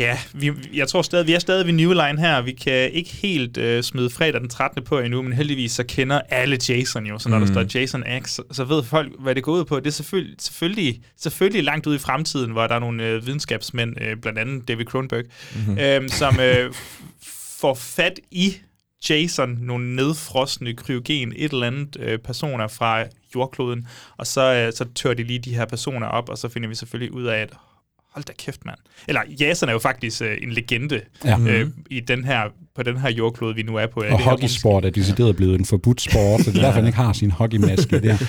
ja, 0.00 0.18
vi, 0.32 0.52
jeg 0.74 0.88
tror 0.88 1.02
stadig, 1.02 1.26
vi 1.26 1.32
er 1.32 1.38
stadig 1.38 1.66
ved 1.66 1.72
New 1.72 1.92
Line 1.92 2.20
her. 2.20 2.42
Vi 2.42 2.52
kan 2.52 2.92
ikke 2.92 3.10
helt 3.10 3.56
øh, 3.56 3.82
smide 3.82 4.10
fredag 4.10 4.40
den 4.40 4.48
13. 4.48 4.84
på 4.84 4.98
endnu, 4.98 5.22
men 5.22 5.32
heldigvis 5.32 5.72
så 5.72 5.84
kender 5.84 6.20
alle 6.28 6.58
Jason 6.68 7.06
jo. 7.06 7.18
Så 7.18 7.28
når 7.28 7.38
mm. 7.38 7.46
der 7.46 7.52
står 7.52 7.80
Jason 7.80 8.04
X, 8.22 8.30
så, 8.30 8.42
så 8.52 8.64
ved 8.64 8.82
folk, 8.82 9.12
hvad 9.18 9.34
det 9.34 9.42
går 9.42 9.52
ud 9.52 9.64
på. 9.64 9.80
Det 9.80 9.86
er 9.86 9.90
selvfølgelig, 9.90 10.36
selvfølgelig, 10.38 11.00
selvfølgelig 11.16 11.64
langt 11.64 11.86
ude 11.86 11.96
i 11.96 11.98
fremtiden, 11.98 12.50
hvor 12.50 12.66
der 12.66 12.74
er 12.74 12.78
nogle 12.78 13.06
øh, 13.06 13.26
videnskabsmænd, 13.26 14.02
øh, 14.02 14.16
blandt 14.16 14.38
andet 14.38 14.68
David 14.68 14.84
Cronenberg, 14.84 15.24
mm-hmm. 15.54 15.78
øh, 15.78 16.08
som 16.08 16.40
øh, 16.40 16.72
får 17.60 17.74
fat 17.74 18.20
i 18.30 18.56
Jason, 19.10 19.58
nogle 19.60 19.96
nedfrostende 19.96 20.74
kryogen, 20.74 21.32
et 21.36 21.52
eller 21.52 21.66
andet 21.66 21.96
øh, 22.00 22.18
personer 22.18 22.68
fra 22.68 23.04
jordkloden, 23.34 23.86
og 24.16 24.26
så, 24.26 24.54
øh, 24.54 24.72
så 24.72 24.84
tør 24.94 25.14
de 25.14 25.22
lige 25.22 25.38
de 25.38 25.54
her 25.54 25.64
personer 25.64 26.06
op, 26.06 26.28
og 26.28 26.38
så 26.38 26.48
finder 26.48 26.68
vi 26.68 26.74
selvfølgelig 26.74 27.12
ud 27.12 27.24
af, 27.24 27.38
at 27.38 27.50
hold 28.14 28.24
da 28.24 28.32
kæft, 28.38 28.64
mand. 28.64 28.78
Eller 29.08 29.20
Jason 29.40 29.68
er 29.68 29.72
jo 29.72 29.78
faktisk 29.78 30.22
øh, 30.22 30.38
en 30.42 30.50
legende 30.52 31.00
Ja. 31.24 31.38
øh, 31.48 31.68
i 31.90 32.00
den 32.00 32.24
her, 32.24 32.40
på 32.76 32.82
den 32.82 32.96
her 32.96 33.10
jordklode, 33.10 33.54
vi 33.54 33.62
nu 33.62 33.76
er 33.76 33.86
på. 33.86 34.00
Og 34.10 34.22
hockeysport 34.22 34.84
er 34.84 34.90
decideret 34.90 35.36
blevet 35.36 35.58
en 35.58 35.64
forbudt 35.64 36.00
sport, 36.00 36.40
så 36.40 36.50
det 36.50 36.58
er 36.58 36.62
derfor, 36.62 36.78
han 36.78 36.86
ikke 36.86 36.98
har 36.98 37.12
sin 37.12 37.30
hockeymaske 37.30 38.00
der. 38.00 38.16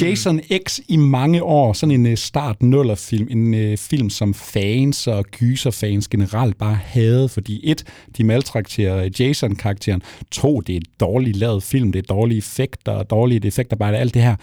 Jason 0.00 0.40
X 0.68 0.78
i 0.88 0.96
mange 0.96 1.42
år, 1.42 1.72
sådan 1.72 1.90
en 1.94 2.06
uh, 2.06 2.14
start 2.14 2.62
nuller 2.62 2.94
film, 2.94 3.26
en 3.30 3.72
uh, 3.72 3.78
film 3.78 4.10
som 4.10 4.34
fans 4.34 5.06
og 5.06 5.24
gyserfans 5.24 6.08
generelt 6.08 6.58
bare 6.58 6.78
havde, 6.84 7.28
fordi 7.28 7.60
et, 7.70 7.84
de 8.16 8.24
maltrakterer 8.24 9.08
Jason-karakteren, 9.20 10.02
to, 10.32 10.60
det 10.60 10.72
er 10.72 10.76
et 10.76 11.00
dårligt 11.00 11.36
lavet 11.36 11.62
film, 11.62 11.92
det 11.92 11.98
er 11.98 12.14
dårlige 12.14 12.38
effekter, 12.38 13.02
dårlige 13.02 13.46
effektarbejde, 13.46 13.98
alt 13.98 14.14
det 14.14 14.22
her. 14.22 14.36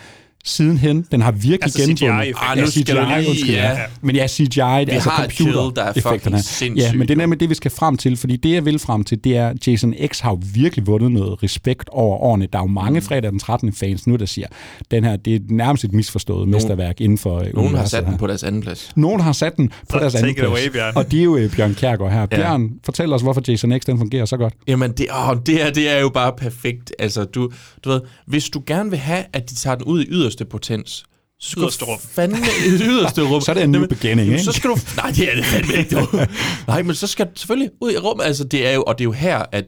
Sidenhen, 0.45 1.05
den 1.11 1.21
har 1.21 1.31
virkelig 1.31 1.59
Altså 1.63 1.79
genvundet. 1.87 2.33
Ah, 2.41 2.57
nu 2.57 2.67
skal 2.67 2.87
du 2.95 3.01
lige- 3.17 3.29
undskyld, 3.29 3.49
ja. 3.55 3.77
Men 4.01 4.15
ja, 4.15 4.27
CGI, 4.27 4.43
det 4.45 4.59
er 4.59 4.69
altså 4.89 5.09
har 5.09 5.23
et 5.25 5.31
computer 5.37 5.69
der 5.69 5.83
er 5.83 5.93
effekterne. 5.95 6.41
sindssygt, 6.41 6.77
Ja, 6.77 6.93
men 6.93 7.01
det 7.07 7.13
er 7.13 7.17
nemlig 7.17 7.39
det, 7.39 7.49
vi 7.49 7.55
skal 7.55 7.71
frem 7.71 7.97
til, 7.97 8.17
fordi 8.17 8.35
det, 8.35 8.51
jeg 8.53 8.65
vil 8.65 8.79
frem 8.79 9.03
til, 9.03 9.23
det 9.23 9.37
er, 9.37 9.47
at 9.49 9.67
Jason 9.67 9.93
X 10.07 10.19
har 10.19 10.31
jo 10.31 10.39
virkelig 10.53 10.87
vundet 10.87 11.11
noget 11.11 11.43
respekt 11.43 11.89
over 11.89 12.17
årene. 12.17 12.47
Der 12.53 12.59
er 12.59 12.63
jo 12.63 12.67
mange 12.67 13.01
fredag 13.01 13.31
den 13.31 13.39
13. 13.39 13.73
fans 13.73 14.07
nu, 14.07 14.15
der 14.15 14.25
siger, 14.25 14.47
den 14.91 15.03
her, 15.03 15.15
det 15.15 15.35
er 15.35 15.39
nærmest 15.49 15.83
et 15.83 15.93
misforstået 15.93 16.47
mesterværk 16.47 17.01
inden 17.01 17.17
for 17.17 17.45
nogen 17.53 17.75
har 17.75 17.85
sat 17.85 18.05
den 18.05 18.17
på 18.17 18.27
deres 18.27 18.43
anden 18.43 18.61
plads. 18.61 18.91
Nogen 18.95 19.21
har 19.21 19.31
sat 19.31 19.57
den 19.57 19.67
på 19.69 19.73
Så 19.89 19.99
deres 19.99 20.15
anden 20.15 20.31
it 20.31 20.39
away, 20.39 20.55
plads. 20.57 20.69
Bjørn. 20.73 20.93
Og 20.95 21.11
det 21.11 21.19
er 21.19 21.23
jo 21.23 21.37
øh, 21.37 21.51
Bjørn 21.55 21.73
Kjærgaard 21.75 22.11
her. 22.13 22.25
Bjørn, 22.25 22.69
fortæl 22.85 23.13
os, 23.13 23.21
hvorfor 23.21 23.41
Jason 23.47 23.79
X 23.79 23.81
den 23.85 23.97
fungerer 23.97 24.25
så 24.25 24.37
godt. 24.37 24.53
Jamen, 24.67 24.91
det, 24.91 25.05
åh, 25.29 25.35
det, 25.45 25.55
her, 25.55 25.71
det 25.71 25.89
er 25.89 25.99
jo 25.99 26.09
bare 26.09 26.33
perfekt. 26.37 26.91
Altså, 26.99 27.23
du, 27.23 27.49
du 27.83 27.89
ved, 27.89 28.01
hvis 28.27 28.49
du 28.49 28.61
gerne 28.67 28.89
vil 28.89 28.99
have, 28.99 29.23
at 29.33 29.49
de 29.49 29.55
tager 29.55 29.75
den 29.75 29.83
ud 29.85 30.03
i 30.03 30.07
yderste 30.27 30.45
potens, 30.45 31.03
så 31.39 31.49
skal 31.49 31.61
Yderste 31.61 31.85
rum. 31.85 31.99
fandme 31.99 32.37
yderste 32.89 33.21
rum. 33.21 33.41
Så 33.41 33.51
er 33.51 33.53
det 33.55 33.63
en 33.63 33.71
ny 33.71 33.77
beginning, 33.89 34.27
ikke? 34.31 34.43
Så 34.43 34.51
skal 34.51 34.69
du... 34.69 34.77
Nej, 34.97 35.11
det 35.11 35.31
er 35.31 35.35
det 35.35 35.45
fandme 35.45 35.73
ikke. 35.77 35.95
Du. 35.95 36.07
Nej, 36.67 36.81
men 36.83 36.95
så 36.95 37.07
skal 37.07 37.25
du 37.25 37.31
selvfølgelig 37.35 37.69
ud 37.81 37.91
i 37.91 37.97
rummet. 37.97 38.23
Altså, 38.25 38.43
det 38.43 38.67
er 38.67 38.73
jo, 38.73 38.83
og 38.87 38.97
det 38.97 39.01
er 39.01 39.05
jo 39.05 39.11
her, 39.11 39.43
at 39.51 39.65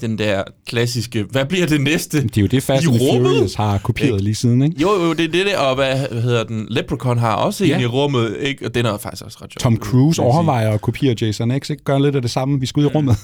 den 0.00 0.18
der 0.18 0.42
klassiske, 0.66 1.22
hvad 1.30 1.44
bliver 1.46 1.66
det 1.66 1.80
næste? 1.80 2.22
Det 2.22 2.36
er 2.38 2.40
jo 2.40 2.46
det, 2.46 2.62
Fast 2.62 2.84
I 2.84 2.88
and? 2.88 2.98
Furious 2.98 3.54
har 3.54 3.78
kopieret 3.78 4.20
lige 4.20 4.34
siden, 4.34 4.62
ikke? 4.62 4.80
Jo, 4.80 4.88
jo, 5.04 5.12
det 5.12 5.24
er 5.24 5.28
det 5.28 5.46
der, 5.46 5.58
og 5.58 5.74
hvad, 5.74 5.98
hedder 6.22 6.44
den? 6.44 6.66
Leprechaun 6.70 7.18
har 7.18 7.34
også 7.34 7.64
Ja. 7.64 7.74
en 7.76 7.80
i 7.82 7.86
rummet, 7.86 8.36
ikke? 8.40 8.66
Og 8.66 8.74
den 8.74 8.86
er 8.86 8.98
faktisk 8.98 9.24
også 9.24 9.38
ret 9.42 9.52
sjov. 9.52 9.60
Tom 9.60 9.76
Cruise 9.76 10.22
overvejer 10.22 10.70
at 10.70 10.80
kopiere 10.80 11.14
Jason 11.20 11.60
X, 11.60 11.70
ikke? 11.70 11.84
Gør 11.84 11.98
lidt 11.98 12.16
af 12.16 12.22
det 12.22 12.30
samme. 12.30 12.60
Vi 12.60 12.66
skal 12.66 12.80
ud 12.80 12.84
i 12.84 12.88
rummet. 12.88 13.16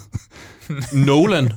Nolan 1.07 1.51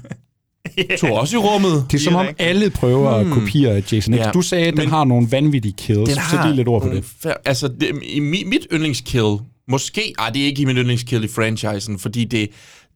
tog 0.99 1.11
også 1.11 1.35
i 1.35 1.39
rummet. 1.39 1.85
Det 1.91 1.97
er 1.99 2.01
som 2.03 2.15
om 2.15 2.27
alle 2.39 2.69
prøver 2.69 3.09
at 3.09 3.25
kopiere 3.31 3.83
Jason 3.91 4.13
X. 4.13 4.17
Ja. 4.17 4.31
Du 4.31 4.41
sagde, 4.41 4.65
at 4.67 4.73
den 4.73 4.79
Men- 4.79 4.89
har 4.89 5.03
nogle 5.03 5.27
vanvittige 5.31 5.73
kills. 5.77 6.09
Den 6.09 6.15
så 6.31 6.39
giv 6.45 6.55
lidt 6.55 6.67
ord 6.67 6.81
på 6.81 6.89
det. 6.89 7.03
fær- 7.25 7.41
Altså, 7.45 7.67
det, 7.67 7.91
i 8.03 8.19
mi, 8.19 8.43
mit 8.47 8.67
yndlingskill, 8.73 9.35
måske, 9.67 10.13
ej, 10.19 10.29
det 10.29 10.41
er 10.41 10.45
ikke 10.45 10.61
i 10.61 10.65
min 10.65 10.75
yndlingskill 10.77 11.23
i 11.23 11.27
franchisen, 11.27 11.99
fordi 11.99 12.23
det, 12.25 12.49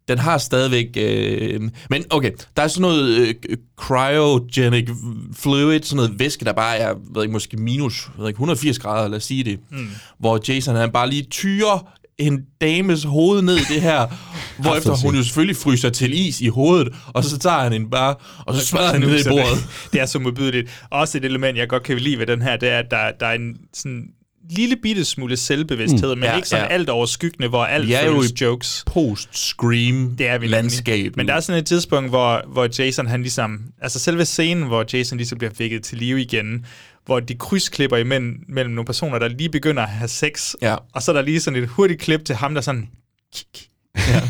den 0.07 0.17
har 0.17 0.37
stadigvæk... 0.37 0.85
Øh, 0.97 1.61
men 1.89 2.03
okay, 2.09 2.31
der 2.57 2.63
er 2.63 2.67
sådan 2.67 2.81
noget 2.81 3.07
øh, 3.17 3.33
cryogenic 3.77 4.89
fluid, 5.35 5.79
sådan 5.83 5.95
noget 5.95 6.19
væske, 6.19 6.45
der 6.45 6.53
bare 6.53 6.77
er, 6.77 6.93
ved 7.15 7.23
ikke, 7.23 7.33
måske 7.33 7.57
minus 7.57 8.09
ved 8.19 8.27
ikke, 8.27 8.35
180 8.37 8.79
grader, 8.79 9.07
lad 9.07 9.17
os 9.17 9.23
sige 9.23 9.43
det. 9.43 9.59
Mm. 9.71 9.87
Hvor 10.19 10.39
Jason, 10.47 10.75
han 10.75 10.91
bare 10.91 11.09
lige 11.09 11.23
tyrer 11.23 11.87
en 12.17 12.45
dames 12.61 13.03
hoved 13.03 13.41
ned 13.41 13.57
i 13.57 13.73
det 13.73 13.81
her, 13.81 14.07
hvorefter 14.61 14.91
at 14.91 15.01
hun 15.01 15.15
jo 15.15 15.23
selvfølgelig 15.23 15.57
fryser 15.57 15.89
til 15.89 16.27
is 16.27 16.41
i 16.41 16.47
hovedet, 16.47 16.93
og 17.07 17.23
så 17.23 17.37
tager 17.39 17.59
han 17.59 17.73
en 17.73 17.89
bare, 17.89 18.15
og 18.45 18.55
så 18.55 18.65
smadrer 18.65 18.91
han 18.91 19.01
ned 19.01 19.19
i 19.19 19.29
bordet. 19.29 19.67
det. 19.93 20.01
Er 20.01 20.05
så 20.05 20.19
modbydeligt. 20.19 20.85
Også 20.89 21.17
et 21.17 21.25
element, 21.25 21.57
jeg 21.57 21.69
godt 21.69 21.83
kan 21.83 21.97
lide 21.97 22.19
ved 22.19 22.25
den 22.25 22.41
her, 22.41 22.57
det 22.57 22.69
er, 22.69 22.79
at 22.79 22.91
der, 22.91 23.11
der 23.19 23.25
er 23.25 23.33
en 23.33 23.57
sådan 23.73 24.09
lille 24.49 24.75
bitte 24.75 25.05
smule 25.05 25.37
selvbevidsthed, 25.37 26.15
mm, 26.15 26.19
men 26.19 26.29
ja, 26.29 26.35
ikke 26.35 26.47
sådan 26.47 26.65
ja. 26.65 26.73
alt 26.73 26.89
overskyggende, 26.89 27.47
hvor 27.47 27.65
alt 27.65 27.91
er 27.91 28.05
jo 28.05 28.13
føles 28.13 28.41
jokes. 28.41 28.83
Post-scream 28.87 30.15
Det 30.17 30.27
er 30.27 30.37
vi 30.37 30.47
landskab. 30.47 31.15
Men 31.15 31.27
der 31.27 31.33
er 31.33 31.39
sådan 31.39 31.59
et 31.59 31.65
tidspunkt, 31.65 32.09
hvor, 32.09 32.43
hvor 32.47 32.69
Jason, 32.79 33.07
han 33.07 33.21
ligesom... 33.21 33.59
Altså 33.81 33.99
selve 33.99 34.25
scenen, 34.25 34.67
hvor 34.67 34.85
Jason 34.93 35.17
ligesom 35.17 35.37
bliver 35.37 35.51
vækket 35.57 35.83
til 35.83 35.97
live 35.97 36.21
igen, 36.21 36.65
hvor 37.07 37.19
de 37.19 37.35
krydsklipper 37.35 37.97
imellem 37.97 38.43
mellem 38.47 38.73
nogle 38.73 38.85
personer, 38.85 39.19
der 39.19 39.27
lige 39.27 39.49
begynder 39.49 39.83
at 39.83 39.89
have 39.89 40.07
sex, 40.07 40.53
Ja. 40.61 40.75
og 40.93 41.03
så 41.03 41.11
er 41.11 41.15
der 41.15 41.21
lige 41.21 41.39
sådan 41.39 41.63
et 41.63 41.69
hurtigt 41.69 42.01
klip 42.01 42.25
til 42.25 42.35
ham, 42.35 42.53
der 42.53 42.61
sådan... 42.61 42.89
Kik. 43.35 43.69
Ja. 43.97 44.21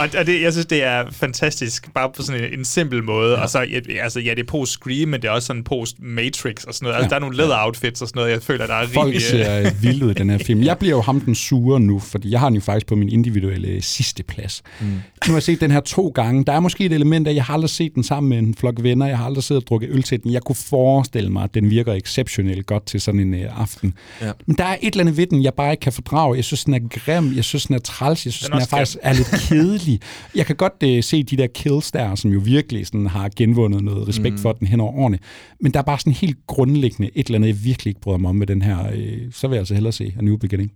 og 0.20 0.26
det, 0.26 0.42
jeg 0.42 0.52
synes, 0.52 0.66
det 0.66 0.84
er 0.84 1.04
fantastisk, 1.12 1.94
bare 1.94 2.10
på 2.16 2.22
sådan 2.22 2.44
en, 2.44 2.58
en 2.58 2.64
simpel 2.64 3.04
måde. 3.04 3.36
Ja. 3.36 3.42
Og 3.42 3.50
så, 3.50 3.66
altså, 4.02 4.20
ja, 4.20 4.30
det 4.30 4.38
er 4.38 4.44
post-Scream, 4.52 5.08
men 5.08 5.22
det 5.22 5.28
er 5.28 5.32
også 5.32 5.46
sådan 5.46 5.64
post-Matrix 5.72 6.64
og 6.66 6.74
sådan 6.74 6.84
noget. 6.86 6.96
Altså, 6.96 7.04
Ja. 7.04 7.08
der 7.08 7.14
er 7.16 7.20
nogle 7.20 7.36
leather-outfits 7.36 8.02
og 8.02 8.08
sådan 8.08 8.12
noget, 8.20 8.30
jeg 8.30 8.42
føler, 8.42 8.66
der 8.66 8.74
er 8.74 8.86
Folk 8.86 9.04
rimelig... 9.06 9.22
ser 9.22 9.58
øh, 9.60 9.82
vildt 9.82 10.02
ud 10.02 10.10
i 10.10 10.14
den 10.14 10.30
her 10.30 10.38
film. 10.38 10.62
Jeg 10.62 10.78
bliver 10.78 10.96
jo 10.96 11.00
ham 11.02 11.20
den 11.20 11.34
sure 11.34 11.80
nu, 11.80 11.98
fordi 11.98 12.30
jeg 12.30 12.40
har 12.40 12.46
den 12.48 12.54
jo 12.54 12.60
faktisk 12.60 12.86
på 12.86 12.96
min 12.96 13.08
individuelle 13.08 13.68
øh, 13.68 13.82
sidste 13.82 14.22
plads. 14.22 14.62
Mm. 14.80 14.86
Nu 14.86 15.00
har 15.26 15.32
jeg 15.34 15.42
set 15.42 15.60
den 15.60 15.70
her 15.70 15.80
to 15.80 16.08
gange. 16.08 16.44
Der 16.44 16.52
er 16.52 16.60
måske 16.60 16.84
et 16.84 16.92
element 16.92 17.28
af, 17.28 17.34
jeg 17.34 17.44
har 17.44 17.54
aldrig 17.54 17.70
set 17.70 17.94
den 17.94 18.04
sammen 18.04 18.28
med 18.30 18.38
en 18.38 18.54
flok 18.54 18.74
venner. 18.82 19.06
Jeg 19.06 19.18
har 19.18 19.24
aldrig 19.24 19.44
siddet 19.44 19.62
og 19.64 19.68
drukket 19.68 19.90
øl 19.90 20.02
til 20.02 20.22
den. 20.22 20.32
Jeg 20.32 20.42
kunne 20.42 20.56
forestille 20.56 21.30
mig, 21.30 21.44
at 21.44 21.54
den 21.54 21.70
virker 21.70 21.92
exceptionelt 21.92 22.66
godt 22.66 22.86
til 22.86 23.00
sådan 23.00 23.20
en 23.20 23.34
øh, 23.34 23.60
aften. 23.60 23.94
Ja. 24.22 24.30
Men 24.46 24.56
der 24.56 24.64
er 24.64 24.76
et 24.82 24.92
eller 24.92 25.00
andet 25.00 25.16
ved 25.16 25.26
den, 25.26 25.42
jeg 25.42 25.54
bare 25.54 25.70
ikke 25.70 25.80
kan 25.80 25.92
fordrage. 25.92 26.36
Jeg 26.36 26.44
synes, 26.44 26.64
den 26.64 26.74
er 26.74 26.78
grim. 26.90 27.32
Jeg 27.36 27.44
synes, 27.44 27.66
den 27.66 27.74
er 27.74 27.78
træls. 27.80 28.24
Jeg 28.26 28.32
synes, 28.32 28.46
Den 28.50 28.52
den, 28.52 28.60
er 28.62 28.66
også 28.80 28.98
er 29.02 29.12
lidt 29.12 29.30
kedelig. 29.48 30.00
Jeg 30.34 30.46
kan 30.46 30.56
godt 30.56 30.72
uh, 30.84 31.04
se 31.04 31.22
de 31.22 31.36
der 31.36 31.46
kills 31.46 31.92
der, 31.92 32.14
som 32.14 32.32
jo 32.32 32.40
virkelig 32.44 32.86
sådan, 32.86 33.06
har 33.06 33.30
genvundet 33.36 33.84
noget 33.84 34.08
respekt 34.08 34.32
mm. 34.34 34.38
for 34.38 34.52
den 34.52 34.66
hen 34.66 34.80
over 34.80 34.92
årene. 34.92 35.18
Men 35.60 35.72
der 35.72 35.78
er 35.78 35.82
bare 35.82 35.98
sådan 35.98 36.12
helt 36.12 36.36
grundlæggende 36.46 37.10
et 37.14 37.26
eller 37.26 37.38
andet, 37.38 37.48
jeg 37.48 37.64
virkelig 37.64 37.90
ikke 37.90 38.00
bryder 38.00 38.18
mig 38.18 38.28
om 38.28 38.36
med 38.36 38.46
den 38.46 38.62
her. 38.62 38.78
Uh, 38.78 39.32
så 39.32 39.48
vil 39.48 39.54
jeg 39.54 39.60
altså 39.60 39.74
hellere 39.74 39.92
se 39.92 40.14
A 40.18 40.22
New 40.22 40.36
Beginning. 40.36 40.72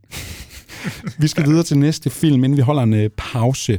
vi 1.23 1.29
skal 1.29 1.47
videre 1.47 1.63
til 1.63 1.79
næste 1.79 2.11
film, 2.11 2.45
inden 2.45 2.57
vi 2.57 2.63
holder 2.63 2.83
en 2.83 2.93
uh, 2.93 3.11
pause 3.17 3.79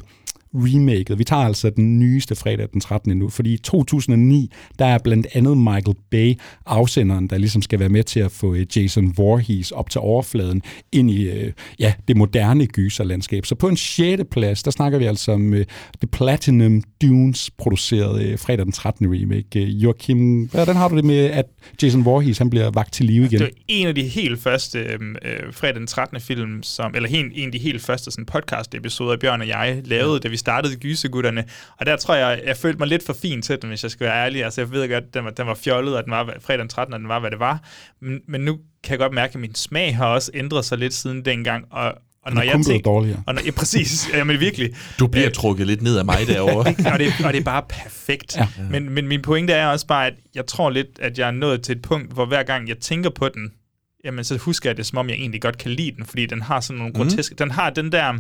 remaket. 0.54 1.20
Vi 1.20 1.24
tager 1.24 1.42
altså 1.42 1.70
den 1.70 2.00
nyeste 2.00 2.36
fredag 2.36 2.68
den 2.74 2.82
13. 2.82 3.18
nu, 3.18 3.30
fordi 3.30 3.54
i 3.54 3.58
2009, 3.58 4.52
der 4.80 4.86
er 4.86 4.98
blandt 4.98 5.28
andet 5.34 5.58
Michael 5.58 5.96
Bay, 6.12 6.34
afsenderen, 6.66 7.28
der 7.28 7.38
ligesom 7.38 7.62
skal 7.62 7.80
være 7.80 7.90
med 7.90 8.04
til 8.04 8.20
at 8.20 8.32
få 8.32 8.56
øh, 8.56 8.66
Jason 8.76 9.14
Voorhees 9.18 9.72
op 9.72 9.90
til 9.90 10.02
overfladen 10.02 10.62
ind 10.92 11.12
i 11.12 11.30
øh, 11.30 11.52
ja, 11.80 11.94
det 12.08 12.18
moderne 12.18 12.68
gyserlandskab. 12.68 13.46
Så 13.46 13.56
på 13.56 13.68
en 13.68 13.78
6. 13.78 14.24
plads, 14.32 14.64
der 14.64 14.72
snakker 14.72 15.00
vi 15.00 15.06
altså 15.06 15.32
om 15.32 15.54
uh, 15.54 15.60
The 16.00 16.08
Platinum 16.12 16.84
Dunes, 17.02 17.50
produceret 17.58 18.34
uh, 18.34 18.40
fredag 18.40 18.66
den 18.66 18.72
13. 18.72 19.14
remake. 19.14 19.62
Uh, 19.62 19.84
Joachim, 19.84 20.46
hvordan 20.46 20.76
har 20.76 20.88
du 20.88 20.96
det 20.96 21.06
med, 21.06 21.26
at 21.26 21.46
Jason 21.84 22.06
Voorhees 22.06 22.38
han 22.38 22.50
bliver 22.50 22.72
vagt 22.72 22.94
til 22.94 23.06
live 23.06 23.26
igen? 23.26 23.40
Det 23.40 23.42
var 23.42 23.64
en 23.68 23.88
af 23.88 23.96
de 23.96 24.04
helt 24.04 24.40
første 24.40 24.80
øh, 24.80 25.00
fredag 25.52 25.76
den 25.76 25.88
13. 25.88 26.20
film, 26.20 26.64
som, 26.64 26.96
eller 26.96 27.10
en, 27.10 27.32
en 27.36 27.46
af 27.46 27.52
de 27.52 27.60
helt 27.60 27.82
første 27.82 28.12
sådan, 28.12 28.26
podcast-episoder, 28.26 29.18
Bjørn 29.18 29.42
og 29.42 29.48
jeg 29.48 29.82
lavede, 29.86 30.20
da 30.20 30.28
vi 30.28 30.38
startede 30.44 30.76
Gysegutterne. 30.76 31.44
Og 31.78 31.86
der 31.86 31.96
tror 31.96 32.16
jeg, 32.16 32.42
jeg 32.46 32.58
følte 32.58 32.80
mig 32.80 32.88
lidt 32.88 33.06
for 33.06 33.14
fin 33.22 33.42
til 33.42 33.62
den, 33.62 33.70
hvis 33.70 33.84
jeg 33.84 33.92
skal 33.92 34.08
være 34.08 34.26
ærlig. 34.26 34.44
Altså, 34.44 34.62
jeg 34.62 34.72
ved 34.72 34.90
godt, 34.90 35.04
at 35.04 35.14
den 35.14 35.26
var, 35.26 35.32
den 35.32 35.48
var 35.48 35.56
fjollet, 35.56 35.98
og 35.98 36.04
den 36.04 36.12
var 36.12 36.34
fredag 36.42 36.60
den 36.60 36.70
13. 36.70 36.94
og 36.94 37.00
den 37.00 37.08
var, 37.08 37.20
hvad 37.20 37.32
det 37.32 37.40
var. 37.40 37.60
Men, 38.02 38.22
men 38.28 38.42
nu 38.42 38.58
kan 38.84 38.92
jeg 38.92 39.00
godt 39.00 39.14
mærke, 39.14 39.34
at 39.34 39.40
min 39.40 39.56
smag 39.56 39.96
har 39.96 40.08
også 40.08 40.32
ændret 40.34 40.66
sig 40.66 40.78
lidt 40.78 40.94
siden 40.94 41.26
dengang, 41.26 41.66
og, 41.72 41.94
og 42.26 42.34
når 42.34 42.42
jeg 42.42 42.60
tænker, 42.66 42.92
dårligere. 42.92 43.24
Og 43.28 43.36
når, 43.36 43.42
ja, 43.46 43.52
præcis. 43.52 44.08
Jamen 44.14 44.40
virkelig. 44.40 44.70
Du 45.00 45.08
bliver 45.08 45.28
øh, 45.28 45.34
trukket 45.34 45.68
lidt 45.68 45.82
ned 45.82 45.98
af 45.98 46.06
mig 46.06 46.18
derovre. 46.28 46.92
og, 46.94 47.00
det, 47.00 47.14
og 47.26 47.34
det 47.34 47.40
er 47.40 47.44
bare 47.44 47.64
perfekt. 47.70 48.38
Ja. 48.38 48.48
Men, 48.70 48.90
men 48.90 49.08
min 49.08 49.22
pointe 49.22 49.54
er 49.54 49.68
også 49.68 49.88
bare, 49.88 50.08
at 50.08 50.14
jeg 50.36 50.46
tror 50.46 50.70
lidt, 50.70 50.88
at 51.00 51.20
jeg 51.20 51.28
er 51.28 51.32
nået 51.32 51.62
til 51.62 51.76
et 51.76 51.82
punkt, 51.82 52.14
hvor 52.14 52.26
hver 52.26 52.44
gang 52.44 52.68
jeg 52.68 52.78
tænker 52.78 53.10
på 53.10 53.30
den, 53.30 53.52
jamen 54.06 54.24
så 54.24 54.38
husker 54.38 54.70
jeg 54.70 54.78
det, 54.78 54.86
som 54.86 54.98
om 54.98 55.10
jeg 55.10 55.16
egentlig 55.16 55.42
godt 55.42 55.58
kan 55.58 55.72
lide 55.72 55.92
den, 55.98 56.06
fordi 56.06 56.26
den 56.26 56.42
har 56.42 56.60
sådan 56.60 56.78
nogle 56.78 56.92
mm. 56.92 56.98
groteske... 56.98 57.36
Den 57.36 57.52
har 57.52 57.70
den 57.70 57.92
der 57.92 58.14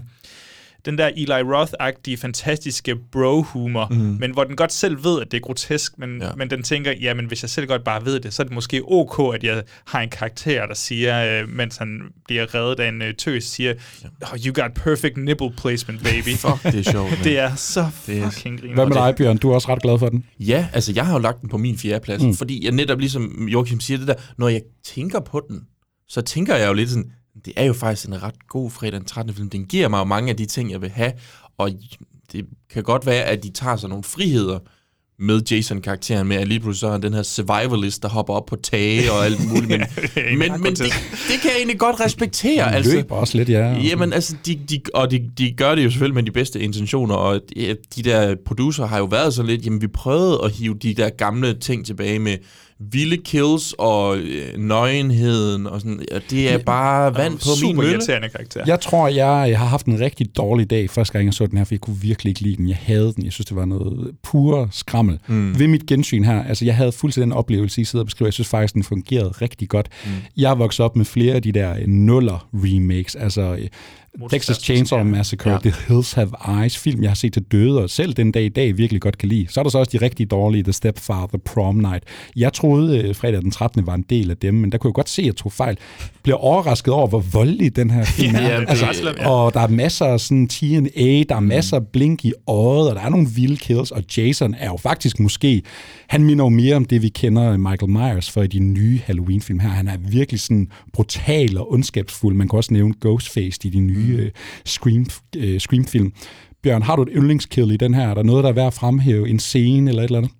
den 0.85 0.97
der 0.97 1.07
Eli 1.07 1.31
Roth-agtige, 1.31 2.17
fantastiske 2.17 2.95
bro-humor, 3.11 3.87
mm. 3.91 3.97
men 3.97 4.31
hvor 4.31 4.43
den 4.43 4.55
godt 4.55 4.73
selv 4.73 5.03
ved, 5.03 5.21
at 5.21 5.31
det 5.31 5.37
er 5.37 5.41
grotesk, 5.41 5.99
men, 5.99 6.21
ja. 6.21 6.29
men 6.37 6.49
den 6.49 6.63
tænker, 6.63 6.91
ja, 7.01 7.13
men 7.13 7.25
hvis 7.25 7.43
jeg 7.43 7.49
selv 7.49 7.67
godt 7.67 7.83
bare 7.83 8.05
ved 8.05 8.19
det, 8.19 8.33
så 8.33 8.41
er 8.41 8.43
det 8.43 8.53
måske 8.53 8.81
ok, 8.83 9.35
at 9.35 9.43
jeg 9.43 9.63
har 9.85 10.01
en 10.01 10.09
karakter, 10.09 10.65
der 10.65 10.73
siger, 10.73 11.41
øh, 11.41 11.49
mens 11.49 11.77
han 11.77 12.01
bliver 12.25 12.55
reddet 12.55 12.79
af 12.79 12.89
en 12.89 13.01
øh, 13.01 13.13
tøs, 13.13 13.43
siger, 13.43 13.73
oh, 14.21 14.39
you 14.45 14.53
got 14.53 14.73
perfect 14.73 15.17
nipple 15.17 15.51
placement, 15.57 16.03
baby. 16.03 16.35
Fuck, 16.45 16.63
det 16.63 16.87
er 16.87 16.91
sjovt. 16.91 17.19
det 17.23 17.39
er 17.39 17.55
så 17.55 17.89
fucking 17.93 18.61
griner. 18.61 18.73
Hvad 18.75 18.85
med 18.85 18.95
dig, 18.95 19.15
Bjørn? 19.15 19.37
Du 19.37 19.49
er 19.49 19.55
også 19.55 19.67
ret 19.67 19.81
glad 19.81 19.99
for 19.99 20.09
den. 20.09 20.25
Ja, 20.39 20.67
altså 20.73 20.91
jeg 20.95 21.05
har 21.05 21.13
jo 21.13 21.19
lagt 21.19 21.41
den 21.41 21.49
på 21.49 21.57
min 21.57 21.77
fjerde 21.77 22.03
plads, 22.03 22.23
mm. 22.23 22.33
fordi 22.33 22.65
jeg 22.65 22.71
netop 22.71 22.99
ligesom 22.99 23.47
Joachim 23.47 23.79
siger 23.79 23.97
det 23.97 24.07
der, 24.07 24.15
når 24.37 24.47
jeg 24.47 24.61
tænker 24.83 25.19
på 25.19 25.41
den, 25.49 25.61
så 26.07 26.21
tænker 26.21 26.55
jeg 26.55 26.67
jo 26.67 26.73
lidt 26.73 26.89
sådan, 26.89 27.11
det 27.45 27.53
er 27.55 27.65
jo 27.65 27.73
faktisk 27.73 28.07
en 28.07 28.23
ret 28.23 28.47
god 28.47 28.71
fredag 28.71 28.99
den 28.99 29.05
13. 29.05 29.35
film. 29.35 29.49
Den 29.49 29.65
giver 29.65 29.87
mig 29.87 29.99
jo 29.99 30.03
mange 30.03 30.29
af 30.29 30.37
de 30.37 30.45
ting, 30.45 30.71
jeg 30.71 30.81
vil 30.81 30.89
have, 30.89 31.11
og 31.57 31.71
det 32.31 32.45
kan 32.69 32.83
godt 32.83 33.05
være, 33.05 33.23
at 33.23 33.43
de 33.43 33.49
tager 33.49 33.75
sig 33.75 33.89
nogle 33.89 34.03
friheder 34.03 34.59
med 35.19 35.41
Jason-karakteren 35.51 36.27
med, 36.27 36.35
at 36.35 36.47
lige 36.47 36.59
pludselig 36.59 36.79
så 36.79 36.87
er 36.87 36.97
den 36.97 37.13
her 37.13 37.23
survivalist, 37.23 38.03
der 38.03 38.09
hopper 38.09 38.33
op 38.33 38.45
på 38.45 38.55
tage 38.55 39.11
og 39.11 39.25
alt 39.25 39.49
muligt. 39.49 39.67
Men, 39.67 39.79
ja, 40.15 40.35
men, 40.37 40.61
men 40.61 40.73
det, 40.73 40.79
det 41.27 41.39
kan 41.41 41.49
jeg 41.49 41.57
egentlig 41.57 41.79
godt 41.79 41.99
respektere. 41.99 42.69
De 42.69 42.75
altså, 42.75 42.95
løber 42.95 43.15
også 43.15 43.37
lidt, 43.37 43.49
ja. 43.49 43.73
Jamen, 43.73 44.13
altså, 44.13 44.35
de, 44.45 44.59
de, 44.69 44.81
og 44.93 45.11
de, 45.11 45.31
de 45.37 45.51
gør 45.51 45.75
det 45.75 45.83
jo 45.83 45.89
selvfølgelig 45.89 46.15
med 46.15 46.23
de 46.23 46.31
bedste 46.31 46.59
intentioner, 46.59 47.15
og 47.15 47.41
de, 47.55 47.77
de 47.95 48.03
der 48.03 48.35
producer 48.45 48.85
har 48.85 48.97
jo 48.97 49.05
været 49.05 49.33
så 49.33 49.43
lidt, 49.43 49.65
jamen 49.65 49.81
vi 49.81 49.87
prøvede 49.87 50.39
at 50.43 50.51
hive 50.51 50.75
de 50.81 50.93
der 50.93 51.09
gamle 51.09 51.53
ting 51.53 51.85
tilbage 51.85 52.19
med 52.19 52.37
vilde 52.79 53.17
kills 53.17 53.75
og 53.77 54.17
øh, 54.17 54.57
nøgenheden 54.57 55.67
og 55.67 55.81
sådan. 55.81 55.99
Og 56.11 56.21
det 56.29 56.53
er 56.53 56.57
bare 56.57 57.15
vand 57.15 57.33
på 57.33 57.49
min 57.65 57.75
mølle. 57.75 57.91
irriterende 57.91 58.29
karakter. 58.29 58.63
Jeg 58.67 58.79
tror, 58.79 59.07
jeg, 59.07 59.49
jeg 59.49 59.59
har 59.59 59.65
haft 59.65 59.85
en 59.85 59.99
rigtig 59.99 60.37
dårlig 60.37 60.69
dag 60.69 60.89
første 60.89 61.13
gang, 61.13 61.25
jeg 61.25 61.33
så 61.33 61.45
den 61.45 61.57
her, 61.57 61.65
for 61.65 61.73
jeg 61.73 61.81
kunne 61.81 61.97
virkelig 62.01 62.29
ikke 62.31 62.41
lide 62.41 62.55
den. 62.55 62.69
Jeg 62.69 62.77
havde 62.81 63.13
den. 63.15 63.23
Jeg 63.23 63.33
synes, 63.33 63.45
det 63.45 63.55
var 63.55 63.65
noget 63.65 64.11
pure 64.23 64.67
skrammel. 64.71 65.19
Mm. 65.27 65.59
Ved 65.59 65.67
mit 65.67 65.85
gensyn 65.85 66.23
her, 66.23 66.43
altså 66.43 66.65
jeg 66.65 66.75
havde 66.75 66.91
fuldstændig 66.91 67.25
den 67.25 67.37
oplevelse, 67.37 67.81
I 67.81 67.85
sidder 67.85 68.03
og 68.03 68.07
beskriver. 68.07 68.27
Jeg 68.27 68.33
synes 68.33 68.47
faktisk, 68.47 68.73
den 68.73 68.83
fungerede 68.83 69.29
rigtig 69.29 69.69
godt. 69.69 69.89
Mm. 70.05 70.11
Jeg 70.37 70.59
vokset 70.59 70.85
op 70.85 70.95
med 70.95 71.05
flere 71.05 71.35
af 71.35 71.41
de 71.41 71.51
der 71.51 71.75
nuller 71.87 72.47
remakes, 72.53 73.15
altså 73.15 73.57
Texas 74.29 74.57
Chainsaw 74.57 75.03
Massacre, 75.03 75.51
ja. 75.51 75.57
The 75.57 75.73
Hills 75.87 76.13
Have 76.13 76.31
Eyes, 76.61 76.77
film, 76.77 77.01
jeg 77.01 77.09
har 77.09 77.15
set 77.15 77.33
til 77.33 77.41
døde, 77.51 77.83
og 77.83 77.89
selv 77.89 78.13
den 78.13 78.31
dag 78.31 78.43
i 78.43 78.49
dag 78.49 78.77
virkelig 78.77 79.01
godt 79.01 79.17
kan 79.17 79.29
lide. 79.29 79.47
Så 79.49 79.59
er 79.59 79.63
der 79.63 79.69
så 79.69 79.77
også 79.77 79.97
de 79.97 80.05
rigtig 80.05 80.31
dårlige, 80.31 80.63
The 80.63 80.73
Stepfather, 80.73 81.37
Prom 81.45 81.75
Night. 81.75 82.03
Jeg 82.35 82.53
troede, 82.53 82.99
øh, 82.99 83.15
fredag 83.15 83.41
den 83.41 83.51
13. 83.51 83.87
var 83.87 83.93
en 83.93 84.05
del 84.09 84.31
af 84.31 84.37
dem, 84.37 84.53
men 84.53 84.71
der 84.71 84.77
kunne 84.77 84.89
jeg 84.89 84.93
godt 84.93 85.09
se, 85.09 85.21
at 85.21 85.25
jeg 85.25 85.35
tog 85.35 85.51
fejl. 85.51 85.77
Bliver 86.23 86.37
overrasket 86.37 86.93
over, 86.93 87.07
hvor 87.07 87.19
voldelig 87.19 87.75
den 87.75 87.89
her 87.89 88.05
film 88.05 88.35
er. 88.35 88.41
ja, 88.41 88.63
altså, 88.67 89.13
ja. 89.17 89.29
Og 89.29 89.53
der 89.53 89.59
er 89.59 89.67
masser 89.67 90.05
af 90.05 90.19
sådan 90.19 90.47
TNA, 90.47 91.23
der 91.29 91.35
er 91.35 91.39
masser 91.39 91.77
af 91.77 91.87
blink 91.87 92.25
i 92.25 92.33
øjet, 92.47 92.89
og 92.89 92.95
der 92.95 93.01
er 93.01 93.09
nogle 93.09 93.27
vilde 93.35 93.57
kills, 93.57 93.91
og 93.91 94.03
Jason 94.17 94.55
er 94.59 94.67
jo 94.67 94.77
faktisk 94.77 95.19
måske, 95.19 95.61
han 96.07 96.23
minder 96.23 96.45
jo 96.45 96.49
mere 96.49 96.75
om 96.75 96.85
det, 96.85 97.01
vi 97.01 97.09
kender 97.09 97.57
Michael 97.57 97.89
Myers 97.91 98.31
for 98.31 98.41
i 98.41 98.47
de 98.47 98.59
nye 98.59 98.99
Halloween-film 99.05 99.59
her. 99.59 99.69
Han 99.69 99.87
er 99.87 99.97
virkelig 99.97 100.39
sådan 100.39 100.67
brutal 100.93 101.57
og 101.57 101.71
ondskabsfuld. 101.71 102.35
Man 102.35 102.47
kan 102.47 102.57
også 102.57 102.73
nævne 102.73 102.93
Ghostface 103.01 103.59
i 103.63 103.69
de 103.69 103.79
nye 103.79 104.02
nye 104.03 104.17
øh, 104.17 104.31
Scream, 104.65 105.05
øh, 105.37 105.59
Scream-film. 105.59 106.13
Bjørn, 106.63 106.81
har 106.81 106.95
du 106.95 107.01
et 107.01 107.09
yndlingskill 107.15 107.71
i 107.71 107.77
den 107.77 107.93
her? 107.93 108.09
Er 108.09 108.13
der 108.13 108.23
noget, 108.23 108.43
der 108.43 108.49
er 108.49 108.53
værd 108.53 108.67
at 108.67 108.73
fremhæve? 108.73 109.29
En 109.29 109.39
scene 109.39 109.89
eller 109.89 110.03
et 110.03 110.07
eller 110.07 110.17
andet? 110.17 110.31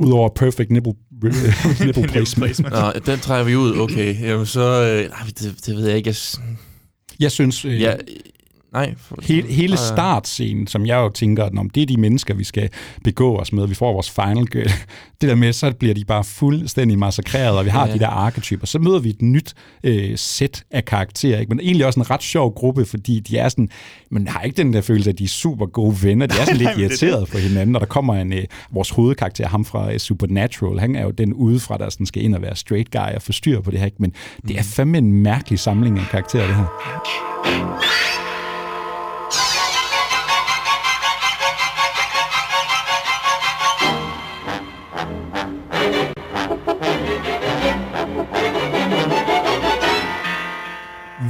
Udover 0.00 0.28
perfect 0.28 0.70
nipple, 0.70 0.92
nipple 1.84 2.02
placement. 2.08 2.70
Nå, 2.70 2.92
den 3.06 3.18
træder 3.18 3.44
vi 3.44 3.56
ud. 3.56 3.78
Okay, 3.78 4.22
Jamen, 4.22 4.46
så... 4.46 4.60
Øh, 4.60 5.10
nej, 5.10 5.18
det, 5.26 5.66
det 5.66 5.76
ved 5.76 5.86
jeg 5.86 5.96
ikke. 5.96 6.08
Jeg, 6.08 6.16
jeg 7.20 7.32
synes... 7.32 7.64
Øh, 7.64 7.80
ja, 7.80 7.94
Nej. 8.72 8.94
For, 8.98 9.16
hele, 9.22 9.48
hele 9.48 9.76
startscenen, 9.76 10.66
som 10.66 10.86
jeg 10.86 10.96
jo 10.96 11.08
tænker, 11.08 11.44
at 11.44 11.52
det 11.74 11.82
er 11.82 11.86
de 11.86 11.96
mennesker, 11.96 12.34
vi 12.34 12.44
skal 12.44 12.68
begå 13.04 13.36
os 13.36 13.52
med. 13.52 13.66
Vi 13.66 13.74
får 13.74 13.92
vores 13.92 14.10
final 14.10 14.46
girl. 14.46 14.70
Det 15.20 15.28
der 15.28 15.34
med, 15.34 15.52
så 15.52 15.72
bliver 15.78 15.94
de 15.94 16.04
bare 16.04 16.24
fuldstændig 16.24 16.98
massakreret, 16.98 17.58
og 17.58 17.64
vi 17.64 17.70
har 17.70 17.86
ja. 17.86 17.94
de 17.94 17.98
der 17.98 18.08
arketyper. 18.08 18.66
Så 18.66 18.78
møder 18.78 18.98
vi 18.98 19.08
et 19.08 19.22
nyt 19.22 19.54
øh, 19.84 20.18
sæt 20.18 20.64
af 20.70 20.84
karakterer, 20.84 21.40
ikke? 21.40 21.50
men 21.50 21.60
egentlig 21.60 21.86
også 21.86 22.00
en 22.00 22.10
ret 22.10 22.22
sjov 22.22 22.54
gruppe, 22.54 22.84
fordi 22.84 23.20
de 23.20 23.38
er 23.38 23.48
sådan, 23.48 23.68
man 24.10 24.28
har 24.28 24.40
ikke 24.40 24.56
den 24.56 24.72
der 24.72 24.80
følelse, 24.80 25.10
at 25.10 25.18
de 25.18 25.24
er 25.24 25.28
super 25.28 25.66
gode 25.66 25.96
venner. 26.02 26.26
De 26.26 26.34
er 26.40 26.44
sådan 26.54 26.56
lidt 26.56 26.78
irriteret 26.78 27.28
på 27.28 27.38
hinanden, 27.38 27.76
og 27.76 27.80
der 27.80 27.86
kommer 27.86 28.14
en, 28.14 28.32
øh, 28.32 28.44
vores 28.70 28.90
hovedkarakter, 28.90 29.48
ham 29.48 29.64
fra 29.64 29.92
øh, 29.92 29.98
Supernatural, 29.98 30.78
han 30.78 30.96
er 30.96 31.02
jo 31.02 31.10
den 31.10 31.32
udefra, 31.32 31.78
der 31.78 31.90
sådan 31.90 32.06
skal 32.06 32.24
ind 32.24 32.34
og 32.34 32.42
være 32.42 32.56
straight 32.56 32.90
guy 32.90 33.14
og 33.14 33.22
få 33.22 33.32
styr 33.32 33.60
på 33.60 33.70
det 33.70 33.78
her, 33.78 33.86
ikke? 33.86 33.96
men 34.00 34.12
det 34.48 34.56
er 34.56 34.62
mm. 34.62 34.68
fandme 34.68 34.98
en 34.98 35.12
mærkelig 35.12 35.58
samling 35.58 35.98
af 35.98 36.06
karakterer, 36.10 36.46
det 36.46 36.56
her. 36.56 38.05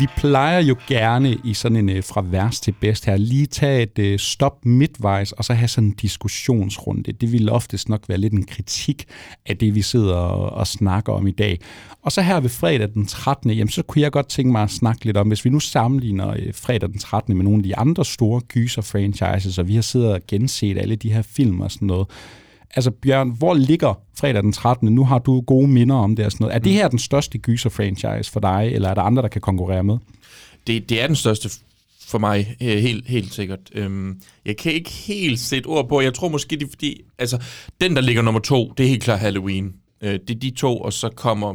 Vi 0.01 0.07
plejer 0.17 0.61
jo 0.61 0.77
gerne 0.89 1.37
i 1.45 1.55
sådan 1.55 1.77
en 1.77 1.89
øh, 1.89 2.05
fra 2.05 2.23
værst 2.23 2.63
til 2.63 2.73
bedst 2.81 3.05
her, 3.05 3.17
lige 3.17 3.47
tage 3.47 3.83
et 3.83 3.99
øh, 3.99 4.19
stop 4.19 4.67
midtvejs, 4.67 5.33
og 5.33 5.45
så 5.45 5.55
have 5.55 5.69
sådan 5.69 5.89
en 5.89 5.95
diskussionsrunde. 5.95 7.13
Det 7.13 7.33
vil 7.33 7.51
oftest 7.51 7.89
nok 7.89 8.09
være 8.09 8.19
lidt 8.19 8.33
en 8.33 8.47
kritik 8.47 9.05
af 9.47 9.57
det, 9.57 9.75
vi 9.75 9.83
sidder 9.83 10.15
og, 10.15 10.51
og 10.51 10.67
snakker 10.67 11.13
om 11.13 11.27
i 11.27 11.31
dag. 11.31 11.61
Og 12.03 12.13
så 12.13 12.23
her 12.23 12.41
ved 12.41 12.51
fredag 12.51 12.89
den 12.95 13.07
13. 13.07 13.51
Jamen, 13.51 13.69
så 13.69 13.83
kunne 13.83 14.03
jeg 14.03 14.13
godt 14.13 14.29
tænke 14.29 14.53
mig 14.53 14.63
at 14.63 14.71
snakke 14.71 15.05
lidt 15.05 15.17
om, 15.17 15.29
hvis 15.29 15.45
vi 15.45 15.51
nu 15.51 15.61
sammenligner 15.61 16.31
øh, 16.31 16.55
fredag 16.55 16.89
den 16.89 16.99
13. 16.99 17.37
med 17.37 17.45
nogle 17.45 17.59
af 17.59 17.63
de 17.63 17.77
andre 17.77 18.05
store 18.05 18.41
gyser-franchises, 18.41 19.59
og 19.59 19.69
vi 19.69 19.75
har 19.75 19.83
siddet 19.83 20.13
og 20.13 20.21
genset 20.29 20.79
alle 20.79 20.97
de 20.97 21.13
her 21.13 21.23
film 21.23 21.61
og 21.61 21.71
sådan 21.71 21.87
noget, 21.87 22.07
Altså 22.77 22.91
Bjørn, 22.91 23.31
hvor 23.31 23.55
ligger 23.55 23.95
fredag 24.19 24.43
den 24.43 24.53
13. 24.53 24.95
Nu 24.95 25.05
har 25.05 25.19
du 25.19 25.41
gode 25.41 25.69
minder 25.69 25.97
om 25.97 26.17
det 26.17 26.25
og 26.25 26.33
sådan 26.33 26.45
noget. 26.45 26.55
Er 26.55 26.59
det 26.59 26.73
mm. 26.73 26.77
her 26.77 26.89
den 26.89 26.99
største 26.99 27.39
gyser-franchise 27.39 28.33
for 28.33 28.41
dig, 28.41 28.71
eller 28.73 28.89
er 28.89 28.95
der 28.95 29.03
andre, 29.03 29.23
der 29.23 29.29
kan 29.29 29.41
konkurrere 29.41 29.85
med? 29.85 29.99
Det, 30.67 30.89
det 30.89 31.03
er 31.03 31.07
den 31.07 31.17
største 31.17 31.51
for 32.07 32.19
mig, 32.19 32.57
øh, 32.63 32.79
helt, 32.79 33.09
helt 33.09 33.35
sikkert. 33.35 33.61
Øhm, 33.73 34.21
jeg 34.45 34.57
kan 34.57 34.73
ikke 34.73 34.91
helt 34.91 35.41
sætte 35.41 35.67
ord 35.67 35.89
på, 35.89 36.01
jeg 36.01 36.15
tror 36.15 36.29
måske, 36.29 36.57
det 36.57 36.63
er 36.65 36.71
fordi, 36.71 37.03
altså, 37.19 37.43
den 37.81 37.97
der 37.97 38.03
ligger 38.03 38.23
nummer 38.23 38.41
to, 38.41 38.73
det 38.79 38.85
er 38.85 38.89
helt 38.89 39.03
klart 39.03 39.21
Halloween. 39.21 39.75
Øh, 40.03 40.13
det 40.13 40.31
er 40.31 40.41
de 40.41 40.51
to, 40.51 40.79
og 40.79 40.93
så 40.93 41.09
kommer 41.09 41.55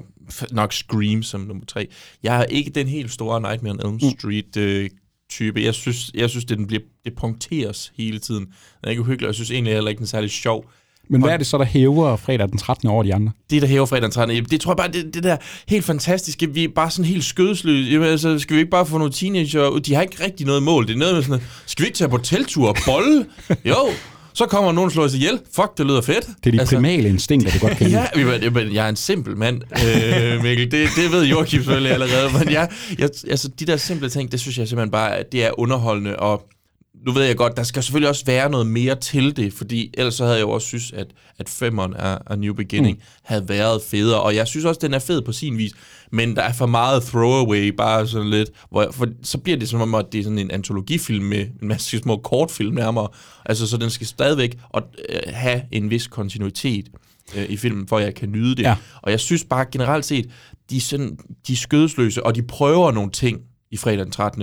nok 0.51 0.73
Scream 0.73 1.23
som 1.23 1.41
nummer 1.41 1.65
tre. 1.65 1.87
Jeg 2.23 2.39
er 2.39 2.43
ikke 2.43 2.69
den 2.69 2.87
helt 2.87 3.11
store 3.11 3.41
Nightmare 3.41 3.73
on 3.73 3.79
Elm 3.79 3.93
mm. 3.93 4.19
Street 4.19 4.57
øh, 4.57 4.89
type. 5.29 5.63
Jeg 5.63 5.73
synes, 5.73 6.11
jeg 6.13 6.29
synes 6.29 6.45
det, 6.45 6.57
den 6.57 6.67
bliver, 6.67 6.81
det 7.05 7.15
punkteres 7.15 7.91
hele 7.97 8.19
tiden. 8.19 8.45
Den 8.45 8.53
er 8.83 8.89
ikke 8.89 9.01
uhyggelig, 9.01 9.27
og 9.27 9.29
jeg 9.29 9.35
synes 9.35 9.51
egentlig 9.51 9.73
heller 9.73 9.89
ikke, 9.89 9.99
den 9.99 10.03
er 10.05 10.07
særlig 10.07 10.31
sjov. 10.31 10.71
Men 11.09 11.21
hvad 11.21 11.33
er 11.33 11.37
det 11.37 11.47
så, 11.47 11.57
der 11.57 11.65
hæver 11.65 12.15
fredag 12.15 12.49
den 12.49 12.57
13. 12.57 12.89
over 12.89 13.03
de 13.03 13.13
andre? 13.13 13.31
det, 13.49 13.61
der 13.61 13.67
hæver 13.67 13.85
fredag 13.85 14.03
den 14.03 14.11
13. 14.11 14.45
Det 14.45 14.61
tror 14.61 14.71
jeg 14.71 14.77
bare, 14.77 14.91
det, 14.91 15.13
det 15.13 15.23
der 15.23 15.37
helt 15.67 15.85
fantastiske, 15.85 16.53
vi 16.53 16.63
er 16.63 16.67
bare 16.75 16.91
sådan 16.91 17.05
helt 17.05 17.23
skødesløse. 17.23 17.91
Jamen, 17.91 18.07
altså, 18.07 18.39
skal 18.39 18.55
vi 18.55 18.59
ikke 18.59 18.71
bare 18.71 18.85
få 18.85 18.97
nogle 18.97 19.13
teenager 19.13 19.67
ud? 19.67 19.79
De 19.79 19.93
har 19.93 20.01
ikke 20.01 20.23
rigtig 20.23 20.45
noget 20.45 20.63
mål. 20.63 20.87
Det 20.87 20.93
er 20.93 20.97
noget 20.97 21.15
med 21.15 21.23
sådan, 21.23 21.41
skal 21.65 21.83
vi 21.83 21.87
ikke 21.87 21.97
tage 21.97 22.09
på 22.09 22.17
teltur 22.17 22.67
og 22.69 22.75
bolle? 22.85 23.25
jo, 23.65 23.75
så 24.33 24.45
kommer 24.45 24.71
nogen 24.71 24.87
og 24.87 24.91
slår 24.91 25.03
os 25.03 25.13
ihjel. 25.13 25.39
Fuck, 25.55 25.77
det 25.77 25.85
lyder 25.85 26.01
fedt. 26.01 26.27
Det 26.27 26.47
er 26.47 26.51
de 26.51 26.59
altså, 26.59 26.75
primale 26.75 27.09
instinkter, 27.09 27.51
du 27.51 27.59
godt 27.59 27.77
kan. 27.77 27.89
Ja, 27.91 28.05
men, 28.15 28.53
men 28.53 28.73
jeg 28.73 28.85
er 28.85 28.89
en 28.89 28.95
simpel 28.95 29.37
mand, 29.37 29.61
øh, 29.71 30.43
Mikkel. 30.43 30.71
Det, 30.71 30.89
det 30.95 31.11
ved 31.11 31.25
Joachim 31.25 31.59
selvfølgelig 31.59 31.91
allerede. 31.91 32.29
Men 32.39 32.53
jeg, 32.53 32.69
jeg, 32.99 33.09
altså, 33.29 33.47
de 33.59 33.65
der 33.65 33.77
simple 33.77 34.09
ting, 34.09 34.31
det 34.31 34.39
synes 34.39 34.57
jeg 34.57 34.67
simpelthen 34.67 34.91
bare, 34.91 35.23
det 35.31 35.45
er 35.45 35.59
underholdende. 35.59 36.15
Og 36.15 36.47
nu 37.05 37.11
ved 37.11 37.23
jeg 37.23 37.37
godt, 37.37 37.57
der 37.57 37.63
skal 37.63 37.83
selvfølgelig 37.83 38.09
også 38.09 38.25
være 38.25 38.49
noget 38.49 38.67
mere 38.67 38.95
til 38.95 39.35
det, 39.35 39.53
fordi 39.53 39.93
ellers 39.93 40.15
så 40.15 40.23
havde 40.23 40.37
jeg 40.37 40.43
jo 40.43 40.49
også 40.49 40.67
synes, 40.67 40.91
at, 40.91 41.07
at 41.39 41.49
femmeren 41.49 41.93
af, 41.93 42.17
af 42.27 42.39
New 42.39 42.53
Beginning 42.53 42.97
mm. 42.97 43.03
havde 43.23 43.49
været 43.49 43.81
federe, 43.81 44.21
og 44.21 44.35
jeg 44.35 44.47
synes 44.47 44.65
også, 44.65 44.79
den 44.81 44.93
er 44.93 44.99
fed 44.99 45.21
på 45.21 45.31
sin 45.31 45.57
vis, 45.57 45.71
men 46.11 46.35
der 46.35 46.41
er 46.41 46.53
for 46.53 46.65
meget 46.65 47.03
throwaway, 47.03 47.67
bare 47.67 48.07
sådan 48.07 48.29
lidt, 48.29 48.49
hvor, 48.69 48.87
for 48.91 49.07
så 49.23 49.37
bliver 49.37 49.57
det 49.57 49.69
som 49.69 49.81
om, 49.81 49.95
at 49.95 50.05
det 50.11 50.19
er 50.19 50.23
sådan 50.23 50.39
en 50.39 50.51
antologifilm 50.51 51.25
med 51.25 51.47
en 51.61 51.67
masse 51.67 51.97
små 51.97 52.17
kortfilm 52.17 52.75
nærmere, 52.75 53.07
altså 53.45 53.67
så 53.67 53.77
den 53.77 53.89
skal 53.89 54.07
stadigvæk 54.07 54.57
og, 54.69 54.81
øh, 55.09 55.19
have 55.27 55.61
en 55.71 55.89
vis 55.89 56.07
kontinuitet 56.07 56.89
øh, 57.35 57.45
i 57.49 57.57
filmen, 57.57 57.87
for 57.87 57.97
at 57.97 58.03
jeg 58.03 58.15
kan 58.15 58.29
nyde 58.31 58.55
det. 58.55 58.63
Ja. 58.63 58.75
Og 59.01 59.11
jeg 59.11 59.19
synes 59.19 59.43
bare 59.43 59.65
generelt 59.71 60.05
set, 60.05 60.29
de 60.69 60.77
er, 60.77 60.81
sådan, 60.81 61.17
de 61.47 61.53
er 61.53 61.57
skødesløse, 61.57 62.25
og 62.25 62.35
de 62.35 62.43
prøver 62.43 62.91
nogle 62.91 63.11
ting 63.11 63.41
i 63.71 63.77
fredag 63.77 64.05
den 64.05 64.11
13 64.11 64.41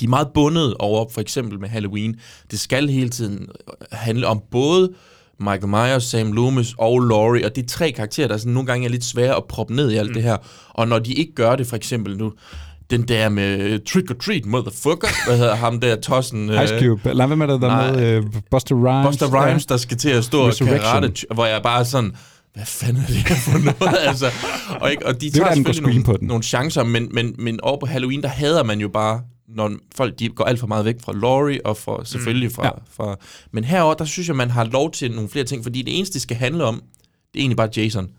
de 0.00 0.04
er 0.04 0.08
meget 0.08 0.28
bundet 0.34 0.74
over, 0.74 1.04
for 1.12 1.20
eksempel 1.20 1.60
med 1.60 1.68
Halloween. 1.68 2.16
Det 2.50 2.60
skal 2.60 2.88
hele 2.88 3.08
tiden 3.08 3.48
handle 3.92 4.26
om 4.26 4.42
både 4.50 4.92
Michael 5.40 5.68
Myers, 5.68 6.04
Sam 6.04 6.32
Loomis 6.32 6.74
og 6.78 7.00
Laurie, 7.00 7.44
og 7.44 7.56
det 7.56 7.62
er 7.62 7.68
tre 7.68 7.92
karakterer, 7.92 8.28
der 8.28 8.36
sådan 8.36 8.52
nogle 8.52 8.66
gange 8.66 8.86
er 8.86 8.90
lidt 8.90 9.04
svære 9.04 9.36
at 9.36 9.44
proppe 9.44 9.74
ned 9.74 9.90
i 9.90 9.96
alt 9.96 10.08
mm. 10.08 10.14
det 10.14 10.22
her. 10.22 10.36
Og 10.68 10.88
når 10.88 10.98
de 10.98 11.12
ikke 11.12 11.34
gør 11.34 11.56
det, 11.56 11.66
for 11.66 11.76
eksempel 11.76 12.18
nu, 12.18 12.32
den 12.90 13.02
der 13.02 13.28
med 13.28 13.78
Trick 13.84 14.10
or 14.10 14.14
Treat, 14.14 14.46
motherfucker, 14.46 15.26
hvad 15.26 15.38
hedder 15.38 15.54
ham 15.54 15.80
der, 15.80 15.96
Tossen? 15.96 16.50
Ice 16.64 16.80
Cube. 16.80 17.14
Lad 17.14 17.26
være 17.26 17.36
med 17.36 17.48
det 17.48 17.62
der 17.62 17.68
nej. 17.68 17.92
med 17.92 18.18
uh, 18.18 18.24
Buster 18.50 18.74
Rhymes. 18.74 19.06
Buster 19.06 19.46
Rhymes, 19.46 19.66
der 19.66 19.76
skal 19.76 19.96
til 19.96 20.10
at 20.10 20.24
stå 20.24 20.46
og 20.46 20.52
karate, 20.58 21.26
hvor 21.34 21.46
jeg 21.46 21.62
bare 21.62 21.84
sådan, 21.84 22.12
hvad 22.54 22.66
fanden 22.66 23.02
er 23.02 23.06
det 23.06 23.16
her 23.16 23.36
for 23.36 23.58
noget? 23.58 23.98
altså, 24.08 24.30
og, 24.80 24.90
ikke, 24.90 25.06
og 25.06 25.20
de 25.20 25.30
Det 25.30 25.36
er 25.36 25.44
tager 25.44 25.54
selvfølgelig 25.54 25.92
screen 25.92 26.02
på 26.02 26.10
nogle, 26.10 26.20
den. 26.20 26.28
nogle 26.28 26.42
chancer, 26.42 26.84
men, 26.84 27.08
men, 27.12 27.34
men 27.38 27.60
over 27.60 27.80
på 27.80 27.86
Halloween, 27.86 28.22
der 28.22 28.28
hader 28.28 28.64
man 28.64 28.80
jo 28.80 28.88
bare, 28.88 29.20
når 29.48 29.72
folk 29.94 30.18
de 30.18 30.28
går 30.28 30.44
alt 30.44 30.60
for 30.60 30.66
meget 30.66 30.84
væk 30.84 30.96
fra 31.00 31.12
Laurie, 31.12 31.66
og 31.66 31.76
fra, 31.76 32.04
selvfølgelig 32.04 32.52
fra, 32.52 32.64
Ja. 32.64 32.70
fra... 32.90 33.16
Men 33.50 33.64
herover 33.64 33.94
der 33.94 34.04
synes 34.04 34.28
jeg, 34.28 34.36
man 34.36 34.50
har 34.50 34.64
lov 34.64 34.92
til 34.92 35.12
nogle 35.12 35.30
flere 35.30 35.44
ting, 35.44 35.62
fordi 35.62 35.82
det 35.82 35.96
eneste, 35.96 36.14
det 36.14 36.22
skal 36.22 36.36
handle 36.36 36.64
om, 36.64 36.74
det 37.34 37.40
er 37.40 37.42
egentlig 37.42 37.56
bare 37.56 37.70
Jason. 37.76 38.10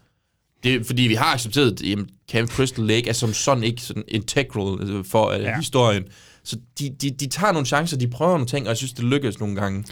Det 0.63 0.75
er, 0.75 0.83
fordi 0.83 1.01
vi 1.01 1.13
har 1.13 1.33
accepteret, 1.33 1.81
at 1.81 1.97
Camp 2.31 2.49
Crystal 2.49 2.85
Lake 2.85 3.09
er 3.09 3.13
som 3.13 3.33
sådan 3.33 3.63
ikke 3.63 3.81
sådan 3.81 4.03
integral 4.07 4.89
øh, 4.89 5.05
for 5.05 5.35
uh, 5.35 5.41
ja. 5.43 5.57
historien. 5.57 6.03
Så 6.47 6.57
de, 6.79 6.89
de, 6.89 7.09
de 7.09 7.27
tager 7.27 7.51
nogle 7.51 7.65
chancer, 7.65 7.97
de 7.97 8.07
prøver 8.07 8.31
nogle 8.31 8.45
ting, 8.45 8.65
og 8.65 8.69
jeg 8.69 8.77
synes, 8.77 8.93
det 8.93 9.03
lykkes 9.03 9.39
nogle 9.39 9.55
gange. 9.55 9.83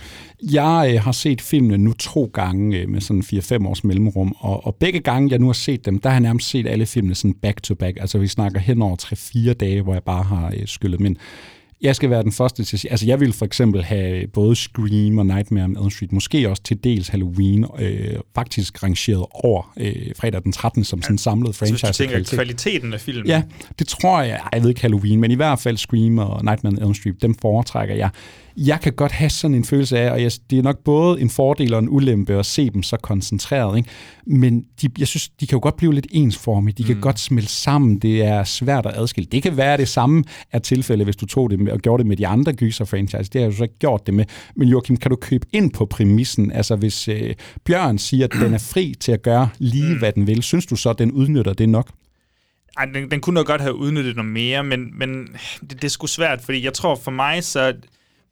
Jeg 0.52 0.92
øh, 0.94 1.02
har 1.02 1.12
set 1.12 1.42
filmene 1.42 1.78
nu 1.78 1.94
to 1.94 2.32
gange 2.34 2.78
øh, 2.78 2.90
med 2.90 3.02
sådan 3.02 3.22
4-5 3.22 3.68
års 3.68 3.84
mellemrum, 3.84 4.36
og, 4.40 4.66
og 4.66 4.76
begge 4.76 5.00
gange, 5.00 5.32
jeg 5.32 5.40
nu 5.40 5.46
har 5.46 5.54
set 5.54 5.86
dem, 5.86 6.00
der 6.00 6.10
har 6.10 6.16
jeg 6.16 6.22
nærmest 6.22 6.50
set 6.50 6.68
alle 6.68 6.86
filmene 6.86 7.16
sådan 7.16 7.34
back-to-back. 7.34 7.98
Altså 8.02 8.18
vi 8.18 8.28
snakker 8.28 8.60
hen 8.60 8.82
over 8.82 8.96
3-4 9.50 9.54
dage, 9.54 9.82
hvor 9.82 9.94
jeg 9.94 10.04
bare 10.04 10.24
har 10.24 10.54
øh, 10.58 10.68
skyllet 10.68 11.00
dem 11.00 11.06
ind. 11.06 11.16
Jeg 11.86 11.96
skal 11.96 12.10
være 12.10 12.24
den 12.24 12.32
første 12.32 12.64
til 12.64 12.76
at 12.76 12.80
sige, 12.80 12.92
altså 12.92 13.06
jeg 13.06 13.20
vil 13.20 13.34
for 13.34 13.46
eksempel 13.46 13.84
have 13.84 14.28
både 14.28 14.56
Scream 14.56 15.18
og 15.18 15.26
Nightmare 15.26 15.64
on 15.66 15.78
Elm 15.78 15.90
Street, 15.90 16.12
måske 16.12 16.50
også 16.50 16.64
til 16.64 16.84
dels 16.84 17.08
Halloween, 17.08 17.66
øh, 17.80 18.16
faktisk 18.36 18.84
rangeret 18.84 19.26
over 19.32 19.74
øh, 19.78 19.96
fredag 20.20 20.44
den 20.44 20.52
13. 20.52 20.84
som 20.84 21.02
sådan 21.02 21.14
en 21.14 21.18
samlet 21.18 21.56
Så 21.56 21.60
hvis 21.66 21.70
franchise. 21.70 21.88
du 21.88 21.94
tænker 21.98 22.14
kvalitet. 22.16 22.36
kvaliteten 22.38 22.94
af 22.94 23.02
filmen. 23.02 23.28
Ja, 23.28 23.42
det 23.80 23.88
tror 23.88 24.22
jeg. 24.22 24.40
Jeg 24.54 24.62
ved 24.62 24.70
ikke 24.70 24.82
Halloween, 24.82 25.20
men 25.22 25.32
i 25.32 25.36
hvert 25.36 25.60
fald 25.60 25.78
Scream 25.78 26.18
og 26.18 26.44
Nightmare 26.46 26.74
on 26.74 26.84
Elm 26.84 26.94
Street, 26.94 27.22
dem 27.22 27.36
foretrækker 27.42 27.96
jeg. 27.96 28.10
Jeg 28.58 28.82
kan 28.82 28.94
godt 28.94 29.12
have 29.12 29.30
sådan 29.30 29.56
en 29.56 29.66
følelse 29.66 30.00
af, 30.00 30.12
og 30.12 30.22
jeg, 30.22 30.32
det 30.50 30.60
er 30.60 30.64
nok 30.64 30.84
både 30.84 31.22
en 31.22 31.30
fordel 31.30 31.74
og 31.74 31.80
en 31.80 31.90
ulempe 31.90 32.34
at 32.34 32.46
se 32.46 32.70
dem 32.70 32.84
så 32.84 32.98
koncentreret, 32.98 33.78
ikke? 33.78 33.90
men 34.26 34.66
de, 34.82 34.90
jeg 35.00 35.08
synes, 35.08 35.30
de 35.30 35.48
kan 35.48 35.56
jo 35.56 35.60
godt 35.64 35.78
blive 35.78 35.94
lidt 35.94 36.08
ensformige. 36.12 36.74
De 36.78 36.84
kan 36.84 36.96
mm. 36.96 37.02
godt 37.02 37.20
smelte 37.20 37.52
sammen. 37.52 38.00
Det 38.00 38.24
er 38.24 38.44
svært 38.44 38.86
at 38.86 38.94
adskille. 38.96 39.28
Det 39.32 39.44
kan 39.44 39.58
være 39.58 39.78
det 39.78 39.88
samme 39.88 40.24
er 40.52 40.60
tilfælde, 40.60 41.04
hvis 41.04 41.16
du 41.16 41.26
tog 41.26 41.50
det 41.50 41.60
med, 41.60 41.72
og 41.72 41.80
gjorde 41.80 42.02
det 42.02 42.08
med 42.08 42.18
de 42.18 42.28
andre 42.28 42.54
gyser-franchise. 42.54 43.24
Det 43.24 43.34
har 43.34 43.40
jeg 43.40 43.52
jo 43.52 43.58
så 43.58 43.64
ikke 43.64 43.80
gjort 43.80 44.06
det 44.06 44.14
med. 44.14 44.26
Men 44.56 44.68
Joachim, 44.68 44.98
kan 44.98 45.10
du 45.12 45.16
købe 45.16 45.48
ind 45.54 45.74
på 45.74 45.86
præmissen? 45.86 46.52
Altså 46.52 46.76
hvis 46.76 47.08
øh, 47.08 47.36
Bjørn 47.66 47.98
siger, 47.98 48.26
at 48.26 48.34
den 48.34 48.54
er 48.54 48.58
fri 48.58 48.96
til 49.00 49.12
at 49.12 49.22
gøre 49.22 49.50
lige, 49.60 49.94
mm. 49.94 50.00
hvad 50.00 50.12
den 50.12 50.28
vil, 50.28 50.44
synes 50.44 50.66
du 50.66 50.76
så, 50.76 50.90
at 50.90 51.00
den 51.00 51.12
udnytter 51.12 51.54
det 51.54 51.70
nok? 51.70 51.90
Ej, 52.78 52.86
den, 52.86 53.12
den 53.12 53.22
kunne 53.22 53.34
nok 53.34 53.48
godt 53.48 53.62
have 53.62 53.76
udnyttet 53.76 54.16
noget 54.16 54.32
mere, 54.32 54.64
men, 54.64 55.00
men 55.00 55.28
det, 55.62 55.72
det 55.72 55.84
er 55.84 55.90
sgu 55.90 56.08
svært, 56.08 56.42
fordi 56.42 56.64
jeg 56.64 56.74
tror 56.74 56.96
for 56.96 57.12
mig, 57.12 57.44
så 57.44 57.74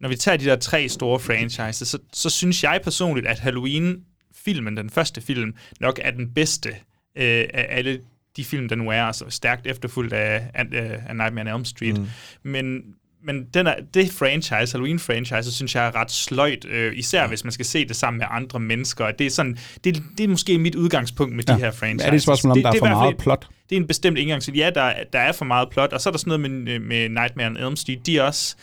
når 0.04 0.10
vi 0.10 0.16
tager 0.16 0.38
de 0.38 0.46
der 0.46 0.56
tre 0.56 0.90
store 0.90 1.20
franchises, 1.20 1.88
så, 1.88 1.98
så 2.14 2.30
synes 2.30 2.64
jeg 2.64 2.80
personligt, 2.84 3.28
at 3.28 3.40
Halloween-filmen, 3.40 4.78
den 4.78 4.90
første 4.90 5.22
film, 5.22 5.54
nok 5.80 6.00
er 6.04 6.12
den 6.12 6.34
bedste 6.34 6.70
øh, 7.18 7.46
af 7.54 7.68
alle 7.70 8.00
de 8.38 8.46
film, 8.46 8.70
der 8.70 8.76
nu 8.76 8.90
er, 8.90 9.04
altså 9.04 9.26
stærkt 9.30 9.68
efterfulgt 9.68 10.14
af, 10.14 10.44
af, 10.54 10.66
af 11.08 11.16
Nightmare 11.16 11.54
on 11.54 11.60
Elm 11.60 11.66
Street. 11.66 11.98
Mm. 11.98 12.08
Men, 12.44 12.82
men 13.24 13.46
den 13.54 13.68
er, 13.68 13.76
det 13.94 14.12
franchise, 14.12 14.78
Halloween-franchise, 14.78 15.52
synes 15.52 15.76
jeg 15.76 15.88
er 15.88 15.96
ret 15.96 16.12
sløjt, 16.12 16.66
øh, 16.66 16.98
især 16.98 17.22
ja. 17.22 17.28
hvis 17.28 17.44
man 17.44 17.52
skal 17.52 17.66
se 17.66 17.88
det 17.88 17.96
sammen 17.96 18.18
med 18.18 18.28
andre 18.30 18.60
mennesker. 18.60 19.12
Det 19.12 19.28
er, 19.28 19.32
sådan, 19.32 19.58
det, 19.84 20.04
det 20.18 20.24
er 20.24 20.28
måske 20.28 20.58
mit 20.58 20.76
udgangspunkt 20.76 21.36
med 21.36 21.44
ja. 21.48 21.54
de 21.54 21.60
her 21.60 21.72
franchises. 21.72 22.06
Er 22.06 22.10
det 22.10 22.18
et 22.18 22.24
spørgsmål 22.24 22.52
om, 22.52 22.62
der 22.62 22.70
er 22.70 22.74
for 22.74 22.86
fald 22.86 22.96
meget 22.96 23.12
et- 23.12 23.18
plot? 23.18 23.48
det 23.70 23.76
er 23.76 23.82
en 23.82 23.88
bestemt 23.88 24.18
indgang 24.18 24.42
til, 24.42 24.56
ja, 24.56 24.70
der, 24.76 24.94
der 25.14 25.20
er 25.20 25.32
for 25.32 25.46
meget 25.46 25.70
plot, 25.70 25.94
og 25.94 26.02
så 26.02 26.10
er 26.10 26.12
der 26.12 26.18
sådan 26.18 26.40
noget 26.40 26.62
med, 26.62 26.80
med 26.80 27.10
Nightmare 27.10 27.48
on 27.48 27.58
Elm 27.58 27.76
Street, 27.76 28.06
de 28.06 28.18
er 28.18 28.24
også, 28.24 28.56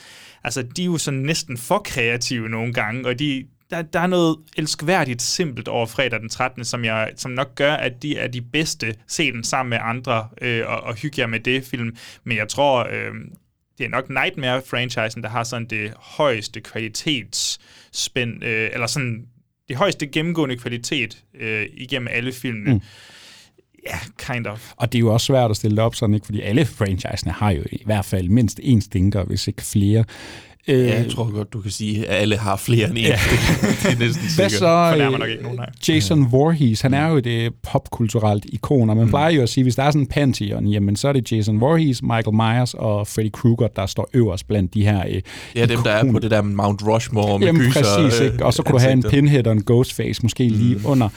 altså, 0.45 0.63
de 0.63 0.83
er 0.83 0.87
jo 0.87 0.99
sådan 0.99 1.21
næsten 1.21 1.59
for 1.59 1.79
kreative 1.79 2.49
nogle 2.49 2.73
gange, 2.73 3.07
og 3.09 3.19
de, 3.19 3.47
der, 3.71 3.83
der 3.83 4.01
er 4.01 4.07
noget 4.07 4.37
elskværdigt 4.57 5.23
simpelt 5.23 5.69
over 5.69 5.87
fredag 5.87 6.21
den 6.21 6.29
13., 6.29 6.65
som, 6.65 6.85
jeg, 6.85 7.13
som 7.17 7.31
nok 7.31 7.55
gør, 7.55 7.73
at 7.73 8.03
de 8.03 8.17
er 8.17 8.29
de 8.29 8.41
bedste, 8.41 8.95
se 9.07 9.33
den 9.33 9.45
sammen 9.45 9.71
med 9.71 9.79
andre, 9.83 10.29
øh, 10.41 10.63
og, 10.67 10.81
og 10.81 10.95
hygge 10.95 11.21
jer 11.21 11.27
med 11.27 11.41
det 11.41 11.65
film, 11.65 11.97
men 12.25 12.37
jeg 12.37 12.49
tror, 12.49 12.89
øh, 12.91 13.15
det 13.79 13.87
er 13.87 13.91
nok 13.91 14.11
Nightmare-franchisen, 14.11 15.23
der 15.23 15.29
har 15.29 15.45
sådan 15.45 15.67
det 15.67 15.93
højeste 15.97 16.61
kvalitetsspænd, 16.61 18.45
øh, 18.45 18.71
eller 18.73 18.87
sådan 18.87 19.27
det 19.69 19.77
højeste 19.77 20.07
gennemgående 20.07 20.57
kvalitet 20.57 21.25
øh, 21.41 21.67
igennem 21.73 22.09
alle 22.11 22.33
filmene. 22.33 22.75
Mm. 22.75 22.81
Ja, 23.87 23.99
kind 24.35 24.47
of. 24.47 24.73
Og 24.77 24.93
det 24.93 24.99
er 24.99 25.01
jo 25.01 25.13
også 25.13 25.25
svært 25.27 25.51
at 25.51 25.57
stille 25.57 25.77
det 25.77 25.85
op 25.85 25.95
sådan, 25.95 26.15
ikke? 26.15 26.27
fordi 26.27 26.41
alle 26.41 26.65
franchisene 26.67 27.33
har 27.33 27.51
jo 27.51 27.63
i 27.73 27.83
hvert 27.85 28.05
fald 28.05 28.29
mindst 28.29 28.61
én 28.63 28.81
stinker, 28.81 29.25
hvis 29.25 29.49
ikke 29.49 29.63
flere. 29.63 30.05
Øh, 30.69 30.87
Ja, 30.87 30.97
jeg 31.03 31.11
tror 31.11 31.31
godt, 31.33 31.53
du 31.53 31.61
kan 31.61 31.71
sige, 31.71 32.07
at 32.09 32.23
alle 32.23 32.37
har 32.37 32.57
flere 32.57 32.89
end 32.89 32.99
en. 32.99 33.05
Ja. 33.05 33.13
det 33.83 33.93
er 33.93 33.99
næsten 33.99 34.23
Hvad 34.23 34.29
sikkert. 34.29 34.51
så 34.53 34.59
Fornærmer 34.91 35.13
øh, 35.15 35.19
nok 35.19 35.29
ikke 35.29 35.43
nogen, 35.43 35.59
nej. 35.59 35.71
Jason 35.89 36.33
Voorhees? 36.33 36.81
Han 36.81 36.95
er 36.95 37.09
jo 37.09 37.17
et 37.17 37.27
øh, 37.27 37.51
popkulturelt 37.63 38.47
ikon, 38.53 38.91
og 38.91 38.97
man 38.97 39.05
Mm. 39.05 39.11
plejer 39.11 39.31
jo 39.31 39.43
at 39.43 39.49
sige, 39.49 39.65
hvis 39.65 39.75
der 39.75 39.83
er 39.83 39.91
sådan 39.91 40.01
en 40.01 40.07
pantheon, 40.07 40.67
jamen 40.67 40.97
så 40.97 41.09
er 41.09 41.13
det 41.13 41.33
Jason 41.33 41.61
Voorhees, 41.61 42.03
Michael 42.03 42.35
Myers 42.35 42.75
og 42.75 43.07
Freddy 43.07 43.31
Krueger, 43.33 43.69
der 43.69 43.87
står 43.87 44.11
øverst 44.15 44.49
blandt 44.49 44.75
de 44.75 44.85
her 44.85 45.05
øh, 45.09 45.23
Ja, 45.57 45.67
dem, 45.67 45.83
der 45.83 45.91
er 45.91 46.13
på 46.13 46.19
det 46.19 46.31
der 46.31 46.43
Mount 46.43 46.83
Rushmore 46.87 47.39
med 47.39 47.47
Jamen 47.47 47.63
gyser. 47.63 47.83
præcis, 48.05 48.21
ikke? 48.21 48.45
og 48.47 48.55
så 48.55 48.63
kunne 48.63 48.73
du 48.73 48.79
have 48.79 48.93
en. 48.93 49.03
Pinhead 49.03 49.47
og 49.47 49.53
en 49.53 49.63
Ghostface 49.65 50.23
måske 50.23 50.49
lige 50.49 50.75
Mm. 50.77 50.87
under. 50.87 51.09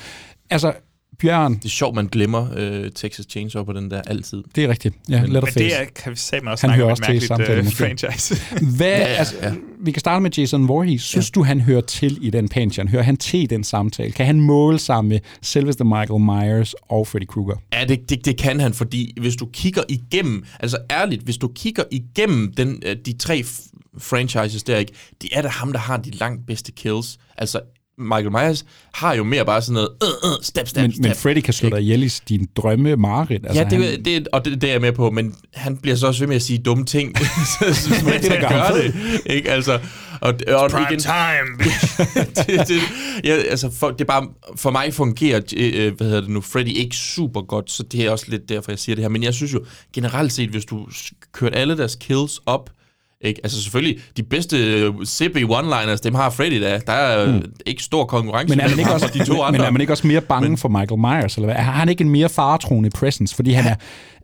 Altså, 0.50 0.74
Bjørn, 1.20 1.54
Det 1.56 1.66
er 1.66 1.70
sjovt, 1.70 1.96
man 1.96 2.08
glemmer 2.08 2.48
øh, 2.56 2.92
Texas 2.96 3.26
Chainsaw 3.30 3.64
på 3.64 3.74
den 3.74 3.92
der 3.92 4.02
altid. 4.02 4.44
det 4.56 4.64
er 4.64 4.68
rigtigt. 4.70 4.96
Ja, 5.10 5.22
Men- 5.22 5.32
Letterface. 5.32 5.60
Men 5.60 5.70
det 5.70 5.82
er, 5.82 5.86
kan 5.96 6.12
vi 6.12 6.18
sige 6.18 6.42
også 6.50 6.68
Han 6.68 6.76
hører 6.76 6.90
også 6.90 7.04
til 7.04 7.22
samtalen, 7.22 7.66
måske. 7.66 7.78
franchise. 7.78 8.36
Hvad, 8.78 8.88
Ja, 8.88 8.98
ja, 8.98 9.00
ja, 9.00 9.06
altså, 9.06 9.36
ja. 9.42 9.54
Vi 9.82 9.92
kan 9.92 10.00
starte 10.00 10.22
med 10.24 10.32
Jason 10.38 10.68
Voorhees. 10.68 11.02
Synes 11.02 11.30
ja. 11.30 11.32
du, 11.36 11.44
han 11.44 11.62
hører 11.62 11.82
til 11.82 12.18
i 12.22 12.30
den 12.30 12.50
pantheon? 12.50 12.88
Hører 12.88 13.04
han 13.04 13.18
til 13.18 13.40
i 13.42 13.46
den 13.46 13.64
samtale? 13.64 14.12
Kan 14.12 14.26
han 14.26 14.40
måle 14.40 14.80
sammen 14.80 15.10
med 15.10 15.20
selveste 15.42 15.84
Michael 15.84 16.20
Myers 16.22 16.74
og 16.90 17.08
Freddy 17.08 17.26
Krueger? 17.26 17.56
Ja, 17.74 17.86
det, 17.86 18.10
det, 18.10 18.26
det 18.26 18.38
kan 18.38 18.60
han, 18.60 18.74
fordi 18.74 19.14
hvis 19.22 19.36
du 19.36 19.46
kigger 19.54 19.84
igennem, 19.90 20.44
altså 20.60 20.78
ærligt, 20.92 21.22
hvis 21.24 21.38
du 21.38 21.48
kigger 21.56 21.84
igennem 21.92 22.54
den, 22.58 22.84
øh, 22.86 22.96
de 23.06 23.14
tre 23.14 23.44
franchises 23.98 24.64
der, 24.64 24.78
ikke, 24.78 24.92
det 25.22 25.30
er 25.34 25.42
da 25.42 25.48
ham, 25.48 25.72
der 25.72 25.80
har 25.80 25.98
de 25.98 26.12
langt 26.12 26.46
bedste 26.48 26.72
kills. 26.72 27.18
Altså, 27.38 27.60
Michael 27.98 28.32
Myers 28.32 28.66
har 28.94 29.14
jo 29.14 29.24
mere 29.24 29.46
bare 29.46 29.62
sådan 29.62 29.74
noget, 29.74 29.90
øh, 30.04 30.32
øh, 30.32 30.38
stab, 30.42 30.68
stab, 30.68 30.82
Men, 30.82 30.92
stab. 30.92 31.04
men 31.04 31.16
Freddy 31.16 31.42
kan 31.42 31.54
slå 31.54 31.70
dig 31.70 31.82
ihjel 31.82 32.04
i 32.04 32.10
din 32.30 32.48
drømme 32.56 32.96
mareridt. 32.96 33.46
Altså, 33.46 33.62
ja, 33.62 33.70
det, 33.70 33.86
han, 33.86 34.06
det, 34.06 34.28
og 34.28 34.46
det, 34.46 34.62
det 34.62 34.68
er 34.68 34.72
jeg 34.72 34.82
med 34.82 34.92
på, 34.92 35.12
men 35.12 35.36
han 35.54 35.78
bliver 35.78 35.96
så 35.96 36.08
også 36.08 36.20
ved 36.20 36.28
med 36.28 36.36
at 36.36 36.42
sige 36.42 36.60
dumme 36.60 36.86
ting, 36.86 37.18
så 37.18 37.66
Det 38.22 38.32
er 38.32 38.42
da 38.42 38.54
gør 38.54 38.82
det. 38.82 38.96
Ikke? 39.26 39.52
Altså, 39.52 39.80
og, 40.22 40.34
og 40.48 40.72
Prime 40.72 40.86
igen, 40.90 41.00
time! 41.00 41.72
det, 42.48 42.68
det, 42.68 42.82
ja, 43.24 43.34
altså 43.34 43.72
for, 43.72 43.90
det 43.90 44.02
er 44.02 44.06
bare, 44.06 44.28
for 44.56 44.72
mig 44.72 44.94
fungerer, 44.94 45.42
øh, 45.58 45.98
hvad 45.98 46.08
hedder 46.08 46.22
det 46.22 46.30
nu, 46.30 46.42
Freddy 46.42 46.68
ikke 46.68 46.96
super 46.96 47.42
godt, 47.42 47.72
så 47.72 47.84
det 47.84 48.06
er 48.06 48.12
også 48.12 48.26
lidt 48.28 48.50
derfor, 48.50 48.72
jeg 48.72 48.80
siger 48.80 48.96
det 48.96 49.04
her. 49.04 49.10
Men 49.10 49.24
jeg 49.24 49.34
synes 49.34 49.54
jo, 49.54 49.66
generelt 49.94 50.34
set, 50.34 50.50
hvis 50.50 50.66
du 50.66 50.88
kørte 51.32 51.56
alle 51.56 51.78
deres 51.78 51.96
kills 51.96 52.40
op, 52.46 52.70
Ikke? 53.24 53.42
Altså 53.44 53.64
selvfølgelig, 53.64 54.00
de 54.18 54.24
bedste 54.24 54.58
øh, 54.58 54.94
CB 55.06 55.36
one-liners, 55.36 55.96
dem 56.04 56.16
har 56.16 56.30
Freddy 56.30 56.62
da. 56.62 56.82
Der 56.88 56.94
er 56.94 57.32
mm. 57.32 57.54
ikke 57.66 57.84
stor 57.84 58.06
konkurrence 58.06 58.56
Men 58.56 58.60
er 58.60 58.70
man 58.70 58.80
ikke 58.80 58.94
også, 58.94 59.06
og 59.06 59.14
de 59.14 59.26
to 59.26 59.42
andre. 59.42 59.60
men 59.60 59.68
er 59.68 59.72
man 59.72 59.82
ikke 59.82 59.94
også 59.94 60.08
mere 60.08 60.22
bange 60.22 60.50
men, 60.50 60.58
for 60.58 60.70
Michael 60.70 61.00
Myers? 61.00 61.36
Eller 61.36 61.48
hvad? 61.48 61.56
Har 61.56 61.72
han 61.72 61.90
ikke 61.90 62.02
en 62.02 62.10
mere 62.10 62.30
faretroende 62.30 62.90
presence? 62.90 63.36
Fordi 63.36 63.52
han, 63.52 63.66
er, 63.66 63.76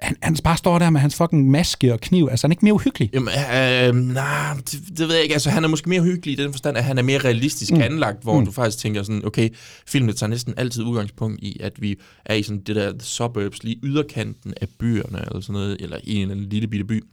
han, 0.01 0.15
han 0.23 0.35
bare 0.43 0.57
står 0.57 0.79
der 0.79 0.89
med 0.89 1.01
hans 1.01 1.15
fucking 1.15 1.51
maske 1.51 1.93
og 1.93 1.99
kniv. 1.99 2.27
Altså, 2.31 2.47
han 2.47 2.51
er 2.51 2.53
ikke 2.53 2.65
mere 2.65 2.73
uhyggelig. 2.73 3.09
Jamen, 3.13 3.29
øh, 3.29 4.13
nej, 4.13 4.53
det, 4.71 4.79
det 4.97 5.07
ved 5.07 5.13
jeg 5.13 5.23
ikke. 5.23 5.33
Altså, 5.33 5.49
han 5.49 5.63
er 5.63 5.67
måske 5.67 5.89
mere 5.89 6.01
hyggelig 6.01 6.39
i 6.39 6.43
den 6.43 6.53
forstand, 6.53 6.77
at 6.77 6.83
han 6.83 6.97
er 6.97 7.03
mere 7.03 7.19
realistisk 7.19 7.71
mm. 7.71 7.81
anlagt, 7.81 8.23
hvor 8.23 8.39
mm. 8.39 8.45
du 8.45 8.51
faktisk 8.51 8.77
tænker 8.77 9.03
sådan, 9.03 9.25
okay, 9.25 9.49
filmen 9.87 10.15
tager 10.15 10.29
næsten 10.29 10.53
altid 10.57 10.83
udgangspunkt 10.83 11.39
i, 11.43 11.57
at 11.59 11.73
vi 11.77 11.95
er 12.25 12.35
i 12.35 12.43
sådan 12.43 12.61
det 12.67 12.75
der 12.75 12.93
suburbs, 12.99 13.63
lige 13.63 13.79
yderkanten 13.83 14.53
af 14.61 14.67
byerne, 14.79 15.25
eller 15.27 15.41
sådan 15.41 15.53
noget, 15.53 15.77
eller 15.79 15.97
i 16.03 16.15
en 16.15 16.31
anden 16.31 16.49
lille 16.49 16.67
bitte 16.67 16.85
by. 16.85 17.03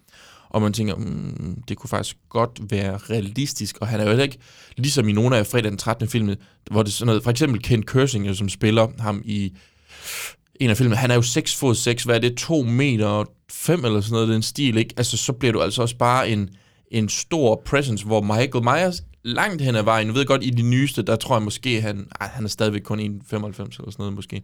Og 0.57 0.62
man 0.62 0.72
tænker, 0.72 0.94
mm, 0.94 1.62
det 1.68 1.76
kunne 1.76 1.88
faktisk 1.88 2.16
godt 2.28 2.61
være 2.70 2.96
realistisk, 2.96 3.78
og 3.80 3.88
han 3.88 4.00
er 4.00 4.04
jo 4.04 4.09
heller 4.09 4.24
ikke, 4.24 4.38
ligesom 4.76 5.09
i 5.09 5.12
nogle 5.12 5.36
af 5.36 5.46
fredag 5.46 5.70
den 5.70 5.78
13. 5.78 6.09
filmen, 6.09 6.36
hvor 6.70 6.82
det 6.82 6.90
er 6.90 6.92
sådan 6.92 7.07
noget, 7.07 7.22
for 7.22 7.30
eksempel 7.30 7.62
Ken 7.62 7.82
Kersinger, 7.82 8.32
som 8.32 8.48
spiller 8.48 8.88
ham 8.98 9.22
i 9.24 9.52
en 10.61 10.70
af 10.70 10.76
filmene, 10.76 10.96
han 10.96 11.11
er 11.11 11.14
jo 11.14 11.22
6 11.22 11.57
fod 11.57 11.74
6, 11.74 12.04
hvad 12.04 12.16
er 12.16 12.20
det, 12.20 12.36
2 12.36 12.62
meter 12.62 13.24
5 13.50 13.84
eller 13.84 14.00
sådan 14.00 14.12
noget, 14.12 14.28
den 14.28 14.42
stil, 14.42 14.76
ikke? 14.76 14.94
Altså, 14.96 15.16
så 15.16 15.32
bliver 15.32 15.52
du 15.52 15.62
altså 15.62 15.82
også 15.82 15.96
bare 15.96 16.28
en, 16.28 16.50
en 16.90 17.09
stor 17.09 17.62
presence, 17.64 18.07
hvor 18.07 18.20
Michael 18.20 18.64
Myers 18.64 19.02
langt 19.24 19.62
hen 19.62 19.76
ad 19.76 19.82
vejen, 19.82 20.07
jeg 20.07 20.14
ved 20.14 20.26
godt, 20.26 20.44
i 20.44 20.50
de 20.50 20.62
nyeste, 20.62 21.02
der 21.02 21.16
tror 21.16 21.36
jeg 21.36 21.42
måske, 21.42 21.80
han, 21.80 22.07
ej, 22.20 22.28
han 22.28 22.44
er 22.44 22.48
stadigvæk 22.48 22.82
kun 22.82 23.00
1,95 23.00 23.04
eller 23.04 23.61
sådan 23.70 23.92
noget 23.98 24.14
måske. 24.14 24.42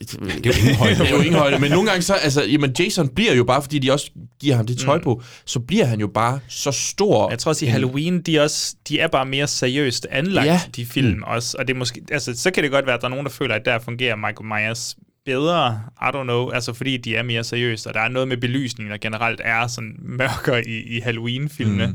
Det, 0.00 0.46
er 0.46 0.50
jo 0.50 0.52
ingen 0.60 0.74
højde. 0.74 0.94
det 0.98 1.06
er 1.06 1.10
jo 1.10 1.16
ingen 1.18 1.34
højde. 1.34 1.58
Men 1.58 1.70
nogle 1.70 1.88
gange 1.90 2.02
så, 2.02 2.14
altså, 2.14 2.44
jamen 2.44 2.74
Jason 2.78 3.08
bliver 3.08 3.34
jo 3.34 3.44
bare, 3.44 3.62
fordi 3.62 3.78
de 3.78 3.92
også 3.92 4.10
giver 4.40 4.56
ham 4.56 4.66
det 4.66 4.78
tøj 4.78 5.02
på, 5.02 5.22
så 5.44 5.60
bliver 5.60 5.84
han 5.84 6.00
jo 6.00 6.06
bare 6.06 6.40
så 6.48 6.70
stor. 6.72 7.30
Jeg 7.30 7.38
tror 7.38 7.48
også, 7.50 7.64
i 7.64 7.68
Halloween, 7.68 8.22
de 8.22 8.36
er, 8.36 8.42
også, 8.42 8.76
de 8.88 9.00
er 9.00 9.08
bare 9.08 9.26
mere 9.26 9.46
seriøst 9.46 10.06
anlagt, 10.10 10.46
Ja. 10.46 10.60
de 10.76 10.86
film 10.86 11.22
også. 11.22 11.56
Og 11.58 11.68
det 11.68 11.74
er 11.74 11.78
måske, 11.78 12.00
altså, 12.10 12.34
så 12.36 12.50
kan 12.50 12.62
det 12.62 12.70
godt 12.72 12.86
være, 12.86 12.94
at 12.94 13.00
der 13.00 13.06
er 13.06 13.10
nogen, 13.10 13.26
der 13.26 13.32
føler, 13.32 13.54
at 13.54 13.64
der 13.64 13.78
fungerer 13.78 14.16
Michael 14.16 14.46
Myers 14.68 14.96
bedre, 15.24 15.80
I 16.02 16.04
don't 16.04 16.22
know, 16.22 16.50
altså 16.50 16.72
fordi 16.72 16.96
de 16.96 17.16
er 17.16 17.22
mere 17.22 17.44
seriøse, 17.44 17.88
og 17.90 17.94
der 17.94 18.00
er 18.00 18.08
noget 18.08 18.28
med 18.28 18.36
belysningen, 18.36 18.90
der 18.92 18.98
generelt 18.98 19.40
er 19.44 19.66
sådan 19.66 19.94
mørkere 19.98 20.68
i, 20.68 20.96
i 20.96 21.00
Halloween-filmene. 21.00 21.86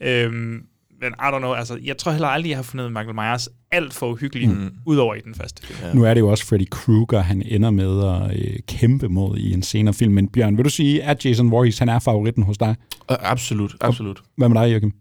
Mm. 0.00 0.06
Øhm, 0.06 0.60
men 1.04 1.12
I 1.12 1.34
don't 1.34 1.38
know, 1.38 1.52
altså, 1.52 1.78
jeg 1.82 1.98
tror 1.98 2.12
heller 2.12 2.28
aldrig, 2.28 2.50
jeg 2.50 2.58
har 2.58 2.62
fundet 2.62 2.92
Michael 2.92 3.14
Myers 3.14 3.48
alt 3.70 3.94
for 3.94 4.12
uhyggelig, 4.12 4.48
mm. 4.48 4.70
udover 4.86 5.14
i 5.14 5.20
den 5.20 5.34
første 5.34 5.66
film. 5.66 5.78
Ja. 5.82 5.92
Nu 5.94 6.04
er 6.04 6.14
det 6.14 6.20
jo 6.20 6.28
også 6.28 6.46
Freddy 6.46 6.68
Krueger, 6.70 7.20
han 7.20 7.42
ender 7.42 7.70
med 7.70 8.04
at 8.04 8.40
øh, 8.40 8.58
kæmpe 8.68 9.08
mod 9.08 9.38
i 9.38 9.52
en 9.52 9.62
senere 9.62 9.94
film. 9.94 10.12
Men 10.12 10.28
Bjørn, 10.28 10.56
vil 10.56 10.64
du 10.64 10.70
sige, 10.70 11.02
at 11.02 11.24
Jason 11.24 11.50
Voorhees, 11.50 11.78
han 11.78 11.88
er 11.88 11.98
favoritten 11.98 12.42
hos 12.42 12.58
dig? 12.58 12.76
Øh, 13.10 13.16
Absolut, 13.20 13.76
absolut. 13.80 14.22
Hvad 14.36 14.48
med 14.48 14.60
dig, 14.60 14.70
Jørgen? 14.70 14.92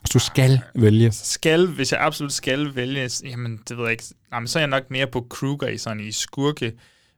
Hvis 0.00 0.10
du 0.10 0.18
skal 0.18 0.60
vælge. 0.74 1.12
Skal, 1.12 1.66
hvis 1.66 1.92
jeg 1.92 2.00
absolut 2.00 2.32
skal 2.32 2.74
vælge, 2.74 3.10
jamen 3.24 3.60
det 3.68 3.76
ved 3.76 3.84
jeg 3.84 3.92
ikke, 3.92 4.04
jamen, 4.32 4.46
så 4.46 4.58
er 4.58 4.60
jeg 4.60 4.68
nok 4.68 4.90
mere 4.90 5.06
på 5.06 5.26
Kruger 5.30 5.68
i 5.68 5.78
sådan 5.78 6.00
i 6.00 6.12
skurke, 6.12 6.72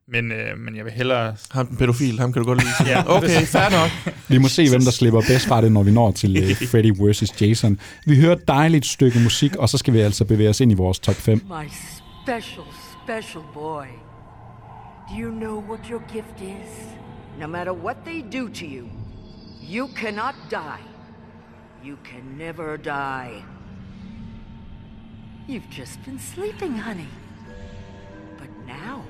men, 0.08 0.32
øh, 0.32 0.58
men 0.58 0.76
jeg 0.76 0.84
vil 0.84 0.92
hellere... 0.92 1.36
Ham 1.50 1.66
den 1.66 1.76
pædofil, 1.76 2.18
ham 2.20 2.32
kan 2.32 2.42
du 2.42 2.48
godt 2.48 2.58
lide. 2.58 2.90
Ja, 2.92 3.02
okay, 3.16 3.46
fair 3.46 3.70
nok. 3.70 4.14
Vi 4.28 4.38
må 4.38 4.48
se, 4.48 4.68
hvem 4.70 4.80
der 4.80 4.90
slipper 4.90 5.20
bedst 5.20 5.46
fra 5.46 5.62
det, 5.62 5.72
når 5.72 5.82
vi 5.82 5.90
når 5.90 6.10
til 6.12 6.36
øh, 6.36 6.56
Freddy 6.70 6.92
vs. 6.98 7.42
Jason. 7.42 7.78
Vi 8.06 8.20
hører 8.20 8.36
et 8.36 8.48
dejligt 8.48 8.86
stykke 8.86 9.18
musik, 9.18 9.56
og 9.56 9.68
så 9.68 9.78
skal 9.78 9.94
vi 9.94 10.00
altså 10.00 10.24
bevæge 10.24 10.50
os 10.50 10.60
ind 10.60 10.72
i 10.72 10.74
vores 10.74 10.98
top 10.98 11.14
5. 11.14 11.38
My 11.38 11.68
special, 12.22 12.66
special 13.04 13.44
boy. 13.54 13.86
Do 15.08 15.14
you 15.18 15.30
know 15.30 15.62
what 15.68 15.80
your 15.90 16.02
gift 16.12 16.40
is? 16.40 16.70
No 17.40 17.46
matter 17.46 17.72
what 17.72 17.96
they 18.04 18.40
do 18.40 18.48
to 18.48 18.64
you, 18.64 18.86
you 19.74 19.88
cannot 19.96 20.34
die. 20.50 20.82
You 21.84 21.96
can 22.04 22.38
never 22.38 22.76
die. 22.76 23.42
You've 25.48 25.70
just 25.78 26.04
been 26.04 26.18
sleeping, 26.18 26.78
honey. 26.78 27.08
But 28.38 28.50
now, 28.66 29.02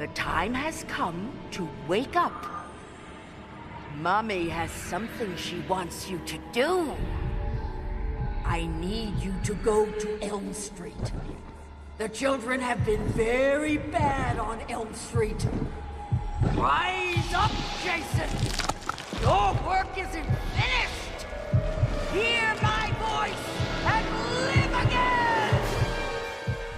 the 0.00 0.06
time 0.08 0.54
has 0.54 0.82
come 0.84 1.30
to 1.50 1.68
wake 1.86 2.16
up. 2.16 2.46
Mommy 3.98 4.48
has 4.48 4.70
something 4.70 5.36
she 5.36 5.58
wants 5.68 6.08
you 6.08 6.18
to 6.24 6.38
do. 6.54 6.96
I 8.46 8.66
need 8.80 9.18
you 9.18 9.34
to 9.44 9.52
go 9.56 9.84
to 9.84 10.22
Elm 10.22 10.54
Street. 10.54 11.12
The 11.98 12.08
children 12.08 12.60
have 12.60 12.82
been 12.86 13.06
very 13.08 13.76
bad 13.76 14.38
on 14.38 14.62
Elm 14.70 14.94
Street. 14.94 15.46
Rise 16.54 17.34
up, 17.34 17.52
Jason! 17.84 18.30
Your 19.20 19.52
work 19.68 19.98
isn't 19.98 20.30
finished! 20.56 21.26
Hear 22.10 22.54
my 22.62 22.90
voice 23.04 23.84
and 23.84 24.06
live! 24.34 24.69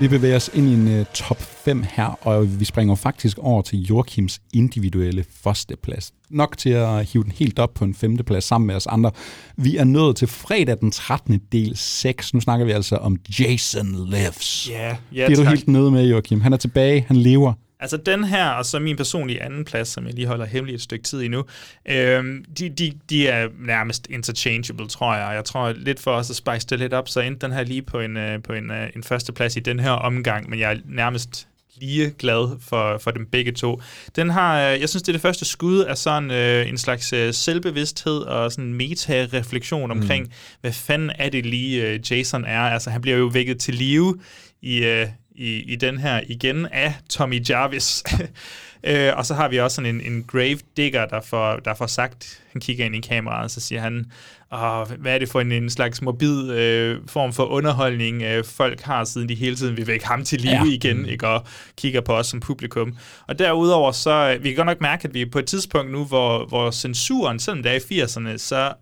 Vi 0.03 0.09
bevæger 0.09 0.37
os 0.37 0.51
ind 0.55 0.69
i 0.69 0.73
en 0.73 1.01
uh, 1.01 1.07
top 1.15 1.43
5 1.43 1.85
her, 1.91 2.05
og 2.27 2.61
vi 2.61 2.65
springer 2.65 2.95
faktisk 2.95 3.39
over 3.39 3.63
til 3.63 3.83
Joachims 3.83 4.41
individuelle 4.55 5.25
førsteplads. 5.45 6.13
Nok 6.31 6.59
til 6.59 6.71
at 6.71 7.05
hive 7.05 7.25
den 7.25 7.33
helt 7.33 7.59
op 7.59 7.75
på 7.75 7.85
en 7.85 7.95
femteplads 7.95 8.45
sammen 8.45 8.67
med 8.67 8.75
os 8.75 8.87
andre. 8.87 9.11
Vi 9.57 9.77
er 9.77 9.85
nået 9.85 10.17
til 10.17 10.29
fredag 10.29 10.77
den 10.81 10.91
13. 10.91 11.41
del 11.53 11.77
6. 11.77 12.35
Nu 12.35 12.41
snakker 12.41 12.67
vi 12.67 12.73
altså 12.73 12.97
om 12.97 13.17
Jason 13.39 14.11
Lives. 14.11 14.71
Ja, 14.71 14.97
det 15.13 15.23
er 15.23 15.29
du 15.29 15.37
tak. 15.37 15.49
helt 15.49 15.69
nede 15.69 15.91
med, 15.91 16.07
Joachim. 16.07 16.41
Han 16.41 16.53
er 16.53 16.57
tilbage, 16.57 17.05
han 17.09 17.17
lever. 17.17 17.53
Altså 17.83 17.97
den 17.97 18.24
her, 18.24 18.49
og 18.49 18.66
så 18.66 18.78
min 18.78 18.97
personlige 18.97 19.43
anden 19.43 19.64
plads, 19.64 19.89
som 19.89 20.07
jeg 20.07 20.14
lige 20.14 20.26
holder 20.26 20.47
hemmelig 20.47 20.74
et 20.74 20.83
stykke 20.83 21.05
tid 21.05 21.22
endnu, 21.22 21.45
øhm, 21.89 22.45
de, 22.59 22.68
de, 22.68 22.93
de 23.11 23.28
er 23.28 23.49
nærmest 23.59 24.07
interchangeable, 24.11 24.89
tror 24.89 25.14
jeg. 25.14 25.35
Jeg 25.35 25.45
tror 25.45 25.72
lidt 25.72 26.01
for 26.01 26.12
os 26.12 26.30
at 26.30 26.37
spice 26.37 26.66
det 26.66 26.78
lidt 26.78 26.93
op, 26.93 27.09
så 27.09 27.20
endte 27.20 27.47
den 27.47 27.55
her 27.55 27.64
lige 27.64 27.83
på 27.83 28.01
en, 28.01 28.16
øh, 28.16 28.43
på 28.43 28.53
en, 28.53 28.70
øh, 28.70 28.91
en 28.97 29.03
første 29.03 29.33
plads 29.33 29.57
i 29.57 29.61
den 29.61 29.80
her 29.80 29.91
omgang, 29.91 30.51
men 30.51 30.59
jeg 30.59 30.72
er 30.72 30.76
nærmest 30.85 31.49
lige 31.80 32.11
glad 32.18 32.61
for, 32.61 32.99
for 32.99 33.11
dem 33.11 33.26
begge 33.26 33.53
to. 33.53 33.80
Den 34.16 34.30
har, 34.30 34.61
øh, 34.61 34.80
jeg 34.80 34.89
synes, 34.89 35.03
det 35.03 35.09
er 35.09 35.12
det 35.12 35.22
første 35.22 35.45
skud 35.45 35.78
af 35.78 35.99
sådan 35.99 36.30
øh, 36.30 36.68
en 36.68 36.78
slags 36.78 37.12
øh, 37.12 37.35
selvbevidsthed 37.35 38.18
og 38.18 38.53
sådan 38.53 38.74
meta-refleksion 38.74 39.91
omkring, 39.91 40.24
mm. 40.24 40.33
hvad 40.61 40.72
fanden 40.72 41.11
er 41.18 41.28
det 41.28 41.47
lige 41.47 41.89
øh, 41.89 42.12
Jason 42.12 42.45
er. 42.45 42.61
Altså 42.61 42.91
han 42.91 43.01
bliver 43.01 43.16
jo 43.16 43.26
vækket 43.26 43.61
til 43.61 43.74
live 43.74 44.18
i, 44.62 44.85
øh, 44.85 45.07
i, 45.35 45.72
i 45.72 45.76
den 45.76 45.99
her 45.99 46.20
igen 46.26 46.66
af 46.66 46.95
Tommy 47.09 47.49
Jarvis. 47.51 48.05
øh, 48.85 49.12
og 49.16 49.26
så 49.26 49.35
har 49.35 49.49
vi 49.49 49.59
også 49.59 49.74
sådan 49.74 49.95
en, 49.95 50.12
en 50.12 50.24
grave 50.24 50.59
digger, 50.76 51.07
der 51.07 51.20
får, 51.20 51.57
der 51.57 51.74
får 51.74 51.87
sagt, 51.87 52.43
han 52.53 52.61
kigger 52.61 52.85
ind 52.85 52.97
i 52.97 53.01
kameraet, 53.01 53.45
og 53.45 53.51
så 53.51 53.61
siger 53.61 53.80
han, 53.80 54.07
Åh, 54.55 54.91
hvad 54.99 55.14
er 55.14 55.18
det 55.18 55.28
for 55.28 55.41
en, 55.41 55.53
en 55.53 55.70
slags 55.70 56.03
morbid 56.03 56.51
øh, 56.51 57.01
form 57.07 57.33
for 57.33 57.45
underholdning, 57.45 58.22
øh, 58.22 58.45
folk 58.45 58.80
har, 58.80 59.05
siden 59.05 59.28
de 59.28 59.35
hele 59.35 59.57
tiden 59.57 59.76
vil 59.76 59.87
vække 59.87 60.07
ham 60.07 60.24
til 60.24 60.41
live 60.41 60.53
Ja. 60.53 60.64
igen, 60.64 61.07
ikke? 61.07 61.28
og 61.28 61.45
kigger 61.76 62.01
på 62.01 62.12
os 62.12 62.26
som 62.26 62.41
publikum. 62.41 62.97
Og 63.28 63.39
derudover, 63.39 63.93
så 63.93 64.35
øh, 64.37 64.45
vi 64.45 64.49
kan 64.49 64.57
godt 64.57 64.66
nok 64.66 64.80
mærke, 64.80 65.09
at 65.09 65.14
vi 65.14 65.22
er 65.22 65.30
på 65.33 65.39
et 65.39 65.47
tidspunkt 65.47 65.93
nu, 65.93 66.05
hvor, 66.05 66.47
hvor 66.47 66.70
censuren, 66.70 67.39
selvom 67.39 67.62
det 67.62 67.72
er 67.72 67.76
i 67.91 68.03
80'erne, 68.03 68.39
så, 68.39 68.72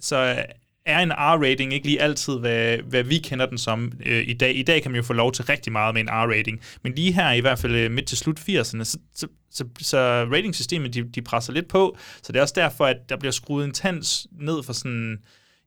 så 0.00 0.42
er 0.88 0.98
en 0.98 1.12
R-rating 1.12 1.74
ikke 1.74 1.86
lige 1.86 2.02
altid, 2.02 2.38
hvad, 2.38 2.78
hvad 2.78 3.02
vi 3.02 3.18
kender 3.18 3.46
den 3.46 3.58
som 3.58 3.92
øh, 4.06 4.24
i 4.28 4.32
dag. 4.32 4.56
I 4.56 4.62
dag 4.62 4.82
kan 4.82 4.90
man 4.90 4.96
jo 4.96 5.02
få 5.02 5.12
lov 5.12 5.32
til 5.32 5.44
rigtig 5.44 5.72
meget 5.72 5.94
med 5.94 6.02
en 6.02 6.08
R-rating, 6.08 6.60
men 6.84 6.92
lige 6.94 7.12
her, 7.12 7.32
i 7.32 7.40
hvert 7.40 7.58
fald 7.58 7.74
øh, 7.74 7.90
midt 7.90 8.06
til 8.06 8.18
slut 8.18 8.40
80'erne, 8.40 8.84
så, 8.84 8.98
så, 9.16 9.26
så, 9.50 9.64
så 9.80 9.98
ratingsystemet, 10.32 10.94
de, 10.94 11.02
de 11.14 11.22
presser 11.22 11.52
lidt 11.52 11.68
på, 11.68 11.96
så 12.22 12.32
det 12.32 12.38
er 12.38 12.42
også 12.42 12.54
derfor, 12.56 12.86
at 12.86 12.96
der 13.08 13.16
bliver 13.16 13.32
skruet 13.32 13.64
en 13.64 13.72
tand 13.72 14.26
ned 14.40 14.62
for 14.62 14.72
sådan 14.72 15.18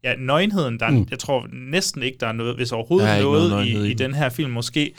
ja, 0.03 0.15
nøgenheden. 0.15 0.79
Der 0.79 0.85
er, 0.85 0.91
mm. 0.91 1.07
Jeg 1.11 1.19
tror 1.19 1.47
næsten 1.53 2.03
ikke, 2.03 2.17
der 2.19 2.27
er 2.27 2.31
noget, 2.31 2.55
hvis 2.55 2.71
overhovedet 2.71 3.07
Der 3.09 3.15
er 3.15 3.21
noget, 3.21 3.49
noget 3.49 3.65
i, 3.67 3.87
i 3.87 3.91
i 3.91 3.93
den. 3.93 4.13
her 4.13 4.29
film 4.29 4.51
måske. 4.51 4.93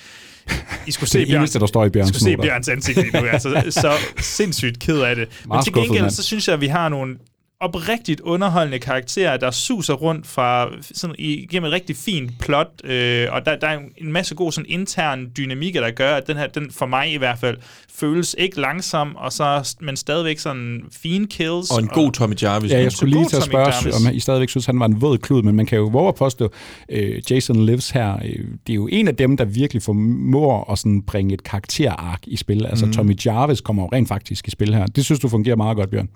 I 0.86 0.90
skulle 0.90 1.10
se 1.16 1.18
det 1.18 1.34
eneste, 1.34 1.58
der 1.58 1.66
står 1.66 1.84
i 1.84 1.86
I 1.86 1.90
Bjørns 1.90 2.08
skulle 2.08 2.20
se. 2.20 2.36
Bjørns 2.36 2.68
ansigt 2.68 2.98
lige 2.98 3.20
nu. 3.20 3.26
Altså, 3.26 3.66
så 3.70 3.92
sindssygt 4.36 4.78
ked 4.78 5.00
af 5.00 5.16
det. 5.16 5.28
Men 5.48 5.62
til 5.62 5.72
gengæld, 5.72 6.10
så 6.10 6.22
synes 6.22 6.48
jeg, 6.48 6.54
at 6.54 6.60
vi 6.60 6.66
har 6.66 6.88
nogle 6.88 7.16
oprigtigt 7.62 8.20
underholdende 8.20 8.78
karakterer, 8.78 9.36
der 9.36 9.50
suser 9.50 9.94
rundt 9.94 10.26
fra 10.26 10.68
sådan, 10.94 11.16
igennem 11.18 11.66
et 11.66 11.72
rigtig 11.72 11.96
fint 11.96 12.30
plot, 12.40 12.68
øh, 12.84 13.28
og 13.32 13.46
der, 13.46 13.56
der 13.56 13.66
er 13.66 13.78
en 13.96 14.12
masse 14.12 14.34
god 14.34 14.52
sådan 14.52 14.70
intern 14.70 15.26
dynamikker, 15.36 15.80
der 15.80 15.90
gør, 15.90 16.14
at 16.14 16.26
den 16.26 16.36
her, 16.36 16.46
den 16.46 16.70
for 16.70 16.86
mig 16.86 17.12
i 17.12 17.16
hvert 17.16 17.38
fald, 17.38 17.56
føles 17.94 18.36
ikke 18.38 18.60
langsom, 18.60 19.16
og 19.16 19.32
så, 19.32 19.74
men 19.80 19.96
stadigvæk 19.96 20.38
sådan 20.38 20.80
fine 21.02 21.26
kills. 21.26 21.70
Og 21.70 21.80
en 21.82 21.88
god 21.88 22.12
Tommy 22.12 22.34
Jarvis. 22.42 22.70
Ja, 22.70 22.80
jeg 22.80 22.92
skulle 22.92 23.14
lige 23.14 23.28
til 23.28 23.36
at 23.36 23.42
spørge, 23.42 23.68
Jarvis. 23.68 23.94
om 24.06 24.14
I 24.14 24.20
stadigvæk 24.20 24.48
synes, 24.48 24.66
han 24.66 24.80
var 24.80 24.86
en 24.86 25.00
våd 25.00 25.18
klud, 25.18 25.42
men 25.42 25.56
man 25.56 25.66
kan 25.66 25.78
jo 25.78 25.84
våge 25.84 26.08
at 26.08 26.14
påstå, 26.14 26.52
øh, 26.88 27.22
Jason 27.30 27.66
Lives 27.66 27.90
her, 27.90 28.14
øh, 28.24 28.44
det 28.66 28.72
er 28.72 28.74
jo 28.74 28.88
en 28.92 29.08
af 29.08 29.16
dem, 29.16 29.36
der 29.36 29.44
virkelig 29.44 29.82
formår 29.82 30.72
at 30.72 30.78
sådan 30.78 31.02
bringe 31.02 31.34
et 31.34 31.42
karakterark 31.44 32.20
i 32.26 32.36
spil. 32.36 32.66
Altså 32.66 32.86
Mhm. 32.86 32.92
Tommy 32.94 33.16
Jarvis 33.26 33.60
kommer 33.60 33.82
jo 33.82 33.88
rent 33.92 34.08
faktisk 34.08 34.48
i 34.48 34.50
spil 34.50 34.74
her. 34.74 34.86
Det 34.86 35.04
synes 35.04 35.20
du 35.20 35.28
fungerer 35.28 35.56
meget 35.56 35.76
godt, 35.76 35.90
Bjørn. 35.90 36.08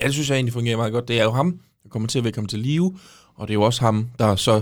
Ja, 0.00 0.06
det 0.06 0.14
synes 0.14 0.28
jeg 0.28 0.34
egentlig 0.36 0.52
fungerer 0.52 0.76
meget 0.76 0.92
godt. 0.92 1.08
Det 1.08 1.20
er 1.20 1.24
jo 1.24 1.30
ham, 1.30 1.58
der 1.82 1.88
kommer 1.88 2.08
til 2.08 2.18
at 2.18 2.24
vække 2.24 2.38
ham 2.38 2.46
til 2.46 2.58
live, 2.58 2.98
og 3.34 3.48
det 3.48 3.52
er 3.52 3.58
jo 3.58 3.62
også 3.62 3.80
ham, 3.80 4.06
der 4.18 4.36
så 4.36 4.60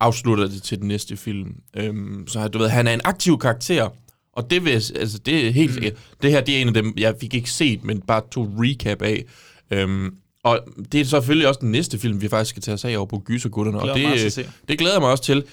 afslutter 0.00 0.48
det 0.48 0.62
til 0.62 0.78
den 0.78 0.88
næste 0.88 1.16
film. 1.16 1.54
Øhm, 1.76 2.24
så 2.28 2.48
du 2.48 2.58
ved, 2.58 2.68
han 2.68 2.86
er 2.86 2.94
en 2.94 3.00
aktiv 3.04 3.38
karakter, 3.38 3.88
og 4.32 4.50
det, 4.50 4.64
vil, 4.64 4.70
altså, 4.70 5.18
det 5.26 5.46
er 5.46 5.50
helt 5.50 5.74
mm. 5.76 5.90
Det 6.22 6.30
her 6.30 6.40
det 6.40 6.56
er 6.56 6.60
en 6.60 6.68
af 6.68 6.74
dem, 6.74 6.94
jeg 6.96 7.14
fik 7.20 7.34
ikke 7.34 7.50
set, 7.50 7.84
men 7.84 8.00
bare 8.00 8.22
to 8.32 8.48
recap 8.58 9.02
af. 9.02 9.24
Øhm, 9.70 10.14
Og 10.44 10.60
det 10.92 11.00
er 11.00 11.04
selvfølgelig 11.04 11.48
også 11.48 11.58
den 11.60 11.70
næste 11.70 11.98
film, 11.98 12.20
vi 12.22 12.28
faktisk 12.28 12.50
skal 12.50 12.62
tage 12.62 12.74
os 12.74 12.84
af 12.84 12.96
over 12.96 13.06
på 13.06 13.22
Gysergutterne. 13.26 13.78
Og 13.80 13.86
det, 13.98 14.48
det 14.68 14.78
glæder 14.78 14.94
jeg 14.94 15.00
mig 15.00 15.10
også 15.10 15.24
til. 15.24 15.44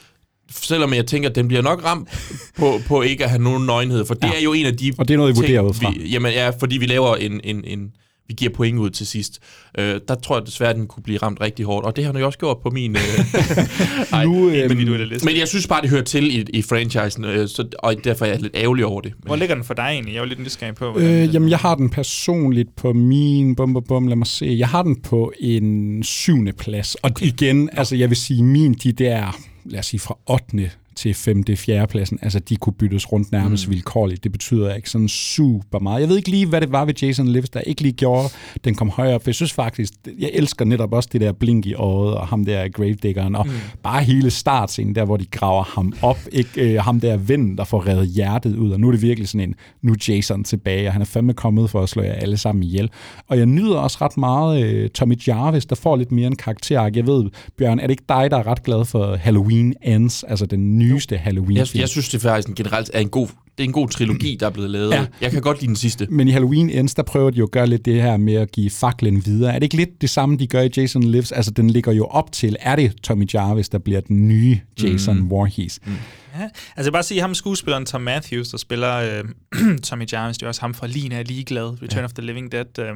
Selvom 0.52 0.94
jeg 0.94 1.06
tænker, 1.06 1.30
at 1.30 1.36
den 1.36 1.48
bliver 1.48 1.62
nok 1.64 1.84
ramt 1.86 2.10
på, 2.58 2.80
på 2.88 3.02
ikke 3.02 3.24
at 3.24 3.30
have 3.30 3.42
nogen 3.44 3.66
nøgenhed. 3.66 4.06
For 4.06 4.14
det 4.14 4.24
Ja. 4.24 4.38
er 4.38 4.42
jo 4.42 4.54
en 4.54 4.66
af 4.66 4.78
de 4.78 4.94
Og 4.98 5.08
det 5.08 5.14
er 5.14 5.18
noget, 5.18 5.32
I 5.34 5.36
vurderer 5.36 5.62
ud 5.62 5.74
fra. 5.74 5.92
Vi, 5.92 6.10
jamen 6.10 6.32
ja, 6.32 6.50
fordi 6.50 6.78
vi 6.78 6.86
laver 6.86 7.16
en, 7.16 7.42
en, 7.44 7.64
en 7.66 7.92
vi 8.28 8.34
giver 8.34 8.54
point 8.54 8.80
ud 8.80 8.90
til 8.90 9.08
sidst. 9.08 9.40
Øh, 9.78 10.00
der 10.08 10.16
tror 10.16 10.38
jeg 10.38 10.46
desværre, 10.46 10.70
at 10.70 10.76
den 10.76 10.88
kunne 10.88 11.04
blive 11.04 11.18
ramt 11.18 11.42
rigtig 11.42 11.66
hårdt. 11.66 11.86
Og 11.86 11.96
det 11.96 12.06
har 12.06 12.12
den 12.12 12.20
jo 12.22 12.26
også 12.26 12.40
gjort 12.40 12.58
på 12.64 12.70
min... 12.70 12.96
Øh, 12.96 13.02
ej, 14.14 14.26
Nu, 14.26 14.50
øhm, 14.50 14.72
individuelle 14.72 15.06
liste. 15.06 15.26
men 15.26 15.38
jeg 15.38 15.48
synes 15.48 15.68
bare, 15.68 15.82
det 15.82 15.90
hører 15.90 16.04
til 16.04 16.40
i, 16.40 16.46
i 16.54 16.62
franchisen, 16.62 17.26
øh, 17.26 17.48
så, 17.48 17.68
og 17.80 17.96
derfor 18.04 18.26
er 18.26 18.30
jeg 18.30 18.42
lidt 18.42 18.56
ærgerlig 18.56 18.86
over 18.86 19.02
det. 19.02 19.14
Hvor 19.20 19.36
ligger 19.36 19.56
den 19.56 19.64
for 19.64 19.74
dig 19.74 19.84
egentlig? 19.84 20.14
Jeg 20.14 20.20
er 20.20 20.24
jo 20.24 20.30
lidt 20.30 20.40
nysgerrig 20.40 20.76
på. 20.76 20.92
hvordan 20.92 21.28
Øh, 21.28 21.34
jamen, 21.34 21.50
jeg 21.50 21.60
har 21.60 21.76
den 21.76 21.90
personligt 21.90 22.76
på 22.76 22.94
min... 22.94 23.56
Bum, 23.56 23.74
bum, 23.74 23.84
bum, 23.84 24.08
lad 24.08 24.16
mig 24.16 24.28
se. 24.28 24.56
Jeg 24.60 24.68
har 24.68 24.84
den 24.84 25.02
på 25.02 25.34
en 25.40 26.04
syvende 26.04 26.54
plads. 26.54 26.96
Og 26.96 27.12
okay. 27.12 27.26
igen, 27.26 27.70
altså 27.74 27.96
jeg 27.96 28.10
vil 28.10 28.18
sige, 28.18 28.44
min 28.44 28.74
de 28.74 28.92
der, 28.92 29.38
lad 29.66 29.80
os 29.80 29.86
sige 29.86 30.00
fra 30.00 30.18
8. 30.30 30.72
til 30.98 31.14
5. 31.14 31.44
4. 31.56 31.88
pladsen, 31.88 32.20
altså 32.22 32.40
de 32.40 32.56
kunne 32.56 32.74
byttes 32.74 33.12
rundt 33.12 33.32
nærmest 33.32 33.68
mm. 33.68 33.74
vilkårligt. 33.74 34.24
Det 34.24 34.32
betyder 34.32 34.76
ikke 34.76 34.90
sådan 34.90 35.08
super 35.08 35.80
meget. 35.80 36.02
Jeg 36.02 36.10
ved 36.10 36.18
ikke 36.18 36.30
lige, 36.30 36.46
hvad 36.46 36.62
det 36.62 36.72
var 36.72 36.86
ved 36.86 36.94
Jason 37.02 37.28
Lives, 37.28 37.50
der 37.50 37.60
ikke 37.60 37.82
lige 37.82 37.94
gjorde, 37.94 38.30
den 38.64 38.76
kom 38.76 38.90
højere 38.90 39.16
op. 39.16 39.28
Jeg 39.28 39.36
synes 39.36 39.54
faktisk, 39.54 39.94
jeg 40.20 40.30
elsker 40.34 40.66
netop 40.66 40.94
også 40.94 41.10
det 41.12 41.22
der 41.22 41.32
blink 41.32 41.66
i 41.66 41.74
øjet, 41.74 42.16
og 42.16 42.28
ham 42.28 42.46
der 42.46 42.68
gravediggeren, 42.68 43.36
og 43.36 43.48
mm. 43.48 43.54
bare 43.84 44.04
hele 44.04 44.32
startscenen 44.32 44.96
der, 44.96 45.06
hvor 45.06 45.18
de 45.18 45.26
graver 45.26 45.64
ham 45.64 45.94
op. 46.02 46.18
Ikke 46.32 46.74
øh, 46.74 46.82
ham 46.82 47.00
der 47.00 47.18
ven, 47.18 47.58
der 47.58 47.64
får 47.64 47.88
revet 47.88 48.08
hjertet 48.08 48.56
ud, 48.56 48.72
og 48.72 48.80
nu 48.80 48.88
er 48.88 48.92
det 48.92 49.02
virkelig 49.02 49.30
sådan 49.30 49.50
en, 49.50 49.56
nu 49.82 49.92
er 49.92 50.06
Jason 50.08 50.44
tilbage, 50.44 50.88
og 50.88 50.94
han 50.94 51.02
er 51.02 51.06
fandme 51.06 51.34
kommet 51.34 51.70
for 51.70 51.82
at 51.82 51.90
slå 51.90 52.04
jer 52.04 52.14
alle 52.14 52.38
sammen 52.38 52.64
ihjel. 52.64 52.90
Og 53.28 53.38
jeg 53.38 53.46
nyder 53.46 53.78
også 53.78 53.98
ret 54.02 54.18
meget 54.18 54.64
øh, 54.64 54.90
Tommy 54.90 55.16
Jarvis, 55.28 55.66
der 55.66 55.76
får 55.76 55.96
lidt 55.96 56.12
mere 56.12 56.28
en 56.28 56.36
karakter. 56.36 56.90
Jeg 56.96 57.08
ved, 57.08 57.30
Bjørn, 57.58 57.80
er 57.80 57.84
det 57.84 57.92
ikke 57.92 58.04
dig, 58.10 58.32
der 58.32 58.38
er 58.38 58.48
ret 58.48 58.64
glad 58.64 58.86
for 58.86 59.16
Halloween 59.16 59.74
Ends, 59.82 60.24
altså 60.24 60.46
den 60.46 60.78
nyeste 60.88 61.18
halloween 61.18 61.58
Jeg, 61.58 61.68
jeg 61.76 61.90
synes, 61.90 62.10
det 62.10 62.22
faktisk 62.22 62.56
generelt 62.56 62.92
er 62.94 63.00
en 63.00 63.10
god, 63.10 63.28
det 63.28 63.64
er 63.64 63.64
en 63.64 63.72
god 63.72 63.90
trilogi, 63.90 64.38
der 64.40 64.46
er 64.46 64.50
blevet 64.50 64.70
lavet. 64.70 64.92
Ja. 64.92 65.02
Ja. 65.02 65.06
Jeg 65.22 65.32
kan 65.32 65.42
godt 65.42 65.60
lide 65.62 65.68
den 65.68 65.76
sidste. 65.76 66.08
Men 66.10 66.28
i 66.28 66.32
Halloween 66.32 66.70
Ends, 66.70 66.94
der 66.94 67.04
prøver 67.04 67.30
de 67.30 67.38
jo 67.38 67.44
at 67.44 67.52
gøre 67.52 67.68
lidt 67.68 67.86
det 67.86 68.02
her 68.02 68.18
med 68.18 68.34
at 68.34 68.52
give 68.52 68.70
faklen 68.70 69.26
videre. 69.26 69.54
Er 69.54 69.60
det 69.60 69.64
ikke 69.64 69.76
lidt 69.76 70.02
det 70.02 70.10
samme, 70.10 70.38
de 70.38 70.48
gør 70.48 70.62
i 70.62 70.70
Jason 70.78 71.04
Lives? 71.04 71.32
Altså, 71.32 71.52
den 71.52 71.70
ligger 71.70 71.92
jo 71.92 72.06
op 72.06 72.32
til, 72.32 72.56
er 72.60 72.76
det 72.76 72.94
Tommy 73.04 73.26
Jarvis, 73.34 73.70
der 73.70 73.78
bliver 73.78 74.02
den 74.02 74.28
nye 74.28 74.60
Jason 74.84 75.20
mm. 75.20 75.30
Voorhees? 75.30 75.80
Mm. 75.86 75.94
Ja, 76.38 76.44
altså 76.44 76.54
jeg 76.78 76.86
vil 76.86 76.92
bare 76.92 77.04
sige, 77.04 77.22
ham 77.22 77.36
skuespilleren 77.36 77.86
Tom 77.86 78.02
Matthews, 78.02 78.50
der 78.50 78.58
spiller 78.58 78.96
øh, 78.96 79.24
Tommy 79.84 80.06
Jarvis, 80.14 80.38
det 80.38 80.44
er 80.44 80.48
også 80.48 80.62
ham 80.62 80.74
fra 80.74 80.88
Lina 80.88 81.20
er 81.20 81.24
ligeglad, 81.24 81.82
Return 81.82 82.00
ja. 82.00 82.04
of 82.04 82.14
the 82.14 82.26
Living 82.26 82.52
Dead. 82.52 82.80
Øh, 82.80 82.96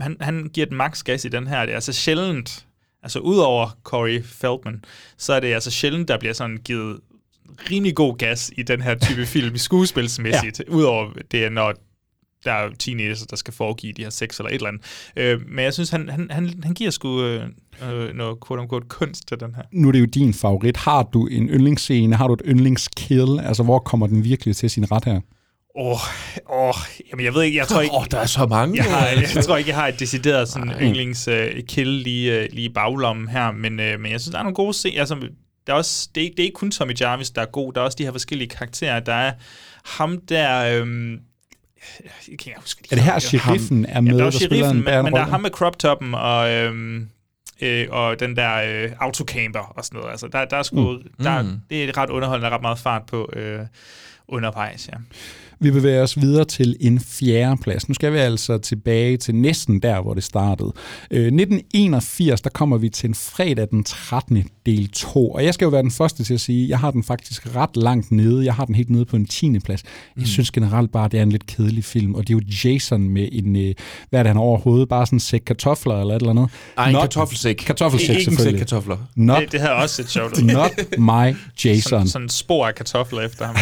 han, 0.00 0.16
han 0.20 0.50
giver 0.52 0.66
den 0.66 0.76
max 0.76 1.02
gas 1.02 1.24
i 1.24 1.28
den 1.28 1.46
her. 1.46 1.60
Det 1.60 1.70
er 1.70 1.74
altså 1.74 1.92
sjældent, 1.92 2.66
altså 3.02 3.18
udover 3.18 3.78
Corey 3.84 4.24
Feldman, 4.24 4.84
så 5.18 5.32
er 5.32 5.40
det 5.40 5.54
altså 5.54 5.70
sjældent, 5.70 6.08
der 6.08 6.18
bliver 6.18 6.34
sådan 6.34 6.56
givet 6.64 7.00
rimelig 7.70 7.94
god 7.94 8.18
gas 8.18 8.50
i 8.56 8.62
den 8.62 8.80
her 8.80 8.94
type 8.94 9.26
film, 9.26 9.58
skuespilsmæssigt. 9.68 10.62
Ja. 10.68 10.72
Udover 10.74 11.12
det, 11.30 11.44
er, 11.44 11.50
når 11.50 11.74
der 12.44 12.52
er 12.52 12.70
teenager, 12.78 13.26
der 13.30 13.36
skal 13.36 13.54
foregive 13.54 13.92
de 13.92 14.02
her 14.02 14.10
sex 14.10 14.38
eller 14.38 14.50
et 14.50 14.54
eller 14.54 14.68
andet. 14.68 14.82
Øh, 15.16 15.40
men 15.48 15.64
jeg 15.64 15.74
synes, 15.74 15.90
han, 15.90 16.08
han, 16.08 16.26
han, 16.30 16.50
han 16.62 16.74
giver 16.74 16.90
sgu 16.90 17.22
øh, 17.22 17.42
øh, 17.90 18.14
noget 18.14 18.36
quote-unquote 18.46 18.88
kunst 18.88 19.28
til 19.28 19.40
den 19.40 19.54
her. 19.54 19.62
Nu 19.72 19.88
er 19.88 19.92
det 19.92 20.00
jo 20.00 20.04
din 20.04 20.34
favorit. 20.34 20.76
Har 20.76 21.02
du 21.02 21.26
en 21.26 21.48
yndlingsscene? 21.48 22.16
Har 22.16 22.26
du 22.26 22.32
et 22.32 22.42
yndlingskill? 22.46 23.40
Altså, 23.40 23.62
hvor 23.62 23.78
kommer 23.78 24.06
den 24.06 24.24
virkelig 24.24 24.56
til 24.56 24.70
sin 24.70 24.92
ret 24.92 25.04
her? 25.04 25.20
Åh, 25.76 25.90
oh, 25.90 26.68
oh, 26.68 26.74
jamen 27.10 27.24
jeg 27.24 27.34
ved 27.34 27.42
ikke, 27.42 27.58
jeg 27.58 27.68
tror 27.68 27.80
ikke... 27.80 27.94
Åh, 27.94 28.00
oh, 28.00 28.06
der 28.10 28.18
er 28.18 28.26
så 28.26 28.46
mange. 28.46 28.76
Jeg, 28.76 28.84
har, 28.84 29.06
jeg 29.34 29.44
tror 29.44 29.56
ikke, 29.56 29.70
jeg 29.70 29.76
har 29.76 29.88
et 29.88 30.00
decideret 30.00 30.48
sådan 30.48 30.72
yndlings 30.82 31.28
uh, 31.28 31.34
kill 31.68 31.88
lige, 31.88 32.38
uh, 32.38 32.46
lige 32.52 32.68
i 32.70 32.72
baglommen 32.72 33.28
her, 33.28 33.52
men, 33.52 33.72
uh, 33.72 34.00
men 34.00 34.12
jeg 34.12 34.20
synes, 34.20 34.32
der 34.32 34.38
er 34.38 34.42
nogle 34.42 34.54
gode 34.54 34.72
scener. 34.72 35.00
Altså, 35.00 35.16
der 35.68 35.74
er 35.74 35.78
også, 35.78 36.08
det, 36.14 36.20
er, 36.20 36.24
ikke- 36.24 36.36
det 36.36 36.42
er 36.42 36.44
ikke 36.46 36.54
kun 36.54 36.70
Tommy 36.70 36.94
Jarvis, 37.00 37.30
der 37.30 37.42
er 37.42 37.46
god. 37.46 37.72
Der 37.72 37.80
er 37.80 37.84
også 37.84 37.96
de 37.98 38.04
her 38.04 38.12
forskellige 38.12 38.48
karakterer. 38.48 39.00
Der 39.00 39.12
er 39.14 39.32
ham 39.84 40.20
der... 40.20 40.80
Øhm, 40.80 41.12
jeg 41.12 41.20
kan 42.26 42.50
ikke 42.50 42.54
huske, 42.60 42.84
Er 42.90 42.94
det 42.96 43.04
her, 43.04 43.18
sheriffen 43.18 43.86
er 43.86 44.00
med, 44.00 44.12
ja, 44.12 44.18
der 44.18 44.26
er 44.26 44.30
sheriffen, 44.30 44.76
en 44.76 44.84
men, 44.84 45.04
men 45.04 45.12
der 45.12 45.20
er 45.20 45.24
ham 45.26 45.40
med 45.40 45.50
crop-toppen 45.50 46.14
og, 46.14 46.50
øhm, 46.50 47.08
øh, 47.60 47.86
og 47.90 48.20
den 48.20 48.36
der 48.36 48.54
øh, 48.84 48.92
autocamper 49.00 49.60
og 49.60 49.84
sådan 49.84 49.96
noget. 49.98 50.10
Altså, 50.10 50.28
der, 50.32 50.44
der 50.44 50.56
er 50.56 50.62
sgu, 50.62 50.92
mm. 50.92 51.24
der, 51.24 51.42
Mm. 51.42 51.60
det 51.70 51.84
er 51.84 51.96
ret 51.98 52.10
underholdende, 52.10 52.44
der 52.44 52.50
er 52.50 52.54
ret 52.54 52.62
meget 52.62 52.78
fart 52.78 53.02
på 53.06 53.30
øh, 53.32 53.60
undervejs, 54.28 54.88
ja. 54.88 54.94
Vi 55.60 55.70
bevæger 55.70 56.02
os 56.02 56.20
videre 56.20 56.44
til 56.44 56.76
en 56.80 57.00
fjerde 57.00 57.56
plads. 57.62 57.88
Nu 57.88 57.94
skal 57.94 58.12
vi 58.12 58.18
altså 58.18 58.58
tilbage 58.58 59.16
til 59.16 59.34
næsten 59.34 59.80
der, 59.82 60.00
hvor 60.02 60.14
det 60.14 60.24
startede. 60.24 60.72
Øh, 61.10 61.26
1981, 61.26 62.40
der 62.40 62.50
kommer 62.50 62.76
vi 62.78 62.88
til 62.88 63.08
en 63.08 63.14
fredag 63.14 63.66
den 63.70 63.84
13. 63.84 64.44
del 64.66 64.88
2. 64.88 65.30
Og 65.30 65.44
jeg 65.44 65.54
skal 65.54 65.64
jo 65.64 65.70
være 65.70 65.82
den 65.82 65.90
første 65.90 66.24
til 66.24 66.34
at 66.34 66.40
sige, 66.40 66.64
at 66.64 66.68
jeg 66.70 66.78
har 66.78 66.90
den 66.90 67.04
faktisk 67.04 67.56
ret 67.56 67.76
langt 67.76 68.12
nede. 68.12 68.44
Jeg 68.44 68.54
har 68.54 68.64
den 68.64 68.74
helt 68.74 68.90
nede 68.90 69.04
på 69.04 69.16
en 69.16 69.26
10. 69.26 69.58
plads. 69.58 69.82
Jeg 70.18 70.26
synes 70.26 70.50
generelt 70.50 70.92
bare, 70.92 71.08
det 71.08 71.18
er 71.18 71.22
en 71.22 71.30
lidt 71.32 71.46
kedelig 71.46 71.84
film. 71.84 72.14
Og 72.14 72.28
det 72.28 72.34
er 72.34 72.38
jo 72.38 72.68
Jason 72.70 73.08
med 73.08 73.28
en, 73.32 73.56
øh, 73.56 73.74
hvad 74.10 74.18
er 74.20 74.22
det 74.22 74.30
han 74.30 74.36
overhovedet, 74.36 74.88
bare 74.88 75.06
sådan 75.06 75.16
en 75.16 75.20
sæk 75.20 75.40
kartofler 75.46 76.00
eller 76.00 76.14
et 76.16 76.20
eller 76.20 76.30
andet. 76.30 76.48
Ej, 76.78 76.86
en 76.88 76.92
Not- 76.94 77.00
kartoffelsæk. 77.00 77.56
Kartoffelsæk, 77.66 78.08
Ikke 78.08 78.18
en 78.20 78.24
sæk 78.24 78.32
selvfølgelig. 78.32 78.58
kartofler. 78.60 78.96
Not, 79.16 79.40
Det, 79.42 79.52
det 79.52 79.60
havde 79.60 79.72
også 79.74 80.02
et 80.02 80.10
sjovt 80.10 80.42
not 80.44 80.70
my 80.98 81.36
Jason. 81.64 81.82
Sådan, 81.82 82.08
sådan 82.08 82.24
en 82.24 82.28
spor 82.28 82.66
af 82.66 82.74
kartofler 82.74 83.20
efter 83.20 83.46
ham. 83.46 83.56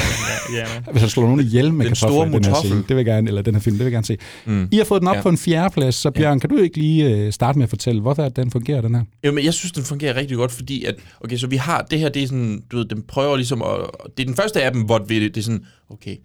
Ja, 0.54 0.58
ja, 0.60 0.90
Hvis 0.92 1.00
han 1.02 1.10
slår 1.10 1.22
nogen 1.24 1.40
ihjel 1.40 1.74
med 1.74 1.85
Den 1.88 1.96
kartofler 1.96 2.10
store 2.10 2.28
i 2.28 2.32
den 2.32 2.44
her 2.44 2.54
scene, 2.54 2.78
det 2.78 2.88
vil 2.88 2.96
jeg 2.96 3.04
gerne, 3.04 3.28
eller 3.28 3.42
den 3.42 3.54
her 3.54 3.60
film, 3.60 3.76
det 3.76 3.84
vil 3.84 3.92
jeg 3.92 3.92
gerne 3.92 4.06
se. 4.06 4.16
Mm. 4.44 4.68
I 4.72 4.76
har 4.76 4.84
fået 4.84 5.00
den 5.00 5.08
op 5.08 5.14
ja. 5.14 5.18
Ja. 5.18 5.22
på 5.22 5.28
en 5.28 5.38
fjerde 5.38 5.74
plads, 5.74 5.94
så 5.94 6.10
Bjørn, 6.10 6.40
kan 6.40 6.50
du 6.50 6.56
ikke 6.56 6.78
lige 6.78 7.10
øh, 7.10 7.32
starte 7.32 7.58
med 7.58 7.62
at 7.64 7.70
fortælle, 7.70 8.00
hvorfor 8.00 8.28
den 8.28 8.50
fungerer, 8.50 8.80
den 8.80 8.94
her? 8.94 9.02
Jamen, 9.24 9.44
jeg 9.44 9.54
synes, 9.54 9.72
den 9.72 9.84
fungerer 9.84 10.16
rigtig 10.16 10.36
godt, 10.36 10.52
fordi 10.52 10.84
at, 10.84 10.94
okay, 11.20 11.36
så 11.36 11.46
vi 11.46 11.56
har, 11.56 11.82
det 11.82 11.98
her, 11.98 12.08
det 12.08 12.22
er 12.22 12.26
sådan, 12.26 12.62
du 12.72 12.76
ved, 12.76 12.84
den 12.84 13.02
prøver 13.02 13.36
ligesom 13.36 13.62
at, 13.62 13.68
det 14.16 14.22
er 14.22 14.26
den 14.26 14.36
første 14.36 14.62
af 14.62 14.72
dem, 14.72 14.82
hvor 14.82 15.04
vi, 15.08 15.28
det 15.28 15.36
er 15.36 15.42
sådan, 15.42 15.64
okay, 15.90 16.16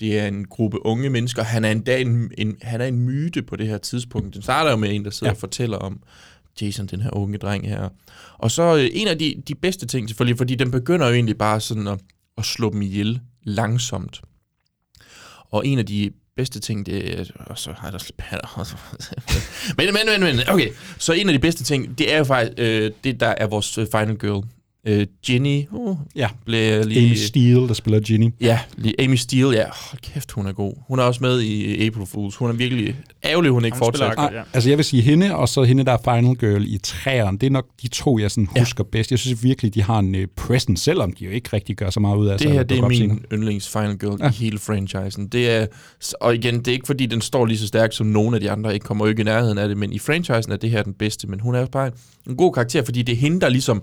det 0.00 0.18
er 0.18 0.26
en 0.26 0.44
gruppe 0.44 0.86
unge 0.86 1.10
mennesker, 1.10 1.42
han 1.42 1.64
er 1.64 1.70
endda 1.70 2.00
en, 2.00 2.30
en, 2.38 2.56
han 2.62 2.80
er 2.80 2.84
en 2.84 2.98
myte 3.00 3.42
på 3.42 3.56
det 3.56 3.68
her 3.68 3.78
tidspunkt. 3.78 4.34
Den 4.34 4.42
starter 4.42 4.70
jo 4.70 4.76
med 4.76 4.94
en, 4.94 5.04
der 5.04 5.10
sidder 5.10 5.26
Ja. 5.26 5.30
ja. 5.30 5.34
og 5.34 5.40
fortæller 5.40 5.76
om 5.76 6.00
Jason, 6.62 6.86
den 6.86 7.00
her 7.00 7.16
unge 7.16 7.38
dreng 7.38 7.68
her. 7.68 7.88
Og 8.38 8.50
så 8.50 8.76
øh, 8.76 8.88
en 8.92 9.08
af 9.08 9.18
de, 9.18 9.34
de 9.48 9.54
bedste 9.54 9.86
ting 9.86 10.08
selvfølgelig, 10.08 10.38
fordi 10.38 10.54
den 10.54 10.70
begynder 10.70 11.06
jo 11.08 11.14
egentlig 11.14 11.38
bare 11.38 11.60
sådan 11.60 11.86
at, 11.86 11.98
at 12.38 12.44
slå 12.44 12.70
dem 12.70 12.82
ihjel 12.82 13.20
langsomt. 13.44 14.20
Og 15.52 15.66
en 15.66 15.78
af 15.78 15.86
de 15.86 16.10
bedste 16.36 16.60
ting, 16.60 16.86
det 16.86 17.20
er... 17.20 17.24
Og 17.46 17.58
så 17.58 17.72
har 17.72 17.86
jeg 17.86 17.92
der 17.92 17.98
men, 19.76 19.94
men, 19.94 20.20
men, 20.20 20.36
men, 20.36 20.48
okay. 20.48 20.68
Så 20.98 21.12
en 21.12 21.28
af 21.28 21.32
de 21.32 21.38
bedste 21.38 21.64
ting, 21.64 21.98
det 21.98 22.12
er 22.12 22.18
jo 22.18 22.24
faktisk 22.24 22.58
øh, 22.58 22.90
det, 23.04 23.20
der 23.20 23.34
er 23.36 23.46
vores 23.46 23.78
øh, 23.78 23.86
final 23.92 24.16
girl. 24.16 24.44
Øh, 24.86 25.06
Ginny, 25.26 25.62
uh, 25.70 25.96
Ja, 26.16 26.28
blev 26.44 26.84
lige... 26.86 27.06
Amy 27.06 27.14
Steele, 27.14 27.68
der 27.68 27.74
spiller 27.74 28.00
Ginny. 28.00 28.30
Ja, 28.40 28.58
lige 28.76 28.94
Amy 29.00 29.14
Steele, 29.14 29.50
ja. 29.50 29.64
Hold 29.64 30.00
kæft, 30.12 30.32
hun 30.32 30.46
er 30.46 30.52
god. 30.52 30.74
Hun 30.88 30.98
er 30.98 31.02
også 31.02 31.18
med 31.22 31.40
i 31.40 31.86
April 31.86 32.06
Fools. 32.06 32.36
Hun 32.36 32.50
er 32.50 32.54
virkelig 32.54 32.96
ærgerlig, 33.24 33.50
hun 33.50 33.64
ikke 33.64 33.76
Hun 33.78 33.92
spiller 33.94 34.06
fortsætter. 34.06 34.28
Ah, 34.28 34.34
ja. 34.34 34.42
altså 34.52 34.68
jeg 34.68 34.78
vil 34.78 34.84
sige 34.84 35.02
hende, 35.02 35.36
og 35.36 35.48
så 35.48 35.62
hende, 35.62 35.84
der 35.84 35.92
er 35.92 35.98
Final 36.16 36.34
Girl 36.36 36.64
i 36.66 36.78
træerne. 36.78 37.38
Det 37.38 37.46
er 37.46 37.50
nok 37.50 37.66
de 37.82 37.88
to, 37.88 38.18
jeg 38.18 38.30
sådan 38.30 38.48
husker 38.58 38.84
bedst. 38.84 39.10
Jeg 39.10 39.18
synes 39.18 39.44
virkelig, 39.44 39.74
de 39.74 39.82
har 39.82 39.98
en 39.98 40.14
uh, 40.14 40.20
presence, 40.36 40.84
selvom 40.84 41.12
de 41.12 41.24
jo 41.24 41.30
ikke 41.30 41.48
rigtig 41.52 41.76
gør 41.76 41.90
så 41.90 42.00
meget 42.00 42.16
ud 42.16 42.26
af 42.26 42.38
sig. 42.38 42.48
Det 42.48 42.56
her, 42.56 42.62
det 42.62 42.78
er 42.78 42.88
senere. 42.90 43.08
min 43.08 43.24
yndlings 43.32 43.68
Final 43.68 43.98
Girl 43.98 44.16
Ja. 44.20 44.24
ja. 44.24 44.30
i 44.30 44.34
hele 44.34 44.58
franchisen. 44.58 45.26
Det 45.28 45.50
er, 45.50 45.66
og 46.20 46.34
igen, 46.34 46.58
det 46.58 46.68
er 46.68 46.72
ikke 46.72 46.86
fordi, 46.86 47.06
den 47.06 47.20
står 47.20 47.46
lige 47.46 47.58
så 47.58 47.66
stærkt 47.66 47.94
som 47.94 48.06
nogle 48.06 48.36
af 48.36 48.40
de 48.40 48.50
andre. 48.50 48.74
Ikke 48.74 48.84
kommer 48.84 49.04
jo 49.04 49.08
ikke 49.08 49.20
i 49.20 49.24
nærheden 49.24 49.58
af 49.58 49.68
det, 49.68 49.76
men 49.76 49.92
i 49.92 49.98
franchisen 49.98 50.52
er 50.52 50.56
det 50.56 50.70
her 50.70 50.82
den 50.82 50.94
bedste. 50.94 51.26
Men 51.26 51.40
hun 51.40 51.54
er 51.54 51.60
jo 51.60 51.66
bare 51.72 51.90
en 52.28 52.36
god 52.36 52.52
karakter, 52.52 52.84
fordi 52.84 53.02
det 53.02 53.12
er 53.12 53.16
hende, 53.16 53.40
der 53.40 53.48
ligesom... 53.48 53.82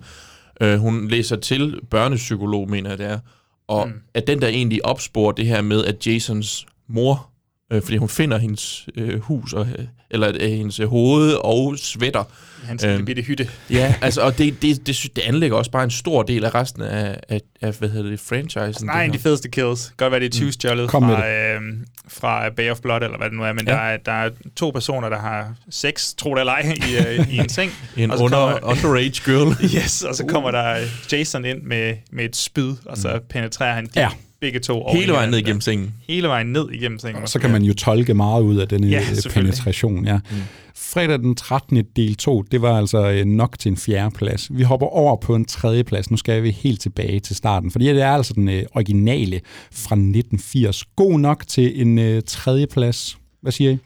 Øh, 0.60 0.80
hun 0.80 1.08
læser 1.08 1.36
til 1.36 1.80
børnepsykolog, 1.90 2.70
mener 2.70 2.90
jeg 2.90 2.98
det 2.98 3.06
er. 3.06 3.20
Og 3.68 3.88
mm. 3.88 3.94
at 4.14 4.28
den 4.28 4.42
der 4.42 4.48
egentlig 4.48 4.86
opsporer 4.86 5.32
det 5.32 5.46
her 5.46 5.62
med, 5.62 5.86
at 5.86 6.08
Jasons 6.08 6.68
mor, 6.88 7.29
øh, 7.72 7.82
fordi 7.84 7.98
hun 7.98 8.10
finder 8.10 8.38
hendes 8.38 8.88
øh, 8.96 9.20
hus, 9.20 9.54
og, 9.54 9.68
øh, 9.80 9.86
eller 10.12 10.32
øh, 10.40 10.50
hendes 10.52 10.80
øh, 10.80 10.88
hoved 10.88 11.34
og 11.34 11.78
sweater. 11.78 12.24
Hans 12.64 12.84
Øhm, 12.84 13.06
bitte 13.06 13.22
hytte. 13.22 13.50
Ja, 13.70 13.96
altså, 14.02 14.22
og 14.22 14.38
det, 14.38 14.62
det, 14.62 14.88
det, 14.88 15.06
det 15.16 15.22
anlægger 15.22 15.58
også 15.58 15.72
bare 15.72 15.84
en 15.84 15.90
stor 15.92 16.24
del 16.24 16.46
af 16.46 16.56
resten 16.56 16.82
af, 16.82 17.20
af, 17.30 17.42
af 17.62 17.74
hvad 17.80 17.90
hedder 17.90 18.10
det, 18.10 18.20
franchisen. 18.20 18.86
Nej, 18.86 19.04
en 19.04 19.10
af 19.12 19.18
de 19.18 19.24
fedeste 19.24 19.50
kills. 19.50 19.94
Godt 19.98 20.12
være, 20.12 20.20
det 20.20 20.26
er 20.26 20.30
20 20.32 20.52
stjålet 20.52 20.90
Kom 20.90 21.04
med 21.04 21.16
fra, 21.16 21.28
øh, 21.30 21.62
fra 22.08 22.50
Bay 22.50 22.72
of 22.72 22.80
Blood, 22.80 23.02
eller 23.02 23.18
hvad 23.18 23.30
det 23.30 23.38
nu 23.38 23.44
er, 23.44 23.54
men 23.54 23.68
Ja. 23.68 23.74
der, 23.74 23.80
er, 23.80 23.98
der 23.98 24.12
er 24.12 24.30
to 24.56 24.70
personer, 24.70 25.10
der 25.10 25.20
har 25.20 25.54
sex, 25.70 26.14
tro 26.18 26.34
det 26.34 26.40
eller 26.40 26.54
ej, 26.54 26.62
i, 26.76 27.18
øh, 27.20 27.30
i 27.34 27.38
en 27.38 27.50
seng. 27.50 27.72
En 27.98 28.12
under, 28.12 28.30
kommer- 28.30 28.60
underage 28.72 29.22
girl. 29.26 29.56
Yes, 29.78 30.02
og 30.04 30.16
så 30.16 30.26
kommer 30.26 30.52
der 30.52 30.76
Jason 31.12 31.46
ind 31.46 31.62
med, 31.62 31.96
med 32.12 32.26
et 32.26 32.36
spyd, 32.36 32.74
og 32.86 32.98
så 32.98 33.20
penetrerer 33.30 33.74
han 33.74 33.86
de 33.86 34.00
Ja. 34.00 34.10
Begge 34.42 34.60
to 34.60 34.74
over 34.74 34.96
Hele 34.96 35.12
vejen 35.14 35.30
ned 35.30 35.40
igennem 35.40 35.62
sengen. 35.62 35.94
Hele 36.08 36.28
vejen 36.28 36.48
ned 36.48 36.70
igennem 36.72 37.00
sengen. 37.00 37.22
Og 37.24 37.30
så 37.30 37.40
kan 37.40 37.50
man 37.50 37.64
jo 37.64 37.74
tolke 37.74 38.14
meget 38.14 38.42
ud 38.42 38.58
af 38.58 38.68
denne 38.68 38.88
Ja, 38.88 39.04
selvfølgelig. 39.04 39.54
penetration. 39.54 40.06
Ja. 40.06 40.16
Mm. 40.16 40.38
Fredag 40.76 41.20
den 41.20 41.36
13. 41.36 41.84
del 41.96 42.16
2, 42.16 42.42
det 42.42 42.62
var 42.62 42.78
altså 42.78 43.10
øh, 43.12 43.26
nok 43.26 43.60
til 43.60 43.70
en 43.72 43.78
fjerde 43.78 44.12
plads. 44.16 44.48
Vi 44.58 44.64
hopper 44.64 44.88
over 44.88 45.16
på 45.16 45.36
en 45.36 45.46
tredje 45.46 45.84
plads. 45.84 46.12
Nu 46.12 46.18
skal 46.18 46.44
vi 46.44 46.52
helt 46.52 46.82
tilbage 46.82 47.20
til 47.20 47.36
starten, 47.36 47.72
fordi 47.72 47.86
det 47.86 48.02
er 48.02 48.12
altså 48.12 48.34
den 48.34 48.50
øh, 48.50 48.64
originale 48.76 49.42
fra 49.72 49.96
1980. 49.96 50.84
God 50.96 51.20
nok 51.20 51.44
til 51.48 51.82
en 51.82 52.00
øh, 52.00 52.22
tredje 52.28 52.68
plads. 52.68 53.18
Hvad 53.42 53.52
siger 53.52 53.72
I? 53.72 53.78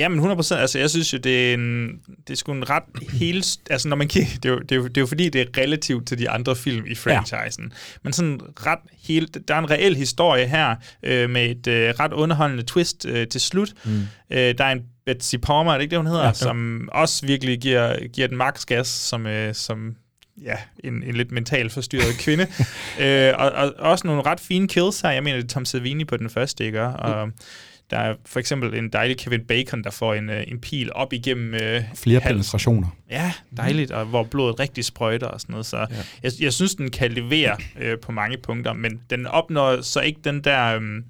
Ja, 0.00 0.08
men 0.08 0.32
100%. 0.32 0.54
Altså, 0.54 0.78
jeg 0.78 0.90
synes 0.90 1.12
jo, 1.12 1.18
det 1.18 1.50
er, 1.50 1.54
en, 1.54 1.88
det 2.26 2.32
er 2.32 2.36
sgu 2.36 2.52
en 2.52 2.70
ret 2.70 2.82
hele... 3.12 3.42
Altså, 3.70 3.88
når 3.88 3.96
man 3.96 4.08
kigger... 4.08 4.30
Det 4.42 4.44
er, 4.44 4.52
jo, 4.52 4.58
det, 4.58 4.72
er 4.72 4.76
jo, 4.76 4.86
det 4.86 4.96
er 4.96 5.00
jo 5.00 5.06
fordi, 5.06 5.28
det 5.28 5.40
er 5.40 5.60
relativt 5.62 6.08
til 6.08 6.18
de 6.18 6.30
andre 6.30 6.56
film 6.56 6.86
i 6.86 6.94
franchisen. 6.94 7.64
Ja. 7.64 7.98
Men 8.02 8.12
sådan 8.12 8.40
ret 8.66 8.78
hele... 9.02 9.26
Der 9.26 9.54
er 9.54 9.58
en 9.58 9.70
reel 9.70 9.96
historie 9.96 10.46
her, 10.46 10.76
øh, 11.02 11.30
med 11.30 11.50
et 11.50 11.66
øh, 11.66 11.94
ret 12.00 12.12
underholdende 12.12 12.62
twist 12.62 13.06
øh, 13.06 13.28
til 13.28 13.40
slut. 13.40 13.72
Mm. 13.84 14.00
Øh, 14.30 14.54
der 14.58 14.64
er 14.64 14.72
en 14.72 14.82
Betsy 15.06 15.36
Palmer, 15.36 15.72
er 15.72 15.76
det 15.76 15.82
ikke 15.82 15.90
det, 15.90 15.98
hun 15.98 16.06
hedder? 16.06 16.24
Ja, 16.24 16.32
som 16.32 16.88
også 16.92 17.26
virkelig 17.26 17.60
giver, 17.60 18.08
giver 18.08 18.28
den 18.28 18.36
max 18.36 18.66
gas, 18.66 18.86
som, 18.88 19.26
øh, 19.26 19.54
som 19.54 19.96
ja, 20.42 20.56
en, 20.84 21.02
en 21.02 21.14
lidt 21.14 21.32
mentalt 21.32 21.72
forstyrret 21.72 22.18
kvinde. 22.18 22.46
øh, 23.02 23.34
og, 23.38 23.50
og, 23.50 23.72
også 23.78 24.06
nogle 24.06 24.22
ret 24.22 24.40
fine 24.40 24.68
kills 24.68 25.00
her. 25.00 25.10
Jeg 25.10 25.22
mener, 25.22 25.36
det 25.36 25.44
er 25.44 25.48
Tom 25.48 25.64
Savini 25.64 26.04
på 26.04 26.16
den 26.16 26.30
første, 26.30 26.64
ikke? 26.64 26.82
Og, 26.82 27.26
mm 27.26 27.32
der 27.90 27.98
er 27.98 28.14
for 28.26 28.40
eksempel 28.40 28.74
en 28.74 28.88
dejlig 28.88 29.18
Kevin 29.18 29.44
Bacon, 29.44 29.84
der 29.84 29.90
får 29.90 30.14
en, 30.14 30.30
øh, 30.30 30.44
en 30.48 30.60
pil 30.60 30.92
op 30.92 31.12
igennem... 31.12 31.54
Øh, 31.54 31.82
Flere 31.94 32.20
penetrationer. 32.20 32.88
Ja, 33.10 33.32
dejligt, 33.56 33.90
og 33.90 34.04
hvor 34.04 34.22
blodet 34.22 34.60
rigtig 34.60 34.84
sprøjter 34.84 35.26
og 35.26 35.40
sådan 35.40 35.52
noget. 35.52 35.66
Så 35.66 35.78
ja. 35.78 35.86
jeg, 36.22 36.32
jeg 36.40 36.52
synes, 36.52 36.74
den 36.74 36.90
kan 36.90 37.12
levere 37.12 37.56
øh, 37.80 37.98
på 37.98 38.12
mange 38.12 38.36
punkter, 38.38 38.72
men 38.72 39.00
den 39.10 39.26
opnår 39.26 39.80
så 39.80 40.00
ikke 40.00 40.20
den 40.24 40.44
der... 40.44 40.76
Øh, 40.76 41.02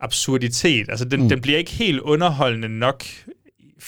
absurditet. 0.00 0.88
Altså, 0.88 1.04
den, 1.04 1.22
mm. 1.22 1.28
den 1.28 1.40
bliver 1.40 1.58
ikke 1.58 1.70
helt 1.70 2.00
underholdende 2.00 2.68
nok 2.68 3.04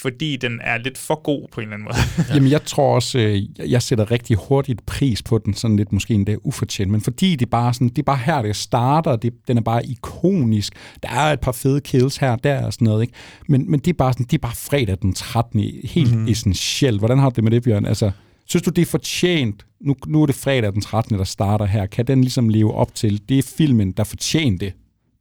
fordi 0.03 0.37
den 0.37 0.61
er 0.63 0.79
lidt 0.79 0.99
for 0.99 1.23
god 1.23 1.49
på 1.53 1.61
en 1.61 1.65
eller 1.65 1.75
anden 1.75 1.85
måde. 1.85 1.97
ja. 2.29 2.35
Jamen, 2.35 2.51
jeg 2.51 2.65
tror 2.65 2.95
også, 2.95 3.19
øh, 3.19 3.71
jeg 3.71 3.83
sætter 3.83 4.11
rigtig 4.11 4.37
hurtigt 4.37 4.87
pris 4.87 5.23
på 5.23 5.39
den, 5.39 5.55
sådan 5.55 5.77
lidt 5.77 5.93
måske 5.93 6.15
endda 6.15 6.37
ufortjent, 6.45 6.91
men 6.91 7.01
fordi 7.01 7.37
det 7.37 7.51
bare 7.51 7.75
sådan, 7.75 7.89
det 7.89 7.99
er 7.99 8.03
bare 8.03 8.17
her, 8.17 8.43
det 8.43 8.57
starter, 8.57 9.17
det, 9.17 9.33
den 9.49 9.57
er 9.57 9.63
bare 9.63 9.87
ikonisk, 9.87 10.73
der 11.03 11.09
er 11.09 11.33
et 11.33 11.41
par 11.41 11.53
fede 11.53 11.81
kills 11.81 12.17
her 12.17 12.37
der 12.37 12.67
og 12.67 12.73
sådan 12.73 12.85
noget, 12.85 13.03
ikke? 13.03 13.15
Men, 13.49 13.71
men 13.71 13.81
det 13.81 13.89
er 13.91 13.95
bare 13.95 14.13
sådan, 14.13 14.27
det 14.27 14.35
er 14.35 14.43
bare 14.43 14.55
fredag 14.55 14.97
den 15.03 15.13
13. 15.13 15.61
helt 15.85 16.13
mm-hmm. 16.13 16.29
essentielt. 16.29 16.99
Hvordan 16.99 17.19
har 17.19 17.31
du 17.31 17.35
det 17.37 17.45
med 17.45 17.53
det, 17.53 17.63
Bjørn? 17.63 17.87
Altså, 17.87 18.11
synes 18.47 18.63
du, 18.63 18.71
det 18.71 18.83
er 18.83 18.87
fortjent? 18.87 19.67
Nu, 19.81 19.95
nu 20.07 20.23
er 20.23 20.27
det 20.27 20.35
fredag 20.35 20.73
den 20.73 20.81
13. 20.81 21.19
der 21.19 21.25
starter 21.25 21.65
her. 21.65 21.87
Kan 21.87 22.07
den 22.07 22.21
ligesom 22.21 22.49
leve 22.49 22.75
op 22.75 22.95
til? 22.95 23.21
Det 23.29 23.39
er 23.39 23.53
filmen, 23.57 23.93
der 23.93 24.05
fortjente 24.05 24.73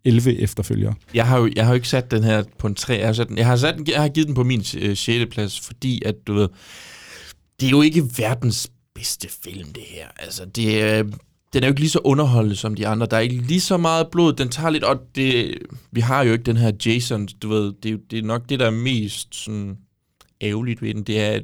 11 0.05 0.39
efterfølgere. 0.39 0.93
Jeg 1.13 1.27
har 1.27 1.39
jo, 1.39 1.51
jeg 1.55 1.65
har 1.65 1.71
jo 1.71 1.75
ikke 1.75 1.87
sat 1.87 2.11
den 2.11 2.23
her 2.23 2.43
på 2.57 2.67
en 2.67 2.75
3. 2.75 2.93
Jeg 2.93 3.05
har, 3.05 3.13
sat 3.13 3.27
den, 3.27 3.37
jeg 3.37 3.45
har, 3.45 3.55
sat 3.55 3.77
den, 3.77 3.87
jeg 3.87 4.01
har 4.01 4.09
givet 4.09 4.27
den 4.27 4.35
på 4.35 4.43
min 4.43 4.63
øh, 4.77 4.97
6. 4.97 5.25
plads, 5.31 5.59
fordi 5.59 6.01
at, 6.05 6.15
du 6.27 6.33
ved, 6.33 6.47
det 7.59 7.65
er 7.65 7.69
jo 7.69 7.81
ikke 7.81 8.03
verdens 8.17 8.71
bedste 8.95 9.29
film, 9.43 9.73
det 9.73 9.83
her. 9.87 10.07
Altså, 10.19 10.45
det 10.45 10.83
øh, 10.83 11.05
den 11.53 11.63
er 11.63 11.67
jo 11.67 11.71
ikke 11.71 11.79
lige 11.79 11.89
så 11.89 11.99
underholdende 12.03 12.55
som 12.55 12.75
de 12.75 12.87
andre. 12.87 13.05
Der 13.05 13.17
er 13.17 13.21
ikke 13.21 13.35
lige 13.35 13.61
så 13.61 13.77
meget 13.77 14.07
blod. 14.11 14.33
Den 14.33 14.49
tager 14.49 14.69
lidt... 14.69 14.83
Og 14.83 15.01
det, 15.15 15.57
vi 15.91 16.01
har 16.01 16.23
jo 16.23 16.31
ikke 16.31 16.43
den 16.43 16.57
her 16.57 16.71
Jason, 16.85 17.27
du 17.41 17.49
ved, 17.49 17.73
det, 17.83 18.11
det 18.11 18.19
er 18.19 18.23
nok 18.23 18.49
det, 18.49 18.59
der 18.59 18.65
er 18.65 18.71
mest 18.71 19.35
sådan, 19.35 19.77
ærgerligt 20.41 20.81
ved 20.81 20.93
den. 20.93 21.03
Det 21.03 21.21
er, 21.21 21.31
at 21.31 21.43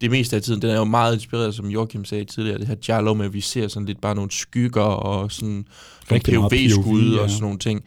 det 0.00 0.10
meste 0.10 0.36
af 0.36 0.42
tiden, 0.42 0.62
den 0.62 0.70
er 0.70 0.76
jo 0.76 0.84
meget 0.84 1.14
inspireret, 1.14 1.54
som 1.54 1.66
Joachim 1.66 2.04
sagde 2.04 2.24
tidligere, 2.24 2.58
det 2.58 2.66
her 2.66 2.76
Jarlo 2.88 3.14
med, 3.14 3.26
at 3.26 3.34
vi 3.34 3.40
ser 3.40 3.68
sådan 3.68 3.86
lidt 3.86 4.00
bare 4.00 4.14
nogle 4.14 4.30
skygger 4.30 4.82
og 4.82 5.32
sådan 5.32 5.48
nogle 5.48 6.20
POV-skud 6.20 7.14
ja. 7.14 7.22
og 7.22 7.30
sådan 7.30 7.42
nogle 7.42 7.58
ting. 7.58 7.84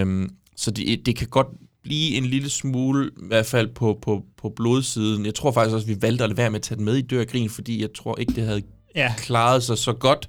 Um, 0.00 0.30
så 0.56 0.70
det, 0.70 1.06
det 1.06 1.16
kan 1.16 1.28
godt 1.28 1.46
blive 1.82 2.16
en 2.16 2.24
lille 2.24 2.50
smule, 2.50 3.06
i 3.06 3.26
hvert 3.26 3.46
fald 3.46 3.68
på, 3.74 3.98
på, 4.02 4.22
på 4.38 4.52
blodsiden. 4.56 5.26
Jeg 5.26 5.34
tror 5.34 5.52
faktisk 5.52 5.74
også, 5.74 5.84
at 5.84 5.96
vi 5.96 6.02
valgte 6.02 6.24
at 6.24 6.30
lade 6.30 6.36
være 6.36 6.50
med 6.50 6.58
at 6.58 6.62
tage 6.62 6.76
den 6.76 6.84
med 6.84 6.96
i 6.96 7.02
Dør 7.02 7.24
Grin, 7.24 7.50
fordi 7.50 7.80
jeg 7.80 7.88
tror 7.94 8.18
ikke, 8.18 8.32
det 8.32 8.44
havde 8.44 8.62
ja. 8.94 9.14
klaret 9.18 9.62
sig 9.62 9.78
så 9.78 9.92
godt. 9.92 10.28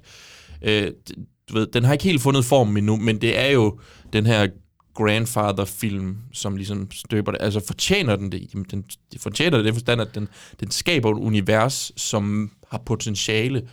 Uh, 0.62 0.88
du 1.48 1.54
ved, 1.54 1.66
den 1.66 1.84
har 1.84 1.92
ikke 1.92 2.04
helt 2.04 2.22
fundet 2.22 2.44
formen 2.44 2.76
endnu, 2.76 2.96
men 2.96 3.20
det 3.20 3.38
er 3.38 3.50
jo 3.50 3.78
den 4.12 4.26
her 4.26 4.48
grandfather-film, 4.94 6.16
som 6.32 6.56
ligesom 6.56 6.90
støber 6.90 7.32
det. 7.32 7.42
Altså 7.42 7.66
fortjener 7.66 8.16
den 8.16 8.32
det? 8.32 8.48
Jamen, 8.54 8.66
den, 8.70 8.84
den 9.12 9.20
fortjener 9.20 9.58
det 9.58 9.66
i 9.66 9.72
forstand, 9.72 10.00
at 10.00 10.14
den, 10.14 10.28
den 10.60 10.70
skaber 10.70 11.10
et 11.10 11.18
univers, 11.18 11.92
som 11.96 12.50
har 12.70 12.78
potentiale 12.78 13.68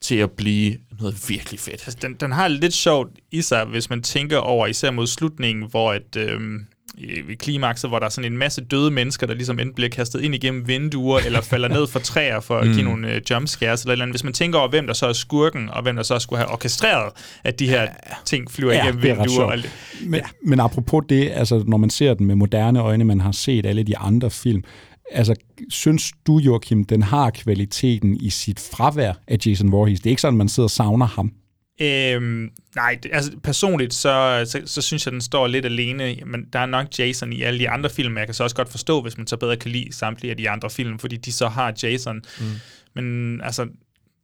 til 0.00 0.16
at 0.16 0.30
blive 0.30 0.78
noget 1.00 1.28
virkelig 1.28 1.60
fedt. 1.60 1.82
Altså, 1.86 1.98
den, 2.02 2.14
den 2.14 2.32
har 2.32 2.48
lidt 2.48 2.74
sjovt 2.74 3.10
i 3.30 3.42
sig, 3.42 3.64
hvis 3.64 3.90
man 3.90 4.02
tænker 4.02 4.38
over, 4.38 4.66
især 4.66 4.90
mod 4.90 5.06
slutningen, 5.06 5.70
hvor 5.70 5.92
at, 5.92 6.16
øhm, 6.16 6.66
i 6.98 7.34
klimakset, 7.34 7.90
hvor 7.90 7.98
der 7.98 8.06
er 8.06 8.10
sådan 8.10 8.32
en 8.32 8.38
masse 8.38 8.64
døde 8.64 8.90
mennesker, 8.90 9.26
der 9.26 9.34
ligesom 9.34 9.58
enten 9.58 9.74
bliver 9.74 9.88
kastet 9.88 10.20
ind 10.20 10.34
igennem 10.34 10.68
vinduer, 10.68 11.18
eller 11.18 11.40
falder 11.40 11.68
ned 11.68 11.86
fra 11.86 12.00
træer 12.00 12.40
for 12.40 12.58
at 12.58 12.64
give 12.64 12.82
mm. 12.82 12.88
nogle 12.88 13.08
uh, 13.08 13.30
jumpscares, 13.30 13.82
eller, 13.82 13.92
eller 13.92 14.04
andet. 14.04 14.12
Hvis 14.12 14.24
man 14.24 14.32
tænker 14.32 14.58
over, 14.58 14.68
hvem 14.68 14.86
der 14.86 14.94
så 14.94 15.06
er 15.06 15.12
skurken, 15.12 15.70
og 15.70 15.82
hvem 15.82 15.96
der 15.96 16.02
så 16.02 16.18
skulle 16.18 16.38
have 16.38 16.50
orkestreret, 16.52 17.12
at 17.44 17.58
de 17.58 17.68
her 17.68 17.88
ting 18.24 18.50
flyver 18.50 18.72
ja, 18.72 18.82
igennem 18.82 19.02
vinduer. 19.02 19.44
Og, 19.44 19.58
men, 20.02 20.14
ja. 20.14 20.26
men 20.44 20.60
apropos 20.60 21.04
det, 21.08 21.30
altså 21.34 21.64
når 21.66 21.76
man 21.76 21.90
ser 21.90 22.14
den 22.14 22.26
med 22.26 22.34
moderne 22.34 22.80
øjne, 22.80 23.04
man 23.04 23.20
har 23.20 23.32
set 23.32 23.66
alle 23.66 23.82
de 23.82 23.98
andre 23.98 24.30
film, 24.30 24.64
altså, 25.10 25.34
synes 25.68 26.12
du, 26.26 26.38
Joachim, 26.38 26.84
den 26.84 27.02
har 27.02 27.30
kvaliteten 27.30 28.16
i 28.16 28.30
sit 28.30 28.70
fravær 28.72 29.12
af 29.28 29.38
Jason 29.46 29.72
Voorhees? 29.72 30.00
Det 30.00 30.06
er 30.06 30.10
ikke 30.10 30.22
sådan, 30.22 30.38
man 30.38 30.48
sidder 30.48 30.66
og 30.66 30.70
savner 30.70 31.06
ham. 31.06 31.32
Øhm, 31.80 32.50
nej, 32.76 32.98
altså 33.12 33.32
personligt, 33.42 33.94
så, 33.94 34.42
så, 34.46 34.62
så 34.66 34.82
synes 34.82 35.06
jeg, 35.06 35.12
den 35.12 35.20
står 35.20 35.46
lidt 35.46 35.64
alene. 35.64 36.16
Men 36.26 36.44
der 36.52 36.58
er 36.58 36.66
nok 36.66 36.86
Jason 36.98 37.32
i 37.32 37.42
alle 37.42 37.58
de 37.58 37.70
andre 37.70 37.90
film. 37.90 38.18
Jeg 38.18 38.26
kan 38.26 38.34
så 38.34 38.44
også 38.44 38.56
godt 38.56 38.68
forstå, 38.68 39.02
hvis 39.02 39.18
man 39.18 39.26
så 39.26 39.36
bedre 39.36 39.56
kan 39.56 39.70
lide 39.70 39.92
samtlige 39.92 40.30
af 40.30 40.36
de 40.36 40.50
andre 40.50 40.70
film, 40.70 40.98
fordi 40.98 41.16
de 41.16 41.32
så 41.32 41.48
har 41.48 41.74
Jason. 41.82 42.22
Mm. 42.40 42.46
Men 42.94 43.40
altså, 43.40 43.68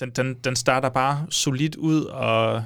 den, 0.00 0.10
den, 0.10 0.34
den 0.34 0.56
starter 0.56 0.88
bare 0.88 1.26
solidt 1.30 1.76
ud, 1.76 2.04
og 2.04 2.64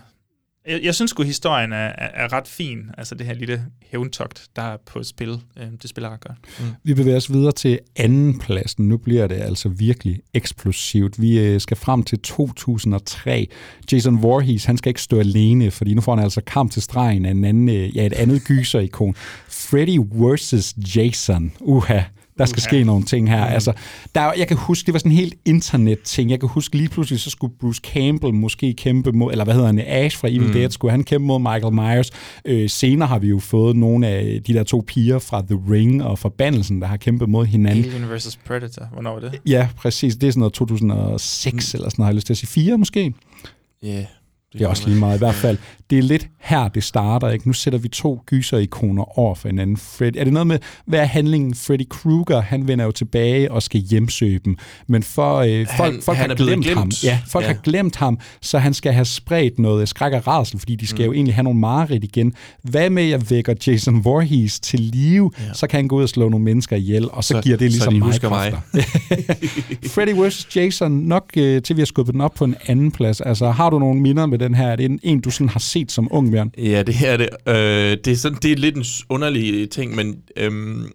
jeg, 0.68 0.80
jeg 0.82 0.94
synes 0.94 1.10
sgu, 1.10 1.22
historien 1.22 1.72
er, 1.72 1.76
er, 1.76 2.24
er 2.24 2.32
ret 2.32 2.48
fin. 2.48 2.78
Altså 2.98 3.14
det 3.14 3.26
her 3.26 3.34
lille 3.34 3.64
hævntogt, 3.90 4.47
der 4.56 4.62
er 4.62 4.76
på 4.86 5.02
spil. 5.02 5.40
Øh, 5.56 5.66
det 5.82 5.90
spiller 5.90 6.10
ret 6.10 6.20
godt. 6.20 6.39
Mm. 6.60 6.66
Vi 6.84 6.94
bevæger 6.94 7.16
os 7.16 7.32
videre 7.32 7.52
til 7.52 7.78
anden 7.97 8.39
pladsen. 8.39 8.89
Nu 8.89 8.97
bliver 8.97 9.26
det 9.26 9.34
altså 9.34 9.68
virkelig 9.68 10.20
eksplosivt. 10.34 11.20
Vi 11.20 11.39
øh, 11.39 11.60
skal 11.60 11.76
frem 11.76 12.02
til 12.02 12.18
2003. 12.18 13.48
Jason 13.93 14.22
Voorhees, 14.22 14.64
han 14.64 14.76
skal 14.76 14.90
ikke 14.90 15.02
stå 15.02 15.18
alene, 15.18 15.70
fordi 15.70 15.94
nu 15.94 16.01
får 16.01 16.14
han 16.14 16.24
altså 16.24 16.40
kamp 16.47 16.72
til 16.72 16.82
stregen 16.82 17.26
af 17.26 17.30
en 17.30 17.44
anden, 17.44 17.68
øh, 17.68 17.97
ja, 17.97 18.06
et 18.06 18.12
andet 18.12 18.43
gyserikon. 18.44 19.14
Freddy 19.48 19.98
vs. 20.12 20.74
Jason. 20.97 21.52
Uha 21.60 22.01
der 22.38 22.44
skal 22.44 22.62
ske 22.62 22.84
nogle 22.84 23.04
ting 23.04 23.30
her. 23.30 23.46
Mm. 23.46 23.52
Altså, 23.52 23.72
der, 24.14 24.32
jeg 24.38 24.48
kan 24.48 24.56
huske, 24.56 24.86
det 24.86 24.92
var 24.92 24.98
sådan 24.98 25.12
en 25.12 25.18
helt 25.18 25.34
internet-ting. 25.44 26.30
Jeg 26.30 26.40
kan 26.40 26.48
huske 26.48 26.76
lige 26.76 26.88
pludselig, 26.88 27.20
så 27.20 27.30
skulle 27.30 27.54
Bruce 27.60 27.80
Campbell 27.84 28.34
måske 28.34 28.72
kæmpe 28.72 29.12
mod, 29.12 29.32
eller 29.32 29.44
hvad 29.44 29.54
hedder 29.54 29.66
han, 29.66 29.78
Ash 29.86 30.18
fra 30.18 30.28
Evil 30.28 30.46
mm. 30.46 30.52
Dead, 30.52 30.70
skulle 30.70 30.90
han 30.90 31.04
kæmpe 31.04 31.26
mod 31.26 31.38
Michael 31.38 31.72
Myers. 31.72 32.10
Øh, 32.44 32.70
senere 32.70 33.09
har 33.09 33.18
vi 33.18 33.28
jo 33.28 33.38
fået 33.38 33.76
nogle 33.76 34.06
af 34.06 34.40
de 34.46 34.54
der 34.54 34.62
to 34.62 34.84
piger 34.86 35.18
fra 35.18 35.42
The 35.42 35.60
Ring 35.70 36.04
og 36.04 36.18
Forbandelsen, 36.18 36.80
der 36.80 36.86
har 36.86 36.96
kæmpet 36.96 37.28
mod 37.28 37.46
hinanden. 37.46 37.84
Alien 37.84 38.16
vs. 38.16 38.38
Predator, 38.46 38.88
hvornår 38.92 39.12
var 39.12 39.20
det? 39.20 39.40
Ja, 39.46 39.68
præcis. 39.76 40.16
Det 40.16 40.26
er 40.26 40.30
sådan 40.30 40.40
noget 40.40 40.52
2006 40.52 41.52
mm. 41.74 41.76
eller 41.76 41.90
sådan 41.90 41.94
noget, 41.98 42.06
har 42.06 42.10
jeg 42.10 42.14
lyst 42.14 42.26
til 42.26 42.32
at 42.34 42.38
sige. 42.38 42.48
Fire 42.48 42.78
måske? 42.78 43.14
Ja. 43.82 43.88
Yeah. 43.88 44.04
Det 44.52 44.62
er 44.62 44.68
også 44.68 44.88
lige 44.88 44.98
meget 44.98 45.16
i 45.16 45.18
hvert 45.18 45.34
fald. 45.34 45.58
Det 45.90 45.98
er 45.98 46.02
lidt 46.02 46.28
her, 46.40 46.68
det 46.68 46.84
starter. 46.84 47.30
Ikke? 47.30 47.48
Nu 47.48 47.52
sætter 47.52 47.78
vi 47.78 47.88
to 47.88 48.22
gyser-ikoner 48.26 49.18
over 49.18 49.34
for 49.34 49.48
hinanden. 49.48 49.76
Fred, 49.76 50.16
er 50.16 50.24
det 50.24 50.32
noget 50.32 50.46
med, 50.46 50.58
hvad 50.86 51.00
er 51.00 51.04
handlingen? 51.04 51.54
Freddy 51.54 51.88
Krueger, 51.90 52.40
han 52.40 52.68
vender 52.68 52.84
jo 52.84 52.90
tilbage 52.90 53.52
og 53.52 53.62
skal 53.62 53.80
hjemsøge 53.80 54.40
dem. 54.44 54.56
Men 54.86 55.02
for, 55.02 55.36
øh, 55.36 55.48
han, 55.48 55.66
folk, 55.76 56.02
folk 56.02 56.18
han 56.18 56.30
har 56.30 56.36
glemt, 56.36 56.64
glemt 56.64 56.78
ham. 56.78 56.90
Ja, 57.04 57.18
folk 57.28 57.44
ja. 57.44 57.52
har 57.52 57.60
glemt 57.62 57.96
ham, 57.96 58.18
så 58.40 58.58
han 58.58 58.74
skal 58.74 58.92
have 58.92 59.04
spredt 59.04 59.58
noget 59.58 59.88
skræk 59.88 60.12
og 60.12 60.26
rasel, 60.26 60.58
fordi 60.58 60.76
de 60.76 60.86
skal 60.86 60.98
mm. 60.98 61.06
jo 61.06 61.12
egentlig 61.12 61.34
have 61.34 61.44
nogle 61.44 61.60
mareridt 61.60 62.04
igen. 62.04 62.34
Hvad 62.62 62.90
med, 62.90 63.02
at 63.02 63.10
jeg 63.10 63.30
vækker 63.30 63.54
Jason 63.66 64.04
Voorhees 64.04 64.60
til 64.60 64.80
live, 64.80 65.30
ja. 65.38 65.52
så 65.54 65.66
kan 65.66 65.78
han 65.78 65.88
gå 65.88 65.96
ud 65.96 66.02
og 66.02 66.08
slå 66.08 66.28
nogle 66.28 66.44
mennesker 66.44 66.76
ihjel, 66.76 67.10
og 67.10 67.24
så, 67.24 67.28
så 67.34 67.40
giver 67.42 67.56
det 67.56 67.70
ligesom 67.70 68.00
så 68.00 68.18
de 68.18 68.28
mig. 68.30 68.52
mig. 68.52 68.62
Freddy 69.94 70.28
vs. 70.28 70.56
Jason, 70.56 70.92
nok 70.92 71.30
øh, 71.36 71.62
til 71.62 71.76
vi 71.76 71.80
har 71.80 71.86
skubbet 71.86 72.12
den 72.12 72.20
op 72.20 72.34
på 72.34 72.44
en 72.44 72.54
anden 72.66 72.90
plads. 72.90 73.20
Altså, 73.20 73.50
har 73.50 73.70
du 73.70 73.78
nogle 73.78 74.00
minder 74.00 74.26
med 74.26 74.38
den 74.43 74.55
her? 74.55 74.66
Er 74.66 74.77
det 74.77 74.85
en, 74.85 75.01
en 75.02 75.20
du 75.20 75.31
sådan 75.31 75.48
har 75.48 75.60
set 75.60 75.93
som 75.93 76.09
ung, 76.10 76.31
Bjørn? 76.31 76.51
Ja, 76.59 76.82
det 76.82 76.94
er 77.06 77.16
det. 77.16 77.28
Øh, 77.48 77.98
det, 78.05 78.09
er 78.09 78.16
sådan, 78.16 78.39
det 78.43 78.52
er 78.52 78.56
lidt 78.56 78.77
en 78.77 78.85
underlig 79.09 79.70
ting, 79.70 79.94
men 79.94 80.23
øhm, 80.36 80.86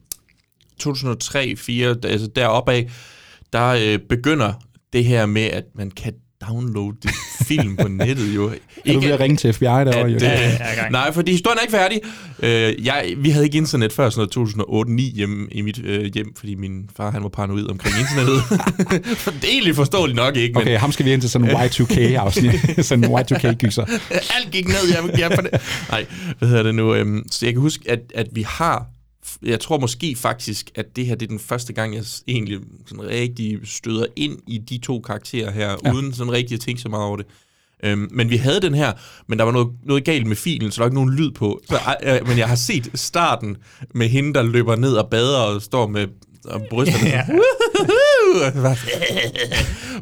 2003-2004, 0.84 0.84
altså 2.03 2.30
deroppe 2.36 2.72
af, 2.72 2.90
der 3.53 3.68
øh, 3.68 3.99
begynder 4.10 4.53
det 4.94 5.06
her 5.06 5.26
med, 5.26 5.41
at 5.41 5.64
man 5.76 5.91
kan 5.91 6.14
downloade 6.49 6.97
film 7.47 7.76
på 7.76 7.88
nettet 7.88 8.35
jo. 8.35 8.51
er 8.85 8.93
du 8.93 9.07
at 9.07 9.19
ringe 9.19 9.38
til 9.38 9.53
FBI 9.53 9.65
derovre? 9.65 10.07
Jo? 10.07 10.15
Øh, 10.15 10.91
nej, 10.91 11.14
fordi 11.14 11.31
historien 11.31 11.57
er 11.57 11.61
ikke 11.61 11.72
færdig. 11.72 12.01
Øh, 12.39 12.85
jeg, 12.85 13.14
vi 13.18 13.30
havde 13.30 13.45
ikke 13.45 13.57
internet 13.57 13.93
før 13.93 14.09
sådan 14.09 14.30
noget 14.35 14.89
2008-2009 14.89 15.15
hjemme 15.15 15.47
i 15.51 15.61
mit 15.61 15.85
øh, 15.85 16.14
hjem, 16.14 16.35
fordi 16.35 16.55
min 16.55 16.89
far 16.97 17.11
han 17.11 17.23
var 17.23 17.30
paranoid 17.30 17.69
omkring 17.69 17.95
internettet. 17.99 18.43
det 19.41 19.43
er 19.43 19.51
egentlig 19.51 19.76
forståeligt 19.76 20.15
nok 20.15 20.35
ikke. 20.35 20.53
Men... 20.53 20.61
Okay, 20.61 20.77
ham 20.77 20.91
skal 20.91 21.05
vi 21.05 21.14
ind 21.14 21.22
til 21.22 21.30
sådan 21.30 21.49
en 21.49 21.55
Y2K-afsnit. 21.55 22.53
sådan 22.88 23.03
en 23.03 23.11
Y2K-gyser. 23.19 23.99
Alt 24.35 24.51
gik 24.51 24.68
ned, 24.68 24.76
jeg, 24.89 25.19
jeg 25.19 25.31
på 25.31 25.41
det. 25.41 25.61
Nej, 25.89 26.05
hvad 26.39 26.49
hedder 26.49 26.64
det 26.64 26.76
nu? 26.76 26.95
Øhm, 26.95 27.23
så 27.31 27.45
jeg 27.45 27.53
kan 27.53 27.61
huske, 27.61 27.91
at, 27.91 27.99
at 28.15 28.27
vi 28.34 28.41
har 28.41 28.85
jeg 29.44 29.60
tror 29.60 29.80
måske 29.80 30.16
faktisk, 30.16 30.72
at 30.76 30.95
det 30.95 31.06
her 31.06 31.16
det 31.16 31.26
er 31.26 31.30
den 31.30 31.40
første 31.40 31.74
gang, 31.74 31.95
jeg 31.95 32.04
egentlig 32.28 32.60
sådan 32.86 33.10
rigtig 33.10 33.60
støder 33.64 34.06
ind 34.16 34.40
i 34.48 34.58
de 34.58 34.78
to 34.78 34.99
karakterer 34.99 35.52
her, 35.52 35.76
ja. 35.86 35.94
uden 35.94 36.14
sådan 36.14 36.34
rigtig 36.34 36.56
at 36.56 36.62
tænke 36.62 36.82
så 36.82 36.90
meget 36.90 37.06
over 37.06 37.18
det. 37.18 37.26
Øhm, 37.84 38.08
men 38.12 38.30
vi 38.30 38.38
havde 38.38 38.62
den 38.62 38.74
her, 38.74 38.94
men 39.28 39.40
der 39.40 39.45
var 39.45 39.52
noget, 39.52 39.68
noget 39.86 40.06
galt 40.06 40.28
med 40.28 40.36
filen, 40.36 40.72
så 40.72 40.76
der 40.76 40.84
var 40.84 40.88
ikke 40.88 40.95
nogen 40.95 41.14
lyd 41.14 41.32
på. 41.32 41.62
Så, 41.70 41.76
øh, 42.04 42.28
men 42.28 42.38
jeg 42.38 42.48
har 42.48 42.56
set 42.56 42.91
starten 42.94 43.58
med 43.94 44.08
hende, 44.08 44.34
der 44.34 44.44
løber 44.44 44.76
ned 44.76 44.94
og 44.94 45.10
bader 45.10 45.40
og 45.40 45.62
står 45.62 45.88
med 45.88 46.08
og 46.48 46.61
brysterne. 46.69 47.10
Ja. 47.10 47.24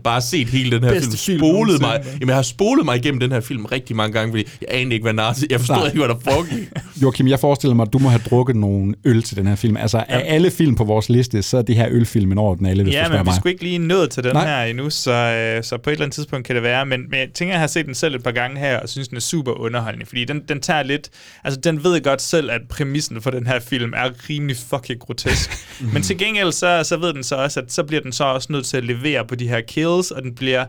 Bare 0.03 0.21
set 0.21 0.47
hele 0.47 0.71
den 0.71 0.83
her 0.83 0.91
Bedste 0.93 1.17
film. 1.17 1.39
film 1.39 1.39
Spolet 1.39 1.81
mig. 1.81 2.01
Jamen, 2.05 2.27
jeg 2.27 2.35
har 2.35 2.41
spolet 2.41 2.85
mig 2.85 2.97
igennem 2.97 3.19
den 3.19 3.31
her 3.31 3.39
film 3.39 3.65
rigtig 3.65 3.95
mange 3.95 4.13
gange, 4.13 4.31
fordi 4.31 4.47
jeg 4.61 4.69
anede 4.71 4.93
ikke, 4.93 5.03
hvad 5.03 5.13
nazi... 5.13 5.45
Jeg 5.49 5.59
forstod 5.59 5.75
Nej. 5.75 5.85
ikke, 5.85 5.97
hvad 5.97 6.07
der 6.07 6.15
foregik. 6.23 6.69
Joachim, 7.01 7.27
jeg 7.27 7.39
forestiller 7.39 7.75
mig, 7.75 7.83
at 7.87 7.93
du 7.93 7.99
må 7.99 8.09
have 8.09 8.21
drukket 8.29 8.55
nogle 8.55 8.93
øl 9.05 9.23
til 9.23 9.37
den 9.37 9.47
her 9.47 9.55
film. 9.55 9.77
Altså, 9.77 9.97
af 9.97 10.23
alle 10.25 10.51
film 10.51 10.75
på 10.75 10.83
vores 10.83 11.09
liste, 11.09 11.41
så 11.41 11.57
er 11.57 11.61
det 11.61 11.75
her 11.75 11.87
ølfilmen 11.91 12.37
over 12.37 12.55
den 12.55 12.65
alle, 12.65 12.83
hvis 12.83 12.93
du 12.93 12.97
Ja, 12.97 13.05
spørger 13.05 13.23
men 13.23 13.31
vi 13.31 13.35
skulle 13.39 13.51
ikke 13.53 13.63
lige 13.63 13.77
nået 13.77 14.09
til 14.09 14.23
den 14.23 14.33
Nej. 14.33 14.63
Her 14.63 14.69
endnu, 14.69 14.89
så, 14.89 15.11
øh, 15.11 15.63
så 15.63 15.77
på 15.77 15.89
et 15.89 15.91
eller 15.93 16.05
andet 16.05 16.15
tidspunkt 16.15 16.45
kan 16.45 16.55
det 16.55 16.63
være. 16.63 16.85
Men, 16.85 17.01
men 17.09 17.19
jeg 17.19 17.27
tænker, 17.33 17.53
jeg 17.53 17.59
har 17.59 17.67
set 17.67 17.85
den 17.85 17.95
selv 17.95 18.15
et 18.15 18.23
par 18.23 18.31
gange 18.31 18.59
her, 18.59 18.79
og 18.79 18.89
synes, 18.89 19.07
den 19.07 19.17
er 19.17 19.21
super 19.21 19.51
underholdende, 19.51 20.05
fordi 20.05 20.25
den, 20.25 20.41
den 20.49 20.61
tager 20.61 20.83
lidt... 20.83 21.09
Altså, 21.43 21.59
den 21.59 21.83
ved 21.83 22.01
godt 22.03 22.21
selv, 22.21 22.51
at 22.51 22.61
præmissen 22.69 23.21
for 23.21 23.31
den 23.31 23.47
her 23.47 23.59
film 23.59 23.93
er 23.95 24.09
rimelig 24.29 24.57
fucking 24.69 24.99
grotesk. 24.99 25.51
men 25.93 26.03
til 26.03 26.17
gengæld, 26.17 26.34
så, 26.51 26.83
så 26.83 26.97
ved 26.97 27.13
den 27.13 27.23
så 27.23 27.35
også, 27.35 27.59
at 27.59 27.71
så 27.71 27.83
bliver 27.83 28.01
den 28.01 28.11
så 28.11 28.23
også 28.23 28.51
nødt 28.51 28.65
til 28.65 28.77
at 28.77 28.83
levere 28.83 29.25
på 29.25 29.35
de 29.35 29.47
her 29.47 29.61
kills, 29.61 30.11
og 30.11 30.23
den 30.23 30.35
bliver 30.35 30.65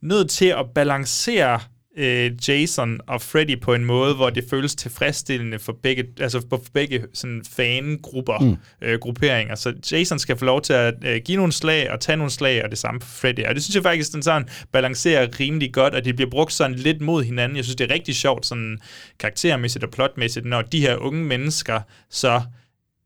nødt 0.00 0.30
til 0.30 0.46
at 0.46 0.66
balancere 0.74 1.60
øh, 1.96 2.30
Jason 2.48 3.00
og 3.06 3.22
Freddy 3.22 3.60
på 3.60 3.74
en 3.74 3.84
måde, 3.84 4.14
hvor 4.14 4.30
det 4.30 4.44
føles 4.50 4.74
tilfredsstillende 4.74 5.58
for 5.58 5.76
begge, 5.82 6.04
altså 6.20 6.42
for 6.48 6.62
begge 6.72 7.04
sådan 7.14 7.42
fangrupper, 7.56 8.38
mm. 8.38 8.56
øh, 8.82 8.98
grupperinger. 8.98 9.54
Så 9.54 9.72
Jason 9.92 10.18
skal 10.18 10.38
få 10.38 10.44
lov 10.44 10.62
til 10.62 10.72
at 10.72 10.94
øh, 11.04 11.20
give 11.24 11.36
nogle 11.36 11.52
slag 11.52 11.90
og 11.90 12.00
tage 12.00 12.16
nogle 12.16 12.30
slag, 12.30 12.64
og 12.64 12.70
det 12.70 12.78
samme 12.78 13.00
for 13.00 13.08
Freddy. 13.08 13.44
Og 13.44 13.54
det 13.54 13.62
synes 13.62 13.74
jeg 13.74 13.82
faktisk, 13.82 14.12
den 14.12 14.22
sådan 14.22 14.48
balancerer 14.72 15.28
rimelig 15.40 15.72
godt, 15.72 15.94
og 15.94 16.04
det 16.04 16.16
bliver 16.16 16.30
brugt 16.30 16.52
sådan 16.52 16.76
lidt 16.76 17.00
mod 17.00 17.24
hinanden. 17.24 17.56
Jeg 17.56 17.64
synes, 17.64 17.76
det 17.76 17.90
er 17.90 17.94
rigtig 17.94 18.14
sjovt, 18.16 18.46
sådan 18.46 18.78
karaktermæssigt 19.18 19.84
og 19.84 19.90
plotmæssigt, 19.90 20.46
når 20.46 20.62
de 20.62 20.80
her 20.80 20.96
unge 20.96 21.24
mennesker 21.24 21.80
så 22.10 22.42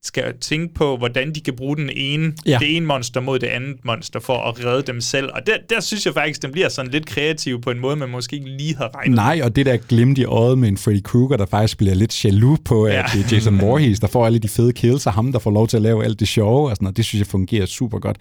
skal 0.07 0.25
tænke 0.41 0.75
på, 0.75 0.97
hvordan 0.97 1.35
de 1.35 1.41
kan 1.41 1.55
bruge 1.57 1.77
den 1.77 1.91
ene, 1.97 2.33
Ja. 2.47 2.59
det 2.61 2.77
ene 2.77 2.87
monster 2.87 3.21
mod 3.21 3.39
det 3.39 3.47
andet 3.47 3.77
monster 3.85 4.21
for 4.21 4.39
at 4.39 4.65
redde 4.65 4.83
dem 4.93 5.01
selv. 5.01 5.29
Og 5.35 5.41
der, 5.47 5.53
der 5.71 5.81
synes 5.81 6.07
jeg 6.07 6.15
faktisk, 6.15 6.43
den 6.43 6.53
bliver 6.53 6.69
sådan 6.69 6.91
lidt 6.91 7.07
kreativ 7.07 7.61
på 7.61 7.71
en 7.71 7.79
måde, 7.81 7.97
man 7.97 8.09
måske 8.09 8.37
ikke 8.37 8.49
lige 8.59 8.77
havde 8.77 8.91
regnet. 8.95 9.15
Nej, 9.17 9.41
og 9.45 9.57
det 9.57 9.67
der 9.67 9.77
glimt 9.77 10.19
i 10.19 10.25
øjet 10.25 10.59
med 10.59 10.69
en 10.69 10.77
Freddy 10.77 11.03
Krueger, 11.03 11.37
der 11.37 11.47
faktisk 11.47 11.79
bliver 11.79 11.95
lidt 11.95 12.25
jaloux 12.25 12.59
på, 12.65 12.85
at 12.85 12.93
Ja. 12.95 13.03
det 13.15 13.25
er 13.33 13.35
Jason 13.37 13.61
Voorhees, 13.61 14.01
der 14.01 14.07
får 14.07 14.27
alle 14.27 14.39
de 14.39 14.49
fede 14.49 14.73
kills, 14.73 15.07
og 15.07 15.13
ham, 15.13 15.33
der 15.33 15.39
får 15.39 15.51
lov 15.51 15.69
til 15.69 15.77
at 15.77 15.83
lave 15.83 16.05
alt 16.05 16.21
det 16.21 16.29
sjove, 16.29 16.71
og 16.71 16.77
sådan 16.77 16.85
noget. 16.85 16.97
Det 16.97 17.05
synes 17.05 17.21
jeg 17.21 17.27
fungerer 17.27 17.67
super 17.67 17.99
godt. 17.99 18.17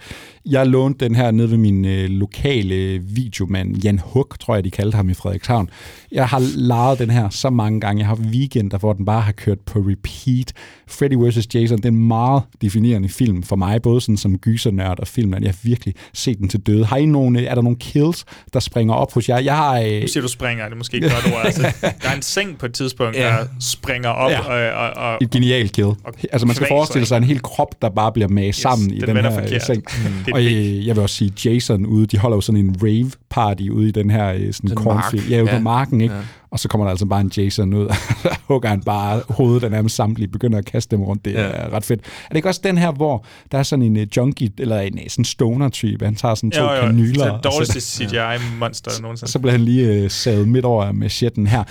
Jeg 0.46 0.66
lånte 0.66 1.04
den 1.04 1.14
her 1.14 1.30
nede 1.30 1.50
ved 1.50 1.58
min 1.58 1.84
øh, 1.84 2.08
lokale 2.10 2.98
videomand, 2.98 3.76
Jan 3.84 4.00
Huk, 4.04 4.38
tror 4.40 4.54
jeg, 4.54 4.64
de 4.64 4.70
kaldte 4.70 4.96
ham 4.96 5.08
i 5.10 5.14
Frederikshavn. 5.14 5.70
Jeg 6.12 6.26
har 6.28 6.42
lejet 6.56 6.98
den 6.98 7.10
her 7.10 7.28
så 7.28 7.50
mange 7.50 7.80
gange. 7.80 8.00
Jeg 8.00 8.08
har 8.08 8.14
weekender, 8.32 8.78
hvor 8.78 8.92
den 8.92 9.04
bare 9.04 9.20
har 9.20 9.32
kørt 9.32 9.60
på 9.60 9.78
repeat. 9.78 10.52
Freddy 10.88 11.14
vs. 11.28 11.54
Jason, 11.54 11.75
det 11.76 11.84
er 11.84 11.92
en 11.92 12.08
meget 12.08 12.42
definerende 12.62 13.08
film 13.08 13.42
for 13.42 13.56
mig, 13.56 13.82
både 13.82 14.00
sådan 14.00 14.16
som 14.16 14.38
gysernørd 14.38 15.00
og 15.00 15.06
film, 15.08 15.34
at 15.34 15.42
jeg 15.42 15.50
har 15.50 15.58
virkelig 15.62 15.94
set 16.14 16.38
den 16.38 16.48
til 16.48 16.60
døde. 16.60 16.84
Har 16.84 16.96
I 16.96 17.06
nogle, 17.06 17.46
er 17.46 17.54
der 17.54 17.62
nogle 17.62 17.78
kills, 17.78 18.24
der 18.52 18.60
springer 18.60 18.94
op 18.94 19.12
hos 19.14 19.28
jer? 19.28 19.38
Jeg 19.38 19.56
har... 19.56 19.80
Øh, 19.80 20.00
Nu 20.00 20.06
siger 20.08 20.20
du 20.22 20.28
springer, 20.28 20.64
det 20.64 20.72
er 20.72 20.76
måske 20.76 20.94
ikke 20.94 21.08
godt 21.10 21.26
ord. 21.34 21.42
Altså, 21.44 21.62
der 22.02 22.08
er 22.10 22.14
en 22.16 22.22
seng 22.22 22.58
på 22.58 22.66
et 22.66 22.72
tidspunkt, 22.72 23.16
Ja. 23.16 23.22
der 23.26 23.44
springer 23.60 24.08
op. 24.08 24.30
Ja. 24.30 24.40
Og, 24.40 24.86
og, 24.86 25.10
og, 25.10 25.18
et 25.20 25.30
genialt 25.30 25.72
kill. 25.72 25.88
Altså 26.32 26.46
man 26.46 26.56
skal 26.56 26.68
forestille 26.68 27.06
sig 27.06 27.16
en 27.16 27.24
hel 27.24 27.42
krop, 27.42 27.82
der 27.82 27.88
bare 27.90 28.12
bliver 28.12 28.28
mast 28.28 28.46
yes, 28.46 28.56
sammen 28.62 28.90
i 28.94 28.98
den 29.00 29.08
den 29.16 29.24
her 29.24 29.40
forkert. 29.40 29.62
seng. 29.66 29.82
Mm. 30.26 30.32
Og 30.32 30.44
øh, 30.44 30.86
jeg 30.86 30.96
vil 30.96 31.02
også 31.02 31.16
sige, 31.16 31.32
Jason 31.44 31.86
ude, 31.86 32.06
de 32.06 32.18
holder 32.18 32.36
jo 32.36 32.40
sådan 32.40 32.60
en 32.60 32.76
rave 32.82 33.10
party 33.30 33.62
ude 33.70 33.88
i 33.88 33.92
den 33.92 34.10
her 34.10 34.28
øh, 34.32 34.38
sådan 34.38 34.52
Sådan 34.52 34.74
cornfield. 34.76 35.22
mark. 35.24 35.30
Ja, 35.30 35.42
ude 35.42 35.50
Ja. 35.50 35.56
på 35.56 35.62
marken, 35.62 36.00
ikke? 36.00 36.14
Ja. 36.14 36.20
Og 36.50 36.58
så 36.60 36.68
kommer 36.68 36.84
der 36.84 36.90
altså 36.90 37.06
bare 37.06 37.20
en 37.20 37.32
Jason 37.36 37.74
ud, 37.74 37.86
og 38.30 38.36
hugger 38.48 38.68
han 38.68 38.82
bare 38.82 39.22
hovedet 39.28 39.64
af 39.64 39.70
nærmest 39.70 39.96
samtlige, 39.96 40.28
begynder 40.28 40.58
at 40.58 40.64
kaste 40.64 40.96
dem 40.96 41.04
rundt. 41.04 41.24
Det 41.24 41.32
Ja. 41.32 41.38
er 41.40 41.72
ret 41.72 41.84
fedt. 41.84 42.00
Er 42.00 42.28
det 42.28 42.36
ikke 42.36 42.48
også 42.48 42.60
den 42.64 42.78
her, 42.78 42.92
hvor 42.92 43.24
der 43.52 43.58
er 43.58 43.62
sådan 43.62 43.82
en 43.82 43.96
uh, 43.96 44.02
junkie, 44.16 44.50
eller 44.58 44.80
en 44.80 44.94
uh, 44.94 45.00
sådan 45.08 45.24
stoner-type, 45.24 46.04
han 46.04 46.14
tager 46.14 46.34
sådan 46.34 46.50
to 46.50 46.62
jo, 46.62 46.72
jo, 46.74 46.80
kanyler, 46.80 47.24
det 47.24 47.32
er 47.32 47.36
det 47.36 47.44
så, 47.44 47.50
dårligste 47.50 47.80
CGI-monster 47.80 48.90
ja. 48.96 49.02
nogensinde. 49.02 49.32
så 49.32 49.38
bliver 49.38 49.52
han 49.52 49.60
lige 49.60 50.04
uh, 50.04 50.10
savet 50.10 50.48
midt 50.48 50.64
over 50.64 50.92
med 50.92 51.08
shitten 51.08 51.46
her. 51.46 51.64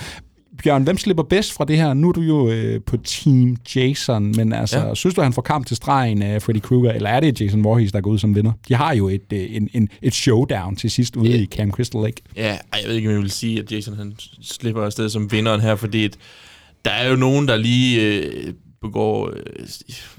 Bjørn, 0.62 0.82
hvem 0.82 0.98
slipper 0.98 1.22
bedst 1.22 1.52
fra 1.52 1.64
det 1.64 1.76
her? 1.76 1.94
Nu 1.94 2.08
er 2.08 2.12
du 2.12 2.20
jo 2.20 2.50
øh, 2.50 2.80
på 2.86 2.96
Team 2.96 3.56
Jason, 3.76 4.32
men 4.36 4.52
altså, 4.52 4.78
ja. 4.78 4.94
Synes 4.94 5.14
du, 5.14 5.20
han 5.22 5.32
får 5.32 5.42
kamp 5.42 5.66
til 5.66 5.76
stregen 5.76 6.22
af 6.22 6.42
Freddy 6.42 6.58
Krueger, 6.60 6.92
eller 6.92 7.10
er 7.10 7.20
det 7.20 7.40
Jason 7.40 7.64
Voorhees, 7.64 7.92
der 7.92 8.00
går 8.00 8.10
ud 8.10 8.18
som 8.18 8.34
vinder? 8.34 8.52
De 8.68 8.74
har 8.74 8.94
jo 8.94 9.08
et, 9.08 9.32
øh, 9.32 9.46
en, 9.56 9.68
en, 9.74 9.88
et 10.02 10.14
showdown 10.14 10.76
til 10.76 10.90
sidst 10.90 11.16
ude 11.16 11.30
Ja. 11.30 11.36
i 11.36 11.46
Camp 11.46 11.72
Crystal 11.72 12.00
Lake. 12.00 12.22
Ja, 12.36 12.48
jeg 12.82 12.88
ved 12.88 12.94
ikke, 12.94 13.08
om 13.08 13.14
jeg 13.14 13.22
vil 13.22 13.30
sige, 13.30 13.58
at 13.58 13.72
Jason 13.72 13.96
han 13.96 14.12
slipper 14.42 14.82
afsted 14.82 15.08
som 15.08 15.32
vinderen 15.32 15.60
her, 15.60 15.76
fordi 15.76 16.04
at 16.04 16.16
der 16.84 16.90
er 16.90 17.10
jo 17.10 17.16
nogen, 17.16 17.48
der 17.48 17.56
lige 17.56 18.02
øh, 18.02 18.52
begår, 18.82 19.30
øh, 19.30 19.66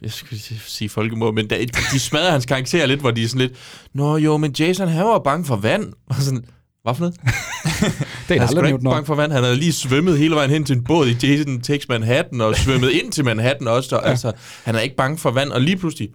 jeg 0.02 0.12
skulle 0.12 0.40
sige 0.66 0.90
folkemord, 0.90 1.34
men 1.34 1.50
der, 1.50 1.58
de 1.94 2.00
smadrer 2.00 2.32
hans 2.32 2.46
karakter 2.46 2.86
lidt, 2.86 3.00
hvor 3.00 3.12
de 3.12 3.24
er 3.24 3.28
sådan 3.28 3.42
lidt, 3.42 3.54
Nå 3.94 4.18
jo, 4.18 4.38
men 4.38 4.56
Jason, 4.60 4.88
han 4.88 5.06
var 5.06 5.20
bange 5.20 5.46
for 5.46 5.56
vand. 5.56 5.84
Og 6.10 6.16
sådan, 6.16 6.46
hvad 6.94 6.96
for 6.96 7.02
noget? 7.02 7.16
Det 8.28 8.36
er 8.36 8.40
Han 8.40 8.42
er 8.42 8.48
aldrig 8.48 8.68
ikke 8.68 8.84
bange 8.84 9.06
for 9.06 9.16
vand. 9.16 9.32
Han 9.32 9.44
havde 9.44 9.56
lige 9.56 9.74
svømmet 9.74 10.18
hele 10.18 10.36
vejen 10.36 10.50
hen 10.50 10.66
til 10.66 10.76
en 10.76 10.84
båd 10.84 11.08
i 11.08 11.28
Jason 11.28 11.62
Takes 11.62 11.90
Manhattan, 11.90 12.42
og 12.42 12.56
svømmet 12.56 12.92
ind 12.92 13.12
til 13.12 13.26
Manhattan 13.26 13.68
også. 13.68 13.96
Og, 13.96 14.02
ja. 14.04 14.10
Altså, 14.10 14.32
han 14.64 14.76
er 14.76 14.80
ikke 14.80 14.96
bange 14.96 15.18
for 15.18 15.32
vand, 15.32 15.50
og 15.50 15.62
lige 15.62 15.78
pludselig, 15.78 16.10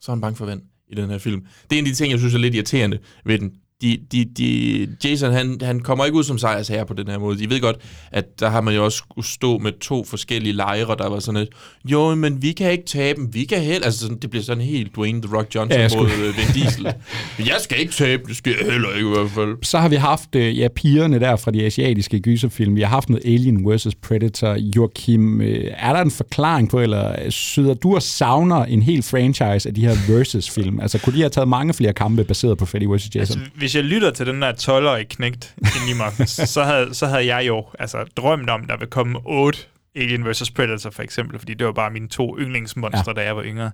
så 0.00 0.12
er 0.12 0.14
han 0.16 0.20
bange 0.20 0.36
for 0.36 0.46
vand 0.46 0.60
i 0.92 0.94
den 0.94 1.10
her 1.10 1.18
film. 1.18 1.40
Det 1.70 1.76
er 1.76 1.78
en 1.78 1.86
af 1.86 1.90
de 1.90 1.96
ting, 1.96 2.10
jeg 2.10 2.18
synes 2.18 2.34
er 2.34 2.38
lidt 2.38 2.54
irriterende 2.54 2.98
ved 3.24 3.38
den. 3.38 3.52
De, 3.82 3.98
de, 4.12 4.24
de, 4.38 4.88
Jason, 5.04 5.32
han, 5.32 5.58
han 5.62 5.80
kommer 5.80 6.04
ikke 6.04 6.18
ud 6.18 6.24
som 6.24 6.38
sejrsherre 6.38 6.86
på 6.86 6.94
den 6.94 7.08
her 7.08 7.18
måde. 7.18 7.38
De 7.38 7.50
ved 7.50 7.60
godt, 7.60 7.76
at 8.12 8.40
der 8.40 8.48
har 8.50 8.60
man 8.60 8.74
jo 8.74 8.84
også 8.84 8.98
skulle 8.98 9.26
stå 9.26 9.58
med 9.58 9.72
to 9.80 10.04
forskellige 10.04 10.52
lejre, 10.52 10.96
der 10.98 11.08
var 11.08 11.18
sådan 11.18 11.40
et, 11.40 11.48
jo, 11.84 12.14
men 12.14 12.42
vi 12.42 12.52
kan 12.52 12.70
ikke 12.72 12.84
tabe 12.84 13.20
dem, 13.20 13.34
vi 13.34 13.44
kan 13.44 13.60
heller... 13.62 13.84
Altså, 13.84 14.00
sådan, 14.00 14.18
det 14.22 14.30
bliver 14.30 14.42
sådan 14.42 14.62
helt 14.62 14.96
Dwayne 14.96 15.22
The 15.22 15.36
Rock 15.36 15.54
Johnson 15.54 15.80
Ja, 15.80 15.88
mod 15.96 16.08
skulle- 16.08 16.26
øh, 16.28 16.36
Vin 16.36 16.62
Diesel. 16.62 16.84
jeg 17.50 17.56
skal 17.60 17.80
ikke 17.80 17.92
tabe, 17.92 18.22
det 18.28 18.36
skal 18.36 18.54
jeg 18.60 18.72
heller 18.72 18.88
ikke 18.96 19.08
i 19.08 19.12
hvert 19.12 19.30
fald. 19.30 19.56
Så 19.62 19.78
har 19.78 19.88
vi 19.88 19.96
haft 19.96 20.34
øh, 20.34 20.58
ja, 20.58 20.68
pigerne 20.68 21.20
der 21.20 21.36
fra 21.36 21.50
de 21.50 21.64
asiatiske 21.66 22.20
gyserfilm. 22.20 22.76
Vi 22.76 22.80
har 22.80 22.88
haft 22.88 23.08
noget 23.08 23.24
Alien 23.26 23.70
vs. 23.74 23.86
Predator. 24.02 24.54
Joachim, 24.76 25.40
øh, 25.40 25.64
er 25.76 25.92
der 25.92 26.00
en 26.02 26.10
forklaring 26.10 26.70
på, 26.70 26.80
eller 26.80 27.30
sidder 27.30 27.74
du 27.74 27.94
og 27.94 28.02
savner 28.02 28.64
en 28.64 28.82
hel 28.82 29.02
franchise 29.02 29.68
af 29.68 29.74
de 29.74 29.80
her 29.80 29.94
versus-film? 30.08 30.80
Altså, 30.80 30.98
kunne 30.98 31.12
de 31.16 31.20
have 31.20 31.30
taget 31.30 31.48
mange 31.48 31.74
flere 31.74 31.92
kampe 31.92 32.24
baseret 32.24 32.58
på 32.58 32.66
Freddy 32.66 32.84
vs. 32.96 33.14
Jason? 33.14 33.20
Altså, 33.20 33.38
hvis 33.66 33.74
jeg 33.74 33.84
lytter 33.84 34.10
til 34.10 34.26
den 34.26 34.42
der 34.42 34.52
12-årige 34.52 35.04
knægt 35.04 35.54
ind 35.58 35.90
i 35.90 35.92
mig, 35.92 36.28
så 36.54 36.62
havde, 36.64 36.94
så 36.94 37.06
havde 37.06 37.34
jeg 37.34 37.46
jo 37.46 37.64
altså, 37.78 38.04
drømt 38.16 38.50
om, 38.50 38.64
der 38.64 38.76
vil 38.78 38.88
komme 38.88 39.18
otte 39.24 39.58
Alien 39.96 40.30
vs. 40.30 40.50
Predator 40.50 40.90
for 40.90 41.02
eksempel, 41.02 41.38
fordi 41.38 41.54
det 41.54 41.66
var 41.66 41.72
bare 41.72 41.90
mine 41.90 42.08
to 42.08 42.38
yndlingsmonstre, 42.38 43.04
ja. 43.06 43.12
da 43.12 43.26
jeg 43.26 43.36
var 43.36 43.44
yngre. 43.44 43.70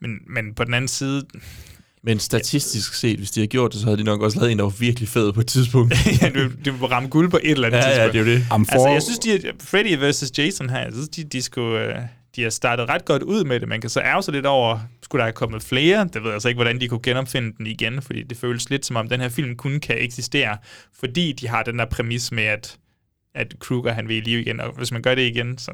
Men, 0.00 0.10
men 0.28 0.54
på 0.54 0.64
den 0.64 0.74
anden 0.74 0.88
side, 0.88 1.22
Men 2.02 2.18
statistisk 2.18 2.94
set, 2.94 3.18
hvis 3.18 3.30
de 3.30 3.40
havde 3.40 3.48
gjort 3.48 3.72
det, 3.72 3.80
så 3.80 3.86
havde 3.86 3.98
de 3.98 4.04
nok 4.04 4.22
også 4.22 4.38
lavet 4.38 4.52
en, 4.52 4.58
der 4.58 4.64
var 4.64 4.74
virkelig 4.78 5.08
fed 5.08 5.32
på 5.32 5.40
et 5.40 5.46
tidspunkt. 5.46 5.94
ja, 6.22 6.28
det, 6.28 6.52
det 6.64 6.80
var 6.80 6.86
ramme 6.86 7.08
guld 7.08 7.30
på 7.30 7.38
et 7.42 7.50
eller 7.50 7.66
andet 7.66 7.78
ja, 7.78 7.88
ja, 7.88 7.90
tidspunkt. 7.90 8.12
det 8.12 8.20
er 8.20 8.32
jo 8.32 8.38
det. 8.38 8.46
Altså, 8.72 8.88
jeg 8.88 9.02
synes, 9.02 9.18
de, 9.18 9.52
Freddy 9.60 10.10
vs. 10.10 10.38
Jason 10.38 10.70
her, 10.70 10.78
jeg 10.78 10.92
synes, 10.92 11.08
de, 11.08 11.24
de 11.24 11.42
skulle... 11.42 11.96
øh, 11.96 12.02
de 12.36 12.42
har 12.42 12.50
startet 12.50 12.88
ret 12.88 13.04
godt 13.04 13.22
ud 13.22 13.44
med 13.44 13.60
det. 13.60 13.68
Man 13.68 13.80
kan 13.80 13.90
så 13.90 14.00
ærge 14.00 14.22
sig 14.22 14.34
lidt 14.34 14.46
over, 14.46 14.78
skulle 15.02 15.20
der 15.20 15.26
have 15.26 15.32
kommet 15.32 15.62
flere? 15.62 16.04
Det 16.04 16.14
ved 16.14 16.24
jeg 16.24 16.32
altså 16.32 16.48
ikke, 16.48 16.56
hvordan 16.56 16.80
de 16.80 16.88
kunne 16.88 17.02
genopfinde 17.02 17.56
den 17.58 17.66
igen, 17.66 18.02
fordi 18.02 18.22
det 18.22 18.36
føles 18.36 18.70
lidt 18.70 18.86
som 18.86 18.96
om, 18.96 19.08
den 19.08 19.20
her 19.20 19.28
film 19.28 19.56
kun 19.56 19.80
kan 19.80 19.96
eksistere, 19.98 20.58
fordi 20.92 21.32
de 21.32 21.48
har 21.48 21.62
den 21.62 21.78
der 21.78 21.84
præmis 21.84 22.32
med, 22.32 22.44
at, 22.44 22.78
at 23.34 23.54
Kruger 23.58 23.92
han 23.92 24.08
vil 24.08 24.16
i 24.16 24.20
live 24.20 24.40
igen, 24.40 24.60
og 24.60 24.72
hvis 24.72 24.92
man 24.92 25.02
gør 25.02 25.14
det 25.14 25.22
igen, 25.22 25.58
så... 25.58 25.72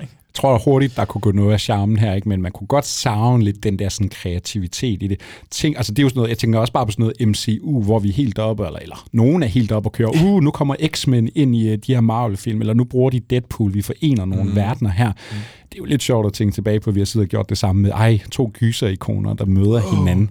Jeg 0.00 0.40
tror 0.40 0.58
hurtigt, 0.58 0.96
der 0.96 1.04
kunne 1.04 1.20
gå 1.20 1.32
noget 1.32 1.52
af 1.52 1.60
charmen 1.60 1.96
her, 1.96 2.14
ikke? 2.14 2.28
men 2.28 2.42
man 2.42 2.52
kunne 2.52 2.66
godt 2.66 2.86
savne 2.86 3.44
lidt 3.44 3.64
den 3.64 3.78
der 3.78 3.88
sådan, 3.88 4.08
kreativitet 4.08 5.02
i 5.02 5.06
det. 5.06 5.20
Tænk, 5.50 5.76
altså, 5.76 5.92
det 5.92 5.98
er 5.98 6.02
jo 6.02 6.08
sådan 6.08 6.18
noget, 6.18 6.30
jeg 6.30 6.38
tænker 6.38 6.58
også 6.58 6.72
bare 6.72 6.86
på 6.86 6.92
sådan 6.92 7.02
noget 7.02 7.28
MCU, 7.28 7.82
hvor 7.82 7.98
vi 7.98 8.08
er 8.08 8.12
helt 8.12 8.38
oppe, 8.38 8.66
eller, 8.66 8.78
eller 8.78 9.06
nogen 9.12 9.42
er 9.42 9.46
helt 9.46 9.72
oppe 9.72 9.88
og 9.88 9.92
kører, 9.92 10.10
uh, 10.24 10.42
nu 10.42 10.50
kommer 10.50 10.74
X-Men 10.86 11.30
ind 11.34 11.56
i 11.56 11.72
uh, 11.72 11.78
de 11.86 11.94
her 11.94 12.00
Marvel-film, 12.00 12.60
eller 12.60 12.74
nu 12.74 12.84
bruger 12.84 13.10
de 13.10 13.20
Deadpool, 13.20 13.74
vi 13.74 13.82
forener 13.82 14.24
nogle 14.24 14.44
mm. 14.44 14.56
verdener 14.56 14.90
her. 14.90 15.08
Mm. 15.08 15.36
Det 15.68 15.74
er 15.74 15.78
jo 15.78 15.84
lidt 15.84 16.02
sjovt 16.02 16.26
at 16.26 16.32
tænke 16.32 16.54
tilbage 16.54 16.80
på, 16.80 16.90
at 16.90 16.94
vi 16.94 17.00
har 17.00 17.04
siddet 17.04 17.26
og 17.26 17.30
gjort 17.30 17.48
det 17.48 17.58
samme 17.58 17.82
med, 17.82 17.90
ej, 17.90 18.18
to 18.32 18.50
gyser-ikoner, 18.54 19.34
der 19.34 19.44
møder 19.44 19.82
oh. 19.82 19.98
hinanden. 19.98 20.30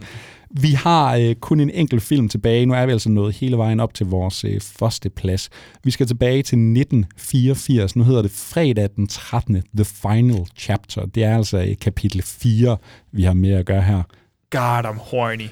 Vi 0.62 0.72
har 0.72 1.16
øh, 1.16 1.36
kun 1.36 1.60
en 1.60 1.70
enkelt 1.70 2.04
film 2.04 2.30
tilbage. 2.30 2.66
Nu 2.66 2.74
er 2.74 2.86
vi 2.86 2.92
altså 2.92 3.10
nået 3.10 3.36
hele 3.36 3.58
vejen 3.58 3.80
op 3.80 3.94
til 3.94 4.06
vores 4.06 4.44
øh, 4.44 4.62
første 4.62 5.10
plads. 5.10 5.50
Vi 5.84 5.92
skal 5.92 6.08
tilbage 6.08 6.44
til 6.44 6.58
1984. 6.58 7.96
Nu 7.96 8.04
hedder 8.04 8.22
det 8.22 8.32
fredag 8.32 8.90
den 8.96 9.08
13. 9.08 9.64
The 9.76 9.86
Final 9.86 10.48
Chapter. 10.58 11.06
Det 11.06 11.24
er 11.24 11.38
altså 11.38 11.58
øh, 11.58 11.76
kapitel 11.82 12.22
4, 12.22 12.78
vi 13.12 13.24
har 13.24 13.34
med 13.34 13.52
at 13.52 13.66
gøre 13.66 13.82
her. 13.82 14.04
God, 14.50 14.92
I'm 14.92 15.00
horny, 15.00 15.48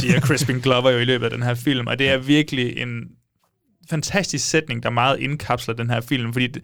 siger 0.00 0.20
Crispin 0.26 0.60
Glover 0.60 0.90
jo 0.90 0.98
i 0.98 1.04
løbet 1.04 1.24
af 1.24 1.30
den 1.30 1.42
her 1.42 1.54
film, 1.54 1.86
og 1.86 1.98
det 1.98 2.08
er 2.08 2.18
virkelig 2.18 2.76
en 2.76 3.02
fantastisk 3.90 4.50
sætning, 4.50 4.82
der 4.82 4.90
meget 4.90 5.20
indkapsler 5.20 5.74
den 5.74 5.90
her 5.90 6.00
film, 6.00 6.32
fordi 6.32 6.46
det, 6.46 6.62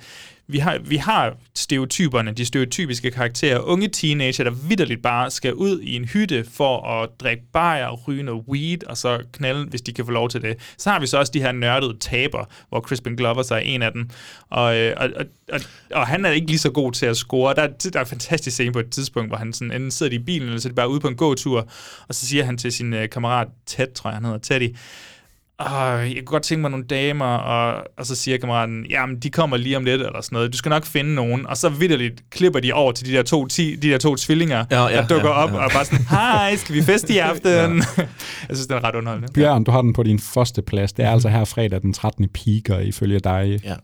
vi 0.49 0.59
har, 0.59 0.79
vi 0.79 0.97
har 0.97 1.37
stereotyperne, 1.55 2.33
de 2.33 2.45
stereotypiske 2.45 3.11
karakterer. 3.11 3.59
Unge 3.59 3.89
teenager, 3.89 4.45
der 4.45 4.51
vidderligt 4.51 5.03
bare 5.03 5.31
skal 5.31 5.55
ud 5.55 5.81
i 5.81 5.97
en 5.97 6.05
hytte 6.05 6.45
for 6.53 6.87
at 6.87 7.09
drikke 7.21 7.43
bajer, 7.53 7.91
ryge 8.09 8.23
noget 8.23 8.45
weed, 8.49 8.85
og 8.87 8.97
så 8.97 9.23
knalde, 9.33 9.65
hvis 9.65 9.83
de 9.83 9.93
kan 9.93 10.05
få 10.05 10.11
lov 10.11 10.29
til 10.29 10.43
det. 10.43 10.75
Så 10.79 10.91
har 10.91 11.01
vi 11.01 11.07
så 11.07 11.19
også 11.19 11.33
de 11.33 11.41
her 11.41 11.53
nørdede 11.53 11.99
taber, 12.01 12.45
hvor 12.69 12.81
Crispin 12.81 13.17
Glover 13.17 13.43
så 13.43 13.55
er 13.55 13.59
en 13.59 13.83
af 13.83 13.93
dem. 13.93 14.11
Og, 14.51 14.77
øh, 14.77 14.95
og, 14.97 15.11
og, 15.17 15.27
og, 15.53 15.61
og 15.91 16.07
han 16.07 16.25
er 16.25 16.31
ikke 16.31 16.47
lige 16.47 16.59
så 16.59 16.71
god 16.71 16.93
til 16.93 17.07
at 17.07 17.17
score. 17.17 17.55
Der, 17.55 17.67
der 17.67 17.99
er 17.99 18.05
en 18.05 18.07
fantastisk 18.07 18.55
scene 18.55 18.73
på 18.73 18.79
et 18.79 18.91
tidspunkt, 18.91 19.31
hvor 19.31 19.37
han 19.37 19.53
sådan, 19.53 19.73
enten 19.73 19.91
sidder 19.91 20.13
i 20.13 20.19
bilen, 20.19 20.49
eller 20.49 20.61
så 20.61 20.69
er 20.69 20.71
de 20.71 20.77
bare 20.77 20.89
ude 20.89 21.01
på 21.01 21.09
en 21.09 21.17
gåtur, 21.17 21.69
og 22.09 22.15
så 22.15 22.27
siger 22.27 22.45
han 22.45 22.59
til 22.59 22.73
sin 22.73 22.93
øh, 22.93 23.09
kammerat 23.09 23.49
Ted, 23.67 23.87
tror 23.95 24.11
jeg 24.11 24.17
han 24.17 24.25
hedder, 24.25 24.39
Teddy, 24.39 24.77
Åh, 25.61 25.67
jeg 25.69 26.17
kunne 26.17 26.25
godt 26.25 26.43
tænke 26.43 26.61
mig 26.61 26.71
nogle 26.71 26.87
damer, 26.87 27.25
og, 27.27 27.85
og 27.99 28.07
så 28.07 28.15
siger 28.15 28.39
kammeraten, 28.39 28.87
jamen, 28.91 29.19
de 29.19 29.31
kommer 29.31 29.57
lige 29.57 29.77
om 29.77 29.85
lidt, 29.85 30.03
eller 30.03 30.21
sådan 30.21 30.37
noget. 30.37 30.53
Du 30.53 30.59
skal 30.59 30.71
nok 30.71 30.85
finde 30.85 31.15
nogen. 31.15 31.47
Og 31.47 31.57
så 31.57 31.69
vidderligt 31.69 32.23
klipper 32.31 32.61
de 32.61 32.73
over 32.73 32.93
til 32.93 33.07
de 33.07 33.13
der 33.13 33.23
to, 33.23 33.47
ti, 33.47 33.77
de 33.77 33.91
der 33.91 33.99
to 33.99 34.17
tvillinger, 34.17 34.65
Ja, 34.71 34.87
ja, 34.87 34.97
der 34.97 35.07
dukker 35.09 35.29
ja, 35.29 35.35
op, 35.35 35.51
ja. 35.53 35.65
og 35.65 35.71
bare 35.71 35.85
sådan, 35.85 36.07
hej, 36.11 36.57
skal 36.57 36.75
vi 36.75 36.83
feste 36.83 37.15
i 37.15 37.19
aften? 37.31 37.83
jeg 38.49 38.57
synes, 38.57 38.67
den 38.67 38.77
er 38.77 38.85
ret 38.85 38.95
underholdende. 38.95 39.33
Bjørn, 39.33 39.65
du 39.65 39.71
har 39.71 39.83
den 39.83 39.93
på 39.93 40.03
din 40.03 40.19
første 40.19 40.63
plads. 40.63 40.93
Det 40.93 41.05
er 41.05 41.11
altså 41.11 41.29
her 41.29 41.45
fredag 41.45 41.83
den 41.83 41.93
13. 41.93 42.29
piker, 42.29 42.79
ifølge 42.79 43.21
dig. 43.21 43.61
Ja. 43.65 43.75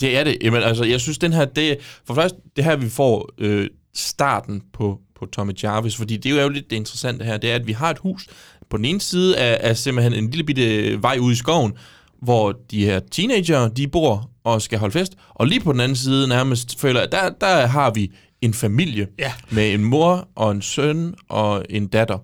Det 0.00 0.18
er 0.18 0.24
det. 0.24 0.36
Jamen, 0.42 0.62
altså, 0.62 0.84
jeg 0.84 1.00
synes, 1.00 1.18
den 1.18 1.32
her, 1.32 1.44
det, 1.44 1.76
for 2.06 2.14
først, 2.14 2.34
det 2.56 2.64
her, 2.64 2.76
vi 2.76 2.88
får 2.88 3.28
øh, 3.38 3.66
starten 3.94 4.62
på, 4.72 4.98
på 5.18 5.26
Tommy 5.26 5.52
Jarvis, 5.62 5.96
fordi 5.96 6.16
det 6.16 6.38
er 6.38 6.42
jo 6.42 6.48
lidt 6.48 6.70
det 6.70 6.76
interessante 6.76 7.24
her, 7.24 7.36
det 7.36 7.50
er, 7.50 7.54
at 7.54 7.66
vi 7.66 7.72
har 7.72 7.90
et 7.90 7.98
hus. 7.98 8.26
På 8.70 8.76
den 8.76 8.84
ene 8.84 9.00
side 9.00 9.36
er, 9.36 9.70
er 9.70 9.74
simpelthen 9.74 10.24
en 10.24 10.30
lille 10.30 10.44
bitte 10.44 11.02
vej 11.02 11.18
ude 11.20 11.32
i 11.32 11.36
skoven, 11.36 11.72
hvor 12.22 12.52
de 12.70 12.84
her 12.84 13.00
teenager, 13.12 13.68
de 13.68 13.88
bor 13.88 14.30
og 14.44 14.62
skal 14.62 14.78
holde 14.78 14.92
fest, 14.92 15.12
og 15.28 15.46
lige 15.46 15.60
på 15.60 15.72
den 15.72 15.80
anden 15.80 15.96
side 15.96 16.28
nærmest 16.28 16.80
føler 16.80 17.00
jeg, 17.00 17.12
der, 17.12 17.30
der 17.40 17.66
har 17.66 17.90
vi 17.90 18.10
en 18.42 18.54
familie 18.54 19.06
Ja. 19.18 19.32
med 19.50 19.74
en 19.74 19.84
mor 19.84 20.28
og 20.34 20.52
en 20.52 20.62
søn 20.62 21.14
og 21.28 21.64
en 21.70 21.86
datter. 21.86 22.18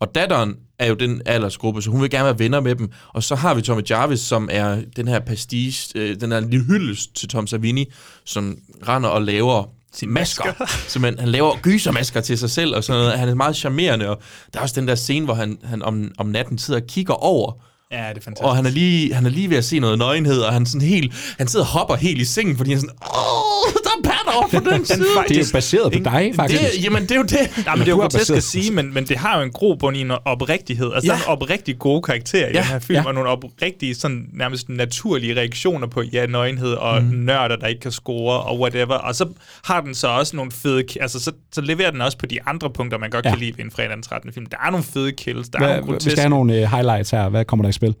Og 0.00 0.14
datteren 0.14 0.54
er 0.78 0.86
jo 0.86 0.94
den 0.94 1.22
aldersgruppe, 1.26 1.82
så 1.82 1.90
hun 1.90 2.02
vil 2.02 2.10
gerne 2.10 2.24
være 2.24 2.38
venner 2.38 2.60
med 2.60 2.74
dem. 2.74 2.90
Og 3.08 3.22
så 3.22 3.34
har 3.34 3.54
vi 3.54 3.62
Tommy 3.62 3.82
Jarvis, 3.90 4.20
som 4.20 4.48
er 4.52 4.80
den 4.96 5.08
her 5.08 5.20
pastiche, 5.20 5.98
øh, 6.00 6.20
den 6.20 6.32
her 6.32 6.40
lille 6.40 6.64
hyldest 6.66 7.16
til 7.16 7.28
Tom 7.28 7.46
Savini, 7.46 7.84
som 8.24 8.58
render 8.88 9.08
og 9.08 9.22
laver 9.22 9.64
sin 9.94 10.10
masker. 10.10 10.66
Simpelthen, 10.88 11.20
han 11.20 11.28
laver 11.28 11.56
gysermasker 11.62 12.20
til 12.20 12.38
sig 12.38 12.50
selv 12.50 12.76
og 12.76 12.84
sådan 12.84 13.02
noget. 13.02 13.18
Han 13.18 13.28
er 13.28 13.34
meget 13.34 13.56
charmerende, 13.56 14.08
og 14.08 14.18
der 14.52 14.58
er 14.58 14.62
også 14.62 14.80
den 14.80 14.88
der 14.88 14.94
scene, 14.94 15.24
hvor 15.24 15.34
han, 15.34 15.58
han 15.64 15.82
om, 15.82 16.10
om 16.18 16.26
natten 16.26 16.58
sidder 16.58 16.80
og 16.80 16.86
kigger 16.86 17.14
over, 17.14 17.52
Ja, 17.92 17.96
det 17.96 18.02
er 18.04 18.22
fantastisk. 18.22 18.42
og 18.44 18.56
han 18.56 18.66
er, 18.66 18.70
lige, 18.70 19.14
han 19.14 19.26
er 19.26 19.30
lige 19.30 19.50
ved 19.50 19.56
at 19.56 19.64
se 19.64 19.78
noget 19.78 19.98
nøgenhed, 19.98 20.40
og 20.40 20.52
han, 20.52 20.66
sådan 20.66 20.88
helt, 20.88 21.34
han 21.38 21.48
sidder 21.48 21.64
og 21.64 21.70
hopper 21.70 21.94
helt 21.96 22.20
i 22.20 22.24
sengen, 22.24 22.56
fordi 22.56 22.70
han 22.70 22.76
er 22.78 22.80
sådan, 22.80 22.96
åh, 23.02 23.72
der 23.84 24.08
er 24.28 24.32
over 24.36 24.48
på 24.48 24.70
den 24.70 24.84
side. 24.94 25.04
Det 25.28 25.36
er 25.36 25.40
jo 25.40 25.44
baseret 25.52 25.92
på 25.92 25.98
dig, 26.04 26.32
faktisk. 26.36 26.62
Det, 26.62 26.84
jamen, 26.84 27.02
det 27.02 27.10
er 27.10 27.16
jo 27.16 27.22
det. 27.22 27.38
Ja, 27.66 27.74
men 27.74 27.80
det 27.80 27.88
er 27.88 27.96
jo 27.96 28.00
grotesk 28.00 28.30
at 28.30 28.42
sige, 28.42 28.70
men, 28.72 28.94
men 28.94 29.04
det 29.08 29.16
har 29.16 29.36
jo 29.38 29.44
en 29.44 29.50
grobund 29.52 29.96
i 29.96 30.00
en 30.00 30.12
oprigtighed. 30.24 30.92
Altså, 30.94 31.12
ja. 31.12 31.16
Der 31.16 31.18
er 31.18 31.24
en 31.24 31.42
oprigtig 31.42 31.78
gode 31.78 32.02
karakterer 32.02 32.48
i 32.48 32.52
Ja, 32.52 32.58
den 32.58 32.64
her 32.66 32.78
film, 32.78 32.96
ja. 32.96 33.06
og 33.06 33.14
nogle 33.14 33.28
oprigtige, 33.30 33.94
sådan 33.94 34.26
nærmest 34.32 34.68
naturlige 34.68 35.36
reaktioner 35.36 35.86
på, 35.86 36.02
ja, 36.02 36.26
nøgenhed 36.26 36.72
og 36.72 37.02
mm. 37.02 37.08
nørder, 37.08 37.56
der 37.56 37.66
ikke 37.66 37.80
kan 37.80 37.92
score, 37.92 38.40
og 38.40 38.60
whatever. 38.60 38.94
Og 38.94 39.14
så 39.14 39.26
har 39.64 39.80
den 39.80 39.94
så 39.94 40.08
også 40.08 40.36
nogle 40.36 40.52
fede... 40.52 40.84
Altså, 41.00 41.20
så, 41.20 41.32
så 41.52 41.60
leverer 41.60 41.90
den 41.90 42.00
også 42.00 42.18
på 42.18 42.26
de 42.26 42.38
andre 42.46 42.70
punkter, 42.70 42.98
man 42.98 43.10
godt 43.10 43.24
Ja. 43.24 43.30
kan 43.30 43.38
lide 43.38 43.52
ved 43.58 43.64
en 43.64 43.70
fredag 43.70 43.90
den 43.90 44.02
13. 44.02 44.32
film. 44.32 44.46
Der 44.46 44.56
er 44.66 44.70
nogle 44.70 44.84
fede 44.84 45.12
kills, 45.12 45.48
der 45.48 45.58
er 45.58 45.62
Hvad, 45.62 45.68
nogle 45.76 45.86
vi 45.86 45.90
groteske... 45.92 46.10
skal 46.10 46.20
have 46.20 46.30
nogle 46.30 46.62
uh, 46.62 46.70
highlights 46.70 47.10
her. 47.10 47.28
Hvad 47.28 47.44
kommer 47.44 47.62
der 47.64 47.68
i 47.68 47.72
spil? 47.72 47.94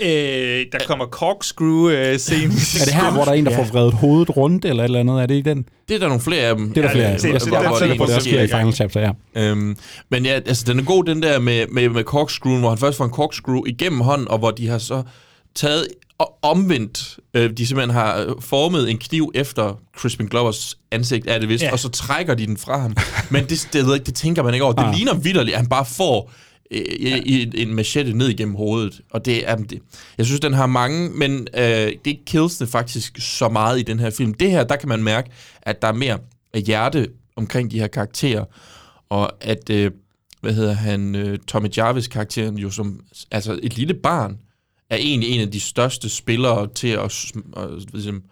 Øh, 0.00 0.66
der 0.72 0.78
kommer 0.86 1.04
corkscrew-scenen. 1.06 2.50
Er 2.80 2.84
det 2.84 2.94
her, 2.94 3.12
hvor 3.12 3.24
der 3.24 3.30
er 3.30 3.34
en, 3.34 3.46
der 3.46 3.56
får 3.56 3.64
vredet 3.64 3.92
hovedet 3.94 4.36
rundt, 4.36 4.64
eller 4.64 4.82
et 4.82 4.84
eller 4.84 5.00
andet? 5.00 5.22
Er 5.22 5.26
det 5.26 5.34
ikke 5.34 5.50
den? 5.50 5.64
Det 5.88 5.94
er 5.94 5.98
der 5.98 6.06
nogle 6.06 6.20
flere 6.22 6.42
af 6.42 6.56
dem. 6.56 6.68
Det 6.68 6.76
er 6.76 6.82
der 6.82 6.88
Ja, 6.88 6.94
flere 6.94 7.06
af. 7.06 7.12
det- 7.12 7.22
det- 7.22 7.46
Jeg 7.52 7.64
var 7.64 7.78
det- 7.78 7.90
det- 7.90 8.00
det 8.00 8.08
det- 8.08 8.22
sker 8.22 8.42
i 8.42 8.46
Final 8.46 8.72
Chapter, 8.72 9.00
ja. 9.00 9.10
Øhm, 9.42 9.76
men 10.10 10.24
ja, 10.26 10.30
altså 10.32 10.64
den 10.66 10.78
er 10.78 10.82
god, 10.82 11.04
den 11.04 11.22
der 11.22 11.38
med, 11.38 11.66
med, 11.72 11.88
med 11.88 12.02
corkscrewen, 12.04 12.60
hvor 12.60 12.68
han 12.68 12.78
først 12.78 12.96
får 12.96 13.04
en 13.04 13.10
corkscrew 13.10 13.62
igennem 13.66 14.00
hånden, 14.00 14.28
og 14.28 14.38
hvor 14.38 14.50
de 14.50 14.68
har 14.68 14.78
så 14.78 15.02
taget 15.54 15.86
og 16.18 16.34
omvendt, 16.42 17.16
øh, 17.34 17.50
de 17.58 17.66
simpelthen 17.66 17.94
har 17.94 18.18
øh, 18.20 18.26
formet 18.40 18.90
en 18.90 18.98
kniv 18.98 19.32
efter 19.34 19.78
Crispin 19.98 20.26
Glovers 20.26 20.78
ansigt, 20.92 21.26
er 21.30 21.38
det 21.38 21.48
vist, 21.48 21.62
Ja. 21.64 21.72
og 21.72 21.78
så 21.78 21.88
trækker 21.88 22.34
de 22.34 22.46
den 22.46 22.56
fra 22.56 22.78
ham. 22.80 22.96
Men 23.30 23.44
det, 23.44 23.68
det, 23.72 23.86
ved 23.86 23.94
ikke, 23.94 24.04
det 24.06 24.14
tænker 24.14 24.42
man 24.42 24.54
ikke 24.54 24.64
over. 24.64 24.74
Det 24.74 24.82
Ah. 24.84 24.94
ligner 24.94 25.14
vidderligt, 25.14 25.54
at 25.54 25.60
han 25.60 25.68
bare 25.68 25.84
får 25.84 26.30
øh, 26.74 26.80
i, 26.80 27.42
i, 27.42 27.62
en 27.62 27.74
machete 27.74 28.12
ned 28.12 28.28
igennem 28.28 28.54
hovedet. 28.54 29.00
Og 29.10 29.24
det 29.24 29.48
er, 29.48 29.56
det, 29.56 29.82
jeg 30.18 30.26
synes, 30.26 30.40
den 30.40 30.52
har 30.52 30.66
mange, 30.66 31.10
men 31.10 31.48
øh, 31.56 31.92
det 32.04 32.18
kills 32.26 32.58
det 32.58 32.68
faktisk 32.68 33.18
så 33.18 33.48
meget 33.48 33.78
i 33.78 33.82
den 33.82 33.98
her 33.98 34.10
film. 34.10 34.34
Det 34.34 34.50
her, 34.50 34.64
der 34.64 34.76
kan 34.76 34.88
man 34.88 35.02
mærke, 35.02 35.30
at 35.62 35.82
der 35.82 35.88
er 35.88 35.92
mere 35.92 36.18
hjerte 36.54 37.08
omkring 37.36 37.70
de 37.70 37.78
her 37.78 37.86
karakterer, 37.86 38.44
og 39.08 39.32
at, 39.40 39.70
øh, 39.70 39.90
hvad 40.40 40.52
hedder 40.52 40.72
han, 40.72 41.14
øh, 41.14 41.38
Tommy 41.38 41.68
Jarvis-karakteren 41.76 42.58
jo 42.58 42.70
som, 42.70 43.00
altså 43.30 43.60
et 43.62 43.76
lille 43.76 43.94
barn, 43.94 44.38
er 44.90 44.96
egentlig 44.96 45.30
en 45.30 45.40
af 45.40 45.50
de 45.50 45.60
største 45.60 46.08
spillere 46.08 46.68
til 46.74 46.88
at, 46.88 47.32
at, 47.56 47.92
ligesom, 47.92 48.22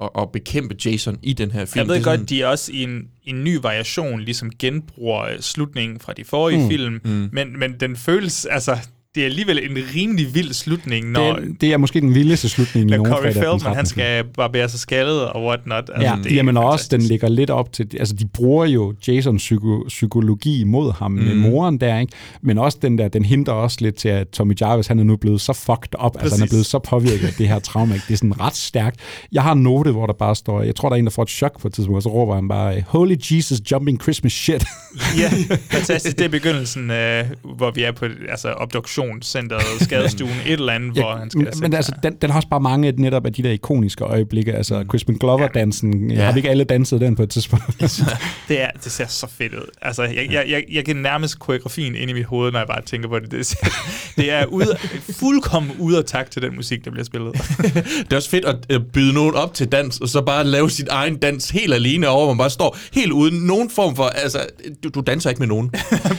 at, 0.00 0.10
at 0.18 0.32
bekæmpe 0.32 0.76
Jason 0.84 1.18
i 1.22 1.32
den 1.32 1.50
her 1.50 1.64
film. 1.64 1.80
Jeg 1.80 1.88
ved 1.88 1.94
Det 1.94 2.04
godt, 2.04 2.28
de 2.28 2.42
er 2.42 2.46
også 2.46 2.72
i 2.72 2.82
en, 2.82 3.08
en 3.24 3.44
ny 3.44 3.58
variation, 3.62 4.20
ligesom 4.20 4.50
genbruger 4.58 5.22
øh, 5.22 5.40
slutningen 5.40 6.00
fra 6.00 6.12
de 6.12 6.24
forrige 6.24 6.62
mm. 6.62 6.68
film, 6.68 7.00
mm. 7.04 7.28
Men, 7.32 7.58
men 7.58 7.80
den 7.80 7.96
føles, 7.96 8.44
altså, 8.44 8.78
det 9.16 9.22
er 9.22 9.26
alligevel 9.26 9.70
en 9.70 9.84
rimelig 9.94 10.34
vild 10.34 10.52
slutning, 10.52 11.10
når, 11.10 11.32
Det, 11.34 11.44
er- 11.44 11.54
det 11.60 11.72
er 11.72 11.76
måske 11.76 12.00
den 12.00 12.14
vildeste 12.14 12.48
slutning 12.48 12.90
i 12.90 12.96
nogen 12.96 13.12
Corey 13.12 13.32
Feldman, 13.32 13.58
13. 13.60 13.76
han 13.76 13.86
skal 13.86 14.24
barbere 14.24 14.68
sig 14.68 14.80
skaldet 14.80 15.28
og 15.28 15.44
whatnot. 15.44 15.90
Altså, 15.94 16.02
Ja, 16.10 16.16
det 16.24 16.32
er 16.32 16.36
jamen 16.36 16.56
og 16.56 16.64
også, 16.64 16.88
den 16.90 17.02
ligger 17.02 17.28
lidt 17.28 17.50
op 17.50 17.72
til, 17.72 17.88
altså 17.98 18.14
de 18.14 18.26
bruger 18.34 18.66
jo 18.66 18.94
Jasons 19.08 19.42
psyko, 19.42 19.84
psykologi 19.88 20.64
mod 20.64 20.92
ham 20.92 21.10
mm. 21.10 21.18
med 21.22 21.34
moren 21.34 21.80
der, 21.80 21.98
ikke? 21.98 22.12
Men 22.42 22.58
også 22.58 22.78
den 22.82 22.98
der, 22.98 23.08
den 23.08 23.24
hindrer 23.24 23.54
også 23.54 23.76
lidt 23.80 23.94
til, 23.96 24.08
at 24.08 24.28
Tommy 24.28 24.54
Jarvis, 24.60 24.86
han 24.86 24.98
er 24.98 25.04
nu 25.04 25.16
blevet 25.16 25.40
så 25.40 25.52
fucked 25.52 26.04
up, 26.04 26.16
altså 26.20 26.36
han 26.36 26.42
er 26.42 26.44
Præcis. 26.44 26.50
blevet 26.50 26.66
så 26.66 26.78
påvirket 26.78 27.26
af 27.26 27.32
det 27.38 27.48
her 27.48 27.58
trauma, 27.58 27.94
ikke? 27.94 28.04
Det 28.08 28.12
er 28.12 28.18
sådan 28.18 28.40
ret 28.40 28.56
stærkt. 28.56 29.00
Jeg 29.32 29.42
har 29.42 29.54
note, 29.54 29.90
hvor 29.92 30.06
der 30.06 30.14
bare 30.14 30.34
står, 30.36 30.62
jeg 30.62 30.74
tror, 30.74 30.88
der 30.88 30.96
er 30.96 30.98
en, 30.98 31.04
der 31.04 31.10
får 31.10 31.22
et 31.22 31.28
chok 31.30 31.60
på 31.60 31.68
et 31.68 31.74
tidspunkt, 31.74 31.96
og 31.96 32.02
så 32.02 32.08
råber 32.08 32.34
han 32.34 32.48
bare, 32.48 32.84
Holy 32.88 33.16
Jesus 33.30 33.58
jumping 33.72 34.02
Christmas 34.02 34.32
shit. 34.32 34.64
Ja, 35.18 35.30
fantastisk. 35.70 36.18
Det 36.18 36.24
er 36.24 36.28
begyndelsen, 36.28 36.90
øh, 36.90 37.24
hvor 37.56 37.70
vi 37.70 37.82
er 37.82 37.92
på 37.92 38.06
altså, 38.28 38.48
obduktionscenteret, 39.06 39.62
skadestuen, 39.80 40.32
et 40.46 40.52
eller 40.52 40.72
andet, 40.72 40.92
hvor 40.92 41.16
han 41.16 41.30
skal 41.30 41.42
men, 41.42 41.52
men 41.60 41.74
altså, 41.74 41.92
den, 42.02 42.14
den 42.22 42.30
har 42.30 42.36
også 42.36 42.48
bare 42.48 42.60
mange 42.60 42.88
af 42.88 42.94
netop 42.94 43.26
af 43.26 43.32
de 43.32 43.42
der 43.42 43.50
ikoniske 43.50 44.04
øjeblikke. 44.04 44.52
Altså, 44.52 44.84
Crispin 44.88 45.16
Glover-dansen. 45.16 46.10
Ja. 46.10 46.16
Ja. 46.16 46.24
Har 46.24 46.32
vi 46.32 46.38
ikke 46.38 46.50
alle 46.50 46.64
danset 46.64 47.00
den 47.00 47.16
på 47.16 47.22
et 47.22 47.30
tidspunkt? 47.30 47.64
Det, 48.48 48.62
er, 48.62 48.70
det 48.84 48.92
ser 48.92 49.06
så 49.06 49.26
fedt 49.38 49.54
ud. 49.54 49.70
Altså, 49.82 50.02
jeg, 50.02 50.26
jeg, 50.30 50.44
jeg, 50.48 50.64
jeg 50.72 50.84
kan 50.84 50.96
nærmest 50.96 51.38
koreografien 51.38 51.94
ind 51.94 52.10
i 52.10 52.14
mit 52.14 52.24
hoved, 52.24 52.52
når 52.52 52.58
jeg 52.58 52.68
bare 52.68 52.82
tænker 52.82 53.08
på 53.08 53.18
det. 53.18 53.30
Det, 53.30 53.54
det 54.16 54.32
er 54.32 54.44
ude, 54.44 54.76
fuldkommen 55.10 55.72
ude 55.78 55.98
af 55.98 56.04
takt 56.04 56.32
til 56.32 56.42
den 56.42 56.56
musik, 56.56 56.84
der 56.84 56.90
bliver 56.90 57.04
spillet. 57.04 57.32
Det 58.06 58.12
er 58.12 58.16
også 58.16 58.30
fedt 58.30 58.44
at 58.44 58.56
øh, 58.70 58.80
byde 58.92 59.14
nogen 59.14 59.34
op 59.34 59.54
til 59.54 59.72
dans, 59.72 59.98
og 60.00 60.08
så 60.08 60.22
bare 60.22 60.44
lave 60.44 60.70
sin 60.70 60.86
egen 60.90 61.16
dans 61.16 61.50
helt 61.50 61.74
alene 61.74 62.08
over, 62.08 62.24
hvor 62.24 62.34
man 62.34 62.38
bare 62.38 62.50
står 62.50 62.76
helt 62.92 63.12
uden 63.12 63.46
nogen 63.46 63.70
form 63.70 63.96
for, 63.96 64.04
altså, 64.04 64.38
du, 64.84 64.88
du 64.88 65.00
danser 65.00 65.30
ikke 65.30 65.38
med 65.38 65.48
nogen. 65.48 65.70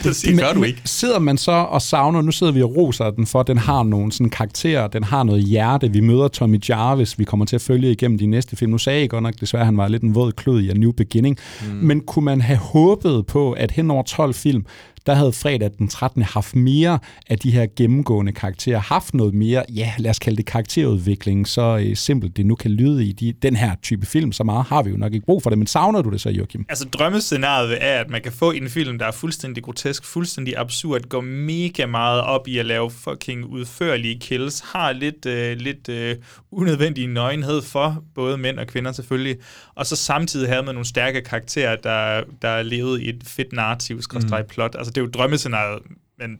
det 0.02 0.38
gør 0.38 0.52
du 0.52 0.62
ikke. 0.62 0.80
Sidder 0.84 1.18
man 1.18 1.38
så 1.38 1.52
og 1.52 1.82
savner, 1.82 2.22
nu 2.22 2.32
sidder 2.32 2.52
vi 2.52 2.62
og 2.62 2.77
roser 2.78 3.10
den 3.10 3.26
for, 3.26 3.42
den 3.42 3.58
har 3.58 3.82
nogle 3.82 4.12
sådan 4.12 4.30
karakterer, 4.30 4.88
den 4.88 5.04
har 5.04 5.22
noget 5.22 5.42
hjerte. 5.42 5.92
Vi 5.92 6.00
møder 6.00 6.28
Tommy 6.28 6.60
Jarvis, 6.68 7.18
vi 7.18 7.24
kommer 7.24 7.46
til 7.46 7.56
at 7.56 7.62
følge 7.62 7.90
igennem 7.90 8.18
de 8.18 8.26
næste 8.26 8.56
film. 8.56 8.70
Nu 8.70 8.78
sagde 8.78 9.00
jeg 9.00 9.10
godt 9.10 9.22
nok 9.22 9.34
desværre, 9.40 9.64
han 9.64 9.76
var 9.76 9.88
lidt 9.88 10.02
en 10.02 10.14
våd 10.14 10.32
klud 10.32 10.62
i 10.62 10.70
A 10.70 10.74
New 10.74 10.92
Beginning. 10.92 11.36
Mm. 11.68 11.74
Men 11.74 12.00
kunne 12.00 12.24
man 12.24 12.40
have 12.40 12.58
håbet 12.58 13.26
på, 13.26 13.52
at 13.52 13.70
hen 13.70 13.90
over 13.90 14.02
12 14.02 14.34
film, 14.34 14.66
der 15.06 15.14
havde 15.14 15.32
fredag 15.32 15.70
den 15.78 15.88
13. 15.88 16.22
haft 16.22 16.56
mere 16.56 16.98
af 17.26 17.38
de 17.38 17.50
her 17.50 17.66
gennemgående 17.76 18.32
karakterer, 18.32 18.78
haft 18.78 19.14
noget 19.14 19.34
mere, 19.34 19.64
ja, 19.74 19.92
lad 19.98 20.10
os 20.10 20.18
kalde 20.18 20.36
det 20.36 20.46
karakterudvikling, 20.46 21.48
så 21.48 21.84
øh, 21.84 21.96
simpelt 21.96 22.36
det 22.36 22.46
nu 22.46 22.54
kan 22.54 22.70
lyde 22.70 23.04
i 23.04 23.12
de, 23.12 23.32
den 23.32 23.56
her 23.56 23.74
type 23.82 24.06
film, 24.06 24.32
så 24.32 24.44
meget 24.44 24.64
har 24.66 24.82
vi 24.82 24.90
jo 24.90 24.96
nok 24.96 25.14
ikke 25.14 25.26
brug 25.26 25.42
for 25.42 25.50
det, 25.50 25.58
men 25.58 25.66
savner 25.66 26.02
du 26.02 26.10
det 26.10 26.20
så, 26.20 26.30
Joachim? 26.30 26.66
Altså 26.68 26.84
drømmescenariet 26.84 27.78
er, 27.80 28.00
at 28.00 28.10
man 28.10 28.22
kan 28.22 28.32
få 28.32 28.50
en 28.50 28.68
film, 28.68 28.98
der 28.98 29.06
er 29.06 29.12
fuldstændig 29.12 29.62
grotesk, 29.62 30.04
fuldstændig 30.04 30.58
absurd, 30.58 31.08
går 31.08 31.20
mega 31.20 31.86
meget 31.86 32.22
op 32.22 32.48
i 32.48 32.58
at 32.58 32.66
lave 32.66 32.90
fucking 32.90 33.44
udførlige 33.44 34.18
kills, 34.20 34.60
har 34.60 34.92
lidt, 34.92 35.26
øh, 35.26 35.56
lidt 35.56 35.88
øh, 35.88 36.16
unødvendig 36.50 37.06
nøgenhed 37.06 37.62
for 37.62 38.04
både 38.14 38.38
mænd 38.38 38.58
og 38.58 38.66
kvinder 38.66 38.92
selvfølgelig, 38.92 39.36
og 39.74 39.86
så 39.86 39.96
samtidig 39.96 40.48
have 40.48 40.62
med 40.62 40.72
nogle 40.72 40.86
stærke 40.86 41.20
karakterer, 41.22 41.76
der, 41.76 42.22
der 42.42 42.62
levede 42.62 43.02
i 43.02 43.08
et 43.08 43.22
fedt 43.26 43.52
narrativ, 43.52 44.02
skråstreg 44.02 44.44
plot. 44.46 44.76
Altså 44.78 44.92
det 44.98 45.04
er 45.04 45.06
jo 45.06 45.10
drømmescenariet, 45.10 45.82
men 46.18 46.30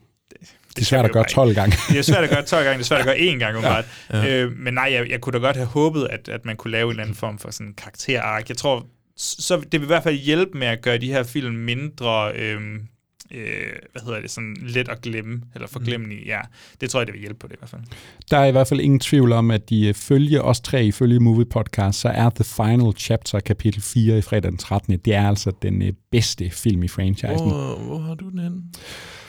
det, 0.76 0.80
er 0.80 0.84
svært 0.84 1.04
at 1.04 1.12
gøre 1.12 1.22
bare 1.22 1.32
12 1.32 1.54
gange. 1.54 1.76
Det 1.88 1.98
er 1.98 2.02
svært 2.02 2.24
at 2.24 2.30
gøre 2.30 2.42
12 2.42 2.64
gange, 2.64 2.78
det 2.78 2.84
er 2.84 2.86
svært 2.86 3.00
at 3.00 3.06
gøre 3.06 3.16
én 3.16 3.38
gang, 3.38 3.62
ja, 3.62 3.82
ja. 4.12 4.42
Øh, 4.42 4.52
men 4.56 4.74
nej, 4.74 4.90
jeg, 4.92 5.10
jeg 5.10 5.20
kunne 5.20 5.32
da 5.32 5.38
godt 5.38 5.56
have 5.56 5.66
håbet, 5.66 6.08
at, 6.10 6.28
at 6.28 6.44
man 6.44 6.56
kunne 6.56 6.70
lave 6.70 6.84
en 6.84 6.90
eller 6.90 7.02
anden 7.02 7.16
form 7.16 7.38
for 7.38 7.50
sådan 7.50 7.74
karakterark. 7.74 8.48
Jeg 8.48 8.56
tror, 8.56 8.86
så 9.16 9.56
det 9.56 9.80
vil 9.80 9.82
i 9.82 9.86
hvert 9.86 10.02
fald 10.02 10.16
hjælpe 10.16 10.58
med 10.58 10.66
at 10.66 10.82
gøre 10.82 10.98
de 10.98 11.12
her 11.12 11.22
film 11.22 11.54
mindre... 11.54 12.32
Øh, 12.34 12.60
øh, 13.30 13.72
hvad 13.92 14.02
hedder 14.02 14.20
det, 14.20 14.30
sådan 14.30 14.56
let 14.60 14.88
at 14.88 15.00
glemme, 15.02 15.42
eller 15.54 15.68
forglemme 15.68 16.14
i. 16.14 16.26
Ja, 16.26 16.40
det 16.80 16.90
tror 16.90 17.00
jeg, 17.00 17.06
det 17.06 17.12
vil 17.12 17.20
hjælpe 17.20 17.38
på 17.38 17.46
det 17.46 17.54
i 17.54 17.58
hvert 17.58 17.70
fald. 17.70 17.82
Der 18.30 18.38
er 18.38 18.46
i 18.46 18.50
hvert 18.50 18.66
fald 18.68 18.80
ingen 18.80 19.00
tvivl 19.00 19.32
om, 19.32 19.50
at 19.50 19.70
de 19.70 19.88
øh, 19.88 19.94
følger 19.94 20.40
os 20.40 20.60
tre 20.60 20.84
ifølge 20.84 21.20
Movie 21.20 21.44
Podcast, 21.44 22.00
så 22.00 22.08
er 22.08 22.30
The 22.30 22.44
Final 22.44 22.92
Chapter, 22.96 23.40
kapitel 23.40 23.82
4 23.82 24.18
i 24.18 24.22
fredag 24.22 24.50
den 24.50 24.58
13. 24.58 24.98
Det 24.98 25.14
er 25.14 25.28
altså 25.28 25.52
den 25.62 25.82
øh, 25.82 25.92
bedste 26.10 26.50
film 26.50 26.82
i 26.82 26.88
franchisen. 26.88 27.48
Hvor, 27.48 27.78
hvor 27.78 27.98
har 27.98 28.14
du 28.14 28.28
den 28.28 28.38
hen? 28.38 28.64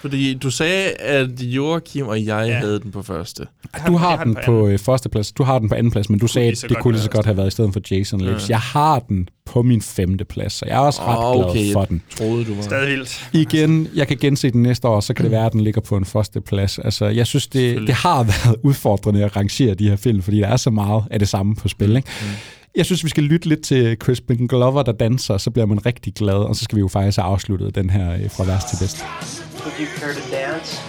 Fordi 0.01 0.33
du 0.33 0.51
sagde, 0.51 0.89
at 0.89 1.41
Joachim 1.41 2.07
og 2.07 2.25
jeg 2.25 2.47
ja. 2.47 2.57
havde 2.59 2.79
den 2.79 2.91
på 2.91 3.01
første. 3.01 3.47
Du 3.87 3.97
har 3.97 4.23
den 4.23 4.37
på 4.45 4.67
øh, 4.67 4.79
første 4.79 5.09
plads, 5.09 5.31
du 5.31 5.43
har 5.43 5.59
den 5.59 5.69
på 5.69 5.75
anden 5.75 5.91
plads, 5.91 6.09
men 6.09 6.19
du 6.19 6.27
sagde, 6.27 6.51
at 6.51 6.65
det 6.69 6.77
kunne 6.77 6.91
lige 6.93 7.03
så 7.03 7.09
godt 7.09 7.25
have 7.25 7.37
været 7.37 7.47
i 7.47 7.51
stedet 7.51 7.73
for 7.73 7.81
Jason 7.91 8.21
Lives. 8.21 8.49
Ja. 8.49 8.53
Jeg 8.53 8.59
har 8.59 8.99
den 8.99 9.29
på 9.45 9.61
min 9.61 9.81
femte 9.81 10.25
plads, 10.25 10.53
så 10.53 10.65
jeg 10.65 10.75
er 10.75 10.79
også 10.79 11.01
ret 11.01 11.17
Åh, 11.17 11.45
okay, 11.45 11.59
glad 11.59 11.73
for 11.73 11.85
den. 11.85 12.01
Jeg 12.09 12.27
troede, 12.27 12.45
du 12.45 12.55
var... 12.55 12.61
Stadig 12.61 12.89
vildt. 12.89 13.29
Igen, 13.33 13.87
jeg 13.95 14.07
kan 14.07 14.17
gense 14.17 14.51
den 14.51 14.63
næste 14.63 14.87
år, 14.87 14.99
så 14.99 15.13
kan 15.13 15.23
det 15.23 15.31
være, 15.31 15.45
at 15.45 15.53
den 15.53 15.61
ligger 15.61 15.81
på 15.81 15.97
en 15.97 16.05
første 16.05 16.41
plads. 16.41 16.79
Altså, 16.79 17.05
jeg 17.05 17.27
synes, 17.27 17.47
det, 17.47 17.87
det 17.87 17.95
har 17.95 18.23
været 18.45 18.55
udfordrende 18.63 19.25
at 19.25 19.35
rangere 19.35 19.73
de 19.73 19.89
her 19.89 19.95
film, 19.95 20.21
fordi 20.21 20.37
der 20.37 20.47
er 20.47 20.57
så 20.57 20.69
meget 20.69 21.03
af 21.11 21.19
det 21.19 21.29
samme 21.29 21.55
på 21.55 21.67
spil. 21.67 21.95
Ikke? 21.95 22.09
Mm. 22.21 22.27
Jeg 22.75 22.85
synes, 22.85 23.03
vi 23.03 23.09
skal 23.09 23.23
lytte 23.23 23.49
lidt 23.49 23.63
til 23.63 23.97
Crispin 23.99 24.47
Glover, 24.47 24.83
der 24.83 24.91
danser, 24.91 25.37
så 25.37 25.51
bliver 25.51 25.65
man 25.65 25.85
rigtig 25.85 26.13
glad, 26.13 26.33
og 26.33 26.55
så 26.55 26.63
skal 26.63 26.75
vi 26.75 26.79
jo 26.79 26.87
faktisk 26.87 27.17
have 27.17 27.31
afsluttet 27.31 27.75
den 27.75 27.89
her 27.89 28.13
øh, 28.13 28.31
fra 28.31 28.43
værst 28.43 28.69
til 28.69 28.77
bedst. 28.79 29.05
Would 29.63 29.79
you 29.79 29.85
care 29.99 30.13
to 30.13 30.19
dance? 30.31 30.81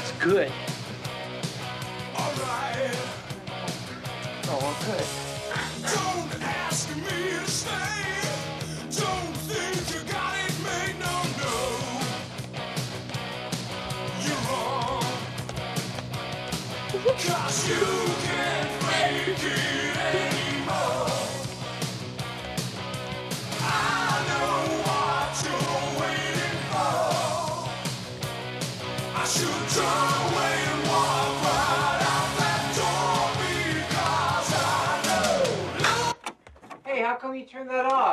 It's 0.00 0.12
good. 0.20 0.50
Oh, 4.48 4.76
good. 4.86 5.24
Cause 17.16 17.68
you 17.68 18.03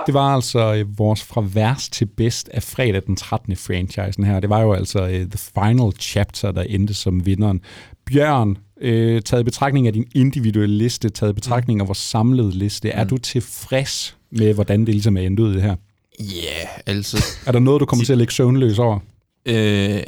Det 0.06 0.14
var 0.14 0.36
altså 0.36 0.74
øh, 0.74 1.00
vores 1.00 1.24
fra 1.24 1.44
værst 1.54 1.94
til 1.94 2.06
bedst 2.06 2.50
af 2.50 2.64
fredag 2.64 3.02
den 3.08 3.16
13. 3.16 3.56
franchisen 3.56 4.24
her. 4.24 4.40
Det 4.40 4.50
var 4.50 4.62
jo 4.62 4.74
altså 4.74 5.08
øh, 5.08 5.26
The 5.30 5.38
Final 5.38 5.92
Chapter, 6.00 6.52
der 6.52 6.62
endte 6.62 6.94
som 6.94 7.26
vinderen. 7.26 7.62
Bjørn, 8.06 8.58
øh, 8.82 9.22
taget 9.22 9.42
i 9.42 9.44
betragtning 9.44 9.88
af 9.88 9.94
din 9.94 10.08
individuelle 10.16 10.78
liste, 10.78 11.10
taget 11.10 11.32
i 11.32 11.34
betragtning 11.34 11.82
af 11.82 11.88
vores 11.88 11.98
samlede 11.98 12.52
liste, 12.52 12.90
er 12.90 13.04
du 13.04 13.18
tilfreds 13.18 14.18
med, 14.32 14.54
hvordan 14.54 14.80
det 14.80 14.90
ligesom 14.90 15.18
er 15.18 15.22
endt 15.22 15.40
ud 15.40 15.54
det 15.54 15.62
her? 15.62 15.76
Ja, 16.20 16.26
yeah, 16.26 16.68
altså... 16.86 17.26
Er 17.46 17.52
der 17.52 17.60
noget, 17.60 17.80
du 17.80 17.86
kommer 17.86 18.06
til 18.06 18.14
at 18.14 18.18
lægge 18.18 18.34
søvnløs 18.34 18.80
over? 18.80 19.00
Øh, 19.46 20.04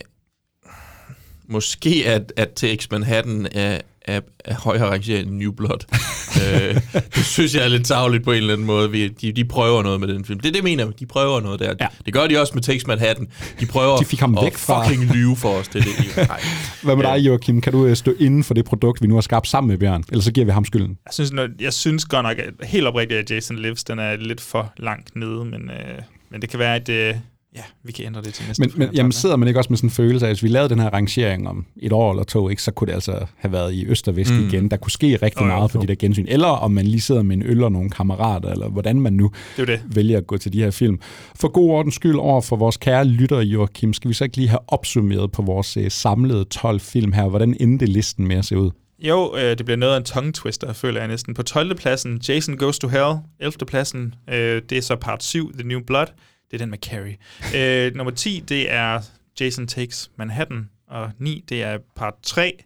måske 1.53 2.03
at, 2.05 2.33
at 2.37 2.49
TX 2.55 2.87
Manhattan 2.91 3.47
er, 3.51 3.79
er, 4.01 4.19
er 4.45 4.55
højere 4.55 4.89
rangeret 4.89 5.27
end 5.27 5.31
New 5.35 5.51
Blood. 5.51 5.79
øh, 6.43 6.81
det 7.15 7.25
synes 7.25 7.55
jeg 7.55 7.63
er 7.63 7.67
lidt 7.67 7.85
tageligt 7.85 8.23
på 8.23 8.31
en 8.31 8.37
eller 8.37 8.53
anden 8.53 8.67
måde. 8.67 8.91
Vi, 8.91 9.07
de, 9.07 9.31
de 9.31 9.45
prøver 9.45 9.83
noget 9.83 9.99
med 9.99 10.07
den 10.07 10.25
film. 10.25 10.39
Det 10.39 10.47
er 10.47 10.51
det, 10.51 10.57
jeg 10.57 10.63
mener. 10.63 10.91
De 10.91 11.05
prøver 11.05 11.39
noget 11.41 11.59
der. 11.59 11.73
Ja. 11.81 11.87
Det 12.05 12.13
gør 12.13 12.27
de 12.27 12.41
også 12.41 12.53
med 12.55 12.63
TX 12.63 12.87
Manhattan. 12.87 13.27
De 13.59 13.65
prøver 13.65 13.97
De 14.01 14.05
fik 14.05 14.19
ham 14.19 14.37
at 14.37 14.43
væk 14.43 14.57
fra- 14.57 14.87
fucking 14.89 15.05
lyve 15.15 15.35
for 15.35 15.49
os. 15.49 15.67
Det 15.67 15.79
er 15.81 15.85
det. 16.17 16.27
Nej. 16.27 16.41
Hvad 16.83 16.95
med 16.95 17.03
dig, 17.03 17.17
Joachim? 17.19 17.61
Kan 17.61 17.73
du 17.73 17.85
øh, 17.85 17.95
stå 17.95 18.13
inden 18.19 18.43
for 18.43 18.53
det 18.53 18.65
produkt, 18.65 19.01
vi 19.01 19.07
nu 19.07 19.13
har 19.13 19.21
skabt 19.21 19.47
sammen 19.47 19.67
med 19.69 19.77
Bjørn? 19.77 20.03
Ellers 20.11 20.25
så 20.25 20.31
giver 20.31 20.45
vi 20.45 20.51
ham 20.51 20.65
skylden. 20.65 20.97
Jeg 21.05 21.13
synes, 21.13 21.31
når, 21.31 21.47
jeg 21.59 21.73
synes 21.73 22.05
godt 22.05 22.23
nok, 22.23 22.37
at 22.39 22.67
helt 22.67 22.87
oprigtigt, 22.87 23.19
at 23.19 23.31
Jason 23.31 23.57
Lives, 23.59 23.83
den 23.83 23.99
er 23.99 24.15
lidt 24.15 24.41
for 24.41 24.73
langt 24.77 25.15
nede, 25.15 25.45
men, 25.45 25.69
øh, 25.69 26.01
men 26.31 26.41
det 26.41 26.49
kan 26.49 26.59
være, 26.59 26.75
at 26.75 26.89
øh, 26.89 27.15
ja, 27.55 27.61
vi 27.83 27.91
kan 27.91 28.05
ændre 28.05 28.21
det 28.21 28.33
til 28.33 28.45
næste 28.47 28.61
Men, 28.61 28.71
men 28.75 28.89
jamen, 28.95 29.11
sidder 29.11 29.35
man 29.35 29.47
ikke 29.47 29.59
også 29.59 29.69
med 29.69 29.77
sådan 29.77 29.87
en 29.87 29.91
følelse 29.91 30.25
af, 30.25 30.29
at 30.29 30.35
hvis 30.35 30.43
vi 30.43 30.47
lavede 30.47 30.69
den 30.69 30.79
her 30.79 30.89
rangering 30.89 31.47
om 31.47 31.65
et 31.77 31.91
år 31.91 32.11
eller 32.11 32.23
to, 32.23 32.49
ikke, 32.49 32.61
så 32.63 32.71
kunne 32.71 32.87
det 32.87 32.93
altså 32.93 33.25
have 33.37 33.51
været 33.51 33.73
i 33.73 33.85
øst 33.85 34.07
og 34.07 34.15
vest 34.15 34.33
Mm. 34.33 34.47
igen. 34.47 34.71
Der 34.71 34.77
kunne 34.77 34.91
ske 34.91 35.15
rigtig 35.15 35.41
oh, 35.41 35.47
meget 35.47 35.75
jo. 35.75 35.81
de 35.81 35.87
der 35.87 35.95
gensyn. 35.95 36.25
Eller 36.29 36.47
om 36.47 36.71
man 36.71 36.85
lige 36.87 37.01
sidder 37.01 37.21
med 37.21 37.35
en 37.37 37.43
øl 37.43 37.63
og 37.63 37.71
nogle 37.71 37.89
kammerater, 37.89 38.49
eller 38.49 38.69
hvordan 38.69 38.99
man 39.01 39.13
nu 39.13 39.31
Det 39.57 39.67
det. 39.67 39.81
vælger 39.85 40.17
at 40.17 40.27
gå 40.27 40.37
til 40.37 40.53
de 40.53 40.59
her 40.63 40.71
film. 40.71 40.99
For 41.35 41.47
god 41.47 41.69
ordens 41.69 41.95
skyld 41.95 42.15
over 42.15 42.41
for 42.41 42.55
vores 42.55 42.77
kære 42.77 43.05
lytter, 43.05 43.41
Joachim, 43.41 43.93
skal 43.93 44.09
vi 44.09 44.13
så 44.13 44.23
ikke 44.23 44.37
lige 44.37 44.49
have 44.49 44.59
opsummeret 44.67 45.31
på 45.31 45.41
vores 45.41 45.77
øh, 45.77 45.91
samlede 45.91 46.43
12 46.43 46.79
film 46.79 47.11
her? 47.11 47.27
Hvordan 47.29 47.57
endte 47.59 47.85
listen 47.85 48.27
med 48.27 48.35
at 48.35 48.45
se 48.45 48.57
ud? 48.57 48.71
Jo, 48.99 49.35
øh, 49.37 49.57
det 49.57 49.65
bliver 49.65 49.77
noget 49.77 49.93
af 49.93 49.97
en 49.97 50.03
tongue 50.03 50.31
twister, 50.31 50.73
føler 50.73 50.99
jeg 50.99 51.07
næsten. 51.07 51.33
På 51.33 51.43
12. 51.43 51.75
pladsen, 51.75 52.21
Jason 52.29 52.57
Goes 52.57 52.79
to 52.79 52.87
Hell. 52.87 53.13
11. 53.39 53.65
pladsen, 53.67 54.15
øh, 54.29 54.61
det 54.69 54.77
er 54.77 54.81
så 54.81 54.95
part 54.95 55.23
7, 55.23 55.53
The 55.53 55.67
New 55.67 55.79
Blood. 55.87 56.07
Det 56.53 56.61
er 56.61 56.65
den 56.65 56.69
med 56.69 56.77
Carrie. 56.77 57.17
øh, 57.55 57.95
nummer 57.95 58.11
10, 58.11 58.43
det 58.49 58.71
er 58.71 59.01
Jason 59.39 59.67
Takes 59.67 60.11
Manhattan. 60.15 60.69
Og 60.87 61.11
9, 61.19 61.43
det 61.49 61.63
er 61.63 61.77
part 61.95 62.13
3. 62.23 62.63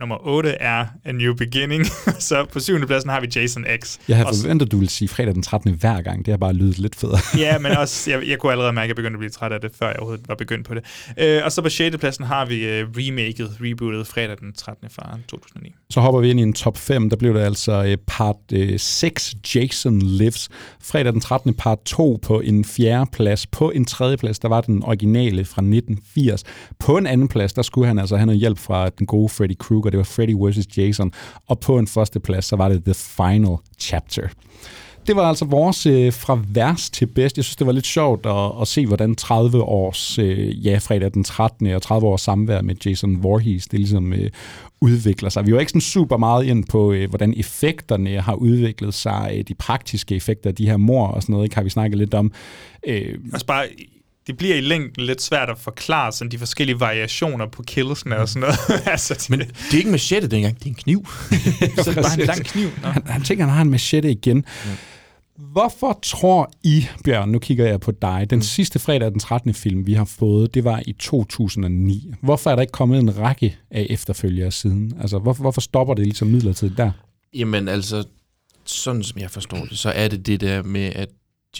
Nummer 0.00 0.26
8 0.26 0.50
er 0.50 0.86
A 1.04 1.12
New 1.12 1.34
Beginning. 1.34 1.86
så 2.18 2.44
på 2.52 2.60
7. 2.60 2.86
pladsen 2.86 3.10
har 3.10 3.20
vi 3.20 3.28
Jason 3.36 3.64
X. 3.84 3.98
Jeg 4.08 4.16
havde 4.16 4.28
forventet, 4.42 4.66
at 4.66 4.72
du 4.72 4.76
ville 4.76 4.90
sige 4.90 5.08
fredag 5.08 5.34
den 5.34 5.42
13. 5.42 5.72
hver 5.72 6.02
gang. 6.02 6.26
Det 6.26 6.32
har 6.32 6.38
bare 6.38 6.52
lydet 6.52 6.78
lidt 6.78 6.96
federe. 6.96 7.18
ja, 7.46 7.58
men 7.58 7.72
også, 7.72 8.10
jeg, 8.10 8.28
jeg 8.28 8.38
kunne 8.38 8.52
allerede 8.52 8.72
mærke, 8.72 8.84
at 8.84 8.88
jeg 8.88 8.96
begyndte 8.96 9.16
at 9.16 9.18
blive 9.18 9.30
træt 9.30 9.52
af 9.52 9.60
det, 9.60 9.70
før 9.78 9.86
jeg 9.86 9.96
overhovedet 9.96 10.28
var 10.28 10.34
begyndt 10.34 10.66
på 10.66 10.74
det. 10.74 10.84
Øh, 11.18 11.40
og 11.44 11.52
så 11.52 11.62
på 11.62 11.68
6. 11.68 11.96
pladsen 11.96 12.24
har 12.24 12.46
vi 12.46 12.68
øh, 12.68 12.88
remaket, 12.96 13.50
rebootet 13.60 14.06
fredag 14.06 14.36
den 14.40 14.52
13. 14.52 14.90
fra 14.90 15.18
2009. 15.28 15.74
Så 15.90 16.00
hopper 16.00 16.20
vi 16.20 16.30
ind 16.30 16.40
i 16.40 16.42
en 16.42 16.52
top 16.52 16.78
5. 16.78 17.10
Der 17.10 17.16
blev 17.16 17.34
det 17.34 17.40
altså 17.40 17.84
øh, 17.84 17.96
part 18.06 18.36
øh, 18.52 18.78
6, 18.78 19.34
Jason 19.54 19.98
Lives. 20.02 20.48
Fredag 20.82 21.12
den 21.12 21.20
13. 21.20 21.54
part 21.54 21.78
2 21.84 22.18
på 22.22 22.40
en 22.40 22.64
fjerde 22.64 23.10
plads. 23.12 23.46
På 23.46 23.70
en 23.70 23.84
tredje 23.84 24.16
plads, 24.16 24.38
der 24.38 24.48
var 24.48 24.60
den 24.60 24.82
originale 24.82 25.44
fra 25.44 25.62
1980. 25.62 26.44
På 26.78 26.96
en 26.96 27.06
anden 27.06 27.28
plads, 27.28 27.52
der 27.52 27.62
skulle 27.62 27.86
han 27.86 27.98
altså 27.98 28.16
have 28.16 28.26
noget 28.26 28.40
hjælp 28.40 28.58
fra 28.58 28.88
den 28.88 29.06
gode 29.06 29.28
Freddy 29.28 29.56
Krueger. 29.58 29.85
Det 29.90 29.98
var 29.98 30.04
Freddy 30.04 30.34
vs. 30.38 30.78
Jason. 30.78 31.12
Og 31.46 31.60
på 31.60 31.78
en 31.78 31.86
første 31.86 32.20
plads, 32.20 32.44
så 32.44 32.56
var 32.56 32.68
det 32.68 32.84
The 32.84 32.94
Final 32.94 33.56
Chapter. 33.78 34.28
Det 35.06 35.16
var 35.16 35.22
altså 35.22 35.44
vores 35.44 35.86
øh, 35.86 36.12
fra 36.12 36.40
værst 36.48 36.94
til 36.94 37.06
bedst. 37.06 37.36
Jeg 37.36 37.44
synes, 37.44 37.56
det 37.56 37.66
var 37.66 37.72
lidt 37.72 37.86
sjovt 37.86 38.26
at, 38.26 38.52
at 38.60 38.68
se, 38.68 38.86
hvordan 38.86 39.14
30 39.14 39.62
års, 39.62 40.18
øh, 40.18 40.66
ja, 40.66 40.78
fredag 40.78 41.14
den 41.14 41.24
13. 41.24 41.66
og 41.66 41.82
30 41.82 42.06
års 42.06 42.20
samvær 42.20 42.62
med 42.62 42.74
Jason 42.86 43.22
Voorhees, 43.22 43.68
det 43.68 43.78
ligesom 43.78 44.12
øh, 44.12 44.30
udvikler 44.80 45.28
sig. 45.28 45.46
Vi 45.46 45.52
var 45.52 45.60
ikke 45.60 45.70
sådan 45.70 45.80
super 45.80 46.16
meget 46.16 46.44
ind 46.44 46.64
på, 46.64 46.92
øh, 46.92 47.08
hvordan 47.08 47.34
effekterne 47.36 48.20
har 48.20 48.34
udviklet 48.34 48.94
sig, 48.94 49.32
øh, 49.34 49.44
de 49.48 49.54
praktiske 49.54 50.14
effekter 50.16 50.50
af 50.50 50.54
de 50.54 50.68
her 50.68 50.76
mor 50.76 51.06
og 51.06 51.22
sådan 51.22 51.32
noget, 51.32 51.44
ikke 51.44 51.56
har 51.56 51.62
vi 51.62 51.70
snakket 51.70 51.98
lidt 51.98 52.14
om. 52.14 52.32
Øh, 52.86 53.18
Altså 53.32 53.46
bare, 53.46 53.64
det 54.26 54.36
bliver 54.36 54.56
i 54.56 54.60
længden 54.60 55.04
lidt 55.04 55.22
svært 55.22 55.50
at 55.50 55.58
forklare 55.58 56.12
sådan 56.12 56.30
de 56.30 56.38
forskellige 56.38 56.80
variationer 56.80 57.46
på 57.46 57.62
killsene 57.62 58.18
og 58.18 58.28
sådan 58.28 58.40
noget. 58.40 58.58
altså, 58.86 59.14
det, 59.14 59.30
Men 59.30 59.40
det 59.40 59.74
er 59.74 59.78
ikke 59.78 59.90
machete 59.90 60.28
dengang, 60.28 60.58
det 60.58 60.64
er 60.64 60.68
en 60.68 60.74
kniv. 60.74 61.06
så 61.84 61.90
er 61.90 61.94
det 61.94 62.02
bare 62.02 62.20
en 62.20 62.26
lang 62.26 62.44
kniv. 62.44 62.68
Nå. 62.82 62.88
han, 62.88 63.02
han 63.06 63.22
tænker, 63.22 63.44
han 63.44 63.54
har 63.54 63.62
en 63.62 63.70
machete 63.70 64.10
igen. 64.10 64.44
Hvorfor 65.38 65.98
tror 66.02 66.50
I, 66.62 66.86
Bjørn, 67.04 67.28
nu 67.28 67.38
kigger 67.38 67.66
jeg 67.66 67.80
på 67.80 67.90
dig, 67.90 68.26
den 68.30 68.38
mm. 68.38 68.42
sidste 68.42 68.78
fredag 68.78 69.10
den 69.10 69.20
13. 69.20 69.54
film, 69.54 69.86
vi 69.86 69.94
har 69.94 70.04
fået, 70.04 70.54
det 70.54 70.64
var 70.64 70.82
i 70.86 70.92
2009. 70.92 72.12
Hvorfor 72.20 72.50
er 72.50 72.54
der 72.54 72.62
ikke 72.62 72.72
kommet 72.72 72.98
en 72.98 73.18
række 73.18 73.56
af 73.70 73.86
efterfølgere 73.90 74.50
siden? 74.50 74.92
Altså, 75.00 75.18
hvorfor, 75.18 75.42
hvorfor 75.42 75.60
stopper 75.60 75.94
det 75.94 76.04
ligesom 76.04 76.28
midlertidigt 76.28 76.78
der? 76.78 76.90
Jamen 77.34 77.68
altså, 77.68 78.04
sådan 78.64 79.02
som 79.02 79.20
jeg 79.20 79.30
forstår 79.30 79.64
det, 79.70 79.78
så 79.78 79.90
er 79.90 80.08
det 80.08 80.26
det 80.26 80.40
der 80.40 80.62
med, 80.62 80.92
at 80.94 81.08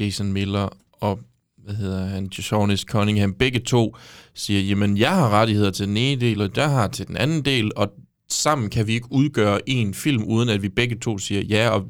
Jason 0.01 0.33
Miller 0.33 0.69
og 0.93 1.19
hvad 1.67 1.75
hedder 1.75 2.07
han, 2.07 2.31
Jasonis 2.39 2.81
Cunningham, 2.81 3.33
begge 3.33 3.61
to 3.61 3.97
siger, 4.35 4.61
jamen 4.61 4.99
jeg 4.99 5.15
har 5.15 5.31
rettigheder 5.31 5.71
til 5.71 5.87
den 5.87 5.97
ene 5.97 6.21
del, 6.21 6.43
og 6.43 6.51
jeg 6.57 6.71
har 6.71 6.89
til 6.89 7.07
den 7.07 7.17
anden 7.17 7.45
del, 7.45 7.71
og 7.77 7.93
sammen 8.29 8.71
kan 8.71 8.87
vi 8.87 8.93
ikke 8.93 9.13
udgøre 9.13 9.69
en 9.69 9.95
film, 9.95 10.25
uden 10.25 10.49
at 10.49 10.63
vi 10.63 10.69
begge 10.69 10.97
to 10.99 11.19
siger 11.19 11.43
ja, 11.43 11.69
og 11.69 11.85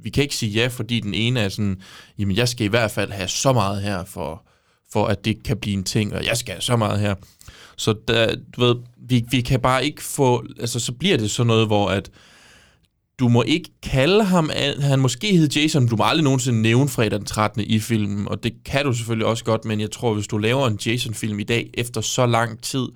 vi 0.00 0.10
kan 0.10 0.22
ikke 0.22 0.36
sige 0.36 0.52
ja, 0.52 0.66
fordi 0.66 1.00
den 1.00 1.14
ene 1.14 1.40
er 1.40 1.48
sådan, 1.48 1.80
jamen 2.18 2.36
jeg 2.36 2.48
skal 2.48 2.66
i 2.66 2.68
hvert 2.68 2.90
fald 2.90 3.10
have 3.10 3.28
så 3.28 3.52
meget 3.52 3.82
her, 3.82 4.04
for, 4.04 4.46
for 4.92 5.06
at 5.06 5.24
det 5.24 5.42
kan 5.42 5.56
blive 5.56 5.76
en 5.76 5.84
ting, 5.84 6.14
og 6.14 6.26
jeg 6.26 6.36
skal 6.36 6.54
have 6.54 6.62
så 6.62 6.76
meget 6.76 7.00
her. 7.00 7.14
Så 7.76 7.94
der, 8.08 8.34
du 8.56 8.60
ved, 8.60 8.76
vi, 9.08 9.24
vi 9.30 9.40
kan 9.40 9.60
bare 9.60 9.84
ikke 9.84 10.02
få, 10.02 10.44
altså 10.60 10.80
så 10.80 10.92
bliver 10.92 11.16
det 11.16 11.30
sådan 11.30 11.46
noget, 11.46 11.66
hvor 11.66 11.88
at, 11.88 12.10
du 13.18 13.28
må 13.28 13.42
ikke 13.42 13.70
kalde 13.82 14.24
ham, 14.24 14.50
an- 14.54 14.82
han 14.82 14.98
måske 14.98 15.36
hed 15.36 15.48
Jason, 15.50 15.86
du 15.88 15.96
må 15.96 16.04
aldrig 16.04 16.24
nogensinde 16.24 16.62
nævne 16.62 16.88
fredag 16.88 17.18
den 17.18 17.26
13. 17.26 17.62
i 17.62 17.78
filmen, 17.78 18.28
og 18.28 18.42
det 18.42 18.52
kan 18.64 18.84
du 18.84 18.92
selvfølgelig 18.92 19.26
også 19.26 19.44
godt, 19.44 19.64
men 19.64 19.80
jeg 19.80 19.90
tror, 19.90 20.14
hvis 20.14 20.26
du 20.26 20.38
laver 20.38 20.66
en 20.66 20.78
Jason-film 20.86 21.38
i 21.38 21.44
dag, 21.44 21.70
efter 21.74 22.00
så 22.00 22.26
lang 22.26 22.62
tid, 22.62 22.86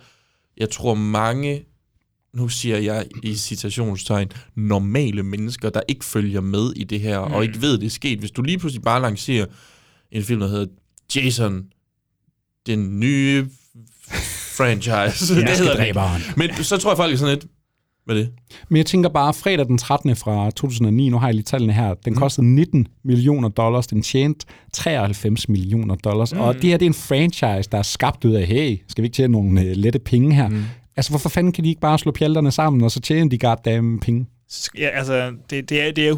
jeg 0.57 0.71
tror 0.71 0.95
mange, 0.95 1.65
nu 2.35 2.49
siger 2.49 2.79
jeg 2.79 3.07
i 3.23 3.35
citationstegn, 3.35 4.29
normale 4.57 5.23
mennesker, 5.23 5.71
der 5.71 5.81
ikke 5.89 6.05
følger 6.05 6.41
med 6.41 6.73
i 6.77 6.85
det 6.85 7.01
her, 7.01 7.27
mm. 7.27 7.33
og 7.33 7.45
ikke 7.45 7.63
ved, 7.63 7.79
det 7.79 7.87
er 7.87 7.91
sket. 7.91 8.19
Hvis 8.19 8.31
du 8.31 8.43
lige 8.43 8.59
pludselig 8.59 8.83
bare 8.83 9.03
lancerer 9.03 9.47
en 10.13 10.23
film, 10.23 10.41
der 10.41 10.49
hedder 10.49 10.67
Jason, 11.17 11.65
den 12.67 13.01
nye 13.01 13.47
franchise. 14.57 15.27
Skal 15.27 15.67
dræbe 15.77 16.01
ham. 16.01 16.21
Men 16.37 16.65
så 16.65 16.77
tror 16.77 16.91
jeg 16.91 16.97
folk 16.97 17.13
er 17.13 17.17
sådan 17.17 17.35
lidt, 17.35 17.47
er 18.09 18.15
det? 18.15 18.31
Men 18.69 18.77
jeg 18.77 18.87
tænker 18.87 19.09
bare, 19.09 19.35
fredag 19.35 19.67
den 19.67 19.79
13. 19.79 20.17
fra 20.17 20.51
2009, 20.51 21.09
nu 21.09 21.19
har 21.19 21.27
jeg 21.27 21.35
lige 21.35 21.45
tallene 21.45 21.73
her, 21.73 21.95
den 21.95 22.15
kostede 22.15 22.55
19 22.55 22.87
millioner 23.05 23.49
dollars, 23.49 23.87
den 23.87 24.03
tjente 24.03 24.47
93 24.73 25.49
millioner 25.49 25.95
dollars, 25.95 26.35
mm. 26.35 26.41
og 26.41 26.55
det 26.55 26.65
her 26.65 26.77
det 26.77 26.87
er 26.87 26.91
en 26.91 26.95
franchise, 26.95 27.71
der 27.73 27.79
er 27.79 27.83
skabt 27.83 28.25
ud 28.25 28.33
af, 28.33 28.47
hey, 28.47 28.79
skal 28.89 29.03
vi 29.03 29.07
ikke 29.07 29.15
tjene 29.15 29.33
nogle 29.33 29.61
uh, 29.61 29.67
lette 29.67 29.99
penge 29.99 30.35
her? 30.35 30.49
Mm. 30.49 30.65
Altså, 30.97 31.13
hvorfor 31.13 31.29
fanden 31.29 31.53
kan 31.53 31.65
de 31.65 31.69
ikke 31.69 31.81
bare 31.81 31.99
slå 31.99 32.13
pjalterne 32.13 32.51
sammen, 32.51 32.85
og 32.85 32.91
så 32.91 33.01
tjene 33.01 33.31
de 33.31 33.39
goddamn 33.39 34.01
penge? 34.01 34.27
Ja, 34.79 34.89
altså, 34.89 35.35
det, 35.51 35.69
det, 35.69 35.83
er, 35.83 35.93
det 35.93 36.09
er 36.09 36.15
100% 36.15 36.17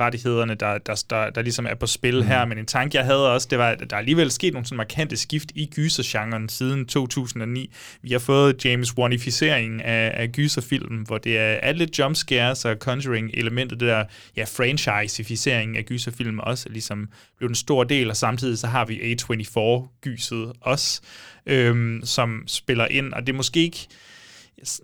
rettighederne, 0.00 0.54
der, 0.54 0.78
der, 0.78 1.04
der, 1.10 1.30
der 1.30 1.42
ligesom 1.42 1.66
er 1.66 1.74
på 1.74 1.86
spil 1.86 2.20
mm. 2.20 2.26
her, 2.26 2.44
men 2.44 2.58
en 2.58 2.66
tanke, 2.66 2.98
jeg 2.98 3.04
havde 3.04 3.32
også, 3.32 3.48
det 3.50 3.58
var, 3.58 3.68
at 3.68 3.80
der 3.90 3.96
er 3.96 4.00
alligevel 4.00 4.30
sket 4.30 4.52
nogle 4.52 4.66
sådan 4.66 4.76
markante 4.76 5.16
skift 5.16 5.52
i 5.54 5.70
gysergenren 5.74 6.48
siden 6.48 6.86
2009. 6.86 7.72
Vi 8.02 8.12
har 8.12 8.18
fået 8.18 8.64
James 8.64 8.98
Wanificering 8.98 9.82
af, 9.82 10.22
af 10.22 10.28
gyserfilmen, 10.32 11.02
hvor 11.06 11.18
det 11.18 11.38
er, 11.38 11.72
lidt 11.72 11.98
jumpscares 11.98 12.64
og 12.64 12.76
Conjuring-elementet, 12.76 13.80
det 13.80 13.88
der 13.88 14.04
ja, 14.36 14.44
franchisificering 14.44 15.76
af 15.76 15.84
gyserfilm 15.84 16.38
også 16.38 16.68
ligesom 16.68 17.08
blevet 17.38 17.50
en 17.50 17.54
stor 17.54 17.84
del, 17.84 18.10
og 18.10 18.16
samtidig 18.16 18.58
så 18.58 18.66
har 18.66 18.84
vi 18.84 19.14
A24-gyset 19.14 20.52
også, 20.60 21.00
øhm, 21.46 22.00
som 22.04 22.42
spiller 22.46 22.86
ind, 22.86 23.12
og 23.12 23.20
det 23.20 23.32
er 23.32 23.36
måske 23.36 23.60
ikke 23.60 23.88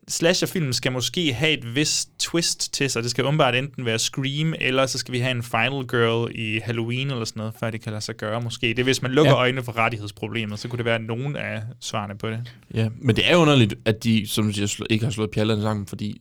slasherfilmen 0.08 0.72
skal 0.72 0.92
måske 0.92 1.32
have 1.32 1.52
et 1.58 1.74
vist 1.74 2.10
twist 2.18 2.72
til 2.74 2.90
sig. 2.90 3.02
Det 3.02 3.10
skal 3.10 3.24
umiddelbart 3.24 3.54
enten 3.54 3.84
være 3.84 3.98
Scream, 3.98 4.54
eller 4.60 4.86
så 4.86 4.98
skal 4.98 5.12
vi 5.12 5.18
have 5.18 5.30
en 5.30 5.42
Final 5.42 5.86
Girl 5.88 6.32
i 6.34 6.58
Halloween 6.64 7.10
eller 7.10 7.24
sådan 7.24 7.40
noget, 7.40 7.54
før 7.60 7.70
det 7.70 7.80
kan 7.80 7.92
lade 7.92 8.04
sig 8.04 8.16
gøre 8.16 8.40
måske. 8.40 8.66
Det 8.66 8.78
er, 8.78 8.84
hvis 8.84 9.02
man 9.02 9.10
lukker 9.10 9.32
Ja. 9.32 9.38
øjnene 9.38 9.62
for 9.64 9.76
rettighedsproblemet, 9.76 10.58
så 10.58 10.68
kunne 10.68 10.76
det 10.76 10.84
være 10.84 10.98
nogen 10.98 11.36
af 11.36 11.62
svarene 11.80 12.18
på 12.18 12.30
det. 12.30 12.54
Ja, 12.74 12.88
men 13.00 13.16
det 13.16 13.30
er 13.30 13.36
underligt, 13.36 13.74
at 13.84 14.04
de, 14.04 14.26
som 14.26 14.52
siger, 14.52 14.84
ikke 14.90 15.04
har 15.04 15.12
slået 15.12 15.30
pjallerne 15.30 15.62
sammen, 15.62 15.86
fordi 15.86 16.20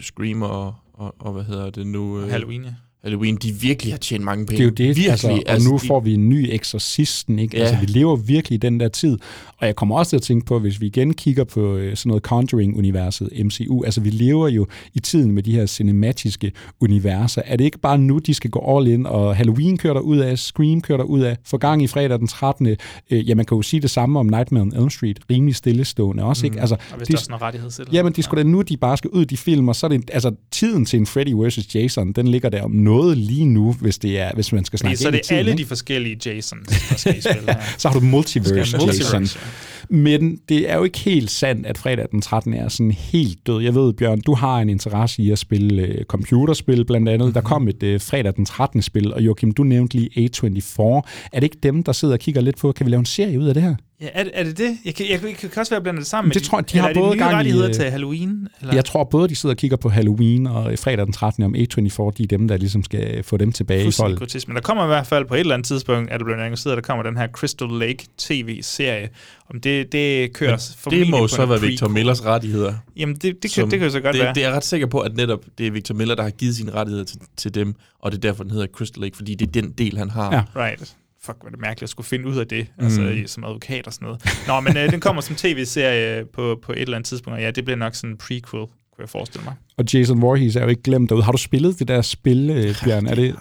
Scream 0.00 0.42
og, 0.42 0.74
og, 0.94 1.14
og, 1.18 1.32
hvad 1.32 1.44
hedder 1.44 1.70
det 1.70 1.86
nu? 1.86 2.20
øh, 2.20 2.28
Halloween, 2.30 2.64
ja. 2.64 2.74
Halloween, 3.04 3.36
de 3.36 3.52
virkelig 3.52 3.92
har 3.92 3.98
tjent 3.98 4.24
mange 4.24 4.40
Det 4.40 4.48
penge. 4.48 4.62
er 4.62 4.64
jo 4.64 4.70
det, 4.70 4.86
virkelig, 4.86 5.10
altså, 5.10 5.42
og 5.48 5.60
nu 5.72 5.78
får 5.78 6.00
vi 6.00 6.14
en 6.14 6.28
ny 6.28 6.46
eksorcisten, 6.50 7.38
ikke? 7.38 7.56
Ja. 7.56 7.62
Altså, 7.62 7.80
vi 7.80 7.86
lever 7.86 8.16
virkelig 8.16 8.56
i 8.56 8.58
den 8.58 8.80
der 8.80 8.88
tid, 8.88 9.18
og 9.56 9.66
jeg 9.66 9.76
kommer 9.76 9.96
også 9.98 10.10
til 10.10 10.16
at 10.16 10.22
tænke 10.22 10.46
på, 10.46 10.58
hvis 10.58 10.80
vi 10.80 10.86
igen 10.86 11.14
kigger 11.14 11.44
på 11.44 11.76
øh, 11.76 11.96
sådan 11.96 12.08
noget 12.10 12.22
Conjuring-universet, 12.22 13.28
MCU, 13.44 13.84
altså 13.84 14.00
vi 14.00 14.10
lever 14.10 14.48
jo 14.48 14.66
i 14.94 15.00
tiden 15.00 15.32
med 15.32 15.42
de 15.42 15.52
her 15.52 15.66
cinematiske 15.66 16.52
universer. 16.80 17.42
Er 17.44 17.56
det 17.56 17.64
ikke 17.64 17.78
bare 17.78 17.98
nu, 17.98 18.18
de 18.18 18.34
skal 18.34 18.50
gå 18.50 18.76
all 18.78 18.86
in, 18.88 19.06
og 19.06 19.36
Halloween 19.36 19.78
kører 19.78 19.94
der 19.94 20.00
ud 20.00 20.18
af, 20.18 20.38
Scream 20.38 20.80
kører 20.80 20.98
der 20.98 21.04
ud 21.04 21.20
af, 21.20 21.36
for 21.44 21.56
gang 21.58 21.82
i 21.82 21.86
fredag 21.86 22.18
den 22.18 22.26
13. 22.28 22.66
Øh, 23.10 23.28
ja, 23.28 23.34
man 23.34 23.44
kan 23.46 23.56
jo 23.56 23.62
sige 23.62 23.80
det 23.80 23.90
samme 23.90 24.18
om 24.18 24.26
Nightmare 24.26 24.62
on 24.62 24.76
Elm 24.76 24.90
Street, 24.90 25.20
rimelig 25.30 25.54
stillestående 25.54 26.22
også, 26.24 26.46
ikke? 26.46 26.60
Altså, 26.60 26.74
Og 26.90 26.96
hvis 26.96 27.08
de- 27.08 27.12
der 27.12 27.18
er 27.18 27.22
sådan 27.22 27.30
noget 27.32 27.42
rettighed 27.42 27.70
Jamen, 27.92 28.12
det 28.12 28.18
er 28.18 28.22
sgu 28.22 28.36
da 28.36 28.42
nu, 28.42 28.62
de 28.62 28.76
bare 28.76 28.96
skal 28.96 29.10
ud, 29.10 29.24
de 29.24 29.36
film, 29.36 29.68
og 29.68 29.76
så 29.76 29.86
er 29.86 29.88
det, 29.90 30.10
altså, 30.12 30.32
tiden 30.50 30.84
til 30.84 30.98
en 30.98 31.06
Freddy 31.06 31.32
vs. 31.48 31.74
Jason, 31.74 32.12
den 32.12 32.28
ligger 32.28 32.48
der 32.48 32.62
om 32.62 32.70
noget 32.94 33.18
lige 33.18 33.44
nu, 33.46 33.76
hvis, 33.80 33.98
det 33.98 34.20
er, 34.20 34.30
hvis 34.34 34.52
man 34.52 34.64
skal 34.64 34.78
Fordi 34.78 34.96
snakke 34.96 34.98
så 34.98 35.08
er 35.08 35.12
ind 35.12 35.16
i 35.16 35.28
det 35.28 35.36
alle 35.38 35.50
ikke? 35.50 35.62
de 35.62 35.66
forskellige 35.66 36.18
Jasons, 36.26 36.68
der 36.88 36.96
skal 36.96 37.18
i 37.18 37.20
spil 37.20 37.34
her. 37.48 37.54
så 37.78 37.88
har 37.88 37.94
du 38.00 38.04
multiverse, 38.04 38.76
multiverse, 38.78 39.18
Jason. 39.18 39.40
Men 39.88 40.36
det 40.48 40.70
er 40.70 40.76
jo 40.76 40.84
ikke 40.84 40.98
helt 40.98 41.30
sandt, 41.30 41.66
at 41.66 41.78
fredag 41.78 42.06
den 42.10 42.20
13. 42.22 42.54
er 42.54 42.68
sådan 42.68 42.90
helt 42.90 43.46
død. 43.46 43.62
Jeg 43.62 43.74
ved, 43.74 43.92
Bjørn, 43.92 44.20
du 44.20 44.34
har 44.34 44.58
en 44.58 44.68
interesse 44.68 45.22
i 45.22 45.30
at 45.30 45.38
spille 45.38 45.88
uh, 45.98 46.04
computerspil 46.04 46.84
blandt 46.84 47.08
andet. 47.08 47.34
Der 47.34 47.40
kom 47.40 47.68
et 47.68 47.82
uh, 47.82 48.00
fredag 48.00 48.34
den 48.36 48.46
13. 48.46 48.82
spil, 48.82 49.14
og 49.14 49.22
Joachim, 49.22 49.52
du 49.52 49.62
nævnte 49.62 49.96
lige 49.96 50.28
A24. 50.30 50.82
Er 50.82 51.00
det 51.34 51.42
ikke 51.42 51.58
dem, 51.62 51.82
der 51.82 51.92
sidder 51.92 52.14
og 52.14 52.20
kigger 52.20 52.40
lidt 52.40 52.58
på, 52.58 52.72
kan 52.72 52.86
vi 52.86 52.90
lave 52.90 52.98
en 52.98 53.06
serie 53.06 53.38
ud 53.40 53.44
af 53.46 53.54
det 53.54 53.62
her? 53.62 53.74
Ja, 54.00 54.08
er, 54.14 54.22
det- 54.24 54.32
er 54.34 54.44
det 54.44 54.58
det? 54.58 54.76
Jeg 54.84 54.94
kan, 54.94 55.06
jeg, 55.10 55.20
jeg 55.24 55.34
kan 55.50 55.50
også 55.60 55.72
være 55.74 55.82
blandet 55.82 56.00
det 56.00 56.06
sammen. 56.08 56.30
Det 56.30 56.36
med 56.36 56.42
tror 56.42 56.58
jeg, 56.58 56.72
de 56.72 56.78
har 56.78 56.88
det 56.88 56.96
både 56.96 57.12
nye 57.14 57.18
gang 57.18 57.32
i, 57.32 57.36
rettigheder 57.36 57.68
øh, 57.68 57.74
til 57.74 57.84
Halloween? 57.84 58.48
Eller? 58.60 58.74
Jeg 58.74 58.84
tror 58.84 59.04
både, 59.04 59.28
de 59.28 59.34
sidder 59.36 59.54
og 59.54 59.58
kigger 59.58 59.76
på 59.76 59.88
Halloween 59.88 60.46
og 60.46 60.72
øh, 60.72 60.78
fredag 60.78 61.04
den 61.06 61.12
13. 61.12 61.44
om 61.44 61.54
A24, 61.54 62.10
de 62.18 62.22
er 62.22 62.26
dem, 62.30 62.48
der 62.48 62.56
ligesom 62.56 62.84
skal 62.84 63.22
få 63.22 63.36
dem 63.36 63.52
tilbage 63.52 63.88
i 63.88 63.90
foldet. 63.90 64.18
grotesk. 64.18 64.48
Men 64.48 64.54
der 64.54 64.60
kommer 64.62 64.84
i 64.84 64.86
hvert 64.86 65.06
fald 65.06 65.24
på 65.24 65.34
et 65.34 65.40
eller 65.40 65.54
andet 65.54 65.66
tidspunkt, 65.66 66.10
at 66.10 66.20
det 66.20 66.24
bliver 66.26 66.38
annonceret, 66.44 66.72
at 66.72 66.76
der 66.76 66.82
kommer 66.82 67.02
den 67.02 67.16
her 67.16 67.26
Crystal 67.28 67.68
Lake 67.68 68.06
tv-serie. 68.18 69.08
Om 69.52 69.60
det, 69.60 69.92
det 69.92 70.32
kører 70.32 70.50
Men 70.50 70.60
formentlig 70.78 71.12
det 71.12 71.20
må 71.20 71.28
så 71.28 71.46
være. 71.46 71.60
Victor 71.60 71.88
Millers 71.88 72.24
rettigheder. 72.24 72.74
Jamen, 72.96 73.14
det, 73.14 73.22
det, 73.22 73.40
kan, 73.40 73.50
Som- 73.50 73.70
det 73.70 73.78
kan 73.78 73.86
jo 73.88 73.92
så 73.92 74.00
godt 74.00 74.14
det, 74.14 74.22
være. 74.22 74.34
Det 74.34 74.42
er 74.44 74.48
jeg 74.48 74.56
ret 74.56 74.64
sikker 74.64 74.86
på, 74.86 75.00
at 75.00 75.16
netop 75.16 75.44
det 75.58 75.66
er 75.66 75.70
Victor 75.70 75.94
Miller, 75.94 76.14
der 76.14 76.22
har 76.22 76.30
givet 76.30 76.56
sine 76.56 76.72
rettigheder 76.72 77.04
til, 77.04 77.18
til 77.36 77.54
dem, 77.54 77.74
og 78.00 78.12
det 78.12 78.16
er 78.18 78.20
derfor, 78.20 78.42
den 78.44 78.52
hedder 78.52 78.66
Crystal 78.66 79.02
Lake, 79.02 79.16
fordi 79.16 79.34
det 79.34 79.46
er 79.48 79.52
den 79.62 79.72
del, 79.72 79.98
han 79.98 80.10
har. 80.10 80.32
Ja. 80.56 80.62
Right. 80.64 80.96
Fuck, 81.24 81.36
hvor 81.40 81.46
er 81.46 81.50
det 81.50 81.60
mærkeligt 81.60 81.82
at 81.82 81.88
skulle 81.90 82.06
finde 82.06 82.28
ud 82.28 82.36
af 82.36 82.46
det, 82.46 82.66
mm. 82.78 82.84
altså 82.84 83.00
Mm. 83.00 83.08
i- 83.08 83.26
som 83.26 83.44
advokat 83.44 83.86
og 83.86 83.92
sådan 83.92 84.06
noget. 84.06 84.22
Nå, 84.46 84.60
men 84.60 84.76
øh, 84.76 84.90
den 84.92 85.00
kommer 85.00 85.22
som 85.22 85.36
tv-serie 85.44 86.24
på, 86.34 86.58
på 86.62 86.72
et 86.72 86.80
eller 86.80 86.96
andet 86.96 87.08
tidspunkt, 87.08 87.36
og 87.36 87.42
ja, 87.42 87.50
det 87.50 87.64
bliver 87.64 87.76
nok 87.78 87.94
sådan 87.94 88.10
en 88.10 88.16
prequel, 88.16 88.66
jeg 89.02 89.08
forestille 89.08 89.44
mig. 89.44 89.54
Og 89.78 89.84
Jason 89.94 90.22
Voorhees 90.22 90.56
er 90.56 90.62
jo 90.62 90.68
ikke 90.68 90.82
glemt 90.82 91.10
derude. 91.10 91.24
Har 91.24 91.32
du 91.32 91.38
spillet 91.38 91.78
det 91.78 91.88
der 91.88 92.02
spil, 92.02 92.50
øh, 92.50 92.74
Bjørn? 92.84 93.06
Er 93.06 93.14
det... 93.14 93.34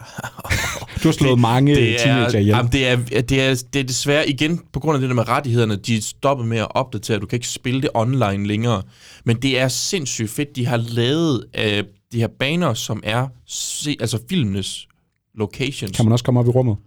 Du 1.04 1.08
har 1.08 1.14
slået 1.14 1.40
mange 1.40 1.76
det 1.76 1.94
er, 1.94 1.98
teenager 2.04 2.40
ihjel. 2.40 2.46
jamen, 2.46 2.72
det, 2.72 2.88
er, 2.88 3.22
det, 3.22 3.42
er, 3.42 3.64
det 3.74 3.80
er 3.80 3.84
desværre 3.84 4.30
igen, 4.30 4.62
på 4.74 4.80
grund 4.80 4.96
af 4.96 5.02
det 5.02 5.10
der 5.10 5.16
med 5.16 5.28
rettighederne, 5.30 5.76
de 5.76 6.02
stoppet 6.02 6.48
med 6.48 6.58
at 6.58 6.68
opdatere, 6.70 7.20
du 7.20 7.26
kan 7.26 7.38
ikke 7.38 7.48
spille 7.48 7.82
det 7.82 7.90
online 7.94 8.48
længere. 8.48 8.82
Men 9.26 9.36
det 9.36 9.60
er 9.60 9.68
sindssygt 9.68 10.30
fedt, 10.30 10.56
de 10.56 10.66
har 10.66 10.78
lavet 10.78 11.46
øh, 11.60 11.84
de 12.12 12.20
her 12.20 12.28
baner, 12.40 12.74
som 12.74 13.04
er 13.04 13.28
se, 13.48 13.98
altså 14.00 14.20
filmenes 14.30 14.88
locations. 15.36 15.96
Kan 15.96 16.06
man 16.06 16.12
også 16.12 16.26
komme 16.26 16.40
op 16.40 16.48
i 16.48 16.50
rummet? 16.50 16.78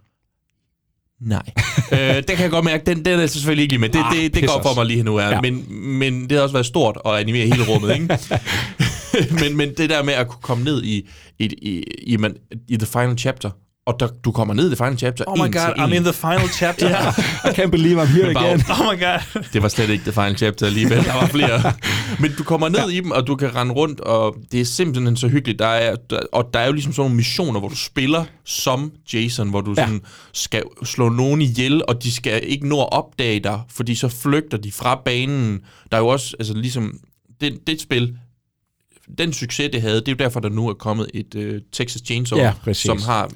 Nej. 1.25 1.41
øh, 1.91 2.15
det 2.15 2.27
kan 2.27 2.39
jeg 2.39 2.49
godt 2.51 2.65
mærke, 2.65 2.85
den, 2.85 3.05
den 3.05 3.13
er 3.13 3.19
jeg 3.19 3.29
selvfølgelig 3.29 3.61
ikke 3.63 3.71
lige 3.71 3.81
med. 3.81 3.89
Det, 3.89 3.99
Ah, 4.03 4.15
det, 4.15 4.33
det 4.35 4.47
går 4.47 4.61
for 4.63 4.75
mig 4.75 4.85
lige 4.85 5.03
nu. 5.03 5.17
Er. 5.17 5.23
Ja. 5.23 5.29
Ja. 5.29 5.41
Men, 5.41 5.65
men 5.99 6.23
det 6.23 6.31
har 6.31 6.41
også 6.41 6.53
været 6.53 6.65
stort 6.65 6.97
at 7.05 7.11
animere 7.11 7.47
hele 7.47 7.63
rummet, 7.69 7.93
ikke? 7.93 8.19
men, 9.43 9.57
men 9.57 9.73
det 9.77 9.89
der 9.89 10.03
med 10.03 10.13
at 10.13 10.27
kunne 10.27 10.41
komme 10.41 10.63
ned 10.63 10.83
i, 10.83 11.09
i, 11.39 11.45
i, 11.45 11.83
i, 12.07 12.17
man, 12.17 12.35
i 12.67 12.77
the 12.77 12.85
final 12.87 13.17
chapter, 13.17 13.49
og 13.87 13.95
der, 13.99 14.07
du 14.25 14.31
kommer 14.31 14.53
ned 14.53 14.65
i 14.71 14.75
the 14.75 14.85
final 14.85 14.97
chapter 14.97 15.23
Oh 15.27 15.37
my 15.37 15.51
god, 15.53 15.73
I'm 15.77 15.93
in 15.95 16.03
the 16.03 16.13
final 16.13 16.49
chapter. 16.49 16.89
Ja. 16.95 17.09
I 17.49 17.53
can't 17.53 17.69
believe 17.71 18.01
I'm 18.03 18.05
here 18.07 18.29
again. 18.37 18.61
Oh 18.71 18.93
my 18.93 18.99
god. 19.03 19.19
Det 19.53 19.61
var 19.61 19.67
slet 19.67 19.89
ikke 19.89 20.03
the 20.03 20.11
final 20.11 20.37
chapter 20.37 20.65
alligevel, 20.65 21.03
der 21.03 21.13
var 21.13 21.27
flere. 21.27 21.73
Men 22.21 22.31
du 22.37 22.43
kommer 22.43 22.69
ned 22.69 22.89
i 22.89 22.95
dem, 22.99 23.11
og 23.11 23.27
du 23.27 23.35
kan 23.35 23.55
rende 23.55 23.73
rundt, 23.73 23.99
og 23.99 24.35
det 24.51 24.61
er 24.61 24.65
simpelthen 24.65 25.17
så 25.17 25.27
hyggeligt. 25.27 25.59
Der 25.59 25.67
er, 25.67 25.95
der, 25.95 26.19
og 26.31 26.49
der 26.53 26.59
er 26.59 26.65
jo 26.65 26.71
ligesom 26.73 26.93
sådan 26.93 27.01
nogle 27.03 27.15
missioner, 27.15 27.59
hvor 27.59 27.69
du 27.69 27.75
spiller 27.75 28.25
som 28.45 28.91
Jason, 29.13 29.49
hvor 29.49 29.61
du 29.61 29.73
Ja. 29.77 29.85
sådan 29.85 30.01
skal 30.33 30.63
slå 30.83 31.09
nogen 31.09 31.41
ihjel, 31.41 31.81
og 31.87 32.03
de 32.03 32.11
skal 32.11 32.41
ikke 32.43 32.67
nå 32.67 32.81
at 32.81 32.91
opdage 32.91 33.39
dig, 33.39 33.61
fordi 33.69 33.95
så 33.95 34.07
flygter 34.09 34.57
de 34.57 34.71
fra 34.71 35.01
banen. 35.05 35.59
Der 35.91 35.97
er 35.97 36.01
jo 36.01 36.07
også, 36.07 36.35
altså 36.39 36.53
ligesom, 36.53 36.99
det, 37.41 37.59
det 37.67 37.81
spil, 37.81 38.17
den 39.17 39.33
succes, 39.33 39.69
det 39.73 39.81
havde, 39.81 39.95
det 39.95 40.07
er 40.07 40.11
jo 40.11 40.15
derfor, 40.15 40.39
der 40.39 40.49
nu 40.49 40.69
er 40.69 40.73
kommet 40.73 41.07
et 41.13 41.35
uh, 41.35 41.43
Texas 41.73 42.01
Chainsaw, 42.05 42.39
Ja, 42.39 42.53
præcis. 42.63 42.85
som 42.85 43.01
har 43.01 43.29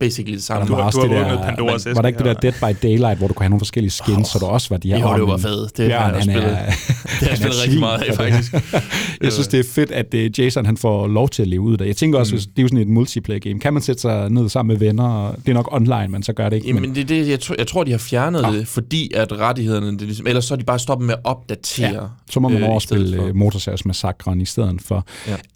basically 0.00 0.34
det 0.36 0.42
samme. 0.44 0.60
Der 0.60 0.66
du 0.66 0.74
det 0.74 0.84
har 0.84 1.24
der, 1.24 1.32
åbnet 1.32 1.44
Pandoras 1.44 1.86
var, 1.86 1.94
var 1.94 2.00
der 2.02 2.08
ikke 2.08 2.18
det 2.18 2.24
der 2.26 2.46
æske 2.46 2.58
Dead 2.66 2.74
by 2.74 2.78
Daylight, 2.86 3.18
hvor 3.18 3.28
du 3.28 3.34
kunne 3.34 3.44
have 3.44 3.50
nogle 3.50 3.60
forskellige 3.60 3.90
skins, 3.90 4.18
oh, 4.18 4.24
så 4.24 4.38
der 4.38 4.46
også 4.46 4.68
var 4.70 4.76
de 4.76 4.88
her... 4.88 5.00
Jo, 5.00 5.14
det 5.16 5.26
var 5.32 5.36
fedt. 5.36 5.76
Det 5.76 5.92
har 5.92 6.12
jeg 6.12 6.22
spillet. 6.22 6.44
er, 6.44 6.56
Det 6.56 7.18
har 7.20 7.28
jeg 7.28 7.36
spillet 7.36 7.62
rigtig 7.62 7.80
meget 7.80 8.02
af, 8.02 8.14
faktisk. 8.16 8.52
jeg 9.22 9.32
synes, 9.32 9.48
det 9.48 9.60
er 9.60 9.64
fedt, 9.74 9.90
at 9.92 10.14
uh, 10.14 10.40
Jason 10.40 10.66
han 10.66 10.76
får 10.76 11.06
lov 11.06 11.28
til 11.28 11.42
at 11.42 11.48
leve 11.48 11.60
ud 11.62 11.76
af. 11.78 11.86
Jeg 11.86 11.96
tænker 11.96 12.18
også, 12.18 12.32
Mm. 12.34 12.36
hvis 12.38 12.46
det 12.46 12.58
er 12.58 12.62
jo 12.62 12.68
sådan 12.68 12.78
et 12.82 12.88
multiplayer 12.88 13.40
game. 13.40 13.60
Kan 13.60 13.72
man 13.72 13.82
sætte 13.82 14.02
sig 14.02 14.30
ned 14.30 14.48
sammen 14.48 14.74
med 14.78 14.86
venner? 14.86 15.08
Og 15.08 15.36
det 15.36 15.48
er 15.48 15.54
nok 15.54 15.68
online, 15.72 16.08
men 16.08 16.22
så 16.22 16.32
gør 16.32 16.48
det 16.48 16.56
ikke. 16.56 16.68
Jamen, 16.68 16.82
men, 16.82 16.94
det, 16.94 17.08
det, 17.08 17.28
jeg, 17.28 17.40
tror, 17.40 17.54
jeg 17.58 17.66
tror, 17.66 17.84
de 17.84 17.90
har 17.90 17.98
fjernet 17.98 18.42
Nå. 18.42 18.52
det, 18.52 18.68
fordi 18.68 19.10
at 19.14 19.32
rettighederne, 19.32 19.92
det 19.92 20.00
er 20.02 20.04
ligesom, 20.06 20.26
ellers 20.26 20.44
så 20.44 20.54
er 20.54 20.58
de 20.58 20.64
bare 20.64 20.78
stoppet 20.78 21.06
med 21.06 21.14
at 21.14 21.20
opdatere. 21.24 21.88
ja, 21.94 22.00
så 22.30 22.40
må 22.40 22.48
man 22.48 22.62
øh, 22.62 22.68
overspille 22.68 23.06
stedet 23.08 23.22
for. 23.22 23.28
uh, 23.30 23.36
Motorsavsmassakren 23.36 24.40
i 24.40 24.44
stedet 24.44 24.82
for. 24.82 25.06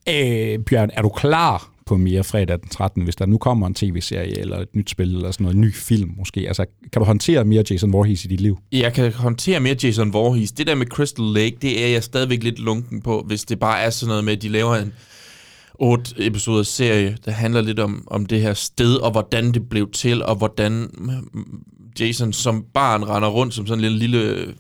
Ja. 0.07 0.53
Øh, 0.53 0.59
Bjørn, 0.59 0.91
er 0.93 1.03
du 1.03 1.09
klar 1.09 1.69
på 1.91 1.97
mere 1.97 2.25
fredag 2.25 2.59
den 2.61 2.69
13., 2.69 3.03
hvis 3.03 3.17
der 3.17 3.27
nu 3.27 3.39
kommer 3.39 3.67
en 3.67 3.75
tv-serie 3.75 4.39
eller 4.39 4.59
et 4.59 4.69
nyt 4.75 4.91
spil 4.91 5.15
eller 5.15 5.31
sådan 5.31 5.45
noget, 5.45 5.55
en 5.55 5.61
ny 5.61 5.75
film 5.75 6.15
måske? 6.19 6.41
Altså, 6.41 6.65
kan 6.93 7.01
du 7.01 7.05
håndtere 7.05 7.45
mere 7.45 7.65
Jason 7.71 7.93
Voorhees 7.93 8.25
i 8.25 8.29
dit 8.29 8.41
liv? 8.41 8.59
Jeg 8.73 8.93
kan 8.93 9.13
håndtere 9.13 9.61
mere 9.61 9.77
Jason 9.83 10.13
Voorhees. 10.13 10.53
Det 10.53 10.67
der 10.67 10.75
med 10.75 10.87
Crystal 10.87 11.25
Lake, 11.25 11.57
det 11.63 11.85
er 11.85 11.89
jeg 11.89 12.03
stadigvæk 12.03 12.43
lidt 12.43 12.59
lunken 12.59 13.03
på, 13.03 13.25
hvis 13.27 13.45
det 13.45 13.59
bare 13.59 13.81
er 13.81 13.91
sådan 13.91 14.09
noget 14.09 14.25
med, 14.25 14.33
at 14.33 14.43
de 14.43 14.49
laver 14.49 14.77
en 14.77 14.93
otte 15.75 16.15
episoder 16.19 16.63
serie, 16.63 17.17
der 17.25 17.31
handler 17.31 17.61
lidt 17.61 17.79
om, 17.79 18.05
om 18.07 18.27
det 18.27 18.41
her 18.41 18.55
sted, 18.55 18.95
og 18.95 19.11
hvordan 19.11 19.53
det 19.53 19.69
blev 19.69 19.91
til, 19.91 20.23
og 20.23 20.37
hvordan 20.37 20.89
Jason 22.01 22.33
som 22.33 22.65
barn 22.75 23.05
render 23.05 23.29
rundt 23.29 23.55
som 23.55 23.67
sådan 23.67 23.85
en 23.85 23.91
lille, 23.91 23.99
lille 23.99 24.55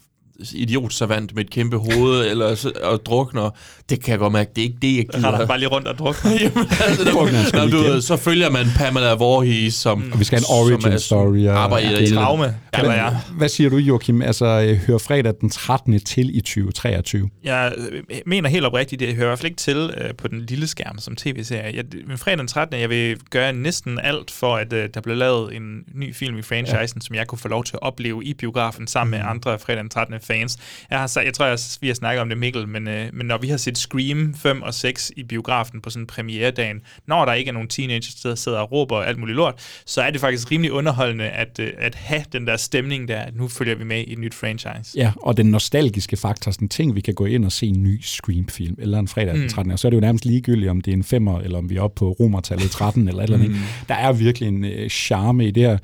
idiotsavant 0.55 1.35
med 1.35 1.45
et 1.45 1.51
kæmpe 1.51 1.77
hoved, 1.77 2.27
eller 2.31 2.55
så, 2.55 2.73
og 2.83 3.07
drukner. 3.07 3.51
Det 3.91 4.03
kan 4.05 4.11
jeg 4.11 4.19
godt 4.19 4.33
mærke, 4.33 4.51
det 4.57 4.62
er 4.62 4.67
ikke 4.67 4.79
det, 4.83 4.97
jeg 4.97 5.07
gider. 5.15 5.37
Han 5.37 5.49
bare 5.49 5.59
lige 5.59 5.69
rundt 5.69 5.89
og 5.89 5.99
drukner. 5.99 6.31
Jamen, 6.41 6.67
altså, 6.81 7.05
der, 7.05 7.12
Drukner 7.12 7.39
han 7.39 7.47
sgu 7.47 7.59
Nå, 7.59 7.65
lige 7.65 7.77
du, 7.79 7.85
igen. 7.85 8.03
så 8.03 8.17
følger 8.17 8.51
man 8.51 8.67
Pamela 8.77 9.12
Voorhees, 9.15 9.75
som... 9.75 10.11
Og 10.12 10.19
vi 10.19 10.25
skal 10.25 10.37
have 10.39 10.41
en 10.41 10.47
som 10.47 10.73
origin 10.73 10.93
er- 10.93 10.99
story. 10.99 11.47
Og, 11.47 11.59
Arbejder 11.59 11.99
i 11.99 12.05
det- 12.07 12.15
Traume, 12.15 12.57
kalder 12.73 12.93
jeg. 12.93 13.19
Hvad 13.37 13.49
siger 13.49 13.71
du, 13.71 13.77
Joachim? 13.77 14.23
Altså, 14.23 14.45
øh, 14.47 14.77
hører 14.87 14.99
fredag 14.99 15.33
den 15.41 15.51
13. 15.51 16.01
til 16.01 16.37
i 16.37 16.41
2023? 16.41 17.31
Jeg 17.45 17.73
øh, 17.91 18.03
mener 18.27 18.49
helt 18.49 18.65
oprigtigt, 18.65 19.03
at 19.03 19.09
jeg 19.09 19.15
hører 19.17 19.27
i 19.27 19.29
hvert 19.31 19.39
fald 19.39 19.47
ikke 19.51 19.59
til 19.59 19.77
øh, 20.01 20.15
på 20.15 20.29
den 20.29 20.41
lille 20.41 20.67
skærm 20.67 20.99
som 20.99 21.17
tv-serie. 21.17 21.77
Jeg, 21.77 21.85
men 22.07 22.19
fredag 22.19 22.39
den 22.39 22.47
13. 22.49 22.81
Jeg 22.81 22.91
vil 22.91 23.17
gøre 23.31 23.53
næsten 23.53 23.99
alt 24.03 24.31
for, 24.31 24.57
at 24.57 24.73
øh, 24.73 24.89
der 24.95 25.01
bliver 25.01 25.17
lavet 25.17 25.57
en 25.57 25.62
ny 25.95 26.15
film 26.15 26.39
i 26.39 26.43
franchisen, 26.43 26.99
ja. 27.03 27.07
som 27.07 27.15
jeg 27.17 27.27
kunne 27.27 27.39
få 27.39 27.49
lov 27.49 27.65
til 27.65 27.75
at 27.77 27.83
opleve 27.83 28.25
i 28.25 28.35
biografen 28.35 28.87
sammen 28.87 29.11
med 29.11 29.21
andre 29.31 29.59
fredag 29.59 29.83
den 29.83 29.91
13. 29.91 30.15
fans. 30.31 30.59
Jeg, 30.90 30.98
har, 30.98 31.20
jeg 31.24 31.35
tror, 31.35 31.47
jeg, 31.47 31.59
vi 31.81 31.86
har 31.86 31.94
snakket 31.94 32.20
om 32.23 32.28
det, 32.28 32.39
Mikkel, 32.39 32.69
men, 32.69 32.89
øh, 32.89 33.07
men 33.12 33.27
når 33.27 33.39
vi 33.39 33.48
har 33.48 33.57
set 33.57 33.78
Scream 33.78 34.35
5 34.35 34.62
og 34.62 34.74
6 34.74 35.12
i 35.16 35.23
biografen 35.23 35.81
på 35.81 35.90
sådan 35.90 36.07
premieredagen, 36.07 36.81
når 37.07 37.24
der 37.24 37.32
ikke 37.32 37.48
er 37.48 37.52
nogen 37.52 37.69
teenagers, 37.69 38.15
der 38.15 38.35
sidder 38.35 38.59
og 38.59 38.73
råber 38.73 38.97
og 38.97 39.09
alt 39.09 39.19
muligt 39.19 39.36
lort, 39.36 39.55
så 39.86 40.02
er 40.02 40.11
det 40.11 40.20
faktisk 40.20 40.51
rimelig 40.51 40.73
underholdende 40.73 41.24
at, 41.24 41.59
øh, 41.61 41.73
at 41.78 41.94
have 41.94 42.24
den 42.32 42.47
der 42.47 42.57
stemning 42.57 43.09
der, 43.09 43.20
at 43.20 43.36
nu 43.36 43.48
følger 43.48 43.74
vi 43.74 43.85
med 43.85 44.05
i 44.07 44.12
et 44.12 44.19
nyt 44.19 44.35
franchise. 44.35 44.93
Ja, 44.97 45.12
og 45.23 45.36
den 45.36 45.47
nostalgiske 45.47 46.16
faktor, 46.16 46.51
sådan 46.51 46.69
ting, 46.69 46.94
vi 46.94 47.01
kan 47.01 47.15
gå 47.15 47.24
ind 47.24 47.44
og 47.44 47.52
se 47.52 47.66
en 47.66 47.82
ny 47.82 48.01
Scream-film, 48.02 48.77
eller 48.78 48.98
en 48.98 49.09
fredag 49.09 49.35
den 49.35 49.43
Mm. 49.43 49.48
13. 49.48 49.73
Og 49.73 49.78
så 49.78 49.89
er 49.89 49.90
det 49.90 49.97
jo 49.97 50.01
nærmest 50.01 50.24
ligegyldigt, 50.24 50.70
om 50.70 50.81
det 50.81 50.90
er 50.93 50.97
en 50.97 51.05
femmer, 51.05 51.40
eller 51.40 51.59
om 51.59 51.70
vi 51.70 51.77
er 51.77 51.82
oppe 51.82 51.98
på 51.98 52.12
romertallet 52.20 52.70
13, 52.70 53.09
eller 53.09 53.23
et 53.23 53.24
eller 53.24 53.36
andet. 53.39 53.51
Mm. 53.51 53.57
Der 53.89 53.94
er 53.94 54.12
virkelig 54.12 54.48
en 54.48 54.65
øh, 54.65 54.89
charme 54.90 55.47
i 55.47 55.51
det 55.51 55.62
her. 55.62 55.78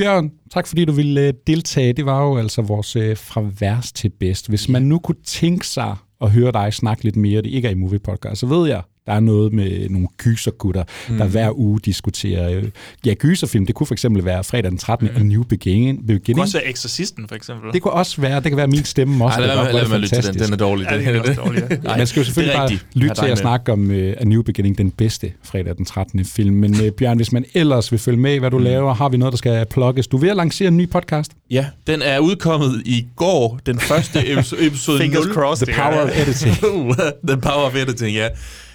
Bjørn, 0.00 0.30
tak 0.50 0.66
fordi 0.66 0.84
du 0.84 0.92
ville 0.92 1.20
øh, 1.20 1.32
deltage. 1.46 1.92
Det 1.92 2.06
var 2.06 2.22
jo 2.22 2.36
altså 2.36 2.62
vores 2.62 2.96
øh, 2.96 3.16
fra 3.16 3.42
værst 3.60 3.96
til 3.96 4.08
bedst. 4.08 4.48
Hvis 4.48 4.68
man 4.68 4.82
nu 4.82 4.98
kunne 4.98 5.22
tænke 5.24 5.66
sig 5.66 5.96
at 6.20 6.30
høre 6.30 6.52
dig 6.52 6.72
snakke 6.72 7.04
lidt 7.04 7.16
mere, 7.16 7.42
det 7.42 7.50
ikke 7.50 7.68
er 7.68 7.72
i 7.72 7.74
Movie 7.74 7.98
Podcast, 7.98 8.40
så 8.40 8.46
ved 8.46 8.68
jeg, 8.68 8.82
der 9.10 9.16
er 9.16 9.20
noget 9.20 9.52
med 9.52 9.88
nogle 9.88 10.08
gysergutter, 10.18 10.84
mm. 11.08 11.16
der 11.18 11.26
hver 11.26 11.58
uge 11.58 11.80
diskuterer. 11.84 12.50
øh, 12.50 12.64
Ja, 13.06 13.14
gyserfilm, 13.14 13.66
det 13.66 13.74
kunne 13.74 13.86
for 13.86 13.94
eksempel 13.94 14.24
være 14.24 14.44
fredag 14.44 14.70
den 14.70 14.78
13. 14.78 15.08
Mm. 15.14 15.20
A 15.20 15.24
New 15.24 15.42
Beginning. 15.42 15.98
Det 15.98 16.06
beginning. 16.06 16.36
kunne 16.36 16.42
også 16.44 16.58
være 16.58 16.70
Exorcisten, 16.70 17.28
for 17.28 17.34
eksempel. 17.36 17.72
Det 17.72 17.82
kunne 17.82 17.92
også 17.92 18.20
være, 18.20 18.36
det 18.36 18.44
kan 18.50 18.56
være 18.56 18.66
min 18.66 18.84
stemme 18.84 19.24
også. 19.24 19.40
Ej, 19.40 19.46
lad 19.46 19.64
det 19.66 19.74
lad 19.74 19.82
at 19.82 19.90
være 19.90 20.00
lytte 20.00 20.16
til 20.22 20.32
den. 20.34 20.38
Den 20.42 20.52
er 20.52 20.56
dårlig. 20.56 20.86
Ja, 20.90 20.98
det 20.98 21.06
er 21.16 21.20
også 21.20 21.34
dårligt, 21.34 21.66
ja. 21.70 21.76
Nej, 21.76 21.96
Man 21.98 22.06
skal 22.06 22.20
jo 22.20 22.24
det 22.24 22.26
selvfølgelig 22.26 22.56
bare 22.56 22.78
lytte 22.94 23.14
til 23.22 23.26
at 23.26 23.38
snakke 23.38 23.72
om 23.72 23.90
uh, 23.90 23.96
A 23.96 24.24
New 24.24 24.42
Beginning, 24.42 24.78
den 24.78 24.90
bedste 24.90 25.32
fredag 25.44 25.76
den 25.76 25.84
13. 25.84 26.24
film. 26.24 26.54
Men 26.56 26.74
uh, 26.74 26.88
Bjørn, 26.98 27.16
hvis 27.16 27.32
man 27.32 27.44
ellers 27.54 27.92
vil 27.92 27.98
følge 28.00 28.18
med 28.18 28.34
i, 28.34 28.38
hvad 28.38 28.50
du 28.50 28.58
Mm. 28.58 28.64
laver, 28.64 28.94
har 28.94 29.08
vi 29.08 29.16
noget, 29.16 29.32
der 29.32 29.36
skal 29.38 29.66
plukkes. 29.70 30.06
Du 30.06 30.16
er 30.16 30.20
ved 30.20 30.28
at 30.28 30.36
lancere 30.36 30.68
en 30.68 30.76
ny 30.76 30.90
podcast. 30.90 31.32
Ja, 31.50 31.66
den 31.86 32.02
er 32.02 32.18
udkommet 32.18 32.82
i 32.84 33.06
går, 33.16 33.60
den 33.66 33.78
første 33.80 34.18
episode, 34.32 34.66
episode 34.66 34.98
Fingers 34.98 35.24
0. 35.26 35.34
crossed, 35.34 35.66
The 35.66 35.76
power 35.76 36.02
of 36.04 36.10
editing. 36.22 36.54
The 37.30 37.36
power 37.36 37.66
of 37.66 37.74
editing, 37.76 38.16
ja. 38.16 38.28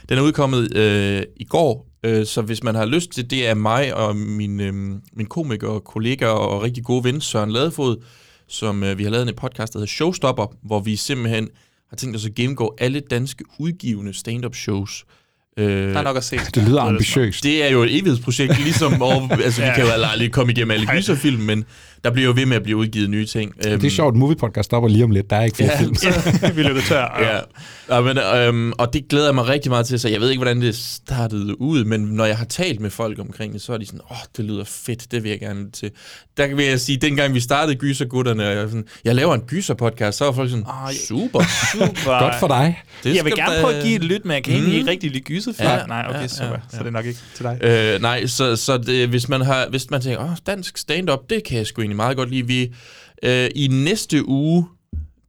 Den 0.10 0.18
er 0.18 0.22
udkommet 0.22 0.77
øh, 0.77 1.22
i 1.38 1.44
går, 1.44 1.88
øh, 2.06 2.26
så 2.26 2.41
hvis 2.41 2.64
man 2.64 2.76
har 2.76 2.86
lyst 2.86 3.10
til, 3.11 3.30
det 3.30 3.48
er 3.48 3.53
mig 3.53 3.94
og 3.95 4.15
min, 4.15 4.60
øh, 4.60 4.73
min 5.14 5.26
komiker, 5.30 5.80
kollega 5.80 6.26
og 6.27 6.64
rigtig 6.64 6.84
gode 6.84 7.03
ven, 7.03 7.22
Søren 7.22 7.52
Ladefod, 7.52 7.98
som 8.48 8.84
øh, 8.84 8.98
vi 8.98 9.03
har 9.03 9.11
lavet 9.11 9.30
en 9.30 9.36
podcast, 9.36 9.73
der 9.73 9.80
hedder 9.80 9.91
Showstopper, 9.91 10.48
hvor 10.64 10.80
vi 10.80 10.95
simpelthen 10.95 11.49
har 11.90 11.98
tænkt 11.98 12.15
os 12.15 12.26
at 12.26 12.36
gennemgå 12.36 12.76
alle 12.80 12.99
danske 12.99 13.44
udgivende 13.60 14.14
stand-up 14.14 14.56
shows. 14.56 15.06
Øh, 15.57 15.65
Der 15.94 15.99
er 15.99 16.03
nok 16.03 16.18
at 16.18 16.23
se. 16.23 16.38
Det 16.56 16.64
lyder 16.68 16.82
ambitiøst. 16.82 17.44
det 17.44 17.64
er 17.64 17.69
jo 17.69 17.84
et 17.84 17.91
evighedsprojekt, 17.98 18.64
ligesom 18.64 19.02
over, 19.02 19.30
altså 19.45 19.61
vi 19.61 19.68
Ja. 19.68 19.76
kan 19.76 19.86
jo 19.86 19.91
aldrig 19.91 20.32
komme 20.32 20.52
igennem 20.52 20.72
alle 20.72 20.86
gyserfilm, 20.88 21.40
men 21.41 21.65
der 22.06 22.11
bliver 22.11 22.26
jo 22.27 22.34
ved 22.36 22.45
med 22.45 22.56
at 22.56 22.64
blive 22.64 22.77
udgivet 22.77 23.10
nye 23.10 23.26
ting. 23.26 23.53
Øhm, 23.68 23.80
Det 23.80 23.88
er 23.88 23.91
sjovt, 23.91 24.15
Movie 24.15 24.36
Podcast 24.36 24.65
stopper 24.65 24.90
lige 24.90 25.03
om 25.03 25.11
lidt. 25.11 25.30
Der 25.30 25.36
er 25.36 25.44
ikke 25.44 25.57
flere 25.57 25.72
Ja, 25.72 25.80
film. 25.82 25.95
så- 26.40 26.52
vi 26.56 26.64
løber 26.64 26.82
tør. 26.82 27.19
Ja, 27.90 27.95
ja 27.95 28.02
men, 28.02 28.18
øhm, 28.18 28.73
og 28.77 28.94
det 28.94 29.07
glæder 29.10 29.26
jeg 29.26 29.36
mig 29.36 29.48
rigtig 29.48 29.69
meget 29.72 29.86
til, 29.86 29.99
så 29.99 30.10
jeg 30.10 30.22
ved 30.22 30.30
ikke, 30.30 30.40
hvordan 30.40 30.61
det 30.61 30.76
startede 30.76 31.61
ud, 31.61 31.84
men 31.84 32.02
når 32.02 32.26
jeg 32.26 32.38
har 32.38 32.45
talt 32.45 32.80
med 32.80 32.90
folk 32.90 33.19
omkring 33.19 33.53
det, 33.53 33.61
så 33.61 33.73
er 33.73 33.77
de 33.77 33.86
sådan, 33.86 33.99
åh, 34.11 34.11
oh, 34.11 34.18
det 34.38 34.45
lyder 34.45 34.64
fedt, 34.68 35.11
det 35.11 35.23
vil 35.23 35.30
jeg 35.30 35.40
gerne 35.40 35.72
til. 35.72 35.91
Der 36.38 36.56
vil 36.56 36.65
jeg 36.65 36.80
sige, 36.80 36.98
dengang 36.98 37.34
vi 37.34 37.40
startede 37.40 37.76
Gysergutterne, 37.77 38.48
og 38.48 38.56
jeg, 38.56 38.68
sådan, 38.69 38.86
jeg 39.06 39.15
laver 39.15 39.34
en 39.36 39.41
gyser-podcast, 39.41 40.18
så 40.18 40.26
var 40.26 40.32
folk 40.32 40.49
sådan, 40.49 40.65
Ej, 40.65 40.94
super. 41.07 41.40
Super. 41.73 42.19
Godt 42.19 42.36
for 42.40 42.48
dig. 42.48 42.84
Det 43.03 43.15
jeg 43.15 43.26
vil 43.26 43.34
gerne 43.36 43.56
da- 43.56 43.61
prøve 43.61 43.76
at 43.76 43.84
give 43.84 43.95
et 43.95 44.03
lyt, 44.03 44.26
men 44.26 44.34
jeg 44.34 44.44
kan 44.44 44.64
Mm. 44.64 44.72
ikke 44.72 44.90
rigtig 44.91 45.11
lide 45.11 45.23
gyserfilm. 45.23 45.69
Ja, 45.69 45.86
Nej, 45.86 46.06
okay, 46.10 46.22
ja, 46.22 46.27
super. 46.27 46.49
ja, 46.49 46.56
Så 46.72 46.77
det 46.80 46.88
er 46.88 46.91
nok 46.91 47.06
ikke 47.06 47.19
til 47.36 47.44
dig. 47.45 47.57
Øh, 47.61 48.02
nej, 48.02 48.26
så, 48.27 48.56
så 48.56 48.77
det, 48.77 49.07
hvis, 49.10 49.30
man 49.30 49.41
har, 49.41 49.65
hvis 49.69 49.90
man 49.91 50.02
tænker, 50.02 50.23
åh, 50.23 50.30
dansk 50.48 50.77
stand-up, 50.77 51.19
det 51.30 51.44
kan 51.44 51.57
jeg 51.57 51.68
sgu 51.68 51.82
egentlig 51.82 51.94
meget 51.95 52.17
godt 52.17 52.30
lide. 52.30 52.47
Vi, 52.47 52.73
øh, 53.23 53.49
I 53.55 53.67
næste 53.67 54.27
uge, 54.27 54.65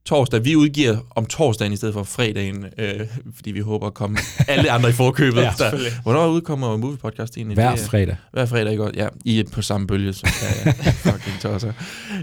torsdag, 0.06 0.44
vi 0.44 0.56
udgiver 0.56 0.96
om 1.16 1.26
torsdagen 1.26 1.72
i 1.72 1.76
stedet 1.76 1.92
for 1.94 2.02
fredagen, 2.02 2.64
øh, 2.78 3.00
fordi 3.34 3.50
vi 3.50 3.60
håber 3.60 3.86
at 3.86 3.94
komme 3.94 4.18
alle 4.48 4.70
andre 4.70 4.88
i 4.88 4.92
forkøbet. 4.92 5.40
Ja, 5.42 5.52
Der-. 5.58 6.02
Hvornår 6.02 6.26
udkommer 6.28 6.76
Movie 6.76 6.96
Podcast 6.98 7.36
egentlig? 7.36 7.54
Hver 7.54 7.70
er- 7.70 7.76
fredag. 7.76 8.16
Hver 8.32 8.46
fredag, 8.46 8.70
ikke 8.72 8.82
godt? 8.82 8.96
Ja, 8.96 9.08
I 9.24 9.40
er 9.40 9.44
på 9.52 9.62
samme 9.62 9.86
bølge, 9.86 10.12
som 10.12 10.28
jeg 10.42 10.72
er. 10.76 10.92
Fucking 11.12 11.40
tosser. 11.40 11.72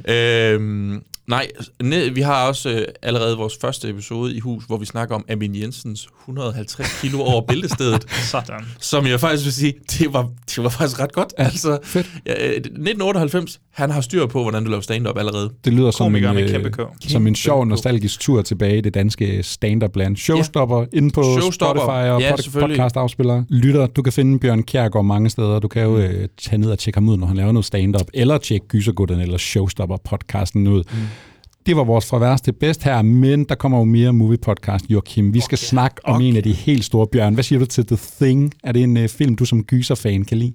Øhm, 0.07 1.03
nej, 1.28 1.48
ne- 1.84 2.10
vi 2.14 2.22
har 2.22 2.48
også 2.48 2.70
øh, 2.70 2.86
allerede 3.02 3.38
vores 3.38 3.54
første 3.62 3.90
episode 3.90 4.36
i 4.36 4.40
hus, 4.40 4.64
hvor 4.68 4.78
vi 4.78 4.86
snakker 4.86 5.16
om 5.16 5.26
Amin 5.30 5.56
Jensens 5.56 6.08
150 6.22 7.02
kilo 7.02 7.20
over 7.22 7.41
bæltestedet. 7.50 8.06
Sådan. 8.32 8.66
Som 8.80 9.08
jeg 9.08 9.20
faktisk 9.20 9.45
vil 9.45 9.54
sige, 9.54 9.74
det 10.00 10.14
var, 10.14 10.30
det 10.56 10.64
var 10.64 10.70
faktisk 10.70 11.00
ret 11.00 11.14
godt. 11.14 11.34
Altså, 11.38 11.80
Fedt. 11.84 12.10
ja, 12.26 12.48
øh, 12.48 12.54
1998, 12.54 13.60
han 13.74 13.91
har 13.91 14.02
styr 14.02 14.26
på, 14.26 14.41
hvordan 14.41 14.64
du 14.64 14.70
laver 14.70 14.82
stand-up 14.82 15.18
allerede. 15.18 15.50
Det 15.66 15.74
lyder 15.74 15.91
som 15.91 16.16
en, 16.16 16.22
med 16.22 16.44
øh, 16.44 16.50
kæmpe 16.50 16.70
K. 16.72 16.80
som 17.08 17.28
en 17.28 17.36
sjov, 17.36 17.66
nostalgisk 17.66 18.20
tur 18.20 18.41
tilbage 18.41 18.78
i 18.78 18.82
det 18.82 18.94
danske 18.94 19.44
stand-up-land. 19.44 20.18
Showstopper 20.18 20.80
ja. 20.80 20.86
inde 20.94 21.12
på 21.12 21.24
Showstopper. 21.24 21.82
Spotify 21.82 22.10
og 22.10 22.22
Ja, 22.22 22.32
pod- 22.34 22.41
selvfølgelig. 22.41 22.78
podcast-afspillere. 22.78 23.45
Lytter, 23.50 23.86
du 23.88 24.02
kan 24.02 24.14
finde 24.14 24.40
Bjørn 24.40 24.64
Kjærgaard 24.64 25.06
mange 25.06 25.30
steder. 25.30 25.60
Du 25.60 25.68
kan 25.68 25.84
jo 25.84 25.98
øh, 25.98 26.28
tage 26.41 26.58
ned 26.58 26.72
og 26.72 26.80
tjekke 26.80 26.98
ham 26.98 27.10
ud, 27.10 27.18
når 27.18 27.28
han 27.28 27.38
laver 27.38 27.52
noget 27.52 27.66
stand-up, 27.66 28.08
eller 28.14 28.38
tjekke 28.38 28.68
Gysergutten 28.68 29.20
eller 29.20 29.38
Showstopper-podcasten 29.38 30.58
ud. 30.70 30.84
Mm. 30.91 30.98
Det 31.65 31.76
var 31.76 31.84
vores 31.84 32.06
fra 32.06 32.18
værst 32.19 32.44
til 32.44 32.52
bedst 32.52 32.84
her, 32.84 33.02
men 33.02 33.44
der 33.44 33.56
kommer 33.56 33.77
jo 33.77 33.84
mere 33.84 34.14
movie-podcast, 34.14 34.85
Joachim. 34.90 35.34
Vi 35.34 35.40
skal 35.40 35.56
okay. 35.56 35.65
snakke 35.65 35.95
om 36.03 36.15
Okay. 36.15 36.26
en 36.26 36.38
af 36.38 36.44
de 36.44 36.53
helt 36.53 36.85
store 36.85 37.07
bjørn. 37.07 37.34
Hvad 37.34 37.44
siger 37.44 37.60
du 37.60 37.65
til 37.65 37.85
The 37.85 37.98
Thing? 38.22 38.53
Er 38.64 38.72
det 38.72 38.84
en 38.84 38.98
øh, 38.98 39.10
film, 39.10 39.35
du 39.35 39.45
som 39.45 39.64
gyser-fan 39.64 40.26
kan 40.26 40.38
lide? 40.38 40.53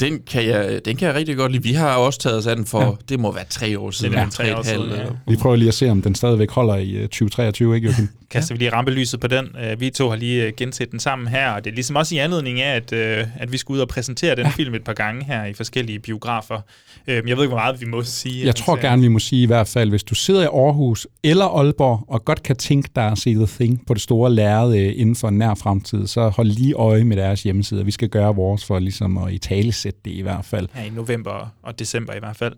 Den 0.00 0.18
kan, 0.30 0.46
jeg, 0.46 0.80
den 0.84 0.96
kan 0.96 1.08
jeg 1.08 1.14
rigtig 1.16 1.36
godt 1.36 1.52
lide. 1.52 1.62
Vi 1.62 1.72
har 1.72 1.96
også 1.96 2.18
taget 2.18 2.38
os 2.38 2.46
af 2.46 2.56
den 2.56 2.66
for, 2.66 2.82
ja. 2.82 2.90
det 3.08 3.20
må 3.20 3.32
være 3.32 3.44
tre 3.50 3.78
år 3.78 3.90
siden. 3.90 4.12
Det 4.12 4.18
er 4.18 4.22
ja, 4.22 4.28
tre 4.30 4.58
år 4.58 4.62
siden, 4.62 4.90
ja. 4.90 5.04
Vi 5.28 5.36
prøver 5.36 5.56
lige 5.56 5.68
at 5.68 5.74
se, 5.74 5.90
om 5.90 6.02
den 6.02 6.14
stadigvæk 6.14 6.50
holder 6.50 6.76
i 6.76 6.90
øh, 6.90 7.02
2023, 7.02 7.74
ikke 7.76 7.86
Joachim? 7.86 8.08
Kaster 8.30 8.54
vi 8.54 8.58
lige 8.58 8.72
rampelyset 8.72 9.20
på 9.20 9.26
den. 9.26 9.48
Øh, 9.64 9.80
Vi 9.80 9.90
to 9.90 10.08
har 10.08 10.16
lige 10.16 10.44
øh, 10.46 10.52
genset 10.56 10.90
den 10.90 11.00
sammen 11.00 11.28
her, 11.28 11.50
og 11.50 11.64
det 11.64 11.70
er 11.70 11.74
ligesom 11.74 11.96
også 11.96 12.14
i 12.14 12.18
anledning 12.18 12.60
af, 12.60 12.76
at, 12.76 12.92
øh, 12.92 13.26
at 13.38 13.52
vi 13.52 13.56
skal 13.56 13.72
ud 13.72 13.78
og 13.78 13.88
præsentere 13.88 14.36
den 14.36 14.46
film 14.52 14.74
et 14.74 14.84
par 14.84 14.92
gange 14.92 15.24
her 15.24 15.44
i 15.44 15.52
forskellige 15.52 15.98
biografer. 15.98 16.60
Øh, 17.06 17.14
Jeg 17.14 17.22
ved 17.24 17.30
ikke, 17.30 17.46
hvor 17.46 17.56
meget 17.56 17.80
vi 17.80 17.86
må 17.86 18.02
sige. 18.02 18.46
Jeg 18.46 18.56
tror 18.56 18.76
gerne, 18.76 19.02
vi 19.02 19.08
må 19.08 19.18
sige 19.18 19.42
i 19.42 19.46
hvert 19.46 19.68
fald, 19.68 19.90
hvis 19.90 20.02
du 20.02 20.14
sidder 20.14 20.42
i 20.42 20.44
Aarhus 20.44 21.06
eller 21.22 21.44
Aalborg, 21.44 22.04
og 22.08 22.24
godt 22.24 22.42
kan 22.42 22.56
tænke 22.56 22.88
dig 22.96 23.04
at 23.06 23.18
se 23.18 23.34
The 23.34 23.46
Thing 23.46 23.86
på 23.86 23.94
det 23.94 24.02
store 24.02 24.30
lærred 24.32 24.74
inden 24.74 25.16
for 25.16 25.28
en 25.28 25.38
nær 25.38 25.54
fremtid, 25.54 26.06
så 26.06 26.28
hold 26.28 26.48
lige 26.48 26.74
øje 26.74 27.04
med 27.04 27.16
deres 27.16 27.42
hjemmeside. 27.42 27.84
Vi 27.84 27.90
skal 27.90 28.08
gøre 28.08 28.34
vores 28.34 28.64
for 28.64 28.78
ligesom 28.78 29.18
at 29.18 29.32
i 29.32 29.38
tale 29.38 29.72
sætte 29.72 30.00
det 30.04 30.10
i 30.10 30.20
hvert 30.20 30.44
fald. 30.44 30.68
her 30.74 30.84
i 30.84 30.90
november 30.90 31.52
og 31.62 31.78
december 31.78 32.14
i 32.14 32.18
hvert 32.18 32.36
fald. 32.36 32.52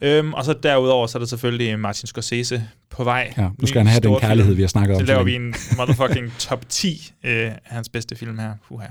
Øhm, 0.00 0.34
og 0.34 0.44
så 0.44 0.52
derudover, 0.62 1.06
så 1.06 1.18
er 1.18 1.20
der 1.20 1.26
selvfølgelig 1.26 1.78
Martin 1.78 2.06
Scorsese 2.06 2.68
på 2.90 3.04
vej. 3.04 3.34
Ja, 3.38 3.48
nu 3.58 3.66
skal 3.66 3.78
han 3.78 3.86
have 3.86 4.00
den 4.00 4.16
kærlighed, 4.20 4.54
vi 4.54 4.60
har 4.62 4.68
snakket 4.68 4.94
om. 4.96 5.00
Så 5.00 5.06
laver 5.06 5.22
vi 5.22 5.34
en 5.34 5.54
motherfucking 5.76 6.32
top 6.48 6.68
10 6.68 7.12
øh, 7.24 7.32
af 7.32 7.58
hans 7.64 7.88
bedste 7.88 8.16
film 8.16 8.38
her. 8.38 8.52
Uha. 8.70 8.86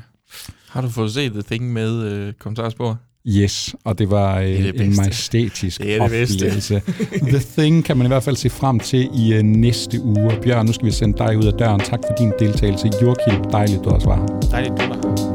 Har 0.69 0.81
du 0.81 0.89
fået 0.89 1.13
set 1.13 1.31
The 1.31 1.41
Thing 1.41 1.73
med 1.73 2.03
øh, 2.03 2.33
kommentarspor? 2.33 2.97
Yes, 3.27 3.75
og 3.83 3.99
det 3.99 4.09
var 4.09 4.39
øh, 4.39 4.45
Det 4.47 4.73
det 4.73 4.81
en 4.81 4.95
majestætisk 4.95 5.81
Det 5.81 5.99
oplevelse. 6.01 6.81
The 7.21 7.39
Thing 7.57 7.85
kan 7.85 7.97
man 7.97 8.05
i 8.05 8.07
hvert 8.07 8.23
fald 8.23 8.35
se 8.35 8.49
frem 8.49 8.79
til 8.79 9.09
i 9.13 9.33
øh, 9.33 9.43
næste 9.43 10.01
uge. 10.01 10.31
Bjørn, 10.43 10.65
nu 10.65 10.73
skal 10.73 10.85
vi 10.85 10.91
sende 10.91 11.17
dig 11.17 11.37
ud 11.37 11.45
af 11.45 11.53
døren. 11.53 11.79
Tak 11.79 11.99
for 12.07 12.15
din 12.19 12.33
deltagelse. 12.39 12.89
Joachim, 13.01 13.43
dejligt 13.51 13.83
du 13.83 13.89
også 13.89 14.07
var 14.07 14.15
her. 14.15 14.39
Dejligt, 14.51 14.71
du 14.71 14.77
var 14.87 14.95
her. 14.95 15.26